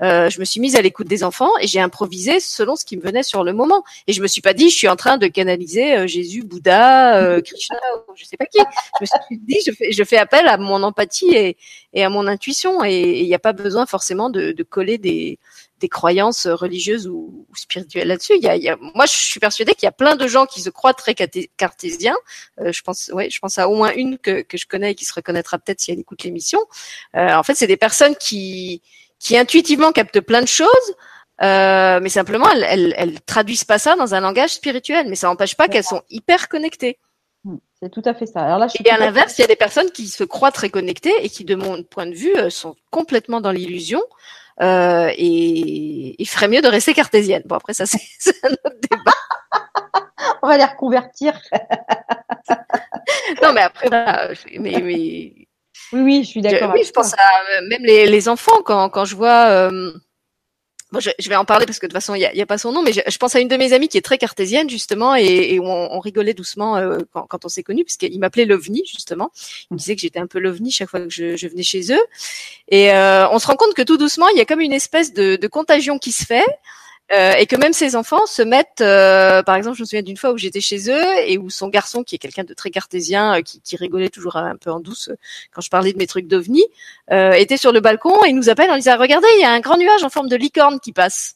euh, 0.02 0.28
je 0.28 0.40
me 0.40 0.44
suis 0.44 0.60
mise 0.60 0.76
à 0.76 0.82
l'écoute 0.82 1.06
des 1.06 1.24
enfants 1.24 1.50
et 1.60 1.66
j'ai 1.66 1.80
improvisé 1.80 2.03
selon 2.40 2.76
ce 2.76 2.84
qui 2.84 2.96
me 2.96 3.02
venait 3.02 3.22
sur 3.22 3.44
le 3.44 3.52
moment. 3.52 3.84
Et 4.06 4.12
je 4.12 4.22
me 4.22 4.26
suis 4.26 4.40
pas 4.40 4.54
dit, 4.54 4.70
je 4.70 4.76
suis 4.76 4.88
en 4.88 4.96
train 4.96 5.18
de 5.18 5.26
canaliser 5.26 5.96
euh, 5.96 6.06
Jésus, 6.06 6.42
Bouddha, 6.42 7.16
euh, 7.18 7.40
Krishna, 7.44 7.76
je 8.14 8.24
sais 8.24 8.36
pas 8.36 8.46
qui. 8.46 8.58
Je 8.58 9.02
me 9.02 9.06
suis 9.06 9.38
dit, 9.38 9.58
je 9.66 9.72
fais, 9.72 9.92
je 9.92 10.04
fais 10.04 10.16
appel 10.16 10.46
à 10.48 10.56
mon 10.56 10.82
empathie 10.82 11.34
et, 11.34 11.56
et 11.92 12.04
à 12.04 12.08
mon 12.08 12.26
intuition. 12.26 12.84
Et 12.84 13.20
il 13.20 13.26
n'y 13.26 13.34
a 13.34 13.38
pas 13.38 13.52
besoin 13.52 13.86
forcément 13.86 14.30
de, 14.30 14.52
de 14.52 14.62
coller 14.62 14.98
des, 14.98 15.38
des 15.80 15.88
croyances 15.88 16.46
religieuses 16.46 17.08
ou, 17.08 17.46
spirituelles 17.54 18.08
là-dessus. 18.08 18.34
Il 18.36 18.42
y 18.42 18.48
a, 18.48 18.56
il 18.56 18.62
y 18.62 18.68
a, 18.68 18.76
moi, 18.94 19.06
je 19.06 19.12
suis 19.12 19.40
persuadée 19.40 19.74
qu'il 19.74 19.86
y 19.86 19.88
a 19.88 19.92
plein 19.92 20.16
de 20.16 20.26
gens 20.26 20.46
qui 20.46 20.60
se 20.60 20.70
croient 20.70 20.94
très 20.94 21.14
cartésiens. 21.14 22.16
Euh, 22.60 22.72
je 22.72 22.82
pense, 22.82 23.10
ouais, 23.12 23.28
je 23.30 23.38
pense 23.38 23.58
à 23.58 23.68
au 23.68 23.74
moins 23.74 23.92
une 23.94 24.18
que, 24.18 24.42
que 24.42 24.56
je 24.56 24.66
connais 24.66 24.92
et 24.92 24.94
qui 24.94 25.04
se 25.04 25.12
reconnaîtra 25.12 25.58
peut-être 25.58 25.80
si 25.80 25.90
elle 25.92 25.98
écoute 25.98 26.22
l'émission. 26.22 26.60
Euh, 27.16 27.34
en 27.34 27.42
fait, 27.42 27.54
c'est 27.54 27.66
des 27.66 27.76
personnes 27.76 28.16
qui 28.16 28.82
qui 29.24 29.38
intuitivement 29.38 29.92
captent 29.92 30.20
plein 30.20 30.42
de 30.42 30.48
choses, 30.48 30.68
euh, 31.42 32.00
mais 32.00 32.08
simplement, 32.08 32.48
elles, 32.50 32.94
elles, 32.96 33.20
traduisent 33.20 33.64
pas 33.64 33.78
ça 33.78 33.96
dans 33.96 34.14
un 34.14 34.20
langage 34.20 34.54
spirituel, 34.54 35.06
mais 35.08 35.16
ça 35.16 35.26
n'empêche 35.26 35.56
pas 35.56 35.68
qu'elles 35.68 35.84
sont 35.84 36.02
hyper 36.08 36.48
connectées. 36.48 36.98
Hmm, 37.42 37.56
c'est 37.80 37.90
tout 37.90 38.02
à 38.04 38.14
fait 38.14 38.26
ça. 38.26 38.40
Alors 38.40 38.58
là, 38.58 38.68
et 38.84 38.90
à 38.90 38.98
l'inverse, 38.98 39.36
il 39.38 39.40
y 39.40 39.44
a 39.44 39.48
des 39.48 39.56
personnes 39.56 39.90
qui 39.90 40.06
se 40.06 40.24
croient 40.24 40.52
très 40.52 40.70
connectées 40.70 41.14
et 41.22 41.28
qui, 41.28 41.44
de 41.44 41.56
mon 41.56 41.82
point 41.82 42.06
de 42.06 42.14
vue, 42.14 42.36
euh, 42.36 42.50
sont 42.50 42.76
complètement 42.90 43.40
dans 43.40 43.50
l'illusion 43.50 44.02
euh, 44.62 45.10
et 45.16 46.22
il 46.22 46.28
ferait 46.28 46.48
mieux 46.48 46.62
de 46.62 46.68
rester 46.68 46.94
cartésienne. 46.94 47.42
Bon, 47.46 47.56
après, 47.56 47.74
ça, 47.74 47.84
c'est 47.86 47.98
un 48.44 48.52
autre 48.52 48.76
débat. 48.90 49.12
On 50.42 50.46
va 50.46 50.56
les 50.56 50.64
reconvertir. 50.64 51.38
non, 53.42 53.52
mais 53.52 53.62
après, 53.62 53.88
mais, 53.90 54.80
mais... 54.80 55.48
Oui, 55.92 56.00
oui, 56.00 56.24
je 56.24 56.28
suis 56.28 56.40
d'accord. 56.40 56.72
Oui, 56.72 56.82
je 56.84 56.92
pense 56.92 57.12
à 57.14 57.16
euh, 57.16 57.68
même 57.68 57.82
les, 57.82 58.06
les 58.06 58.28
enfants 58.28 58.62
quand, 58.64 58.88
quand 58.88 59.04
je 59.04 59.16
vois. 59.16 59.46
Euh, 59.48 59.92
je, 61.00 61.28
vais 61.28 61.36
en 61.36 61.44
parler 61.44 61.66
parce 61.66 61.78
que 61.78 61.86
de 61.86 61.90
toute 61.90 62.00
façon, 62.00 62.14
il 62.14 62.28
n'y 62.34 62.42
a, 62.42 62.46
pas 62.46 62.58
son 62.58 62.72
nom, 62.72 62.82
mais 62.82 62.92
je, 62.92 63.18
pense 63.18 63.34
à 63.34 63.40
une 63.40 63.48
de 63.48 63.56
mes 63.56 63.72
amies 63.72 63.88
qui 63.88 63.98
est 63.98 64.02
très 64.02 64.18
cartésienne, 64.18 64.68
justement, 64.68 65.14
et, 65.14 65.58
on, 65.60 66.00
rigolait 66.00 66.34
doucement 66.34 66.76
euh, 66.76 66.98
quand, 67.12 67.44
on 67.44 67.48
s'est 67.48 67.62
connus, 67.62 67.84
puisqu'il 67.84 68.18
m'appelait 68.18 68.44
l'OVNI, 68.44 68.82
justement. 68.86 69.30
Il 69.70 69.74
me 69.74 69.78
disait 69.78 69.94
que 69.94 70.00
j'étais 70.00 70.18
un 70.18 70.26
peu 70.26 70.38
l'OVNI 70.38 70.70
chaque 70.70 70.90
fois 70.90 71.00
que 71.00 71.10
je, 71.10 71.46
venais 71.46 71.62
chez 71.62 71.92
eux. 71.92 72.02
Et 72.68 72.92
euh, 72.92 73.28
on 73.30 73.38
se 73.38 73.46
rend 73.46 73.56
compte 73.56 73.74
que 73.74 73.82
tout 73.82 73.96
doucement, 73.96 74.28
il 74.28 74.38
y 74.38 74.40
a 74.40 74.44
comme 74.44 74.60
une 74.60 74.72
espèce 74.72 75.12
de, 75.12 75.36
de 75.36 75.46
contagion 75.46 75.98
qui 75.98 76.12
se 76.12 76.24
fait. 76.24 76.44
Euh, 77.12 77.34
et 77.34 77.46
que 77.46 77.56
même 77.56 77.74
ses 77.74 77.96
enfants 77.96 78.24
se 78.24 78.40
mettent, 78.40 78.80
euh, 78.80 79.42
par 79.42 79.56
exemple, 79.56 79.76
je 79.76 79.82
me 79.82 79.86
souviens 79.86 80.02
d'une 80.02 80.16
fois 80.16 80.32
où 80.32 80.38
j'étais 80.38 80.62
chez 80.62 80.90
eux 80.90 81.18
et 81.26 81.36
où 81.36 81.50
son 81.50 81.68
garçon, 81.68 82.02
qui 82.02 82.14
est 82.14 82.18
quelqu'un 82.18 82.44
de 82.44 82.54
très 82.54 82.70
cartésien, 82.70 83.38
euh, 83.38 83.42
qui, 83.42 83.60
qui, 83.60 83.76
rigolait 83.76 84.08
toujours 84.08 84.36
un 84.36 84.56
peu 84.56 84.70
en 84.70 84.80
douce 84.80 85.10
quand 85.52 85.60
je 85.60 85.68
parlais 85.68 85.92
de 85.92 85.98
mes 85.98 86.06
trucs 86.06 86.26
d'ovni, 86.26 86.64
était 87.10 87.58
sur 87.58 87.72
le 87.72 87.80
balcon 87.80 88.24
et 88.24 88.32
nous 88.32 88.48
appelle 88.48 88.70
en 88.70 88.76
disant 88.76 88.96
"Regardez, 88.98 89.28
il 89.36 89.42
y 89.42 89.44
a 89.44 89.50
un 89.50 89.60
grand 89.60 89.76
nuage 89.76 90.02
en 90.02 90.08
forme 90.08 90.28
de 90.28 90.36
licorne 90.36 90.80
qui 90.80 90.92
passe." 90.92 91.34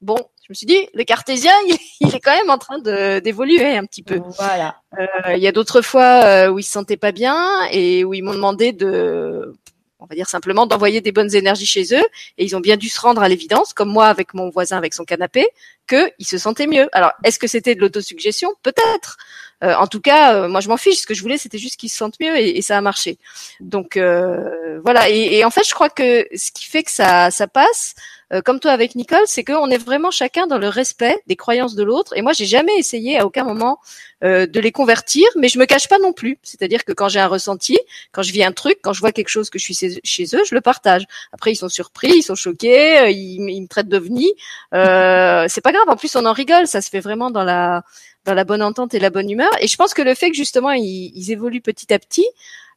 Bon, 0.00 0.16
je 0.16 0.46
me 0.50 0.54
suis 0.54 0.66
dit, 0.66 0.88
le 0.94 1.04
cartésien, 1.04 1.52
il, 2.00 2.14
est 2.14 2.20
quand 2.20 2.36
même 2.36 2.50
en 2.50 2.58
train 2.58 2.78
d'évoluer 2.78 3.76
un 3.76 3.84
petit 3.84 4.02
peu. 4.02 4.20
Voilà. 4.36 4.76
Il 5.34 5.38
y 5.42 5.48
a 5.48 5.52
d'autres 5.52 5.82
fois 5.82 6.48
où 6.50 6.58
il 6.58 6.62
se 6.62 6.72
sentait 6.72 6.96
pas 6.96 7.12
bien 7.12 7.66
et 7.72 8.04
où 8.04 8.14
ils 8.14 8.22
m'ont 8.22 8.34
demandé 8.34 8.72
de 8.72 9.52
on 10.02 10.06
va 10.06 10.16
dire 10.16 10.28
simplement 10.28 10.66
d'envoyer 10.66 11.00
des 11.00 11.12
bonnes 11.12 11.34
énergies 11.34 11.66
chez 11.66 11.94
eux 11.94 12.04
et 12.36 12.44
ils 12.44 12.56
ont 12.56 12.60
bien 12.60 12.76
dû 12.76 12.88
se 12.88 13.00
rendre 13.00 13.22
à 13.22 13.28
l'évidence 13.28 13.72
comme 13.72 13.88
moi 13.88 14.06
avec 14.06 14.34
mon 14.34 14.50
voisin 14.50 14.76
avec 14.76 14.94
son 14.94 15.04
canapé 15.04 15.46
se 16.20 16.38
sentait 16.38 16.66
mieux. 16.66 16.88
Alors, 16.92 17.12
est-ce 17.24 17.38
que 17.38 17.46
c'était 17.46 17.74
de 17.74 17.80
l'autosuggestion? 17.80 18.54
Peut-être. 18.62 19.18
Euh, 19.62 19.74
en 19.74 19.86
tout 19.86 20.00
cas, 20.00 20.34
euh, 20.34 20.48
moi 20.48 20.60
je 20.60 20.68
m'en 20.68 20.76
fiche. 20.76 20.98
Ce 20.98 21.06
que 21.06 21.14
je 21.14 21.22
voulais, 21.22 21.38
c'était 21.38 21.58
juste 21.58 21.76
qu'ils 21.76 21.90
se 21.90 21.96
sentent 21.96 22.18
mieux 22.20 22.36
et, 22.36 22.60
ça 22.62 22.78
a 22.78 22.80
marché. 22.80 23.18
Donc 23.60 23.96
euh, 23.96 24.80
voilà. 24.84 25.08
Et, 25.08 25.38
et, 25.38 25.44
en 25.44 25.50
fait, 25.50 25.66
je 25.66 25.74
crois 25.74 25.88
que 25.88 26.26
ce 26.34 26.50
qui 26.52 26.64
fait 26.64 26.82
que 26.82 26.90
ça, 26.90 27.30
ça 27.30 27.46
passe, 27.46 27.94
comme 28.46 28.60
toi 28.60 28.70
avec 28.70 28.94
Nicole, 28.94 29.26
c'est 29.26 29.44
qu'on 29.44 29.68
est 29.68 29.76
vraiment 29.76 30.10
chacun 30.10 30.46
dans 30.46 30.56
le 30.56 30.68
respect 30.68 31.20
des 31.26 31.36
croyances 31.36 31.74
de 31.74 31.82
l'autre. 31.82 32.16
Et 32.16 32.22
moi, 32.22 32.32
j'ai 32.32 32.46
jamais 32.46 32.74
essayé 32.78 33.18
à 33.18 33.26
aucun 33.26 33.44
moment 33.44 33.78
de 34.22 34.58
les 34.60 34.72
convertir, 34.72 35.26
mais 35.36 35.48
je 35.48 35.58
me 35.58 35.66
cache 35.66 35.86
pas 35.86 35.98
non 35.98 36.14
plus. 36.14 36.38
C'est-à-dire 36.42 36.86
que 36.86 36.92
quand 36.92 37.10
j'ai 37.10 37.20
un 37.20 37.26
ressenti, 37.26 37.78
quand 38.10 38.22
je 38.22 38.32
vis 38.32 38.42
un 38.42 38.52
truc, 38.52 38.78
quand 38.80 38.94
je 38.94 39.00
vois 39.00 39.12
quelque 39.12 39.28
chose 39.28 39.50
que 39.50 39.58
je 39.58 39.64
suis 39.64 40.00
chez 40.02 40.24
eux, 40.34 40.44
je 40.48 40.54
le 40.54 40.62
partage. 40.62 41.04
Après, 41.32 41.52
ils 41.52 41.56
sont 41.56 41.68
surpris, 41.68 42.10
ils 42.16 42.22
sont 42.22 42.34
choqués, 42.34 43.10
ils, 43.10 43.50
ils 43.50 43.60
me 43.60 43.66
traitent 43.66 43.90
d'ovni. 43.90 44.32
Euh, 44.72 45.44
c'est 45.50 45.60
pas 45.60 45.72
grave. 45.72 45.81
En 45.88 45.96
plus, 45.96 46.14
on 46.16 46.24
en 46.26 46.32
rigole. 46.32 46.66
Ça 46.66 46.80
se 46.80 46.90
fait 46.90 47.00
vraiment 47.00 47.30
dans 47.30 47.44
la 47.44 47.82
dans 48.24 48.34
la 48.34 48.44
bonne 48.44 48.62
entente 48.62 48.94
et 48.94 49.00
la 49.00 49.10
bonne 49.10 49.30
humeur. 49.30 49.50
Et 49.60 49.66
je 49.66 49.76
pense 49.76 49.94
que 49.94 50.02
le 50.02 50.14
fait 50.14 50.30
que 50.30 50.36
justement 50.36 50.70
ils, 50.70 51.30
évoluent 51.32 51.60
petit 51.60 51.92
à 51.92 51.98
petit, 51.98 52.26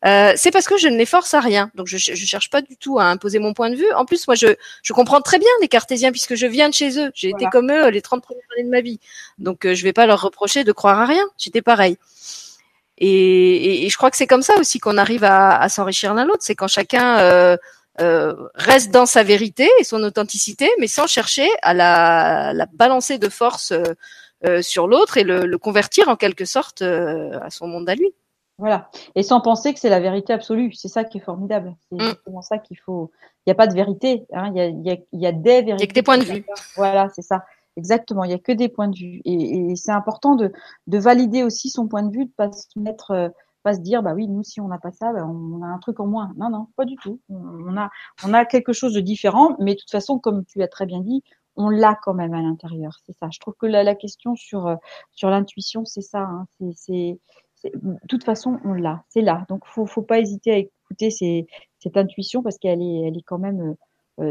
euh, 0.06 0.34
c'est 0.36 0.52
parce 0.52 0.68
que 0.68 0.77
je 0.77 0.88
ne 0.88 0.98
les 0.98 1.06
force 1.06 1.34
à 1.34 1.40
rien. 1.40 1.72
Donc 1.76 1.88
je, 1.88 1.98
je 1.98 2.26
cherche 2.26 2.49
pas 2.49 2.61
du 2.61 2.77
tout 2.77 2.99
à 2.99 3.06
imposer 3.06 3.40
mon 3.40 3.53
point 3.53 3.69
de 3.69 3.76
vue. 3.76 3.91
En 3.95 4.06
plus, 4.06 4.27
moi, 4.27 4.36
je, 4.36 4.48
je 4.84 4.94
comprends 4.94 5.22
très 5.22 5.40
bien 5.40 5.49
les 5.61 5.68
cartésiens 5.68 6.11
puisque 6.11 6.36
je 6.36 6.48
viens 6.48 6.69
de 6.69 6.73
chez 6.73 6.99
eux. 6.99 7.11
J'ai 7.14 7.30
été 7.30 7.45
comme 7.52 7.72
eux 7.72 7.90
les 7.90 8.02
30 8.02 8.23
premières 8.23 8.44
années 8.56 8.65
de 8.65 8.72
ma 8.72 8.82
vie. 8.82 8.99
Donc 9.38 9.65
euh, 9.65 9.76
je 9.76 9.84
vais 9.84 9.94
pas 9.94 10.06
leur 10.06 10.22
reprocher 10.22 10.64
de 10.64 10.72
croire 10.72 10.99
à 10.99 11.06
rien. 11.06 11.26
J'étais 11.38 11.61
pareil. 11.61 11.98
Et, 12.98 13.86
et, 13.86 13.90
je 13.90 13.98
crois 13.98 14.10
que 14.10 14.15
c'est 14.15 14.27
comme 14.27 14.41
ça 14.41 14.57
aussi 14.57 14.80
qu'on 14.80 14.98
arrive 14.98 15.26
à, 15.26 15.57
à 15.60 15.68
s'enrichir 15.68 16.14
l'un 16.14 16.26
l'autre. 16.26 16.41
C'est 16.41 16.56
quand 16.56 16.69
chacun 16.69 17.19
euh, 17.19 17.57
euh, 18.01 18.35
reste 18.55 18.91
dans 18.91 19.05
sa 19.05 19.23
vérité 19.23 19.69
et 19.80 19.84
son 19.84 20.03
authenticité, 20.03 20.69
mais 20.80 20.88
sans 20.88 21.07
chercher 21.07 21.47
à 21.61 21.73
la, 21.73 22.53
la 22.53 22.65
balancer 22.65 23.17
de 23.17 23.30
force 23.30 23.72
euh, 23.72 23.84
euh, 24.45 24.61
sur 24.61 24.88
l'autre 24.88 25.17
et 25.17 25.23
le, 25.23 25.57
convertir 25.57 26.09
en 26.09 26.15
quelque 26.15 26.45
sorte 26.45 26.81
euh, 26.81 27.39
à 27.41 27.49
son 27.49 27.67
monde 27.67 27.89
à 27.89 27.95
lui. 27.95 28.13
Voilà. 28.57 28.89
Et 29.15 29.23
sans 29.23 29.41
penser 29.41 29.73
que 29.73 29.80
c'est 29.80 29.89
la 29.89 29.99
vérité 29.99 30.34
absolue. 30.34 30.72
C'est 30.73 30.88
ça 30.88 31.03
qui 31.03 31.17
est 31.17 31.22
formidable. 31.22 31.76
C'est 31.89 31.95
mm. 31.95 32.01
exactement 32.01 32.41
ça 32.41 32.57
qu'il 32.57 32.77
faut. 32.77 33.11
Il 33.45 33.49
n'y 33.49 33.51
a 33.51 33.55
pas 33.55 33.67
de 33.67 33.73
vérité. 33.73 34.26
Hein. 34.34 34.51
Il, 34.53 34.57
y 34.57 34.61
a, 34.61 34.67
y 34.67 34.91
a, 34.91 34.97
y 35.13 35.27
a 35.27 35.31
des 35.31 35.61
vérités. 35.61 35.72
Il 35.72 35.76
n'y 35.77 35.84
a 35.84 35.88
que 35.88 35.93
des 35.93 36.03
points 36.03 36.17
de 36.17 36.23
vue. 36.23 36.45
Voilà, 36.76 37.09
c'est 37.15 37.22
ça. 37.22 37.45
Exactement. 37.77 38.23
Il 38.23 38.27
n'y 38.27 38.34
a 38.34 38.39
que 38.39 38.51
des 38.51 38.69
points 38.69 38.88
de 38.88 38.97
vue. 38.97 39.22
Et, 39.26 39.72
et 39.72 39.76
c'est 39.76 39.91
important 39.91 40.35
de, 40.35 40.51
de 40.88 40.97
valider 40.97 41.43
aussi 41.43 41.69
son 41.69 41.88
point 41.88 42.03
de 42.03 42.11
vue, 42.11 42.26
de 42.26 42.31
pas 42.35 42.51
se 42.51 42.77
mettre, 42.77 43.11
euh, 43.11 43.30
pas 43.66 43.74
se 43.74 43.80
dire, 43.82 44.04
bah 44.04 44.14
oui, 44.14 44.28
nous, 44.28 44.44
si 44.44 44.62
on 44.62 44.68
n'a 44.68 44.78
pas 44.78 44.92
ça, 44.92 45.12
bah, 45.12 45.26
on 45.26 45.64
a 45.64 45.66
un 45.66 45.80
truc 45.80 46.00
en 46.00 46.06
moins. 46.06 46.32
Non, 46.38 46.52
non, 46.52 46.68
pas 46.78 46.86
du 46.86 46.96
tout. 46.98 47.20
On 47.30 47.76
a, 47.76 47.90
on 48.24 48.32
a 48.32 48.46
quelque 48.46 48.74
chose 48.74 48.94
de 48.94 49.02
différent. 49.02 49.56
Mais 49.60 49.74
de 49.74 49.80
toute 49.80 49.90
façon, 49.90 50.20
comme 50.20 50.46
tu 50.46 50.62
as 50.62 50.68
très 50.68 50.86
bien 50.86 51.02
dit, 51.02 51.24
on 51.56 51.70
l'a 51.70 51.98
quand 52.04 52.14
même 52.14 52.36
à 52.36 52.42
l'intérieur. 52.44 53.00
C'est 53.06 53.18
ça. 53.18 53.28
Je 53.34 53.40
trouve 53.40 53.56
que 53.60 53.66
la, 53.66 53.96
question 53.96 54.36
sur 54.36 54.68
euh, 54.68 54.76
sur 55.12 55.32
l'intuition, 55.32 55.84
c'est 55.84 56.02
ça. 56.02 56.20
Hein. 56.20 56.46
C'est 56.76 57.20
de 57.64 57.98
toute 58.08 58.24
façon, 58.24 58.60
on 58.64 58.74
l'a. 58.74 59.04
C'est 59.10 59.22
là. 59.22 59.46
Donc, 59.50 59.66
faut 59.66 59.88
faut 59.88 60.04
pas 60.04 60.20
hésiter 60.20 60.52
à 60.52 60.58
écouter 60.58 61.10
cette 61.10 61.98
intuition 61.98 62.44
parce 62.44 62.60
qu'elle 62.60 62.84
est 62.84 63.08
elle 63.08 63.18
est 63.18 63.24
quand 63.26 63.40
même 63.40 63.62
euh, 63.62 63.74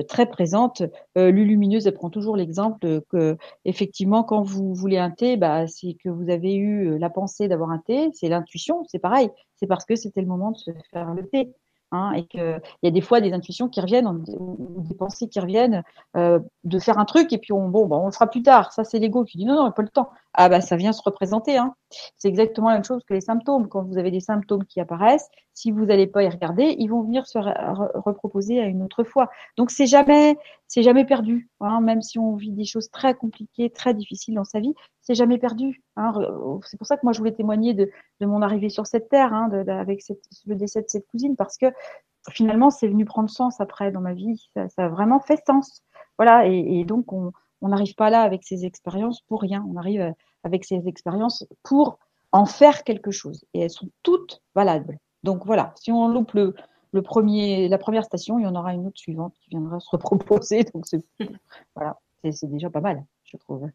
très 0.08 0.26
présente. 0.26 0.82
Euh, 1.18 1.30
Lulumineuse, 1.30 1.86
elle 1.86 1.94
prend 1.94 2.10
toujours 2.10 2.36
l'exemple 2.36 3.02
que 3.10 3.36
effectivement, 3.64 4.24
quand 4.24 4.42
vous 4.42 4.74
voulez 4.74 4.98
un 4.98 5.10
thé, 5.10 5.36
bah, 5.36 5.66
c'est 5.66 5.94
que 5.94 6.08
vous 6.08 6.30
avez 6.30 6.54
eu 6.54 6.98
la 6.98 7.10
pensée 7.10 7.48
d'avoir 7.48 7.70
un 7.70 7.78
thé. 7.78 8.10
C'est 8.14 8.28
l'intuition. 8.28 8.84
C'est 8.88 8.98
pareil. 8.98 9.30
C'est 9.56 9.66
parce 9.66 9.84
que 9.84 9.96
c'était 9.96 10.20
le 10.20 10.26
moment 10.26 10.52
de 10.52 10.56
se 10.56 10.70
faire 10.90 11.14
le 11.14 11.26
thé. 11.26 11.54
Hein, 11.92 12.12
et 12.12 12.26
qu'il 12.26 12.60
y 12.82 12.88
a 12.88 12.90
des 12.90 13.00
fois 13.00 13.20
des 13.20 13.32
intuitions 13.32 13.68
qui 13.68 13.80
reviennent 13.80 14.24
des 14.26 14.94
pensées 14.96 15.28
qui 15.28 15.38
reviennent 15.38 15.84
euh, 16.16 16.40
de 16.64 16.78
faire 16.80 16.98
un 16.98 17.04
truc 17.04 17.32
et 17.32 17.38
puis 17.38 17.52
on 17.52 17.68
bon 17.68 17.86
bah, 17.86 17.96
on 17.96 18.06
le 18.06 18.12
fera 18.12 18.28
plus 18.28 18.42
tard 18.42 18.72
ça 18.72 18.82
c'est 18.82 18.98
l'ego 18.98 19.22
qui 19.22 19.38
dit 19.38 19.44
non 19.44 19.62
non 19.62 19.70
pas 19.70 19.82
le 19.82 19.90
temps 19.90 20.10
ah 20.34 20.48
bah 20.48 20.60
ça 20.60 20.76
vient 20.76 20.92
se 20.92 21.02
représenter 21.02 21.56
hein. 21.56 21.74
c'est 22.16 22.28
exactement 22.28 22.68
la 22.68 22.74
même 22.74 22.84
chose 22.84 23.02
que 23.04 23.14
les 23.14 23.20
symptômes 23.20 23.68
quand 23.68 23.82
vous 23.84 23.98
avez 23.98 24.10
des 24.10 24.20
symptômes 24.20 24.64
qui 24.64 24.80
apparaissent 24.80 25.28
si 25.54 25.70
vous 25.70 25.86
n'allez 25.86 26.06
pas 26.06 26.22
y 26.22 26.28
regarder 26.28 26.74
ils 26.78 26.88
vont 26.88 27.02
venir 27.02 27.26
se 27.26 27.38
reproposer 27.38 28.60
à 28.60 28.64
une 28.64 28.82
autre 28.82 29.04
fois 29.04 29.30
donc 29.56 29.70
c'est 29.70 29.86
jamais 29.86 30.36
c'est 30.66 30.82
jamais 30.82 31.04
perdu 31.04 31.48
hein, 31.60 31.80
même 31.80 32.02
si 32.02 32.18
on 32.18 32.36
vit 32.36 32.52
des 32.52 32.64
choses 32.64 32.90
très 32.90 33.14
compliquées 33.14 33.70
très 33.70 33.94
difficiles 33.94 34.34
dans 34.34 34.44
sa 34.44 34.60
vie 34.60 34.74
c'est 35.04 35.14
jamais 35.14 35.38
perdu. 35.38 35.82
Hein. 35.96 36.12
C'est 36.64 36.78
pour 36.78 36.86
ça 36.86 36.96
que 36.96 37.02
moi 37.04 37.12
je 37.12 37.18
voulais 37.18 37.34
témoigner 37.34 37.74
de, 37.74 37.90
mon 38.22 38.42
arrivée 38.42 38.70
sur 38.70 38.86
cette 38.86 39.08
terre, 39.10 39.32
hein, 39.32 39.50
avec 39.68 40.00
le 40.46 40.54
décès 40.54 40.80
de 40.80 40.88
cette 40.88 41.06
cousine, 41.08 41.36
parce 41.36 41.58
que 41.58 41.66
finalement 42.30 42.70
c'est 42.70 42.88
venu 42.88 43.04
prendre 43.04 43.28
sens 43.28 43.60
après 43.60 43.92
dans 43.92 44.00
ma 44.00 44.14
vie. 44.14 44.48
Ça, 44.54 44.68
ça 44.70 44.86
a 44.86 44.88
vraiment 44.88 45.20
fait 45.20 45.40
sens. 45.46 45.82
Voilà, 46.18 46.46
et, 46.46 46.80
et 46.80 46.84
donc 46.84 47.12
on 47.12 47.32
n'arrive 47.68 47.94
pas 47.94 48.10
là 48.10 48.22
avec 48.22 48.44
ces 48.44 48.64
expériences 48.64 49.20
pour 49.22 49.40
rien. 49.40 49.64
On 49.70 49.76
arrive 49.76 50.00
euh, 50.00 50.12
avec 50.42 50.64
ces 50.64 50.86
expériences 50.86 51.46
pour 51.62 51.98
en 52.32 52.46
faire 52.46 52.82
quelque 52.82 53.12
chose, 53.12 53.44
et 53.54 53.60
elles 53.60 53.70
sont 53.70 53.88
toutes 54.02 54.42
valables. 54.54 54.98
Donc 55.22 55.46
voilà, 55.46 55.72
si 55.76 55.92
on 55.92 56.08
loupe 56.08 56.32
le, 56.32 56.54
premier, 57.02 57.68
la 57.68 57.78
première 57.78 58.04
station, 58.04 58.38
il 58.38 58.42
y 58.42 58.46
en 58.46 58.56
aura 58.56 58.74
une 58.74 58.86
autre 58.86 58.98
suivante 58.98 59.34
qui 59.40 59.50
viendra 59.50 59.78
se 59.78 59.88
reproposer. 59.88 60.64
Donc 60.74 60.84
voilà, 61.74 61.98
c'est 62.22 62.50
déjà 62.50 62.70
pas 62.70 62.80
mal, 62.80 63.04
je 63.24 63.36
trouve. 63.36 63.68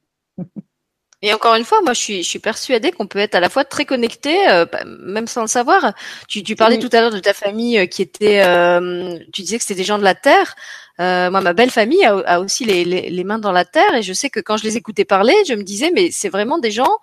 Et 1.22 1.34
encore 1.34 1.56
une 1.56 1.66
fois, 1.66 1.82
moi, 1.82 1.94
je 1.94 2.00
suis, 2.00 2.24
je 2.24 2.30
suis 2.30 2.40
persuadée 2.40 2.92
qu'on 2.92 3.06
peut 3.06 3.20
être 3.20 3.36
à 3.36 3.42
la 3.42 3.50
fois 3.50 3.66
très 3.66 3.86
connecté, 3.86 4.50
euh, 4.50 4.66
bah, 4.66 4.84
même 4.86 5.28
sans 5.28 5.42
le 5.42 5.48
savoir. 5.48 5.94
Tu, 6.30 6.44
tu 6.44 6.56
parlais 6.56 6.80
tout 6.80 6.90
à 6.94 7.02
l'heure 7.02 7.12
de 7.12 7.20
ta 7.20 7.34
famille 7.34 7.78
euh, 7.78 7.86
qui 7.88 8.02
était, 8.02 8.42
euh, 8.46 9.20
tu 9.34 9.42
disais 9.42 9.58
que 9.58 9.64
c'était 9.64 9.80
des 9.80 9.84
gens 9.84 9.98
de 9.98 10.04
la 10.04 10.16
terre. 10.16 10.56
moi, 10.98 11.42
ma 11.42 11.54
belle 11.54 11.72
famille 11.72 12.04
a, 12.06 12.18
a 12.20 12.40
aussi 12.40 12.64
les, 12.64 12.86
les, 12.86 13.10
les, 13.10 13.24
mains 13.26 13.40
dans 13.40 13.52
la 13.52 13.66
terre, 13.66 13.96
et 13.96 14.02
je 14.02 14.14
sais 14.14 14.30
que 14.30 14.40
quand 14.40 14.56
je 14.56 14.64
les 14.64 14.78
écoutais 14.78 15.06
parler, 15.06 15.36
je 15.48 15.56
me 15.56 15.64
disais, 15.64 15.92
mais 15.94 16.10
c'est 16.12 16.30
vraiment 16.30 16.58
des 16.58 16.72
gens 16.72 17.00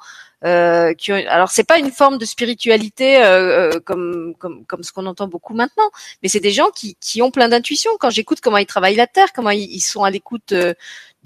euh, 0.47 0.95
qui 0.95 1.13
ont, 1.13 1.23
alors 1.29 1.51
c'est 1.51 1.65
pas 1.65 1.79
une 1.79 1.91
forme 1.91 2.19
de 2.19 2.25
spiritualité 2.25 3.21
comme, 3.85 4.35
comme 4.39 4.65
comme 4.67 4.83
ce 4.83 4.93
qu'on 4.93 5.07
entend 5.07 5.29
beaucoup 5.29 5.55
maintenant, 5.55 5.91
mais 6.23 6.29
c'est 6.29 6.41
des 6.41 6.53
gens 6.53 6.71
qui 6.71 6.97
qui 7.01 7.21
ont 7.23 7.31
plein 7.31 7.49
d'intuitions. 7.49 7.93
Quand 8.01 8.11
j'écoute 8.11 8.41
comment 8.41 8.59
ils 8.59 8.67
travaillent 8.67 8.97
la 8.97 9.07
terre, 9.07 9.33
comment 9.35 9.51
ils, 9.51 9.71
ils 9.71 9.81
sont 9.81 10.05
à 10.05 10.11
l'écoute 10.11 10.55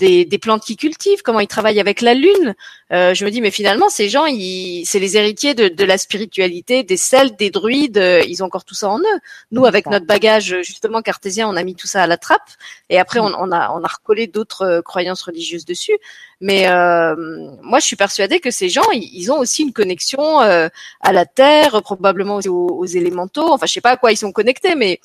des, 0.00 0.24
des, 0.24 0.38
plantes 0.38 0.64
qu'ils 0.64 0.76
cultivent, 0.76 1.22
comment 1.22 1.40
ils 1.40 1.46
travaillent 1.46 1.78
avec 1.78 2.00
la 2.00 2.14
lune. 2.14 2.54
Euh, 2.92 3.14
je 3.14 3.24
me 3.24 3.30
dis, 3.30 3.40
mais 3.40 3.50
finalement, 3.50 3.88
ces 3.88 4.08
gens, 4.08 4.24
c'est 4.24 4.98
les 4.98 5.16
héritiers 5.16 5.54
de, 5.54 5.68
de, 5.68 5.84
la 5.84 5.98
spiritualité, 5.98 6.82
des 6.82 6.96
celtes, 6.96 7.38
des 7.38 7.50
druides. 7.50 7.98
Euh, 7.98 8.22
ils 8.26 8.42
ont 8.42 8.46
encore 8.46 8.64
tout 8.64 8.74
ça 8.74 8.88
en 8.88 8.98
eux. 8.98 9.20
Nous, 9.52 9.66
avec 9.66 9.86
notre 9.86 10.06
bagage 10.06 10.56
justement 10.62 11.02
cartésien, 11.02 11.48
on 11.48 11.56
a 11.56 11.62
mis 11.62 11.76
tout 11.76 11.86
ça 11.86 12.02
à 12.02 12.06
la 12.06 12.16
trappe, 12.16 12.50
et 12.88 12.98
après, 12.98 13.20
on, 13.20 13.26
on 13.26 13.52
a, 13.52 13.70
on 13.70 13.84
a 13.84 13.88
recollé 13.88 14.26
d'autres 14.26 14.62
euh, 14.62 14.82
croyances 14.82 15.22
religieuses 15.22 15.66
dessus. 15.66 15.96
Mais 16.40 16.68
euh, 16.68 17.14
moi, 17.62 17.80
je 17.80 17.84
suis 17.84 17.96
persuadée 17.96 18.40
que 18.40 18.50
ces 18.50 18.70
gens, 18.70 18.90
ils, 18.92 19.09
ont 19.30 19.38
aussi 19.38 19.62
une 19.62 19.72
connexion 19.72 20.40
euh, 20.40 20.68
à 21.00 21.12
la 21.12 21.26
terre, 21.26 21.82
probablement 21.82 22.40
aux, 22.46 22.68
aux 22.68 22.86
élémentaux. 22.86 23.52
Enfin, 23.52 23.66
je 23.66 23.72
sais 23.72 23.80
pas 23.80 23.92
à 23.92 23.96
quoi 23.96 24.12
ils 24.12 24.16
sont 24.16 24.32
connectés, 24.32 24.74
mais 24.74 25.00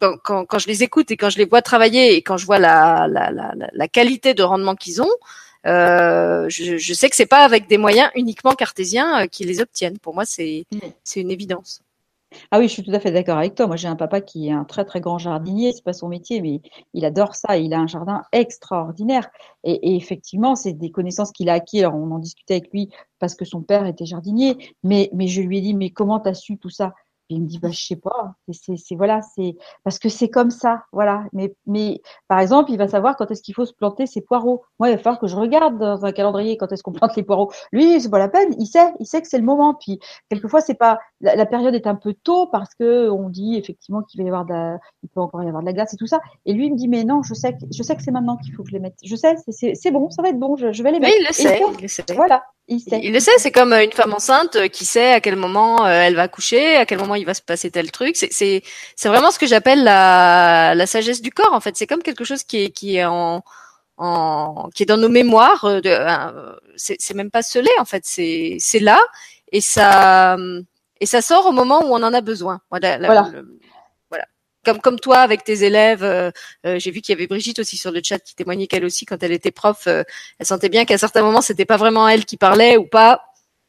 quand, 0.00 0.44
quand, 0.46 0.58
je 0.58 0.66
les 0.66 0.82
écoute 0.82 1.10
et 1.10 1.16
quand 1.16 1.30
je 1.30 1.38
les 1.38 1.44
vois 1.44 1.62
travailler 1.62 2.14
et 2.14 2.22
quand 2.22 2.36
je 2.36 2.46
vois 2.46 2.58
la, 2.58 3.06
la, 3.08 3.30
la, 3.30 3.52
la 3.70 3.88
qualité 3.88 4.34
de 4.34 4.42
rendement 4.42 4.74
qu'ils 4.74 5.02
ont, 5.02 5.10
euh, 5.66 6.48
je, 6.48 6.78
je, 6.78 6.94
sais 6.94 7.10
que 7.10 7.16
c'est 7.16 7.26
pas 7.26 7.44
avec 7.44 7.68
des 7.68 7.76
moyens 7.76 8.10
uniquement 8.14 8.54
cartésiens 8.54 9.22
euh, 9.22 9.26
qu'ils 9.26 9.48
les 9.48 9.60
obtiennent. 9.60 9.98
Pour 9.98 10.14
moi, 10.14 10.24
c'est 10.24 10.64
mm. 10.72 10.78
c'est 11.04 11.20
une 11.20 11.30
évidence. 11.30 11.82
Ah 12.52 12.58
oui, 12.58 12.66
je 12.68 12.72
suis 12.72 12.82
tout 12.84 12.92
à 12.92 13.00
fait 13.00 13.12
d'accord 13.12 13.38
avec 13.38 13.54
toi. 13.54 13.66
Moi, 13.68 13.76
j'ai 13.76 13.86
un 13.88 13.94
papa 13.96 14.20
qui 14.20 14.48
est 14.48 14.52
un 14.52 14.64
très 14.64 14.84
très 14.84 15.00
grand 15.00 15.18
jardinier. 15.18 15.72
C'est 15.72 15.84
pas 15.84 15.92
son 15.92 16.08
métier, 16.08 16.40
mais 16.40 16.60
il 16.94 17.04
adore 17.04 17.34
ça. 17.34 17.56
Il 17.58 17.72
a 17.74 17.78
un 17.80 17.86
jardin 17.86 18.22
extraordinaire. 18.32 19.28
Et, 19.64 19.96
effectivement, 19.96 20.56
c'est 20.56 20.72
des 20.72 20.90
connaissances 20.90 21.32
qu'il 21.32 21.48
a 21.48 21.54
acquis. 21.54 21.80
Alors, 21.80 21.94
on 21.94 22.10
en 22.10 22.18
discutait 22.18 22.54
avec 22.54 22.72
lui 22.72 22.88
parce 23.20 23.34
que 23.34 23.44
son 23.44 23.62
père 23.62 23.86
était 23.86 24.06
jardinier. 24.06 24.74
Mais 24.84 25.10
mais 25.12 25.26
je 25.28 25.42
lui 25.42 25.58
ai 25.58 25.60
dit, 25.60 25.74
mais 25.74 25.90
comment 25.90 26.20
t'as 26.20 26.34
su 26.34 26.56
tout 26.58 26.70
ça? 26.70 26.92
Il 27.30 27.42
me 27.42 27.46
dit 27.46 27.58
bah 27.58 27.70
je 27.70 27.80
sais 27.80 27.96
pas, 27.96 28.34
c'est 28.52 28.94
voilà, 28.96 29.22
c'est 29.22 29.56
parce 29.84 29.98
que 29.98 30.08
c'est 30.08 30.28
comme 30.28 30.50
ça, 30.50 30.84
voilà. 30.92 31.24
Mais 31.32 31.54
mais 31.66 32.00
par 32.28 32.40
exemple, 32.40 32.70
il 32.72 32.78
va 32.78 32.88
savoir 32.88 33.16
quand 33.16 33.30
est-ce 33.30 33.42
qu'il 33.42 33.54
faut 33.54 33.64
se 33.64 33.72
planter 33.72 34.06
ses 34.06 34.20
poireaux. 34.20 34.62
Moi, 34.78 34.88
il 34.88 34.92
va 34.92 34.98
falloir 34.98 35.20
que 35.20 35.26
je 35.26 35.36
regarde 35.36 35.78
dans 35.78 36.04
un 36.04 36.12
calendrier 36.12 36.56
quand 36.56 36.72
est-ce 36.72 36.82
qu'on 36.82 36.92
plante 36.92 37.16
les 37.16 37.22
poireaux. 37.22 37.52
Lui, 37.72 38.00
c'est 38.00 38.10
pas 38.10 38.18
la 38.18 38.28
peine, 38.28 38.54
il 38.58 38.66
sait, 38.66 38.92
il 38.98 39.06
sait 39.06 39.22
que 39.22 39.28
c'est 39.28 39.38
le 39.38 39.44
moment. 39.44 39.74
Puis 39.74 40.00
quelquefois, 40.28 40.60
c'est 40.60 40.74
pas 40.74 40.98
la, 41.20 41.46
période 41.46 41.74
est 41.74 41.86
un 41.86 41.94
peu 41.94 42.14
tôt 42.14 42.46
parce 42.46 42.74
que 42.74 43.08
on 43.10 43.28
dit 43.28 43.56
effectivement 43.56 44.02
qu'il 44.02 44.20
va 44.20 44.24
y 44.24 44.28
avoir 44.28 44.44
de 44.44 44.78
il 45.02 45.08
peut 45.08 45.20
encore 45.20 45.42
y 45.42 45.48
avoir 45.48 45.62
de 45.62 45.66
la 45.66 45.72
glace 45.72 45.94
et 45.94 45.96
tout 45.96 46.06
ça. 46.06 46.20
Et 46.46 46.52
lui, 46.52 46.66
il 46.66 46.72
me 46.72 46.76
dit 46.76 46.88
mais 46.88 47.04
non, 47.04 47.22
je 47.22 47.34
sais 47.34 47.52
que 47.52 47.64
je 47.72 47.82
sais 47.82 47.96
que 47.96 48.02
c'est 48.02 48.10
maintenant 48.10 48.36
qu'il 48.36 48.54
faut 48.54 48.62
que 48.62 48.70
je 48.70 48.74
les 48.74 48.80
mette. 48.80 48.96
Je 49.04 49.16
sais, 49.16 49.36
c'est 49.48 49.90
bon, 49.90 50.10
ça 50.10 50.22
va 50.22 50.30
être 50.30 50.38
bon, 50.38 50.56
je, 50.56 50.72
je 50.72 50.82
vais 50.82 50.92
les 50.92 51.00
mettre. 51.00 51.14
Oui, 51.14 51.20
il 51.20 51.26
le 51.26 51.32
sait, 51.32 51.60
il 51.78 51.82
le 51.82 51.88
sait. 51.88 52.04
Voilà, 52.14 52.42
il, 52.70 53.12
le 53.12 53.18
sait, 53.20 53.32
c'est 53.38 53.50
comme 53.50 53.72
euh, 53.72 53.84
une 53.84 53.90
femme 53.90 54.14
enceinte 54.14 54.54
euh, 54.54 54.68
qui 54.68 54.84
sait 54.84 55.12
à 55.12 55.20
quel 55.20 55.34
moment 55.34 55.84
euh, 55.84 55.88
elle 55.88 56.14
va 56.14 56.22
accoucher, 56.22 56.76
à 56.76 56.86
quel 56.86 56.98
moment 56.98 57.16
il 57.16 57.26
va 57.26 57.34
se 57.34 57.42
passer 57.42 57.70
tel 57.70 57.90
truc. 57.90 58.16
C'est 58.16 58.62
vraiment 59.04 59.32
ce 59.32 59.40
que 59.40 59.46
j'appelle 59.46 59.82
la, 59.82 60.74
la 60.76 60.86
sagesse 60.86 61.20
du 61.20 61.32
corps. 61.32 61.52
En 61.52 61.60
fait, 61.60 61.76
c'est 61.76 61.88
comme 61.88 62.02
quelque 62.02 62.22
chose 62.24 62.44
qui 62.44 62.64
est 62.64 62.70
qui 62.70 62.96
est 62.96 63.04
en, 63.04 63.42
en 63.96 64.68
qui 64.72 64.84
est 64.84 64.86
dans 64.86 64.96
nos 64.96 65.08
mémoires. 65.08 65.66
C'est 66.76 67.14
même 67.14 67.30
pas 67.30 67.42
scellé 67.42 67.70
en 67.80 67.84
fait. 67.84 68.02
C'est 68.04 68.80
là 68.80 69.00
et 69.50 69.60
ça 69.60 70.36
et 71.00 71.06
ça 71.06 71.22
sort 71.22 71.46
au 71.46 71.52
moment 71.52 71.84
où 71.84 71.92
on 71.92 72.02
en 72.02 72.14
a 72.14 72.20
besoin. 72.20 72.60
Voilà. 72.70 72.98
voilà. 72.98 73.32
Comme 74.82 74.98
toi 74.98 75.18
avec 75.18 75.44
tes 75.44 75.64
élèves. 75.64 76.02
Euh, 76.02 76.30
euh, 76.66 76.78
j'ai 76.78 76.90
vu 76.90 77.00
qu'il 77.00 77.14
y 77.14 77.18
avait 77.18 77.26
Brigitte 77.26 77.58
aussi 77.58 77.76
sur 77.76 77.90
le 77.90 78.00
chat 78.04 78.18
qui 78.18 78.34
témoignait 78.34 78.66
qu'elle 78.66 78.84
aussi, 78.84 79.06
quand 79.06 79.22
elle 79.22 79.32
était 79.32 79.50
prof, 79.50 79.86
elle 79.86 80.06
sentait 80.46 80.68
bien 80.68 80.84
qu'à 80.84 80.98
certains 80.98 81.22
moments 81.22 81.40
c'était 81.40 81.64
pas 81.64 81.76
vraiment 81.76 82.08
elle 82.08 82.24
qui 82.24 82.36
parlait 82.36 82.76
ou 82.76 82.86
pas 82.86 83.22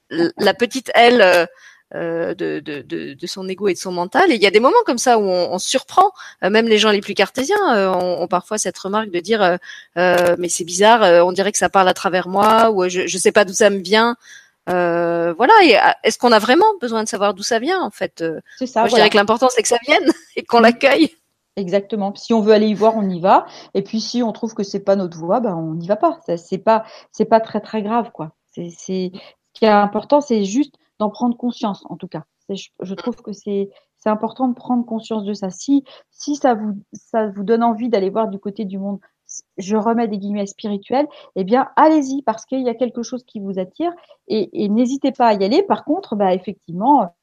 la 0.09 0.53
petite 0.53 0.91
elle. 0.93 1.47
de, 1.93 3.25
son 3.25 3.47
ego 3.49 3.67
et 3.67 3.73
de 3.73 3.79
son 3.79 3.91
mental. 3.91 4.31
Et 4.31 4.35
il 4.35 4.41
y 4.41 4.47
a 4.47 4.51
des 4.51 4.59
moments 4.59 4.83
comme 4.85 4.97
ça 4.97 5.17
où 5.17 5.23
on, 5.23 5.53
on 5.53 5.59
surprend. 5.59 6.11
même 6.41 6.67
les 6.67 6.77
gens 6.77 6.91
les 6.91 7.01
plus 7.01 7.13
cartésiens 7.13 7.91
ont, 7.93 8.21
ont, 8.21 8.27
parfois 8.27 8.57
cette 8.57 8.77
remarque 8.77 9.09
de 9.11 9.19
dire 9.19 9.57
mais 9.95 10.49
c'est 10.49 10.65
bizarre, 10.65 11.25
on 11.25 11.31
dirait 11.31 11.51
que 11.51 11.57
ça 11.57 11.69
parle 11.69 11.87
à 11.89 11.93
travers 11.93 12.27
moi 12.27 12.71
ou 12.71 12.87
je 12.89 13.01
ne 13.01 13.07
sais 13.07 13.31
pas 13.31 13.45
d'où 13.45 13.53
ça 13.53 13.69
me 13.69 13.79
vient. 13.79 14.17
Euh, 14.69 15.33
voilà. 15.33 15.53
Et 15.63 15.77
euh, 15.77 15.91
est-ce 16.03 16.17
qu'on 16.17 16.31
a 16.31 16.39
vraiment 16.39 16.65
besoin 16.79 17.03
de 17.03 17.07
savoir 17.07 17.33
d'où 17.33 17.43
ça 17.43 17.59
vient 17.59 17.81
en 17.81 17.91
fait 17.91 18.21
euh? 18.21 18.39
C'est 18.57 18.67
ça. 18.67 18.85
je 18.85 18.93
dirais 18.93 19.09
que 19.09 19.17
l'important 19.17 19.47
c'est 19.49 19.61
que 19.61 19.67
ça 19.67 19.79
vienne 19.85 20.11
et 20.35 20.43
qu'on 20.43 20.59
l'accueille. 20.59 21.09
Exactement. 21.57 22.15
Si 22.15 22.33
on 22.33 22.41
veut 22.41 22.53
aller 22.53 22.67
y 22.67 22.73
voir, 22.73 22.95
on 22.95 23.09
y 23.09 23.19
va. 23.19 23.45
Et 23.73 23.83
puis 23.83 23.99
si 23.99 24.23
on 24.23 24.31
trouve 24.31 24.53
que 24.53 24.63
c'est 24.63 24.79
pas 24.79 24.95
notre 24.95 25.17
voie, 25.17 25.39
ben 25.39 25.55
on 25.55 25.73
n'y 25.73 25.87
va 25.87 25.95
pas. 25.95 26.19
C'est 26.37 26.57
pas 26.59 26.85
c'est 27.11 27.25
pas 27.25 27.39
très 27.39 27.61
très 27.61 27.81
grave 27.81 28.11
quoi. 28.11 28.31
C'est 28.51 28.69
ce 28.69 29.09
qui 29.53 29.65
est 29.65 29.67
important, 29.67 30.21
c'est 30.21 30.45
juste 30.45 30.75
d'en 30.99 31.09
prendre 31.09 31.35
conscience 31.35 31.83
en 31.89 31.97
tout 31.97 32.07
cas. 32.07 32.23
Je, 32.49 32.67
je 32.81 32.93
trouve 32.93 33.15
que 33.15 33.33
c'est 33.33 33.69
c'est 33.97 34.09
important 34.09 34.47
de 34.47 34.55
prendre 34.55 34.85
conscience 34.85 35.23
de 35.23 35.33
ça. 35.33 35.49
Si 35.49 35.83
si 36.11 36.35
ça 36.35 36.53
vous 36.53 36.77
ça 36.93 37.27
vous 37.27 37.43
donne 37.43 37.63
envie 37.63 37.89
d'aller 37.89 38.09
voir 38.09 38.27
du 38.27 38.39
côté 38.39 38.65
du 38.65 38.77
monde 38.77 38.99
je 39.57 39.75
remets 39.75 40.07
des 40.07 40.17
guillemets 40.17 40.45
spirituels, 40.45 41.07
eh 41.35 41.43
bien, 41.43 41.69
allez-y 41.75 42.21
parce 42.23 42.45
qu'il 42.45 42.61
y 42.61 42.69
a 42.69 42.75
quelque 42.75 43.03
chose 43.03 43.23
qui 43.23 43.39
vous 43.39 43.59
attire 43.59 43.91
et, 44.27 44.63
et 44.63 44.69
n'hésitez 44.69 45.11
pas 45.11 45.27
à 45.27 45.33
y 45.33 45.43
aller. 45.43 45.63
Par 45.63 45.83
contre, 45.85 46.15
bah, 46.15 46.33
effectivement, 46.33 47.13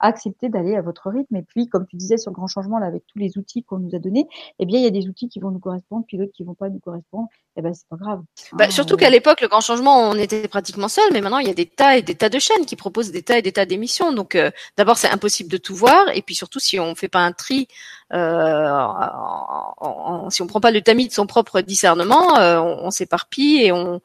accepter 0.00 0.48
d'aller 0.48 0.76
à 0.76 0.82
votre 0.82 1.10
rythme. 1.10 1.36
Et 1.36 1.42
puis, 1.42 1.68
comme 1.68 1.86
tu 1.86 1.96
disais 1.96 2.16
sur 2.18 2.30
le 2.30 2.34
grand 2.34 2.46
changement, 2.46 2.78
là, 2.78 2.86
avec 2.86 3.04
tous 3.06 3.18
les 3.18 3.36
outils 3.36 3.62
qu'on 3.64 3.78
nous 3.78 3.94
a 3.94 3.98
donnés, 3.98 4.26
eh 4.58 4.66
bien, 4.66 4.78
il 4.78 4.84
y 4.84 4.86
a 4.86 4.90
des 4.90 5.08
outils 5.08 5.28
qui 5.28 5.40
vont 5.40 5.50
nous 5.50 5.58
correspondre, 5.58 6.04
puis 6.06 6.18
d'autres 6.18 6.32
qui 6.32 6.44
vont 6.44 6.54
pas 6.54 6.68
nous 6.68 6.78
correspondre. 6.78 7.28
Eh 7.56 7.62
ben, 7.62 7.74
c'est 7.74 7.88
pas 7.88 7.96
grave. 7.96 8.22
Bah, 8.52 8.66
hein, 8.66 8.70
surtout 8.70 8.96
qu'à 8.96 9.10
l'époque, 9.10 9.40
le 9.40 9.48
grand 9.48 9.60
changement, 9.60 9.98
on 10.08 10.14
était 10.14 10.46
pratiquement 10.46 10.88
seul, 10.88 11.12
mais 11.12 11.20
maintenant, 11.20 11.38
il 11.38 11.48
y 11.48 11.50
a 11.50 11.54
des 11.54 11.66
tas 11.66 11.96
et 11.96 12.02
des 12.02 12.14
tas 12.14 12.28
de 12.28 12.38
chaînes 12.38 12.66
qui 12.66 12.76
proposent 12.76 13.10
des 13.10 13.22
tas 13.22 13.38
et 13.38 13.42
des 13.42 13.52
tas 13.52 13.66
d'émissions. 13.66 14.12
Donc, 14.12 14.34
euh, 14.34 14.50
d'abord, 14.76 14.96
c'est 14.96 15.10
impossible 15.10 15.50
de 15.50 15.56
tout 15.56 15.74
voir. 15.74 16.08
Et 16.14 16.22
puis, 16.22 16.34
surtout, 16.36 16.60
si 16.60 16.78
on 16.78 16.94
fait 16.94 17.08
pas 17.08 17.20
un 17.20 17.32
tri, 17.32 17.66
euh, 18.12 18.68
en, 18.70 20.30
si 20.30 20.42
on 20.42 20.46
prend 20.46 20.60
pas 20.60 20.70
le 20.70 20.82
tamis 20.82 21.08
de 21.08 21.12
son 21.12 21.26
propre 21.26 21.60
discernement, 21.60 22.38
euh, 22.38 22.58
on, 22.60 22.86
on 22.86 22.90
s'éparpille 22.90 23.64
et 23.64 23.72
on, 23.72 24.00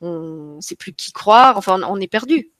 on 0.00 0.60
sait 0.60 0.76
plus 0.76 0.92
qui 0.92 1.12
croire. 1.12 1.56
Enfin, 1.56 1.80
on, 1.82 1.96
on 1.96 2.00
est 2.00 2.08
perdu. 2.08 2.50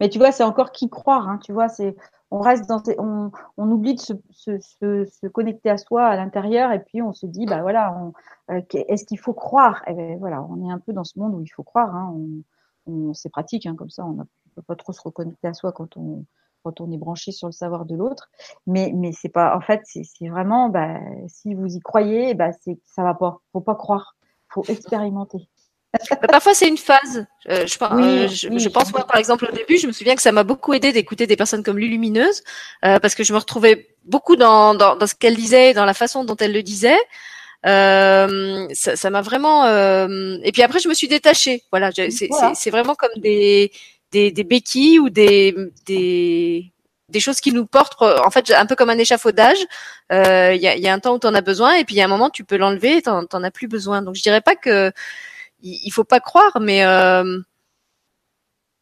Mais 0.00 0.08
tu 0.08 0.18
vois, 0.18 0.32
c'est 0.32 0.44
encore 0.44 0.72
qui 0.72 0.88
croire. 0.88 1.28
Hein, 1.28 1.38
tu 1.42 1.52
vois, 1.52 1.68
c'est 1.68 1.96
on 2.30 2.40
reste 2.40 2.68
dans, 2.68 2.82
on, 2.98 3.30
on 3.56 3.70
oublie 3.70 3.94
de 3.94 4.00
se, 4.00 4.12
se, 4.30 4.58
se, 4.60 5.04
se, 5.04 5.26
connecter 5.26 5.70
à 5.70 5.76
soi 5.78 6.06
à 6.06 6.16
l'intérieur 6.16 6.70
et 6.72 6.80
puis 6.80 7.02
on 7.02 7.12
se 7.12 7.26
dit, 7.26 7.44
bah 7.46 7.60
voilà, 7.62 8.12
euh, 8.50 8.60
est-ce 8.72 9.04
qu'il 9.04 9.18
faut 9.18 9.34
croire? 9.34 9.82
Et 9.88 9.92
eh 9.92 9.94
ben, 9.94 10.18
voilà, 10.18 10.42
on 10.42 10.68
est 10.68 10.72
un 10.72 10.78
peu 10.78 10.92
dans 10.92 11.04
ce 11.04 11.18
monde 11.18 11.34
où 11.34 11.42
il 11.42 11.48
faut 11.48 11.64
croire. 11.64 11.94
Hein, 11.94 12.14
on, 12.86 12.92
on 12.92 13.14
c'est 13.14 13.30
pratique, 13.30 13.66
hein, 13.66 13.74
comme 13.76 13.90
ça, 13.90 14.04
on 14.06 14.12
ne 14.12 14.22
peut 14.54 14.62
pas 14.62 14.76
trop 14.76 14.92
se 14.92 15.00
reconnecter 15.02 15.48
à 15.48 15.54
soi 15.54 15.72
quand 15.72 15.96
on 15.96 16.24
quand 16.62 16.80
on 16.82 16.92
est 16.92 16.98
branché 16.98 17.32
sur 17.32 17.48
le 17.48 17.52
savoir 17.52 17.84
de 17.86 17.96
l'autre. 17.96 18.30
Mais 18.66 18.92
mais 18.94 19.12
c'est 19.12 19.28
pas, 19.28 19.56
en 19.56 19.60
fait, 19.60 19.80
c'est 19.84 20.28
vraiment, 20.28 20.68
bah, 20.68 21.00
si 21.28 21.54
vous 21.54 21.74
y 21.74 21.80
croyez, 21.80 22.34
bah 22.34 22.52
c'est 22.60 22.78
ça 22.84 23.02
va 23.02 23.14
pas. 23.14 23.40
Faut 23.52 23.60
pas 23.60 23.74
croire, 23.74 24.16
faut 24.48 24.64
expérimenter. 24.68 25.48
Parfois, 26.30 26.54
c'est 26.54 26.68
une 26.68 26.78
phase. 26.78 27.26
Euh, 27.48 27.66
je, 27.66 27.76
euh, 27.82 28.28
je, 28.28 28.68
pense, 28.68 28.92
moi, 28.92 29.04
par 29.06 29.16
exemple, 29.16 29.48
au 29.50 29.54
début, 29.54 29.76
je 29.76 29.86
me 29.88 29.92
souviens 29.92 30.14
que 30.14 30.22
ça 30.22 30.30
m'a 30.30 30.44
beaucoup 30.44 30.72
aidé 30.72 30.92
d'écouter 30.92 31.26
des 31.26 31.36
personnes 31.36 31.64
comme 31.64 31.78
Lulumineuse, 31.78 32.42
euh, 32.84 33.00
parce 33.00 33.14
que 33.14 33.24
je 33.24 33.32
me 33.32 33.38
retrouvais 33.38 33.88
beaucoup 34.04 34.36
dans, 34.36 34.74
dans, 34.74 34.94
dans 34.96 35.06
ce 35.06 35.14
qu'elle 35.14 35.34
disait, 35.34 35.74
dans 35.74 35.84
la 35.84 35.94
façon 35.94 36.24
dont 36.24 36.36
elle 36.36 36.52
le 36.52 36.62
disait. 36.62 36.98
Euh, 37.66 38.66
ça 38.72 39.10
m'a 39.10 39.20
vraiment. 39.20 39.66
Euh, 39.66 40.38
et 40.44 40.52
puis 40.52 40.62
après, 40.62 40.78
je 40.78 40.88
me 40.88 40.94
suis 40.94 41.08
détachée. 41.08 41.64
Voilà, 41.72 41.90
c'est 41.92 42.70
vraiment 42.70 42.94
comme 42.94 43.20
des, 43.20 43.72
des, 44.12 44.30
des 44.30 44.44
béquilles 44.44 45.00
ou 45.00 45.10
des, 45.10 45.54
des 45.86 46.72
des 47.08 47.18
choses 47.18 47.40
qui 47.40 47.50
nous 47.50 47.66
portent, 47.66 48.00
en 48.00 48.30
fait, 48.30 48.52
un 48.52 48.66
peu 48.66 48.76
comme 48.76 48.88
un 48.88 48.98
échafaudage. 48.98 49.58
Il 50.10 50.16
y, 50.16 50.68
a, 50.68 50.76
y, 50.76 50.86
a, 50.86 50.94
un 50.94 51.00
temps 51.00 51.16
où 51.16 51.18
tu 51.18 51.26
en 51.26 51.34
as 51.34 51.40
besoin, 51.40 51.74
et 51.74 51.84
puis 51.84 51.96
il 51.96 51.98
y 51.98 52.02
a 52.02 52.04
un 52.04 52.08
moment, 52.08 52.30
tu 52.30 52.44
peux 52.44 52.56
l'enlever 52.56 52.98
et 52.98 53.02
tu 53.02 53.10
n'en 53.10 53.42
as 53.42 53.50
plus 53.50 53.66
besoin. 53.66 54.00
Donc, 54.00 54.14
je 54.14 54.22
dirais 54.22 54.40
pas 54.40 54.54
que 54.54 54.92
il, 55.62 55.90
faut 55.90 56.04
pas 56.04 56.20
croire, 56.20 56.58
mais 56.60 56.84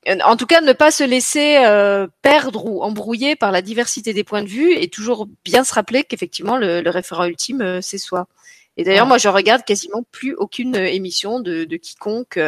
euh, 0.08 0.16
en 0.24 0.36
tout 0.36 0.46
cas, 0.46 0.60
ne 0.60 0.72
pas 0.72 0.90
se 0.90 1.04
laisser 1.04 1.58
euh, 1.64 2.06
perdre 2.22 2.66
ou 2.66 2.82
embrouiller 2.82 3.36
par 3.36 3.52
la 3.52 3.62
diversité 3.62 4.14
des 4.14 4.24
points 4.24 4.42
de 4.42 4.48
vue 4.48 4.72
et 4.74 4.88
toujours 4.88 5.28
bien 5.44 5.64
se 5.64 5.74
rappeler 5.74 6.04
qu'effectivement 6.04 6.56
le, 6.56 6.80
le, 6.80 6.90
référent 6.90 7.24
ultime, 7.24 7.60
euh, 7.60 7.80
c'est 7.82 7.98
soi. 7.98 8.26
Et 8.76 8.84
d'ailleurs, 8.84 9.06
moi, 9.06 9.18
je 9.18 9.28
regarde 9.28 9.64
quasiment 9.64 10.04
plus 10.12 10.34
aucune 10.34 10.76
émission 10.76 11.40
de, 11.40 11.64
de 11.64 11.76
quiconque. 11.76 12.38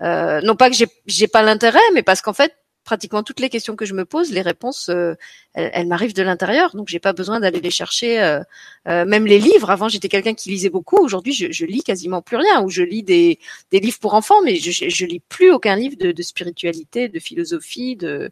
non 0.00 0.56
pas 0.56 0.70
que 0.70 0.76
j'ai 1.06 1.28
pas 1.28 1.42
l'intérêt, 1.42 1.78
mais 1.94 2.02
parce 2.02 2.20
qu'en 2.20 2.32
fait, 2.32 2.52
pratiquement 2.84 3.22
toutes 3.22 3.40
les 3.40 3.48
questions 3.48 3.76
que 3.76 3.84
je 3.84 3.94
me 3.94 4.04
pose, 4.04 4.32
les 4.32 4.42
réponses, 4.42 4.88
euh, 4.88 5.14
elles, 5.54 5.86
m'arrivent 5.86 6.14
de 6.14 6.22
l'intérieur. 6.22 6.74
Donc, 6.74 6.88
j'ai 6.88 6.98
pas 6.98 7.12
besoin 7.12 7.40
d'aller 7.40 7.60
les 7.60 7.70
chercher. 7.70 8.20
Euh, 8.20 8.40
euh, 8.88 9.04
même 9.04 9.26
les 9.26 9.38
livres. 9.38 9.70
Avant, 9.70 9.88
j'étais 9.88 10.08
quelqu'un 10.08 10.34
qui 10.34 10.50
lisait 10.50 10.70
beaucoup. 10.70 10.96
Aujourd'hui, 10.96 11.32
je, 11.32 11.64
lis 11.64 11.82
quasiment 11.82 12.22
plus 12.22 12.36
rien. 12.36 12.62
Ou 12.62 12.68
je 12.68 12.82
lis 12.82 13.02
des, 13.02 13.38
livres 13.72 13.98
pour 14.00 14.14
enfants, 14.14 14.42
mais 14.44 14.56
je, 14.56 14.88
je, 14.88 15.06
lis 15.06 15.20
plus 15.20 15.52
aucun 15.52 15.76
livre 15.76 15.96
de, 15.98 16.22
spiritualité, 16.22 17.08
de 17.08 17.18
philosophie, 17.18 17.96
de, 17.96 18.30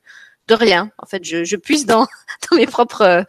rien. 0.49 0.91
En 0.99 1.07
fait, 1.07 1.25
je, 1.25 1.45
je 1.45 1.57
puise 1.57 1.87
dans 1.87 2.09
mes 2.53 2.67
propres, 2.67 3.25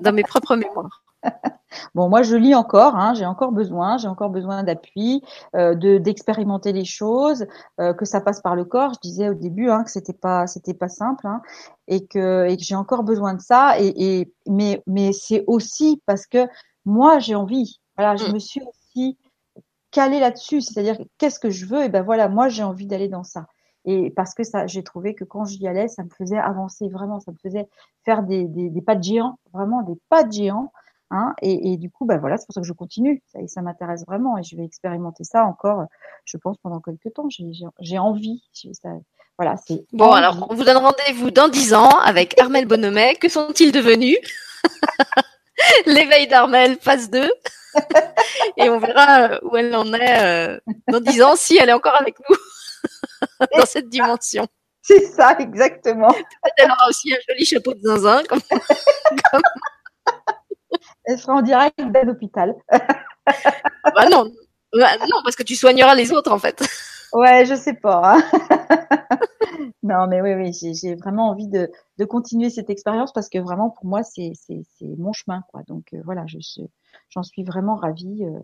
dans 0.00 0.12
mes 0.12 0.22
propres 0.22 0.56
mémoires. 0.56 1.01
Bon, 1.94 2.08
moi, 2.08 2.22
je 2.22 2.36
lis 2.36 2.54
encore. 2.54 2.96
Hein, 2.96 3.14
j'ai 3.14 3.26
encore 3.26 3.52
besoin, 3.52 3.96
j'ai 3.96 4.08
encore 4.08 4.30
besoin 4.30 4.62
d'appui, 4.62 5.22
euh, 5.56 5.74
de 5.74 5.98
d'expérimenter 5.98 6.72
les 6.72 6.84
choses, 6.84 7.46
euh, 7.80 7.94
que 7.94 8.04
ça 8.04 8.20
passe 8.20 8.40
par 8.40 8.56
le 8.56 8.64
corps. 8.64 8.92
Je 8.94 9.00
disais 9.00 9.28
au 9.30 9.34
début 9.34 9.70
hein, 9.70 9.84
que 9.84 9.90
c'était 9.90 10.12
pas 10.12 10.46
c'était 10.46 10.74
pas 10.74 10.88
simple, 10.88 11.26
hein, 11.26 11.42
et 11.88 12.06
que 12.06 12.46
et 12.48 12.56
que 12.56 12.62
j'ai 12.62 12.74
encore 12.74 13.04
besoin 13.04 13.34
de 13.34 13.40
ça. 13.40 13.78
Et, 13.80 14.20
et 14.20 14.34
mais 14.46 14.82
mais 14.86 15.12
c'est 15.12 15.44
aussi 15.46 16.02
parce 16.06 16.26
que 16.26 16.46
moi 16.84 17.18
j'ai 17.18 17.34
envie. 17.34 17.80
Voilà, 17.96 18.16
je 18.16 18.26
mmh. 18.26 18.32
me 18.32 18.38
suis 18.38 18.62
aussi 18.62 19.18
calée 19.90 20.20
là-dessus. 20.20 20.60
C'est-à-dire 20.60 20.98
qu'est-ce 21.18 21.38
que 21.38 21.50
je 21.50 21.66
veux? 21.66 21.84
Et 21.84 21.88
ben 21.88 22.02
voilà, 22.02 22.28
moi 22.28 22.48
j'ai 22.48 22.62
envie 22.62 22.86
d'aller 22.86 23.08
dans 23.08 23.24
ça. 23.24 23.46
Et 23.84 24.10
parce 24.10 24.34
que 24.34 24.44
ça, 24.44 24.66
j'ai 24.66 24.84
trouvé 24.84 25.14
que 25.14 25.24
quand 25.24 25.44
j'y 25.44 25.66
allais, 25.66 25.88
ça 25.88 26.04
me 26.04 26.08
faisait 26.10 26.38
avancer 26.38 26.88
vraiment, 26.88 27.18
ça 27.18 27.32
me 27.32 27.36
faisait 27.38 27.68
faire 28.04 28.22
des, 28.22 28.44
des, 28.44 28.70
des 28.70 28.80
pas 28.80 28.94
de 28.94 29.02
géant, 29.02 29.38
vraiment 29.52 29.82
des 29.82 29.98
pas 30.08 30.22
de 30.22 30.32
géant. 30.32 30.72
Hein, 31.14 31.34
et, 31.42 31.72
et, 31.72 31.76
du 31.76 31.90
coup, 31.90 32.06
bah 32.06 32.16
voilà, 32.16 32.38
c'est 32.38 32.46
pour 32.46 32.54
ça 32.54 32.62
que 32.62 32.66
je 32.66 32.72
continue. 32.72 33.22
Ça, 33.26 33.38
et 33.42 33.46
ça 33.46 33.60
m'intéresse 33.60 34.06
vraiment 34.06 34.38
et 34.38 34.42
je 34.42 34.56
vais 34.56 34.64
expérimenter 34.64 35.24
ça 35.24 35.44
encore, 35.44 35.84
je 36.24 36.38
pense, 36.38 36.56
pendant 36.62 36.80
quelques 36.80 37.12
temps. 37.12 37.28
J'ai 37.80 37.98
envie. 37.98 38.42
Ça, 38.54 38.88
voilà, 39.38 39.58
c'est. 39.58 39.84
Bon, 39.92 40.10
alors, 40.12 40.46
on 40.48 40.54
vous 40.54 40.64
donne 40.64 40.78
rendez-vous 40.78 41.30
dans 41.30 41.48
dix 41.48 41.74
ans 41.74 41.98
avec 41.98 42.40
Armel 42.40 42.64
Bonhomet. 42.64 43.16
Que 43.16 43.28
sont-ils 43.28 43.72
devenus 43.72 44.16
L'éveil 45.86 46.28
d'Armel, 46.28 46.78
phase 46.80 47.10
2. 47.10 47.30
et 48.56 48.70
on 48.70 48.78
verra 48.78 49.38
où 49.42 49.54
elle 49.58 49.74
en 49.76 49.92
est 49.92 50.22
euh, 50.22 50.60
dans 50.88 51.00
dix 51.00 51.20
ans, 51.20 51.36
si 51.36 51.58
elle 51.58 51.68
est 51.68 51.74
encore 51.74 52.00
avec 52.00 52.16
nous 52.26 52.36
dans 53.58 53.66
cette 53.66 53.90
dimension. 53.90 54.46
C'est 54.80 55.04
ça, 55.08 55.36
exactement. 55.38 56.08
Peut-être 56.08 56.54
elle 56.56 56.70
aura 56.70 56.88
aussi 56.88 57.12
un 57.12 57.18
joli 57.28 57.44
chapeau 57.44 57.74
de 57.74 57.80
zinzin, 57.82 58.22
comme, 58.24 58.40
comme 59.30 59.42
elle 61.04 61.18
sera 61.18 61.34
en 61.34 61.42
direct 61.42 61.80
d'un 61.80 62.08
hôpital. 62.08 62.54
bah 62.70 64.08
non. 64.10 64.30
Bah 64.72 64.96
non, 65.00 65.18
parce 65.22 65.36
que 65.36 65.42
tu 65.42 65.54
soigneras 65.54 65.94
les 65.94 66.12
autres 66.12 66.32
en 66.32 66.38
fait. 66.38 66.62
Ouais, 67.12 67.44
je 67.44 67.54
sais 67.54 67.74
pas. 67.74 68.16
Hein. 68.16 68.22
non, 69.82 70.06
mais 70.06 70.22
oui, 70.22 70.34
oui, 70.34 70.74
j'ai 70.74 70.94
vraiment 70.94 71.28
envie 71.28 71.48
de, 71.48 71.70
de, 71.98 72.04
continuer 72.06 72.48
cette 72.48 72.70
expérience 72.70 73.12
parce 73.12 73.28
que 73.28 73.38
vraiment 73.38 73.68
pour 73.68 73.84
moi 73.84 74.02
c'est 74.02 74.32
mon 74.80 75.12
chemin 75.12 75.42
quoi. 75.48 75.62
Donc 75.68 75.92
euh, 75.92 76.00
voilà, 76.04 76.24
je 76.26 76.38
j'en 77.10 77.22
suis 77.22 77.44
vraiment 77.44 77.76
ravie. 77.76 78.24
Euh, 78.24 78.40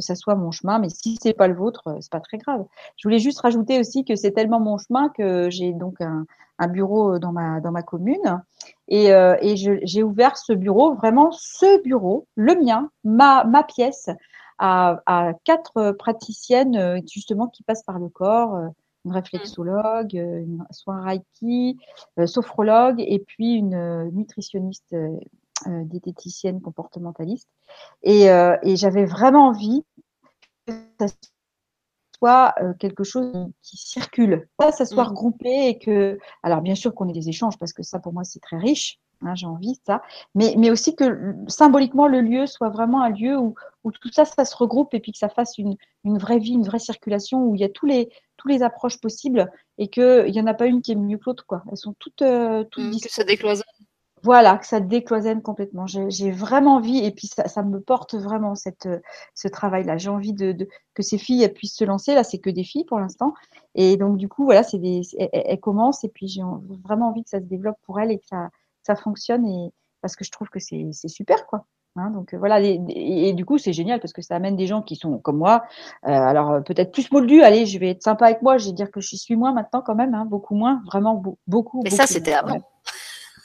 que 0.00 0.06
ça 0.06 0.14
soit 0.14 0.34
mon 0.34 0.50
chemin, 0.50 0.78
mais 0.78 0.88
si 0.88 1.18
c'est 1.22 1.34
pas 1.34 1.48
le 1.48 1.54
vôtre, 1.54 1.82
euh, 1.86 1.96
c'est 2.00 2.10
pas 2.10 2.20
très 2.20 2.38
grave. 2.38 2.64
Je 2.96 3.06
voulais 3.06 3.18
juste 3.18 3.40
rajouter 3.40 3.78
aussi 3.78 4.04
que 4.04 4.16
c'est 4.16 4.32
tellement 4.32 4.60
mon 4.60 4.78
chemin 4.78 5.08
que 5.10 5.50
j'ai 5.50 5.72
donc 5.72 6.00
un, 6.00 6.26
bureau 6.68 7.18
dans 7.18 7.32
ma 7.32 7.58
dans 7.60 7.72
ma 7.72 7.82
commune 7.82 8.42
et, 8.86 9.14
euh, 9.14 9.34
et 9.40 9.56
j'ai 9.56 10.02
ouvert 10.02 10.36
ce 10.36 10.52
bureau, 10.52 10.94
vraiment 10.94 11.30
ce 11.32 11.82
bureau, 11.82 12.26
le 12.34 12.54
mien, 12.54 12.90
ma 13.02 13.44
ma 13.44 13.62
pièce, 13.62 14.10
à, 14.58 15.00
à 15.06 15.32
quatre 15.44 15.92
praticiennes 15.92 16.76
euh, 16.76 17.00
justement 17.10 17.46
qui 17.46 17.62
passent 17.62 17.84
par 17.84 17.98
le 17.98 18.08
corps. 18.08 18.58
Une 19.06 19.12
réflexologue, 19.12 20.12
une, 20.12 20.66
soit 20.72 20.92
un 20.92 21.02
reiki, 21.02 21.78
sophrologue 22.26 23.00
et 23.00 23.18
puis 23.18 23.54
une 23.54 24.10
nutritionniste 24.12 24.94
euh, 25.66 25.84
diététicienne 25.84 26.62
comportementaliste. 26.62 27.50
Et, 28.02 28.30
euh, 28.30 28.56
et 28.62 28.76
j'avais 28.76 29.04
vraiment 29.04 29.48
envie 29.48 29.84
ça 30.66 31.06
soit 32.18 32.54
euh, 32.60 32.74
quelque 32.74 33.04
chose 33.04 33.48
qui 33.62 33.76
circule, 33.76 34.48
pas 34.56 34.72
ça 34.72 34.84
soit 34.84 35.04
mmh. 35.04 35.08
regroupé 35.08 35.68
et 35.68 35.78
que, 35.78 36.18
alors 36.42 36.60
bien 36.60 36.74
sûr 36.74 36.94
qu'on 36.94 37.08
ait 37.08 37.12
des 37.12 37.28
échanges 37.28 37.58
parce 37.58 37.72
que 37.72 37.82
ça 37.82 37.98
pour 37.98 38.12
moi 38.12 38.24
c'est 38.24 38.40
très 38.40 38.58
riche, 38.58 39.00
Hein, 39.22 39.34
j'ai 39.34 39.46
envie 39.46 39.72
de 39.72 39.78
ça, 39.86 40.00
mais, 40.34 40.54
mais 40.56 40.70
aussi 40.70 40.96
que 40.96 41.34
symboliquement 41.46 42.06
le 42.06 42.22
lieu 42.22 42.46
soit 42.46 42.70
vraiment 42.70 43.02
un 43.02 43.10
lieu 43.10 43.36
où, 43.36 43.54
où 43.84 43.92
tout 43.92 44.10
ça, 44.10 44.24
ça 44.24 44.46
se 44.46 44.56
regroupe 44.56 44.94
et 44.94 45.00
puis 45.00 45.12
que 45.12 45.18
ça 45.18 45.28
fasse 45.28 45.58
une, 45.58 45.76
une 46.04 46.16
vraie 46.16 46.38
vie, 46.38 46.52
une 46.52 46.64
vraie 46.64 46.78
circulation 46.78 47.44
où 47.44 47.54
il 47.54 47.60
y 47.60 47.64
a 47.64 47.68
tous 47.68 47.84
les, 47.84 48.08
tous 48.38 48.48
les 48.48 48.62
approches 48.62 48.98
possibles 48.98 49.52
et 49.76 49.88
qu'il 49.88 50.30
n'y 50.30 50.40
en 50.40 50.46
a 50.46 50.54
pas 50.54 50.66
une 50.66 50.80
qui 50.80 50.92
est 50.92 50.96
mieux 50.96 51.18
que 51.18 51.24
l'autre. 51.26 51.44
Quoi. 51.44 51.62
Elles 51.70 51.76
sont 51.76 51.94
toutes, 51.98 52.22
euh, 52.22 52.64
toutes 52.64 52.84
mmh, 52.84 53.00
Que 53.02 53.12
ça 53.12 53.24
décloisonne. 53.24 53.64
Voilà, 54.22 54.58
que 54.58 54.66
ça 54.66 54.80
décloisonne 54.80 55.42
complètement. 55.42 55.86
J'ai 55.86 56.30
vraiment 56.30 56.76
envie, 56.76 56.98
et 56.98 57.10
puis 57.10 57.26
ça, 57.26 57.48
ça, 57.48 57.62
me 57.62 57.80
porte 57.80 58.14
vraiment 58.14 58.54
cette, 58.54 58.88
ce 59.34 59.48
travail-là. 59.48 59.96
J'ai 59.96 60.10
envie 60.10 60.32
de, 60.32 60.52
de, 60.52 60.68
que 60.94 61.02
ces 61.02 61.18
filles 61.18 61.48
puissent 61.48 61.76
se 61.76 61.84
lancer. 61.84 62.14
Là, 62.14 62.24
c'est 62.24 62.38
que 62.38 62.50
des 62.50 62.64
filles 62.64 62.84
pour 62.84 62.98
l'instant. 63.00 63.34
Et 63.74 63.96
donc, 63.96 64.16
du 64.16 64.28
coup, 64.28 64.44
voilà, 64.44 64.62
c'est 64.62 64.78
des, 64.78 65.02
elles, 65.18 65.28
elles, 65.32 65.60
commencent, 65.60 66.04
et 66.04 66.08
puis 66.08 66.28
j'ai 66.28 66.42
vraiment 66.84 67.08
envie 67.08 67.24
que 67.24 67.30
ça 67.30 67.38
se 67.38 67.44
développe 67.44 67.76
pour 67.82 68.00
elles 68.00 68.10
et 68.10 68.18
que 68.18 68.26
ça, 68.26 68.50
ça 68.82 68.96
fonctionne 68.96 69.46
et 69.46 69.72
parce 70.00 70.16
que 70.16 70.24
je 70.24 70.30
trouve 70.30 70.48
que 70.48 70.60
c'est 70.60 70.92
super 71.08 71.46
quoi. 71.46 71.66
Hein, 71.96 72.10
donc 72.10 72.34
voilà, 72.34 72.60
et, 72.60 72.80
et, 72.88 73.32
du 73.32 73.44
coup 73.44 73.58
c'est 73.58 73.72
génial 73.72 73.98
parce 73.98 74.12
que 74.12 74.22
ça 74.22 74.36
amène 74.36 74.54
des 74.54 74.68
gens 74.68 74.80
qui 74.80 74.94
sont 74.94 75.18
comme 75.18 75.38
moi. 75.38 75.64
Euh, 76.06 76.10
alors 76.10 76.62
peut-être 76.62 76.92
plus 76.92 77.10
moldus. 77.10 77.42
Allez, 77.42 77.66
je 77.66 77.78
vais 77.78 77.90
être 77.90 78.02
sympa 78.02 78.26
avec 78.26 78.42
moi. 78.42 78.58
Je 78.58 78.66
vais 78.66 78.72
dire 78.72 78.90
que 78.90 79.00
je 79.00 79.16
suis 79.16 79.36
moins 79.36 79.52
maintenant 79.52 79.82
quand 79.84 79.96
même, 79.96 80.14
hein, 80.14 80.24
beaucoup 80.24 80.54
moins, 80.54 80.82
vraiment 80.86 81.14
beaucoup. 81.14 81.80
Mais 81.82 81.90
beaucoup 81.90 81.96
ça 81.96 82.06
c'était 82.06 82.32
avant. 82.32 82.60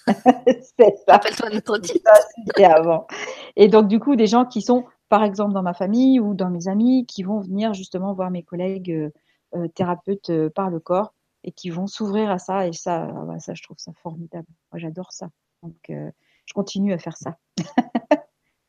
c'est 0.77 0.95
ça. 1.07 1.13
Rappelle-toi 1.13 1.79
titre. 1.79 2.11
C'était 2.45 2.65
avant. 2.65 3.07
Et 3.55 3.67
donc 3.67 3.87
du 3.87 3.99
coup 3.99 4.15
des 4.15 4.27
gens 4.27 4.45
qui 4.45 4.61
sont 4.61 4.85
par 5.09 5.23
exemple 5.23 5.53
dans 5.53 5.63
ma 5.63 5.73
famille 5.73 6.19
ou 6.19 6.33
dans 6.33 6.49
mes 6.49 6.67
amis 6.67 7.05
qui 7.05 7.23
vont 7.23 7.39
venir 7.39 7.73
justement 7.73 8.13
voir 8.13 8.31
mes 8.31 8.43
collègues 8.43 8.91
euh, 8.91 9.09
euh, 9.55 9.67
thérapeutes 9.69 10.31
euh, 10.31 10.49
par 10.49 10.69
le 10.69 10.79
corps 10.79 11.13
et 11.45 11.51
qui 11.51 11.69
vont 11.69 11.87
s'ouvrir 11.87 12.29
à 12.29 12.39
ça. 12.39 12.67
Et 12.67 12.73
ça, 12.73 13.07
ah 13.09 13.23
bah, 13.25 13.39
ça, 13.39 13.53
je 13.53 13.63
trouve 13.63 13.77
ça 13.79 13.93
formidable. 14.01 14.47
Moi, 14.71 14.79
j'adore 14.79 15.13
ça. 15.13 15.29
Donc, 15.63 15.77
euh, 15.89 16.11
je 16.45 16.53
continue 16.53 16.91
à 16.93 16.97
faire 16.97 17.15
ça. 17.15 17.37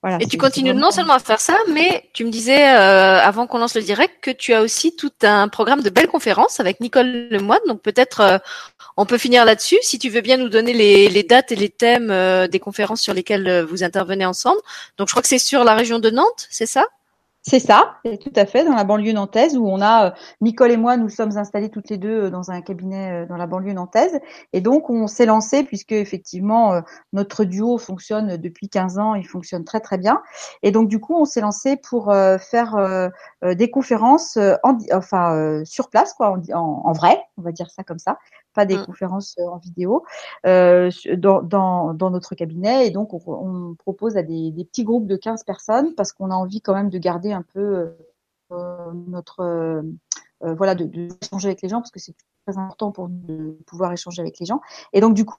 voilà, 0.06 0.22
et 0.22 0.28
tu 0.28 0.38
continues 0.38 0.72
non 0.72 0.92
seulement 0.92 1.14
à 1.14 1.18
faire 1.18 1.40
ça, 1.40 1.56
mais 1.72 2.08
tu 2.12 2.24
me 2.24 2.30
disais 2.30 2.64
euh, 2.76 3.20
avant 3.20 3.48
qu'on 3.48 3.58
lance 3.58 3.74
le 3.74 3.82
direct 3.82 4.14
que 4.22 4.30
tu 4.30 4.54
as 4.54 4.62
aussi 4.62 4.94
tout 4.94 5.10
un 5.22 5.48
programme 5.48 5.82
de 5.82 5.90
belles 5.90 6.06
conférences 6.06 6.60
avec 6.60 6.78
Nicole 6.78 7.26
Lemoine. 7.28 7.58
Donc 7.66 7.82
peut-être 7.82 8.20
euh, 8.20 8.38
on 8.96 9.04
peut 9.04 9.18
finir 9.18 9.44
là-dessus. 9.44 9.78
Si 9.82 9.98
tu 9.98 10.08
veux 10.08 10.20
bien 10.20 10.36
nous 10.36 10.48
donner 10.48 10.74
les, 10.74 11.08
les 11.08 11.24
dates 11.24 11.50
et 11.50 11.56
les 11.56 11.70
thèmes 11.70 12.12
euh, 12.12 12.46
des 12.46 12.60
conférences 12.60 13.00
sur 13.00 13.14
lesquelles 13.14 13.62
vous 13.62 13.82
intervenez 13.82 14.24
ensemble. 14.24 14.60
Donc 14.96 15.08
je 15.08 15.12
crois 15.12 15.22
que 15.22 15.28
c'est 15.28 15.40
sur 15.40 15.64
la 15.64 15.74
région 15.74 15.98
de 15.98 16.10
Nantes, 16.10 16.46
c'est 16.50 16.66
ça? 16.66 16.86
C'est 17.48 17.60
ça, 17.60 17.98
tout 18.02 18.32
à 18.34 18.44
fait, 18.44 18.64
dans 18.64 18.74
la 18.74 18.82
banlieue 18.82 19.12
nantaise 19.12 19.56
où 19.56 19.68
on 19.68 19.80
a, 19.80 20.06
euh, 20.06 20.10
Nicole 20.40 20.72
et 20.72 20.76
moi, 20.76 20.96
nous 20.96 21.08
sommes 21.08 21.38
installés 21.38 21.68
toutes 21.68 21.88
les 21.90 21.96
deux 21.96 22.24
euh, 22.24 22.30
dans 22.30 22.50
un 22.50 22.60
cabinet 22.60 23.22
euh, 23.22 23.26
dans 23.26 23.36
la 23.36 23.46
banlieue 23.46 23.72
nantaise. 23.72 24.18
Et 24.52 24.60
donc, 24.60 24.90
on 24.90 25.06
s'est 25.06 25.26
lancé 25.26 25.62
puisque 25.62 25.92
effectivement, 25.92 26.82
notre 27.12 27.44
duo 27.44 27.78
fonctionne 27.78 28.36
depuis 28.36 28.68
15 28.68 28.98
ans, 28.98 29.14
il 29.14 29.26
fonctionne 29.28 29.64
très 29.64 29.78
très 29.78 29.96
bien. 29.96 30.22
Et 30.64 30.72
donc, 30.72 30.88
du 30.88 30.98
coup, 30.98 31.14
on 31.14 31.24
s'est 31.24 31.40
lancé 31.40 31.76
pour 31.76 32.12
faire 32.40 33.10
des 33.42 33.70
conférences 33.70 34.38
en, 34.62 34.78
enfin, 34.92 35.62
sur 35.64 35.88
place, 35.88 36.14
quoi, 36.14 36.36
en, 36.52 36.82
en, 36.84 36.92
vrai, 36.92 37.20
on 37.36 37.42
va 37.42 37.52
dire 37.52 37.70
ça 37.70 37.84
comme 37.84 37.98
ça, 37.98 38.18
pas 38.56 38.66
des 38.66 38.78
mmh. 38.78 38.86
conférences 38.86 39.36
en 39.38 39.58
vidéo, 39.58 40.04
euh, 40.46 40.90
dans, 41.16 41.42
dans, 41.42 41.94
dans, 41.94 42.10
notre 42.10 42.34
cabinet. 42.34 42.88
Et 42.88 42.90
donc, 42.90 43.12
on, 43.14 43.20
on 43.26 43.74
propose 43.76 44.16
à 44.16 44.22
des, 44.22 44.50
des, 44.50 44.64
petits 44.64 44.82
groupes 44.82 45.06
de 45.06 45.16
15 45.16 45.44
personnes 45.44 45.94
parce 45.94 46.12
qu'on 46.12 46.30
a 46.30 46.34
envie 46.34 46.60
quand 46.62 46.74
même 46.74 46.90
de 46.90 46.98
garder 46.98 47.32
un 47.32 47.42
peu 47.42 47.94
euh, 48.52 48.92
notre... 49.06 49.40
Euh, 49.42 49.82
voilà, 50.42 50.74
de, 50.74 50.84
de, 50.84 51.08
échanger 51.22 51.48
avec 51.48 51.62
les 51.62 51.68
gens 51.68 51.80
parce 51.80 51.90
que 51.90 52.00
c'est 52.00 52.14
très 52.46 52.58
important 52.58 52.92
pour 52.92 53.08
nous 53.08 53.18
de 53.26 53.58
pouvoir 53.66 53.92
échanger 53.92 54.20
avec 54.20 54.38
les 54.38 54.46
gens. 54.46 54.60
Et 54.92 55.00
donc, 55.00 55.14
du 55.14 55.24
coup, 55.24 55.36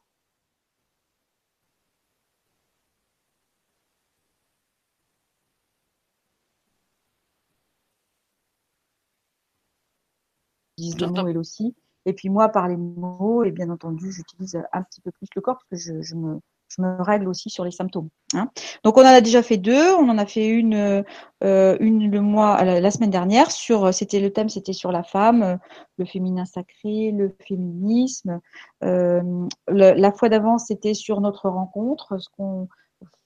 elle 11.27 11.37
aussi. 11.37 11.75
Et 12.07 12.13
puis 12.13 12.29
moi, 12.29 12.47
par 12.47 12.69
les 12.69 12.77
mots, 12.77 13.43
et 13.43 13.51
bien 13.51 13.69
entendu, 13.69 14.13
j'utilise 14.13 14.57
un 14.71 14.81
petit 14.81 15.01
peu 15.01 15.11
plus 15.11 15.27
le 15.35 15.41
corps 15.41 15.59
parce 15.69 15.83
que 15.83 16.01
je, 16.01 16.15
me, 16.15 16.39
règle 16.79 17.27
aussi 17.27 17.49
sur 17.49 17.65
les 17.65 17.71
symptômes. 17.71 18.07
Hein. 18.33 18.49
Donc 18.85 18.97
on 18.97 19.01
en 19.01 19.07
a 19.07 19.19
déjà 19.19 19.43
fait 19.43 19.57
deux. 19.57 19.93
On 19.95 20.07
en 20.07 20.17
a 20.17 20.25
fait 20.25 20.47
une, 20.47 21.03
euh, 21.43 21.77
le 21.79 22.19
mois, 22.19 22.63
la, 22.63 22.91
semaine 22.91 23.09
dernière 23.09 23.51
sur, 23.51 23.93
c'était 23.93 24.21
le 24.21 24.31
thème, 24.31 24.47
c'était 24.47 24.71
sur 24.71 24.93
la 24.93 25.03
femme, 25.03 25.59
le 25.97 26.05
féminin 26.05 26.45
sacré, 26.45 27.11
le 27.11 27.35
féminisme. 27.45 28.39
Euh, 28.85 29.21
la 29.67 30.11
fois 30.13 30.29
d'avant, 30.29 30.57
c'était 30.59 30.93
sur 30.93 31.19
notre 31.19 31.49
rencontre, 31.49 32.17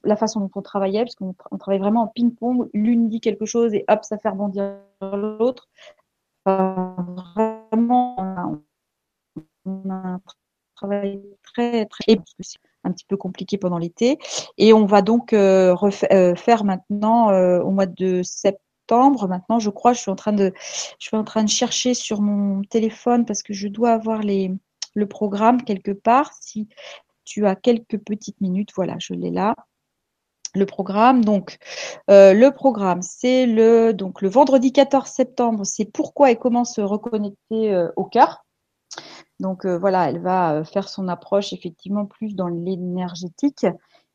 la 0.04 0.16
façon 0.16 0.40
dont 0.40 0.52
on 0.56 0.64
travaillait, 0.64 1.04
parce 1.04 1.14
qu'on 1.14 1.36
on 1.52 1.58
travaille 1.60 1.80
vraiment 1.80 2.02
en 2.02 2.08
ping-pong, 2.08 2.68
l'une 2.74 3.10
dit 3.10 3.22
quelque 3.22 3.46
chose 3.46 3.76
et 3.76 3.86
hop, 3.90 4.04
ça 4.04 4.18
fait 4.18 4.30
rebondir 4.30 4.78
l'autre. 5.02 5.70
Vraiment, 6.46 8.18
a 9.66 9.94
un 9.94 10.22
travail 10.76 11.22
très, 11.44 11.86
très, 11.86 12.18
un 12.84 12.92
petit 12.92 13.06
peu 13.06 13.18
compliqué 13.18 13.58
pendant 13.58 13.78
l'été. 13.78 14.18
Et 14.58 14.74
on 14.74 14.86
va 14.86 15.02
donc 15.02 15.34
euh, 15.34 15.76
euh, 16.12 16.36
faire 16.36 16.64
maintenant 16.64 17.30
euh, 17.30 17.62
au 17.62 17.72
mois 17.72 17.86
de 17.86 18.24
septembre. 18.24 19.28
Maintenant, 19.28 19.60
je 19.60 19.70
crois, 19.70 19.94
je 19.94 20.00
suis 20.00 20.12
en 20.12 20.16
train 20.16 20.34
de, 20.34 20.54
je 21.00 21.08
suis 21.08 21.18
en 21.18 21.24
train 21.24 21.44
de 21.44 21.50
chercher 21.50 21.94
sur 21.94 22.22
mon 22.22 22.62
téléphone 22.64 23.26
parce 23.26 23.44
que 23.44 23.54
je 23.54 23.68
dois 23.68 23.92
avoir 23.92 24.22
les, 24.22 24.52
le 24.96 25.08
programme 25.08 25.64
quelque 25.64 25.92
part. 25.92 26.32
Si 26.42 26.68
tu 27.24 27.46
as 27.46 27.56
quelques 27.56 27.98
petites 28.00 28.42
minutes, 28.42 28.72
voilà, 28.76 28.96
je 29.00 29.14
l'ai 29.14 29.32
là. 29.32 29.56
Le 30.54 30.66
programme, 30.66 31.24
donc 31.24 31.60
euh, 32.10 32.34
le 32.34 32.52
programme, 32.52 33.02
c'est 33.02 33.46
le 33.46 33.94
donc 33.94 34.22
le 34.22 34.28
vendredi 34.28 34.74
14 34.74 35.10
septembre, 35.10 35.66
c'est 35.66 35.86
pourquoi 35.86 36.30
et 36.30 36.36
comment 36.36 36.66
se 36.66 36.82
reconnecter 36.82 37.74
euh, 37.74 37.88
au 37.96 38.04
cœur. 38.04 38.44
Donc 39.40 39.66
euh, 39.66 39.78
voilà, 39.78 40.10
elle 40.10 40.20
va 40.20 40.56
euh, 40.56 40.64
faire 40.64 40.88
son 40.90 41.08
approche 41.08 41.54
effectivement 41.54 42.06
plus 42.06 42.36
dans 42.36 42.48
l'énergétique. 42.48 43.66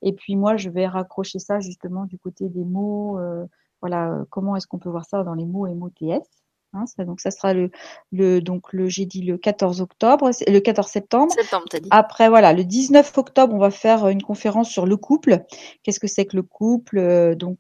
Et 0.03 0.13
puis 0.13 0.37
moi, 0.37 0.57
je 0.57 0.71
vais 0.71 0.87
raccrocher 0.87 1.39
ça 1.39 1.61
justement 1.61 2.05
du 2.05 2.19
côté 2.19 2.49
des 2.49 2.65
mots. 2.65 3.19
Euh, 3.19 3.45
voilà, 3.81 4.25
comment 4.31 4.57
est-ce 4.57 4.67
qu'on 4.67 4.79
peut 4.79 4.91
voir 4.91 5.05
ça 5.05 5.25
dans 5.25 5.35
les 5.35 5.47
mots 5.47 5.67
MOTS 5.67 6.25
hein, 6.73 6.87
ça, 6.87 7.05
Donc 7.05 7.21
ça 7.21 7.31
sera 7.31 7.55
le, 7.55 7.71
le 8.13 8.41
donc 8.41 8.73
le 8.73 8.89
j'ai 8.89 9.07
dit 9.07 9.23
le 9.23 9.39
14 9.39 9.81
octobre, 9.81 10.31
le 10.47 10.59
14 10.59 10.87
septembre. 10.87 11.33
Septembre, 11.33 11.65
t'as 11.71 11.81
dit. 11.81 11.89
Après 11.91 12.29
voilà, 12.29 12.53
le 12.53 12.65
19 12.65 13.17
octobre, 13.19 13.55
on 13.55 13.59
va 13.59 13.71
faire 13.71 14.09
une 14.09 14.23
conférence 14.23 14.71
sur 14.71 14.87
le 14.87 14.97
couple. 14.97 15.45
Qu'est-ce 15.83 16.01
que 16.01 16.09
c'est 16.09 16.27
que 16.27 16.37
le 16.37 16.43
couple 16.43 17.37
Donc 17.37 17.59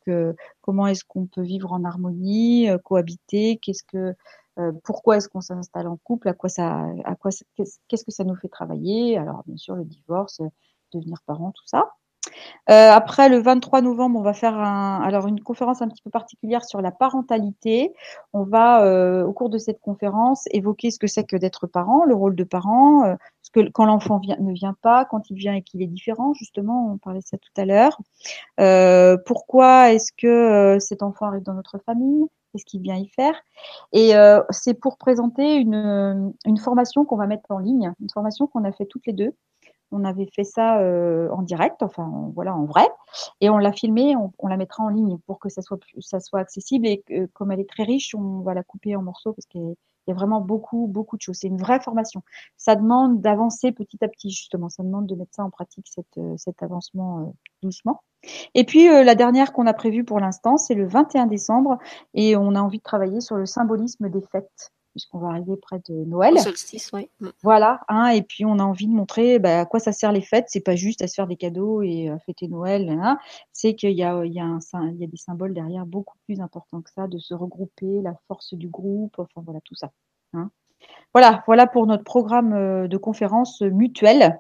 comment 0.60 0.86
est-ce 0.86 1.04
qu'on 1.04 1.26
peut 1.26 1.42
vivre 1.42 1.72
en 1.72 1.84
harmonie, 1.84 2.68
cohabiter 2.84 3.58
Qu'est-ce 3.62 3.84
que 3.84 4.14
euh, 4.58 4.72
pourquoi 4.84 5.18
est-ce 5.18 5.28
qu'on 5.28 5.40
s'installe 5.40 5.86
en 5.86 5.96
couple, 5.96 6.28
à 6.28 6.32
quoi 6.32 6.48
ça, 6.48 6.86
à 7.04 7.14
quoi, 7.14 7.30
qu'est-ce 7.56 8.04
que 8.04 8.10
ça 8.10 8.24
nous 8.24 8.36
fait 8.36 8.48
travailler? 8.48 9.18
Alors 9.18 9.42
bien 9.46 9.56
sûr 9.56 9.76
le 9.76 9.84
divorce, 9.84 10.40
devenir 10.92 11.18
parent, 11.26 11.52
tout 11.52 11.66
ça. 11.66 11.92
Euh, 12.68 12.90
après 12.90 13.28
le 13.28 13.38
23 13.38 13.80
novembre, 13.80 14.18
on 14.18 14.22
va 14.22 14.32
faire 14.32 14.58
alors 14.58 15.26
une 15.28 15.40
conférence 15.40 15.82
un 15.82 15.88
petit 15.88 16.02
peu 16.02 16.10
particulière 16.10 16.64
sur 16.64 16.80
la 16.80 16.90
parentalité. 16.90 17.92
On 18.32 18.44
va 18.44 18.84
euh, 18.84 19.24
au 19.24 19.32
cours 19.32 19.50
de 19.50 19.58
cette 19.58 19.80
conférence 19.80 20.44
évoquer 20.50 20.90
ce 20.90 20.98
que 20.98 21.06
c'est 21.06 21.24
que 21.24 21.36
d'être 21.36 21.66
parent, 21.66 22.04
le 22.04 22.14
rôle 22.14 22.34
de 22.34 22.44
parent, 22.44 23.04
euh, 23.04 23.14
ce 23.42 23.50
que 23.50 23.68
quand 23.70 23.86
l'enfant 23.86 24.20
ne 24.40 24.52
vient 24.52 24.76
pas, 24.82 25.04
quand 25.04 25.30
il 25.30 25.36
vient 25.36 25.54
et 25.54 25.62
qu'il 25.62 25.82
est 25.82 25.86
différent, 25.86 26.34
justement, 26.34 26.92
on 26.92 26.98
parlait 26.98 27.20
de 27.20 27.26
ça 27.26 27.38
tout 27.38 27.60
à 27.60 27.64
l'heure. 27.64 28.00
Pourquoi 29.26 29.92
est-ce 29.92 30.10
que 30.16 30.78
cet 30.80 31.02
enfant 31.02 31.26
arrive 31.26 31.42
dans 31.42 31.54
notre 31.54 31.78
famille? 31.78 32.26
Qu'est-ce 32.52 32.64
qu'il 32.64 32.80
vient 32.80 32.96
y 32.96 33.08
faire? 33.08 33.34
Et 33.92 34.12
c'est 34.50 34.74
pour 34.74 34.98
présenter 34.98 35.56
une, 35.56 36.32
une 36.44 36.58
formation 36.58 37.04
qu'on 37.04 37.16
va 37.16 37.26
mettre 37.26 37.50
en 37.50 37.58
ligne, 37.58 37.92
une 38.00 38.10
formation 38.12 38.48
qu'on 38.48 38.64
a 38.64 38.72
fait 38.72 38.86
toutes 38.86 39.06
les 39.06 39.12
deux. 39.12 39.32
On 39.92 40.04
avait 40.04 40.28
fait 40.34 40.44
ça 40.44 40.80
euh, 40.80 41.28
en 41.30 41.42
direct, 41.42 41.82
enfin 41.82 42.30
voilà, 42.34 42.54
en 42.54 42.64
vrai, 42.64 42.88
et 43.40 43.50
on 43.50 43.58
l'a 43.58 43.72
filmé, 43.72 44.16
on, 44.16 44.48
la 44.48 44.56
mettra 44.56 44.82
en 44.82 44.88
ligne 44.88 45.18
pour 45.26 45.38
que 45.38 45.48
ça 45.48 45.62
soit 45.62 45.78
ça 46.00 46.20
soit 46.20 46.40
accessible. 46.40 46.86
Et 46.86 47.04
comme 47.32 47.52
elle 47.52 47.60
est 47.60 47.68
très 47.68 47.84
riche, 47.84 48.14
on 48.14 48.40
va 48.40 48.54
la 48.54 48.62
couper 48.62 48.96
en 48.96 49.02
morceaux 49.02 49.32
parce 49.32 49.46
qu'elle 49.46 49.74
il 50.06 50.10
y 50.10 50.12
a 50.12 50.14
vraiment 50.14 50.40
beaucoup, 50.40 50.86
beaucoup 50.86 51.16
de 51.16 51.22
choses. 51.22 51.38
C'est 51.40 51.48
une 51.48 51.58
vraie 51.58 51.80
formation. 51.80 52.22
Ça 52.56 52.76
demande 52.76 53.20
d'avancer 53.20 53.72
petit 53.72 53.98
à 54.04 54.08
petit, 54.08 54.30
justement. 54.30 54.68
Ça 54.68 54.84
demande 54.84 55.06
de 55.06 55.16
mettre 55.16 55.34
ça 55.34 55.42
en 55.42 55.50
pratique, 55.50 55.86
cette, 55.88 56.18
euh, 56.18 56.36
cet 56.36 56.62
avancement 56.62 57.20
euh, 57.20 57.24
doucement. 57.62 58.02
Et 58.54 58.64
puis, 58.64 58.86
la 58.86 59.14
dernière 59.14 59.52
qu'on 59.52 59.66
a 59.66 59.74
prévue 59.74 60.04
pour 60.04 60.20
l'instant, 60.20 60.56
c'est 60.56 60.74
le 60.74 60.86
21 60.86 61.26
décembre. 61.26 61.78
Et 62.14 62.36
on 62.36 62.54
a 62.54 62.60
envie 62.60 62.78
de 62.78 62.82
travailler 62.82 63.20
sur 63.20 63.36
le 63.36 63.46
symbolisme 63.46 64.08
des 64.08 64.22
fêtes 64.32 64.72
puisqu'on 64.97 65.18
va 65.18 65.28
arriver 65.28 65.59
près 65.59 65.78
de 65.90 66.05
Noël. 66.06 66.39
solstice, 66.39 66.90
oui. 66.94 67.10
Mm. 67.20 67.28
Voilà, 67.43 67.81
hein, 67.89 68.09
et 68.09 68.23
puis 68.23 68.47
on 68.47 68.59
a 68.59 68.62
envie 68.62 68.86
de 68.86 68.94
montrer 68.94 69.39
bah, 69.39 69.60
à 69.60 69.66
quoi 69.66 69.78
ça 69.78 69.93
sert 69.93 70.10
les 70.10 70.23
fêtes. 70.23 70.47
C'est 70.48 70.60
pas 70.60 70.74
juste 70.74 71.02
à 71.02 71.06
se 71.06 71.12
faire 71.12 71.27
des 71.27 71.36
cadeaux 71.36 71.82
et 71.82 72.09
à 72.09 72.18
fêter 72.20 72.48
Noël. 72.48 72.89
Hein. 72.89 73.18
C'est 73.52 73.74
qu'il 73.74 73.90
y 73.90 74.02
a, 74.02 74.24
il 74.24 74.32
y, 74.32 74.40
a 74.40 74.47
un, 74.47 74.59
il 74.90 74.98
y 74.98 75.05
a 75.05 75.06
des 75.06 75.16
symboles 75.18 75.52
derrière 75.52 75.85
beaucoup 75.85 76.16
plus 76.24 76.40
importants 76.40 76.81
que 76.81 76.90
ça, 76.90 77.09
de 77.09 77.18
se 77.18 77.35
regrouper, 77.35 78.01
la 78.01 78.14
force 78.27 78.55
du 78.55 78.68
groupe, 78.68 79.18
enfin 79.18 79.43
voilà 79.44 79.60
tout 79.60 79.74
ça. 79.74 79.93
Hein. 80.32 80.51
Voilà, 81.12 81.43
voilà 81.47 81.66
pour 81.66 81.86
notre 81.86 82.05
programme 82.05 82.55
euh, 82.55 82.89
de 82.89 82.97
conférence 82.97 83.60
mutuelle 83.60 84.39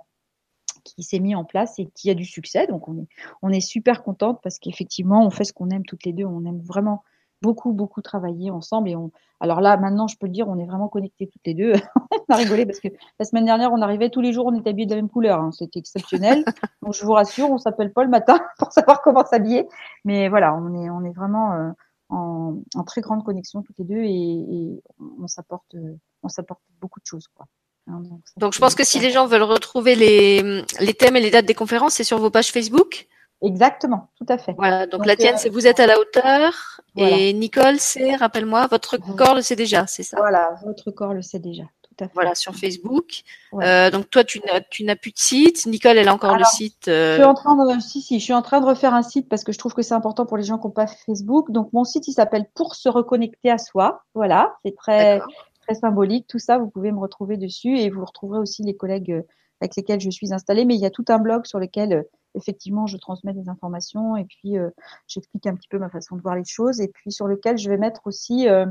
qui 0.84 1.02
s'est 1.02 1.20
mis 1.20 1.34
en 1.34 1.44
place 1.44 1.78
et 1.78 1.90
qui 1.94 2.08
a 2.08 2.14
du 2.14 2.24
succès. 2.24 2.66
Donc 2.66 2.88
on 2.88 2.96
est, 2.96 3.08
on 3.42 3.50
est 3.50 3.60
super 3.60 4.02
contente 4.02 4.40
parce 4.42 4.58
qu'effectivement, 4.58 5.22
on 5.26 5.30
fait 5.30 5.44
ce 5.44 5.52
qu'on 5.52 5.68
aime 5.68 5.84
toutes 5.84 6.06
les 6.06 6.14
deux. 6.14 6.24
On 6.24 6.46
aime 6.46 6.60
vraiment 6.60 7.04
beaucoup, 7.42 7.72
beaucoup 7.72 8.02
travailler 8.02 8.50
ensemble. 8.50 8.88
Et 8.88 8.96
on, 8.96 9.10
alors 9.40 9.60
là, 9.60 9.76
maintenant, 9.76 10.06
je 10.06 10.16
peux 10.16 10.26
le 10.26 10.32
dire, 10.32 10.48
on 10.48 10.58
est 10.58 10.66
vraiment 10.66 10.88
connectés 10.88 11.26
toutes 11.26 11.46
les 11.46 11.54
deux. 11.54 11.72
on 12.28 12.34
a 12.34 12.36
rigolé 12.36 12.66
parce 12.66 12.80
que 12.80 12.88
la 13.18 13.24
semaine 13.24 13.44
dernière, 13.44 13.72
on 13.72 13.82
arrivait 13.82 14.10
tous 14.10 14.20
les 14.20 14.32
jours, 14.32 14.46
on 14.46 14.54
était 14.58 14.70
habillés 14.70 14.86
de 14.86 14.90
la 14.90 14.96
même 14.96 15.10
couleur. 15.10 15.40
Hein. 15.40 15.52
C'était 15.52 15.78
exceptionnel. 15.78 16.44
Donc 16.82 16.94
je 16.94 17.04
vous 17.04 17.12
rassure, 17.12 17.50
on 17.50 17.58
s'appelle 17.58 17.92
pas 17.92 18.04
le 18.04 18.10
matin 18.10 18.40
pour 18.58 18.72
savoir 18.72 19.02
comment 19.02 19.24
s'habiller. 19.24 19.68
Mais 20.04 20.28
voilà, 20.28 20.54
on 20.54 20.74
est, 20.74 20.90
on 20.90 21.04
est 21.04 21.12
vraiment 21.12 21.52
euh, 21.52 21.70
en, 22.08 22.56
en, 22.74 22.84
très 22.84 23.00
grande 23.00 23.24
connexion 23.24 23.62
toutes 23.62 23.78
les 23.78 23.84
deux 23.84 24.02
et, 24.02 24.08
et 24.08 24.82
on 25.20 25.26
s'apporte, 25.26 25.74
on 26.22 26.28
s'apporte 26.28 26.60
beaucoup 26.80 27.00
de 27.00 27.06
choses, 27.06 27.26
quoi. 27.28 27.46
Hein, 27.88 28.00
donc, 28.00 28.20
donc 28.36 28.52
je 28.52 28.58
pense 28.58 28.74
que 28.74 28.84
si 28.84 28.98
les 28.98 29.10
gens 29.10 29.26
veulent 29.26 29.42
retrouver 29.42 29.94
les, 29.94 30.64
les 30.80 30.94
thèmes 30.94 31.16
et 31.16 31.20
les 31.20 31.30
dates 31.30 31.46
des 31.46 31.54
conférences, 31.54 31.94
c'est 31.94 32.04
sur 32.04 32.18
vos 32.18 32.30
pages 32.30 32.50
Facebook? 32.50 33.06
Exactement, 33.42 34.08
tout 34.16 34.26
à 34.28 34.38
fait. 34.38 34.54
Voilà, 34.56 34.86
donc, 34.86 35.04
la 35.04 35.14
tienne, 35.14 35.34
euh, 35.34 35.38
c'est 35.38 35.50
vous 35.50 35.66
êtes 35.66 35.78
à 35.78 35.86
la 35.86 36.00
hauteur. 36.00 36.80
Et 36.96 37.34
Nicole, 37.34 37.78
c'est, 37.78 38.16
rappelle-moi, 38.16 38.66
votre 38.68 38.96
corps 38.96 39.34
le 39.34 39.42
sait 39.42 39.56
déjà, 39.56 39.86
c'est 39.86 40.02
ça? 40.02 40.16
Voilà, 40.16 40.56
votre 40.64 40.90
corps 40.90 41.12
le 41.12 41.20
sait 41.20 41.38
déjà. 41.38 41.64
Tout 41.82 42.04
à 42.04 42.08
fait. 42.08 42.14
Voilà, 42.14 42.34
sur 42.34 42.54
Facebook. 42.54 43.22
Euh, 43.54 43.90
donc 43.90 44.08
toi, 44.08 44.24
tu 44.24 44.40
n'as, 44.40 44.60
tu 44.62 44.84
n'as 44.84 44.96
plus 44.96 45.12
de 45.12 45.18
site. 45.18 45.66
Nicole, 45.66 45.98
elle 45.98 46.08
a 46.08 46.14
encore 46.14 46.38
le 46.38 46.44
site. 46.44 46.88
Euh... 46.88 47.16
Je 47.16 47.20
suis 47.20 47.24
en 47.24 47.34
train 47.34 47.54
de, 47.56 47.80
si, 47.80 48.00
si, 48.00 48.18
je 48.18 48.24
suis 48.24 48.32
en 48.32 48.40
train 48.40 48.62
de 48.62 48.66
refaire 48.66 48.94
un 48.94 49.02
site 49.02 49.28
parce 49.28 49.44
que 49.44 49.52
je 49.52 49.58
trouve 49.58 49.74
que 49.74 49.82
c'est 49.82 49.94
important 49.94 50.24
pour 50.24 50.38
les 50.38 50.42
gens 50.42 50.56
qui 50.56 50.66
n'ont 50.66 50.72
pas 50.72 50.86
Facebook. 50.86 51.50
Donc 51.50 51.72
mon 51.74 51.84
site, 51.84 52.08
il 52.08 52.12
s'appelle 52.12 52.46
Pour 52.54 52.74
se 52.74 52.88
reconnecter 52.88 53.50
à 53.50 53.58
soi. 53.58 54.02
Voilà, 54.14 54.56
c'est 54.64 54.74
très, 54.74 55.20
très 55.66 55.74
symbolique. 55.74 56.26
Tout 56.26 56.38
ça, 56.38 56.56
vous 56.56 56.68
pouvez 56.70 56.90
me 56.90 57.00
retrouver 57.00 57.36
dessus 57.36 57.78
et 57.78 57.90
vous 57.90 58.04
retrouverez 58.04 58.38
aussi 58.38 58.62
les 58.62 58.76
collègues 58.76 59.12
euh, 59.12 59.22
avec 59.60 59.76
lesquels 59.76 60.00
je 60.00 60.10
suis 60.10 60.32
installée. 60.32 60.64
Mais 60.64 60.74
il 60.74 60.80
y 60.80 60.86
a 60.86 60.90
tout 60.90 61.04
un 61.08 61.18
blog 61.18 61.46
sur 61.46 61.58
lequel 61.58 61.92
euh, 61.92 62.02
effectivement, 62.36 62.86
je 62.86 62.96
transmets 62.96 63.32
des 63.32 63.48
informations 63.48 64.16
et 64.16 64.24
puis 64.24 64.58
euh, 64.58 64.70
j'explique 65.08 65.46
un 65.46 65.54
petit 65.54 65.68
peu 65.68 65.78
ma 65.78 65.88
façon 65.88 66.16
de 66.16 66.22
voir 66.22 66.36
les 66.36 66.44
choses 66.44 66.80
et 66.80 66.88
puis 66.88 67.10
sur 67.10 67.26
lequel 67.26 67.58
je 67.58 67.68
vais 67.68 67.78
mettre 67.78 68.02
aussi, 68.04 68.48
euh, 68.48 68.66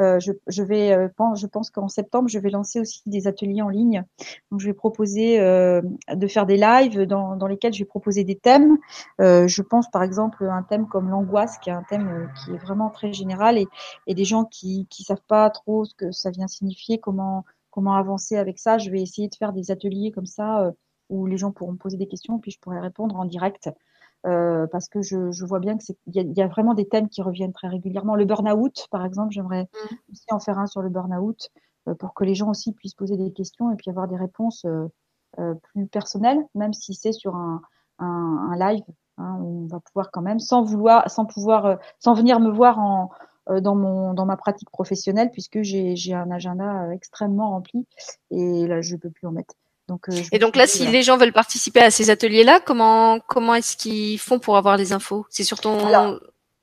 euh, 0.00 0.18
je, 0.18 0.32
je, 0.48 0.62
vais, 0.62 0.92
euh, 0.92 1.08
je 1.36 1.46
pense 1.46 1.70
qu'en 1.70 1.88
septembre, 1.88 2.28
je 2.28 2.38
vais 2.38 2.50
lancer 2.50 2.80
aussi 2.80 3.02
des 3.06 3.26
ateliers 3.26 3.62
en 3.62 3.68
ligne. 3.68 4.04
Donc, 4.50 4.60
je 4.60 4.66
vais 4.66 4.72
proposer 4.72 5.40
euh, 5.40 5.82
de 6.12 6.26
faire 6.26 6.46
des 6.46 6.56
lives 6.56 7.02
dans, 7.02 7.36
dans, 7.36 7.46
lesquels 7.46 7.72
je 7.72 7.80
vais 7.80 7.84
proposer 7.84 8.24
des 8.24 8.36
thèmes. 8.36 8.78
je 9.18 9.62
pense 9.62 9.90
par 9.90 10.02
exemple 10.02 10.44
un 10.44 10.62
thème 10.62 10.88
comme 10.88 11.08
l'angoisse, 11.10 11.58
qui 11.58 11.70
est 11.70 11.72
un 11.72 11.84
thème 11.84 12.28
qui 12.44 12.52
est 12.52 12.58
vraiment 12.58 12.90
très 12.90 13.12
général 13.12 13.58
et, 13.58 13.68
et 14.06 14.14
des 14.14 14.24
gens 14.24 14.44
qui 14.44 14.86
qui 14.90 15.04
savent 15.04 15.22
pas 15.28 15.50
trop 15.50 15.84
ce 15.84 15.94
que 15.94 16.10
ça 16.10 16.30
vient 16.30 16.48
signifier, 16.48 16.98
comment 16.98 17.44
comment 17.74 17.94
avancer 17.94 18.36
avec 18.36 18.60
ça. 18.60 18.78
Je 18.78 18.88
vais 18.88 19.02
essayer 19.02 19.28
de 19.28 19.34
faire 19.34 19.52
des 19.52 19.72
ateliers 19.72 20.12
comme 20.12 20.26
ça 20.26 20.72
où 21.10 21.26
les 21.26 21.36
gens 21.36 21.50
pourront 21.50 21.72
me 21.72 21.76
poser 21.76 21.96
des 21.96 22.06
questions, 22.06 22.38
puis 22.38 22.52
je 22.52 22.60
pourrai 22.60 22.80
répondre 22.80 23.16
en 23.16 23.24
direct. 23.24 23.68
Euh, 24.26 24.66
parce 24.68 24.88
que 24.88 25.02
je, 25.02 25.32
je, 25.32 25.44
vois 25.44 25.58
bien 25.58 25.76
que 25.76 25.84
il 26.06 26.16
y, 26.16 26.38
y, 26.38 26.42
a 26.42 26.46
vraiment 26.46 26.72
des 26.72 26.88
thèmes 26.88 27.10
qui 27.10 27.20
reviennent 27.20 27.52
très 27.52 27.68
régulièrement. 27.68 28.16
Le 28.16 28.24
burn-out, 28.24 28.86
par 28.90 29.04
exemple, 29.04 29.32
j'aimerais 29.32 29.64
mmh. 29.64 30.12
aussi 30.12 30.24
en 30.30 30.40
faire 30.40 30.58
un 30.58 30.66
sur 30.66 30.80
le 30.80 30.88
burn-out 30.88 31.50
euh, 31.88 31.94
pour 31.94 32.14
que 32.14 32.24
les 32.24 32.34
gens 32.34 32.48
aussi 32.48 32.72
puissent 32.72 32.94
poser 32.94 33.18
des 33.18 33.32
questions 33.32 33.70
et 33.70 33.76
puis 33.76 33.90
avoir 33.90 34.08
des 34.08 34.16
réponses 34.16 34.64
euh, 34.64 34.88
euh 35.38 35.54
plus 35.74 35.86
personnelles, 35.88 36.42
même 36.54 36.72
si 36.72 36.94
c'est 36.94 37.12
sur 37.12 37.36
un, 37.36 37.60
un, 37.98 38.48
un 38.50 38.56
live. 38.56 38.84
Hein, 39.16 39.36
où 39.40 39.64
on 39.64 39.66
va 39.68 39.78
pouvoir 39.78 40.10
quand 40.10 40.22
même, 40.22 40.40
sans 40.40 40.64
vouloir, 40.64 41.08
sans 41.08 41.24
pouvoir, 41.24 41.66
euh, 41.66 41.76
sans 42.00 42.14
venir 42.14 42.40
me 42.40 42.50
voir 42.50 42.80
en 42.80 43.10
euh, 43.12 43.26
dans 43.48 43.74
mon 43.74 44.14
dans 44.14 44.26
ma 44.26 44.36
pratique 44.36 44.70
professionnelle, 44.70 45.30
puisque 45.30 45.62
j'ai 45.62 46.14
un 46.14 46.30
agenda 46.30 46.88
extrêmement 46.92 47.50
rempli 47.50 47.86
et 48.30 48.66
là 48.66 48.80
je 48.80 48.96
peux 48.96 49.10
plus 49.10 49.26
en 49.26 49.32
mettre. 49.32 49.54
Donc, 49.88 50.08
euh, 50.08 50.14
et 50.32 50.38
donc 50.38 50.56
là, 50.56 50.66
si 50.66 50.86
les 50.86 51.02
gens 51.02 51.18
veulent 51.18 51.32
participer 51.32 51.80
à 51.80 51.90
ces 51.90 52.08
ateliers-là, 52.08 52.60
comment 52.60 53.20
comment 53.20 53.54
est-ce 53.54 53.76
qu'ils 53.76 54.18
font 54.18 54.38
pour 54.38 54.56
avoir 54.56 54.76
les 54.76 54.92
infos? 54.92 55.26
C'est 55.28 55.44
sur 55.44 55.60
ton 55.60 56.18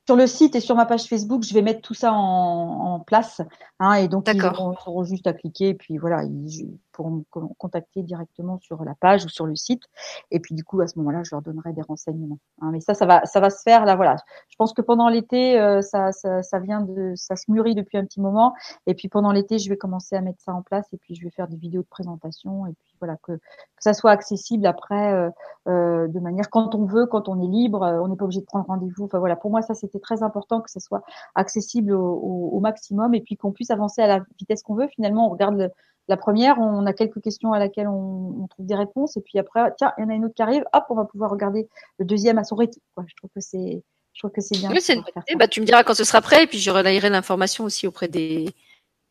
sur 0.08 0.16
le 0.16 0.26
site 0.26 0.56
et 0.56 0.60
sur 0.60 0.76
ma 0.76 0.88
page 0.88 1.03
Facebook, 1.03 1.44
je 1.44 1.53
vais 1.53 1.62
mettre 1.62 1.82
tout 1.82 1.94
ça 1.94 2.12
en, 2.12 2.95
en 2.95 2.99
place. 2.99 3.41
Hein, 3.80 3.94
et 3.94 4.08
donc, 4.08 4.28
ils 4.34 4.44
auront, 4.44 5.03
juste 5.03 5.28
à 5.28 5.34
cliquer 5.34 5.70
et 5.70 5.74
puis 5.76 5.99
voilà, 5.99 6.24
ils 6.24 6.72
pourront 6.92 7.12
me 7.12 7.54
contacter 7.58 8.04
directement 8.04 8.60
sur 8.60 8.84
la 8.84 8.96
page 8.96 9.26
ou 9.26 9.30
sur 9.30 9.46
le 9.46 9.56
site. 9.56 9.84
Et 10.30 10.40
puis 10.40 10.56
du 10.56 10.64
coup, 10.64 10.82
à 10.82 10.88
ce 10.88 10.98
moment-là, 11.00 11.24
je 11.24 11.34
leur 11.34 11.42
donnerai 11.42 11.74
des 11.74 11.82
renseignements. 11.82 12.40
Hein, 12.62 12.70
mais 12.72 12.82
ça, 12.82 12.94
ça 12.94 13.06
va, 13.06 13.26
ça 13.26 13.40
va 13.40 13.50
se 13.50 13.62
faire 13.62 13.86
là. 13.86 13.96
Voilà, 13.96 14.16
je 14.50 14.56
pense 14.56 14.74
que 14.74 14.82
pendant 14.82 15.10
l'été, 15.10 15.60
euh, 15.60 15.82
ça, 15.82 16.12
ça, 16.12 16.44
ça, 16.44 16.60
vient 16.60 16.82
de, 16.82 17.14
ça 17.16 17.36
se 17.36 17.52
mûrit 17.52 17.76
depuis 17.76 17.98
un 17.98 18.06
petit 18.06 18.22
moment. 18.22 18.54
Et 18.88 18.94
puis 18.94 19.10
pendant 19.10 19.32
l'été, 19.32 19.60
je 19.60 19.70
vais 19.70 19.78
commencer 19.78 20.16
à 20.16 20.22
mettre 20.22 20.42
ça 20.42 20.54
en 20.54 20.62
place 20.62 20.88
et 20.94 20.98
puis 20.98 21.16
je 21.16 21.24
vais 21.24 21.32
faire 21.32 21.48
des 21.48 21.58
vidéos 21.58 21.82
de 21.82 21.88
présentation 21.88 22.66
et 22.68 22.74
puis 22.74 22.96
voilà 23.00 23.18
que, 23.24 23.40
ça 23.80 23.94
soit 23.96 24.12
accessible 24.12 24.68
après 24.68 25.12
euh, 25.12 25.32
euh, 25.68 26.08
de 26.08 26.20
manière 26.20 26.52
quand 26.52 26.76
on 26.76 26.86
veut, 26.86 27.08
quand 27.08 27.28
on 27.30 27.42
est 27.42 27.48
libre. 27.48 27.82
on 27.82 28.08
n'est 28.08 28.16
pas 28.16 28.26
obligé 28.26 28.42
de 28.42 28.46
prendre 28.46 28.68
rendez-vous. 28.68 29.06
Enfin 29.06 29.18
voilà, 29.18 29.36
pour 29.36 29.50
moi, 29.50 29.64
ça 29.64 29.74
c'était 29.74 30.00
très 30.00 30.22
important 30.22 30.62
que 30.62 30.70
ça 30.70 30.80
soit 30.80 31.02
accessible 31.34 31.94
au, 31.94 32.14
au, 32.14 32.50
au 32.50 32.60
maximum 32.60 33.16
et 33.16 33.22
puis 33.22 33.38
qu'on 33.38 33.52
puisse 33.52 33.72
avancer 33.72 34.02
à 34.04 34.08
la 34.08 34.20
vitesse 34.38 34.62
qu'on 34.62 34.76
veut. 34.76 34.88
Finalement, 34.88 35.28
on 35.28 35.30
regarde 35.32 35.56
le, 35.56 35.72
la 36.12 36.18
première, 36.18 36.60
on 36.60 36.86
a 36.86 36.92
quelques 36.92 37.22
questions 37.22 37.54
à 37.54 37.60
laquelle 37.60 37.88
on, 37.88 38.44
on, 38.44 38.48
trouve 38.48 38.66
des 38.66 38.76
réponses, 38.76 39.16
et 39.16 39.22
puis 39.22 39.40
après, 39.40 39.62
tiens, 39.78 39.94
il 39.98 40.02
y 40.02 40.06
en 40.06 40.10
a 40.10 40.14
une 40.14 40.26
autre 40.26 40.36
qui 40.36 40.42
arrive, 40.42 40.66
hop, 40.74 40.84
on 40.90 40.96
va 40.96 41.06
pouvoir 41.06 41.32
regarder 41.32 41.70
le 42.00 42.06
deuxième 42.06 42.38
à 42.38 42.44
son 42.44 42.58
rythme. 42.58 42.82
Quoi. 42.94 43.06
Je 43.08 43.16
trouve 43.16 43.30
que 43.34 43.40
c'est, 43.40 43.82
je 44.12 44.20
trouve 44.20 44.32
que 44.32 44.42
c'est 44.42 44.58
bien. 44.58 44.70
Oui, 44.72 44.82
c'est 44.82 44.96
une 44.96 45.04
Bah, 45.38 45.48
tu 45.48 45.62
me 45.62 45.66
diras 45.66 45.84
quand 45.84 45.94
ce 45.94 46.04
sera 46.04 46.20
prêt, 46.20 46.44
et 46.44 46.48
puis 46.48 46.60
je 46.60 46.70
relayerai 46.70 47.10
l'information 47.10 47.64
aussi 47.64 47.88
auprès 47.88 48.10
des, 48.10 48.54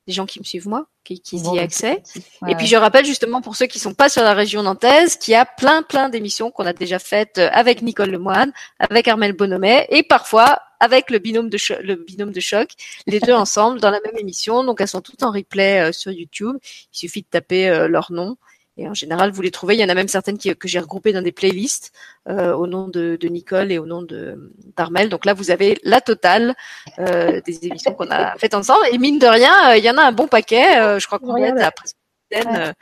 des 0.06 0.12
gens 0.12 0.26
qui 0.26 0.40
me 0.40 0.44
suivent 0.44 0.68
moi, 0.68 0.88
qui, 1.02 1.22
qui 1.22 1.38
y 1.38 1.42
bah, 1.42 1.62
accès. 1.62 2.02
et 2.46 2.54
puis 2.54 2.66
je 2.66 2.76
rappelle 2.76 3.06
justement 3.06 3.40
pour 3.40 3.56
ceux 3.56 3.66
qui 3.66 3.78
sont 3.78 3.94
pas 3.94 4.10
sur 4.10 4.22
la 4.22 4.34
région 4.34 4.62
nantaise, 4.62 5.16
qu'il 5.16 5.32
y 5.32 5.36
a 5.36 5.46
plein 5.46 5.82
plein 5.82 6.10
d'émissions 6.10 6.50
qu'on 6.50 6.66
a 6.66 6.74
déjà 6.74 6.98
faites 6.98 7.38
avec 7.38 7.80
Nicole 7.80 8.10
Lemoine, 8.10 8.52
avec 8.78 9.08
Armel 9.08 9.32
Bonomet, 9.32 9.86
et 9.88 10.02
parfois 10.02 10.58
avec 10.80 11.10
le 11.10 11.18
binôme 11.18 11.48
de 11.48 11.58
le 11.82 11.94
binôme 11.94 12.32
de 12.32 12.40
choc, 12.40 12.70
les 13.06 13.20
deux 13.20 13.32
ensemble 13.44 13.80
dans 13.80 13.90
la 13.90 14.00
même 14.00 14.16
émission. 14.18 14.64
Donc 14.64 14.80
elles 14.80 14.88
sont 14.88 15.00
toutes 15.00 15.22
en 15.22 15.30
replay 15.30 15.80
euh, 15.80 15.92
sur 15.92 16.12
YouTube. 16.12 16.56
Il 16.62 16.98
suffit 16.98 17.22
de 17.22 17.28
taper 17.30 17.68
euh, 17.68 17.88
leur 17.88 18.12
nom 18.12 18.36
et 18.80 18.88
en 18.88 18.94
général, 18.94 19.30
vous 19.30 19.42
les 19.42 19.50
trouvez. 19.50 19.74
Il 19.74 19.80
y 19.80 19.84
en 19.84 19.90
a 19.90 19.94
même 19.94 20.08
certaines 20.08 20.38
qui, 20.38 20.54
que 20.56 20.66
j'ai 20.66 20.78
regroupées 20.78 21.12
dans 21.12 21.20
des 21.20 21.32
playlists 21.32 21.92
euh, 22.28 22.54
au 22.54 22.66
nom 22.66 22.88
de, 22.88 23.18
de, 23.20 23.28
Nicole 23.28 23.70
et 23.72 23.78
au 23.78 23.84
nom 23.84 24.00
de 24.00 24.52
d'Armel. 24.76 25.10
Donc 25.10 25.26
là, 25.26 25.34
vous 25.34 25.50
avez 25.50 25.78
la 25.82 26.00
totale 26.00 26.54
euh, 26.98 27.42
des 27.42 27.66
émissions 27.66 27.92
qu'on 27.92 28.10
a 28.10 28.36
faites 28.38 28.54
ensemble. 28.54 28.80
Et 28.90 28.96
mine 28.96 29.18
de 29.18 29.26
rien, 29.26 29.52
euh, 29.70 29.76
il 29.76 29.84
y 29.84 29.90
en 29.90 29.98
a 29.98 30.02
un 30.02 30.12
bon 30.12 30.28
paquet. 30.28 30.78
Euh, 30.80 30.98
je 30.98 31.06
crois 31.06 31.18
qu'on 31.18 31.36
est 31.36 31.60
à 31.60 31.70
presque 31.70 31.96
euh, 32.34 32.72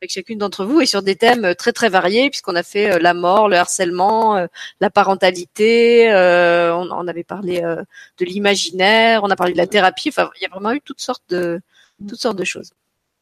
avec 0.00 0.10
chacune 0.10 0.38
d'entre 0.38 0.64
vous 0.64 0.80
et 0.80 0.86
sur 0.86 1.02
des 1.02 1.16
thèmes 1.16 1.54
très 1.54 1.72
très 1.72 1.88
variés 1.88 2.30
puisqu'on 2.30 2.56
a 2.56 2.62
fait 2.62 2.98
la 2.98 3.14
mort, 3.14 3.48
le 3.48 3.56
harcèlement, 3.56 4.46
la 4.80 4.90
parentalité, 4.90 6.08
on, 6.12 6.90
on, 6.90 7.08
avait 7.08 7.24
parlé 7.24 7.60
de 7.60 8.24
l'imaginaire, 8.24 9.22
on 9.24 9.30
a 9.30 9.36
parlé 9.36 9.52
de 9.52 9.58
la 9.58 9.66
thérapie. 9.66 10.08
Enfin, 10.10 10.30
il 10.38 10.42
y 10.42 10.46
a 10.46 10.48
vraiment 10.48 10.72
eu 10.72 10.80
toutes 10.80 11.00
sortes 11.00 11.24
de 11.30 11.60
toutes 12.08 12.20
sortes 12.20 12.36
de 12.36 12.44
choses. 12.44 12.72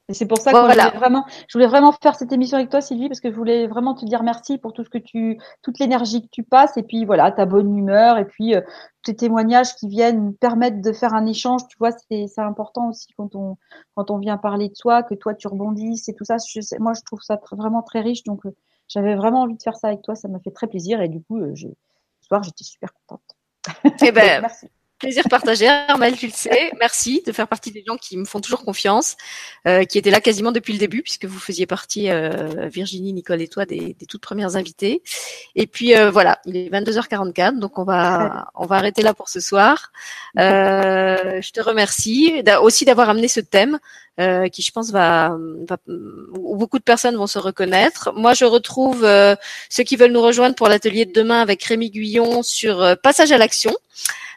Et 0.08 0.12
c'est 0.12 0.26
pour 0.26 0.36
ça 0.36 0.52
que 0.52 0.58
je, 0.58 0.62
voulais 0.62 0.98
vraiment, 0.98 1.24
je 1.48 1.56
voulais 1.56 1.66
vraiment 1.66 1.90
faire 1.92 2.14
cette 2.14 2.30
émission 2.30 2.58
avec 2.58 2.68
toi, 2.68 2.82
Sylvie, 2.82 3.08
parce 3.08 3.20
que 3.20 3.30
je 3.30 3.36
voulais 3.36 3.66
vraiment 3.66 3.94
te 3.94 4.04
dire 4.04 4.22
merci 4.22 4.58
pour 4.58 4.74
tout 4.74 4.84
ce 4.84 4.90
que 4.90 4.98
tu, 4.98 5.38
toute 5.62 5.78
l'énergie 5.78 6.20
que 6.20 6.28
tu 6.30 6.42
passes, 6.42 6.76
et 6.76 6.82
puis 6.82 7.06
voilà, 7.06 7.32
ta 7.32 7.46
bonne 7.46 7.74
humeur, 7.74 8.18
et 8.18 8.26
puis 8.26 8.54
euh, 8.54 8.60
tes 9.02 9.16
témoignages 9.16 9.74
qui 9.76 9.88
viennent 9.88 10.34
permettre 10.34 10.82
de 10.82 10.92
faire 10.92 11.14
un 11.14 11.24
échange. 11.24 11.62
Tu 11.68 11.78
vois, 11.78 11.90
c'est, 11.92 12.26
c'est 12.26 12.42
important 12.42 12.90
aussi 12.90 13.08
quand 13.16 13.34
on, 13.34 13.56
quand 13.94 14.10
on 14.10 14.18
vient 14.18 14.36
parler 14.36 14.68
de 14.68 14.74
soi, 14.74 15.02
que 15.02 15.14
toi 15.14 15.34
tu 15.34 15.48
rebondisses 15.48 16.06
et 16.10 16.14
tout 16.14 16.24
ça. 16.24 16.36
Je, 16.36 16.60
moi, 16.80 16.92
je 16.92 17.00
trouve 17.00 17.22
ça 17.22 17.40
vraiment 17.50 17.82
très 17.82 18.00
riche, 18.02 18.24
donc 18.24 18.44
euh, 18.44 18.54
j'avais 18.88 19.14
vraiment 19.14 19.42
envie 19.42 19.56
de 19.56 19.62
faire 19.62 19.76
ça 19.76 19.88
avec 19.88 20.02
toi. 20.02 20.14
Ça 20.14 20.28
m'a 20.28 20.38
fait 20.40 20.50
très 20.50 20.66
plaisir, 20.66 21.00
et 21.00 21.08
du 21.08 21.22
coup, 21.22 21.38
euh, 21.38 21.54
ce 21.56 21.68
soir, 22.20 22.42
j'étais 22.42 22.64
super 22.64 22.90
contente. 22.92 23.36
Eh 24.02 24.12
ben, 24.12 24.42
merci. 24.42 24.68
Plaisir 24.98 25.24
partagé, 25.28 25.66
Armel, 25.66 26.16
tu 26.16 26.26
le 26.26 26.32
sais. 26.32 26.70
Merci 26.78 27.22
de 27.26 27.32
faire 27.32 27.48
partie 27.48 27.72
des 27.72 27.82
gens 27.84 27.96
qui 27.96 28.16
me 28.16 28.24
font 28.24 28.40
toujours 28.40 28.64
confiance, 28.64 29.16
euh, 29.66 29.84
qui 29.84 29.98
étaient 29.98 30.10
là 30.10 30.20
quasiment 30.20 30.52
depuis 30.52 30.72
le 30.72 30.78
début, 30.78 31.02
puisque 31.02 31.24
vous 31.24 31.38
faisiez 31.38 31.66
partie, 31.66 32.10
euh, 32.10 32.68
Virginie, 32.68 33.12
Nicole 33.12 33.42
et 33.42 33.48
toi, 33.48 33.66
des, 33.66 33.96
des 33.98 34.06
toutes 34.06 34.22
premières 34.22 34.56
invitées. 34.56 35.02
Et 35.56 35.66
puis 35.66 35.96
euh, 35.96 36.10
voilà, 36.10 36.38
il 36.46 36.56
est 36.56 36.70
22h44, 36.70 37.58
donc 37.58 37.78
on 37.78 37.84
va 37.84 38.48
on 38.54 38.66
va 38.66 38.76
arrêter 38.76 39.02
là 39.02 39.14
pour 39.14 39.28
ce 39.28 39.40
soir. 39.40 39.92
Euh, 40.38 41.40
je 41.42 41.50
te 41.50 41.60
remercie 41.60 42.42
aussi 42.62 42.84
d'avoir 42.84 43.10
amené 43.10 43.28
ce 43.28 43.40
thème. 43.40 43.78
Euh, 44.20 44.48
qui 44.48 44.62
je 44.62 44.70
pense 44.70 44.92
va, 44.92 45.36
va, 45.68 45.76
où 45.88 46.54
beaucoup 46.56 46.78
de 46.78 46.84
personnes 46.84 47.16
vont 47.16 47.26
se 47.26 47.40
reconnaître. 47.40 48.12
Moi, 48.14 48.32
je 48.32 48.44
retrouve 48.44 49.04
euh, 49.04 49.34
ceux 49.68 49.82
qui 49.82 49.96
veulent 49.96 50.12
nous 50.12 50.22
rejoindre 50.22 50.54
pour 50.54 50.68
l'atelier 50.68 51.04
de 51.04 51.12
demain 51.12 51.40
avec 51.40 51.64
Rémi 51.64 51.90
Guyon 51.90 52.44
sur 52.44 52.80
euh, 52.80 52.94
Passage 52.94 53.32
à 53.32 53.38
l'action. 53.38 53.74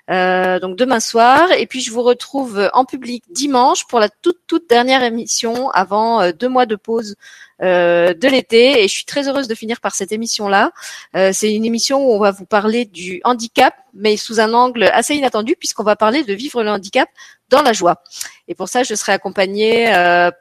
Euh, 0.10 0.60
donc 0.60 0.78
demain 0.78 1.00
soir. 1.00 1.52
Et 1.52 1.68
puis 1.68 1.82
je 1.82 1.92
vous 1.92 2.02
retrouve 2.02 2.70
en 2.74 2.86
public 2.86 3.24
dimanche 3.30 3.86
pour 3.88 4.00
la 4.00 4.08
toute 4.10 4.40
toute 4.48 4.70
dernière 4.70 5.04
émission 5.04 5.70
avant 5.72 6.22
euh, 6.22 6.32
deux 6.32 6.48
mois 6.48 6.66
de 6.66 6.78
pause 6.78 7.16
euh, 7.62 8.14
de 8.14 8.28
l'été. 8.30 8.84
Et 8.84 8.88
je 8.88 8.94
suis 8.94 9.06
très 9.06 9.28
heureuse 9.28 9.50
de 9.50 9.56
finir 9.56 9.82
par 9.82 9.94
cette 9.94 10.14
émission-là. 10.14 10.72
Euh, 11.16 11.32
c'est 11.34 11.54
une 11.54 11.66
émission 11.66 12.08
où 12.08 12.14
on 12.14 12.20
va 12.20 12.32
vous 12.32 12.46
parler 12.46 12.86
du 12.86 13.20
handicap, 13.26 13.74
mais 13.94 14.16
sous 14.16 14.40
un 14.40 14.54
angle 14.54 14.84
assez 14.86 15.16
inattendu 15.16 15.56
puisqu'on 15.60 15.84
va 15.84 15.98
parler 15.98 16.24
de 16.24 16.34
vivre 16.34 16.64
le 16.64 16.70
handicap 16.70 17.10
dans 17.50 17.62
la 17.62 17.74
joie. 17.74 18.02
Et 18.48 18.56
pour 18.56 18.70
ça, 18.70 18.84
je 18.84 18.96
serai 18.96 19.12
accompagnée 19.12 19.92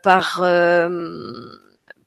par 0.02 0.42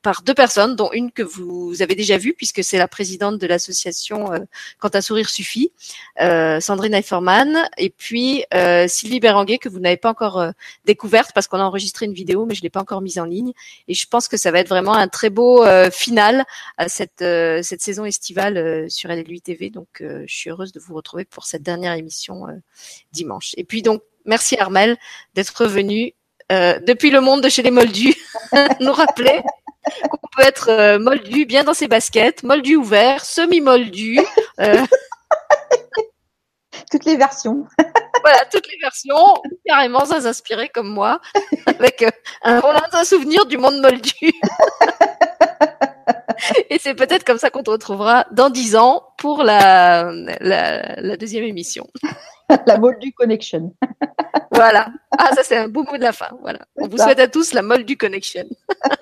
par 0.01 0.21
deux 0.21 0.33
personnes, 0.33 0.75
dont 0.75 0.91
une 0.93 1.11
que 1.11 1.21
vous 1.21 1.81
avez 1.81 1.95
déjà 1.95 2.17
vue 2.17 2.33
puisque 2.33 2.63
c'est 2.63 2.77
la 2.77 2.87
présidente 2.87 3.37
de 3.37 3.47
l'association 3.47 4.31
euh, 4.31 4.39
Quand 4.77 4.95
un 4.95 5.01
sourire 5.01 5.29
suffit, 5.29 5.71
euh, 6.21 6.59
Sandrine 6.59 6.93
Eiferman, 6.93 7.67
et 7.77 7.89
puis 7.89 8.45
euh, 8.53 8.87
Sylvie 8.87 9.19
Béranguet 9.19 9.57
que 9.57 9.67
vous 9.67 9.79
n'avez 9.79 9.97
pas 9.97 10.09
encore 10.09 10.43
découverte 10.85 11.31
parce 11.33 11.47
qu'on 11.47 11.59
a 11.59 11.63
enregistré 11.63 12.05
une 12.05 12.13
vidéo 12.13 12.45
mais 12.45 12.55
je 12.55 12.61
l'ai 12.61 12.69
pas 12.69 12.79
encore 12.79 13.01
mise 13.01 13.19
en 13.19 13.25
ligne. 13.25 13.51
Et 13.87 13.93
je 13.93 14.07
pense 14.07 14.27
que 14.27 14.37
ça 14.37 14.51
va 14.51 14.59
être 14.59 14.69
vraiment 14.69 14.93
un 14.93 15.07
très 15.07 15.29
beau 15.29 15.65
final 15.91 16.45
à 16.77 16.87
cette 16.87 17.19
cette 17.19 17.81
saison 17.81 18.05
estivale 18.05 18.89
sur 18.89 19.09
LLU 19.09 19.41
TV. 19.41 19.69
Donc 19.69 19.87
je 19.99 20.33
suis 20.33 20.49
heureuse 20.49 20.71
de 20.71 20.79
vous 20.79 20.95
retrouver 20.95 21.25
pour 21.25 21.45
cette 21.45 21.63
dernière 21.63 21.93
émission 21.93 22.45
dimanche. 23.11 23.53
Et 23.57 23.63
puis 23.63 23.81
donc 23.81 24.01
merci 24.25 24.57
Armel 24.57 24.97
d'être 25.33 25.65
venu 25.65 26.13
depuis 26.49 27.11
le 27.11 27.21
monde 27.21 27.43
de 27.43 27.49
chez 27.49 27.61
les 27.61 27.71
Moldus 27.71 28.15
nous 28.79 28.93
rappeler 28.93 29.41
qu'on 30.09 30.27
peut 30.35 30.43
être 30.43 30.69
euh, 30.69 30.99
moldu 30.99 31.45
bien 31.45 31.63
dans 31.63 31.73
ses 31.73 31.87
baskets, 31.87 32.43
moldu 32.43 32.75
ouvert, 32.75 33.25
semi-moldu. 33.25 34.19
Euh. 34.59 34.85
toutes 36.91 37.05
les 37.05 37.17
versions. 37.17 37.65
voilà, 38.21 38.45
toutes 38.51 38.67
les 38.67 38.77
versions, 38.81 39.35
carrément 39.65 40.05
sans 40.05 40.21
s'inspirer 40.21 40.69
comme 40.69 40.89
moi, 40.89 41.19
avec 41.67 42.03
euh, 42.03 42.09
un 42.43 42.61
lointain 42.61 43.03
souvenir 43.03 43.45
du 43.45 43.57
monde 43.57 43.81
moldu. 43.81 44.31
Et 46.69 46.79
c'est 46.79 46.95
peut-être 46.95 47.25
comme 47.25 47.37
ça 47.37 47.49
qu'on 47.49 47.63
te 47.63 47.69
retrouvera 47.69 48.25
dans 48.31 48.49
dix 48.49 48.75
ans 48.75 49.03
pour 49.17 49.43
la, 49.43 50.11
la, 50.39 51.01
la 51.01 51.17
deuxième 51.17 51.43
émission. 51.43 51.87
la 52.65 52.77
Moldu 52.77 53.13
Connection. 53.13 53.73
voilà. 54.51 54.87
Ah, 55.17 55.33
ça 55.35 55.43
c'est 55.43 55.57
un 55.57 55.67
beau 55.67 55.83
mot 55.83 55.97
de 55.97 56.03
la 56.03 56.13
fin. 56.13 56.29
Voilà. 56.41 56.59
On 56.75 56.87
vous 56.87 56.97
souhaite 56.97 57.19
à 57.19 57.27
tous 57.27 57.53
la 57.53 57.61
Moldu 57.61 57.97
Connection. 57.97 58.45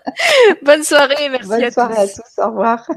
Bonne 0.63 0.83
soirée, 0.83 1.29
merci 1.29 1.49
Bonne 1.49 1.71
soirée 1.71 1.97
à 1.97 2.07
tous. 2.07 2.41
Au 2.41 2.47
revoir. 2.47 2.87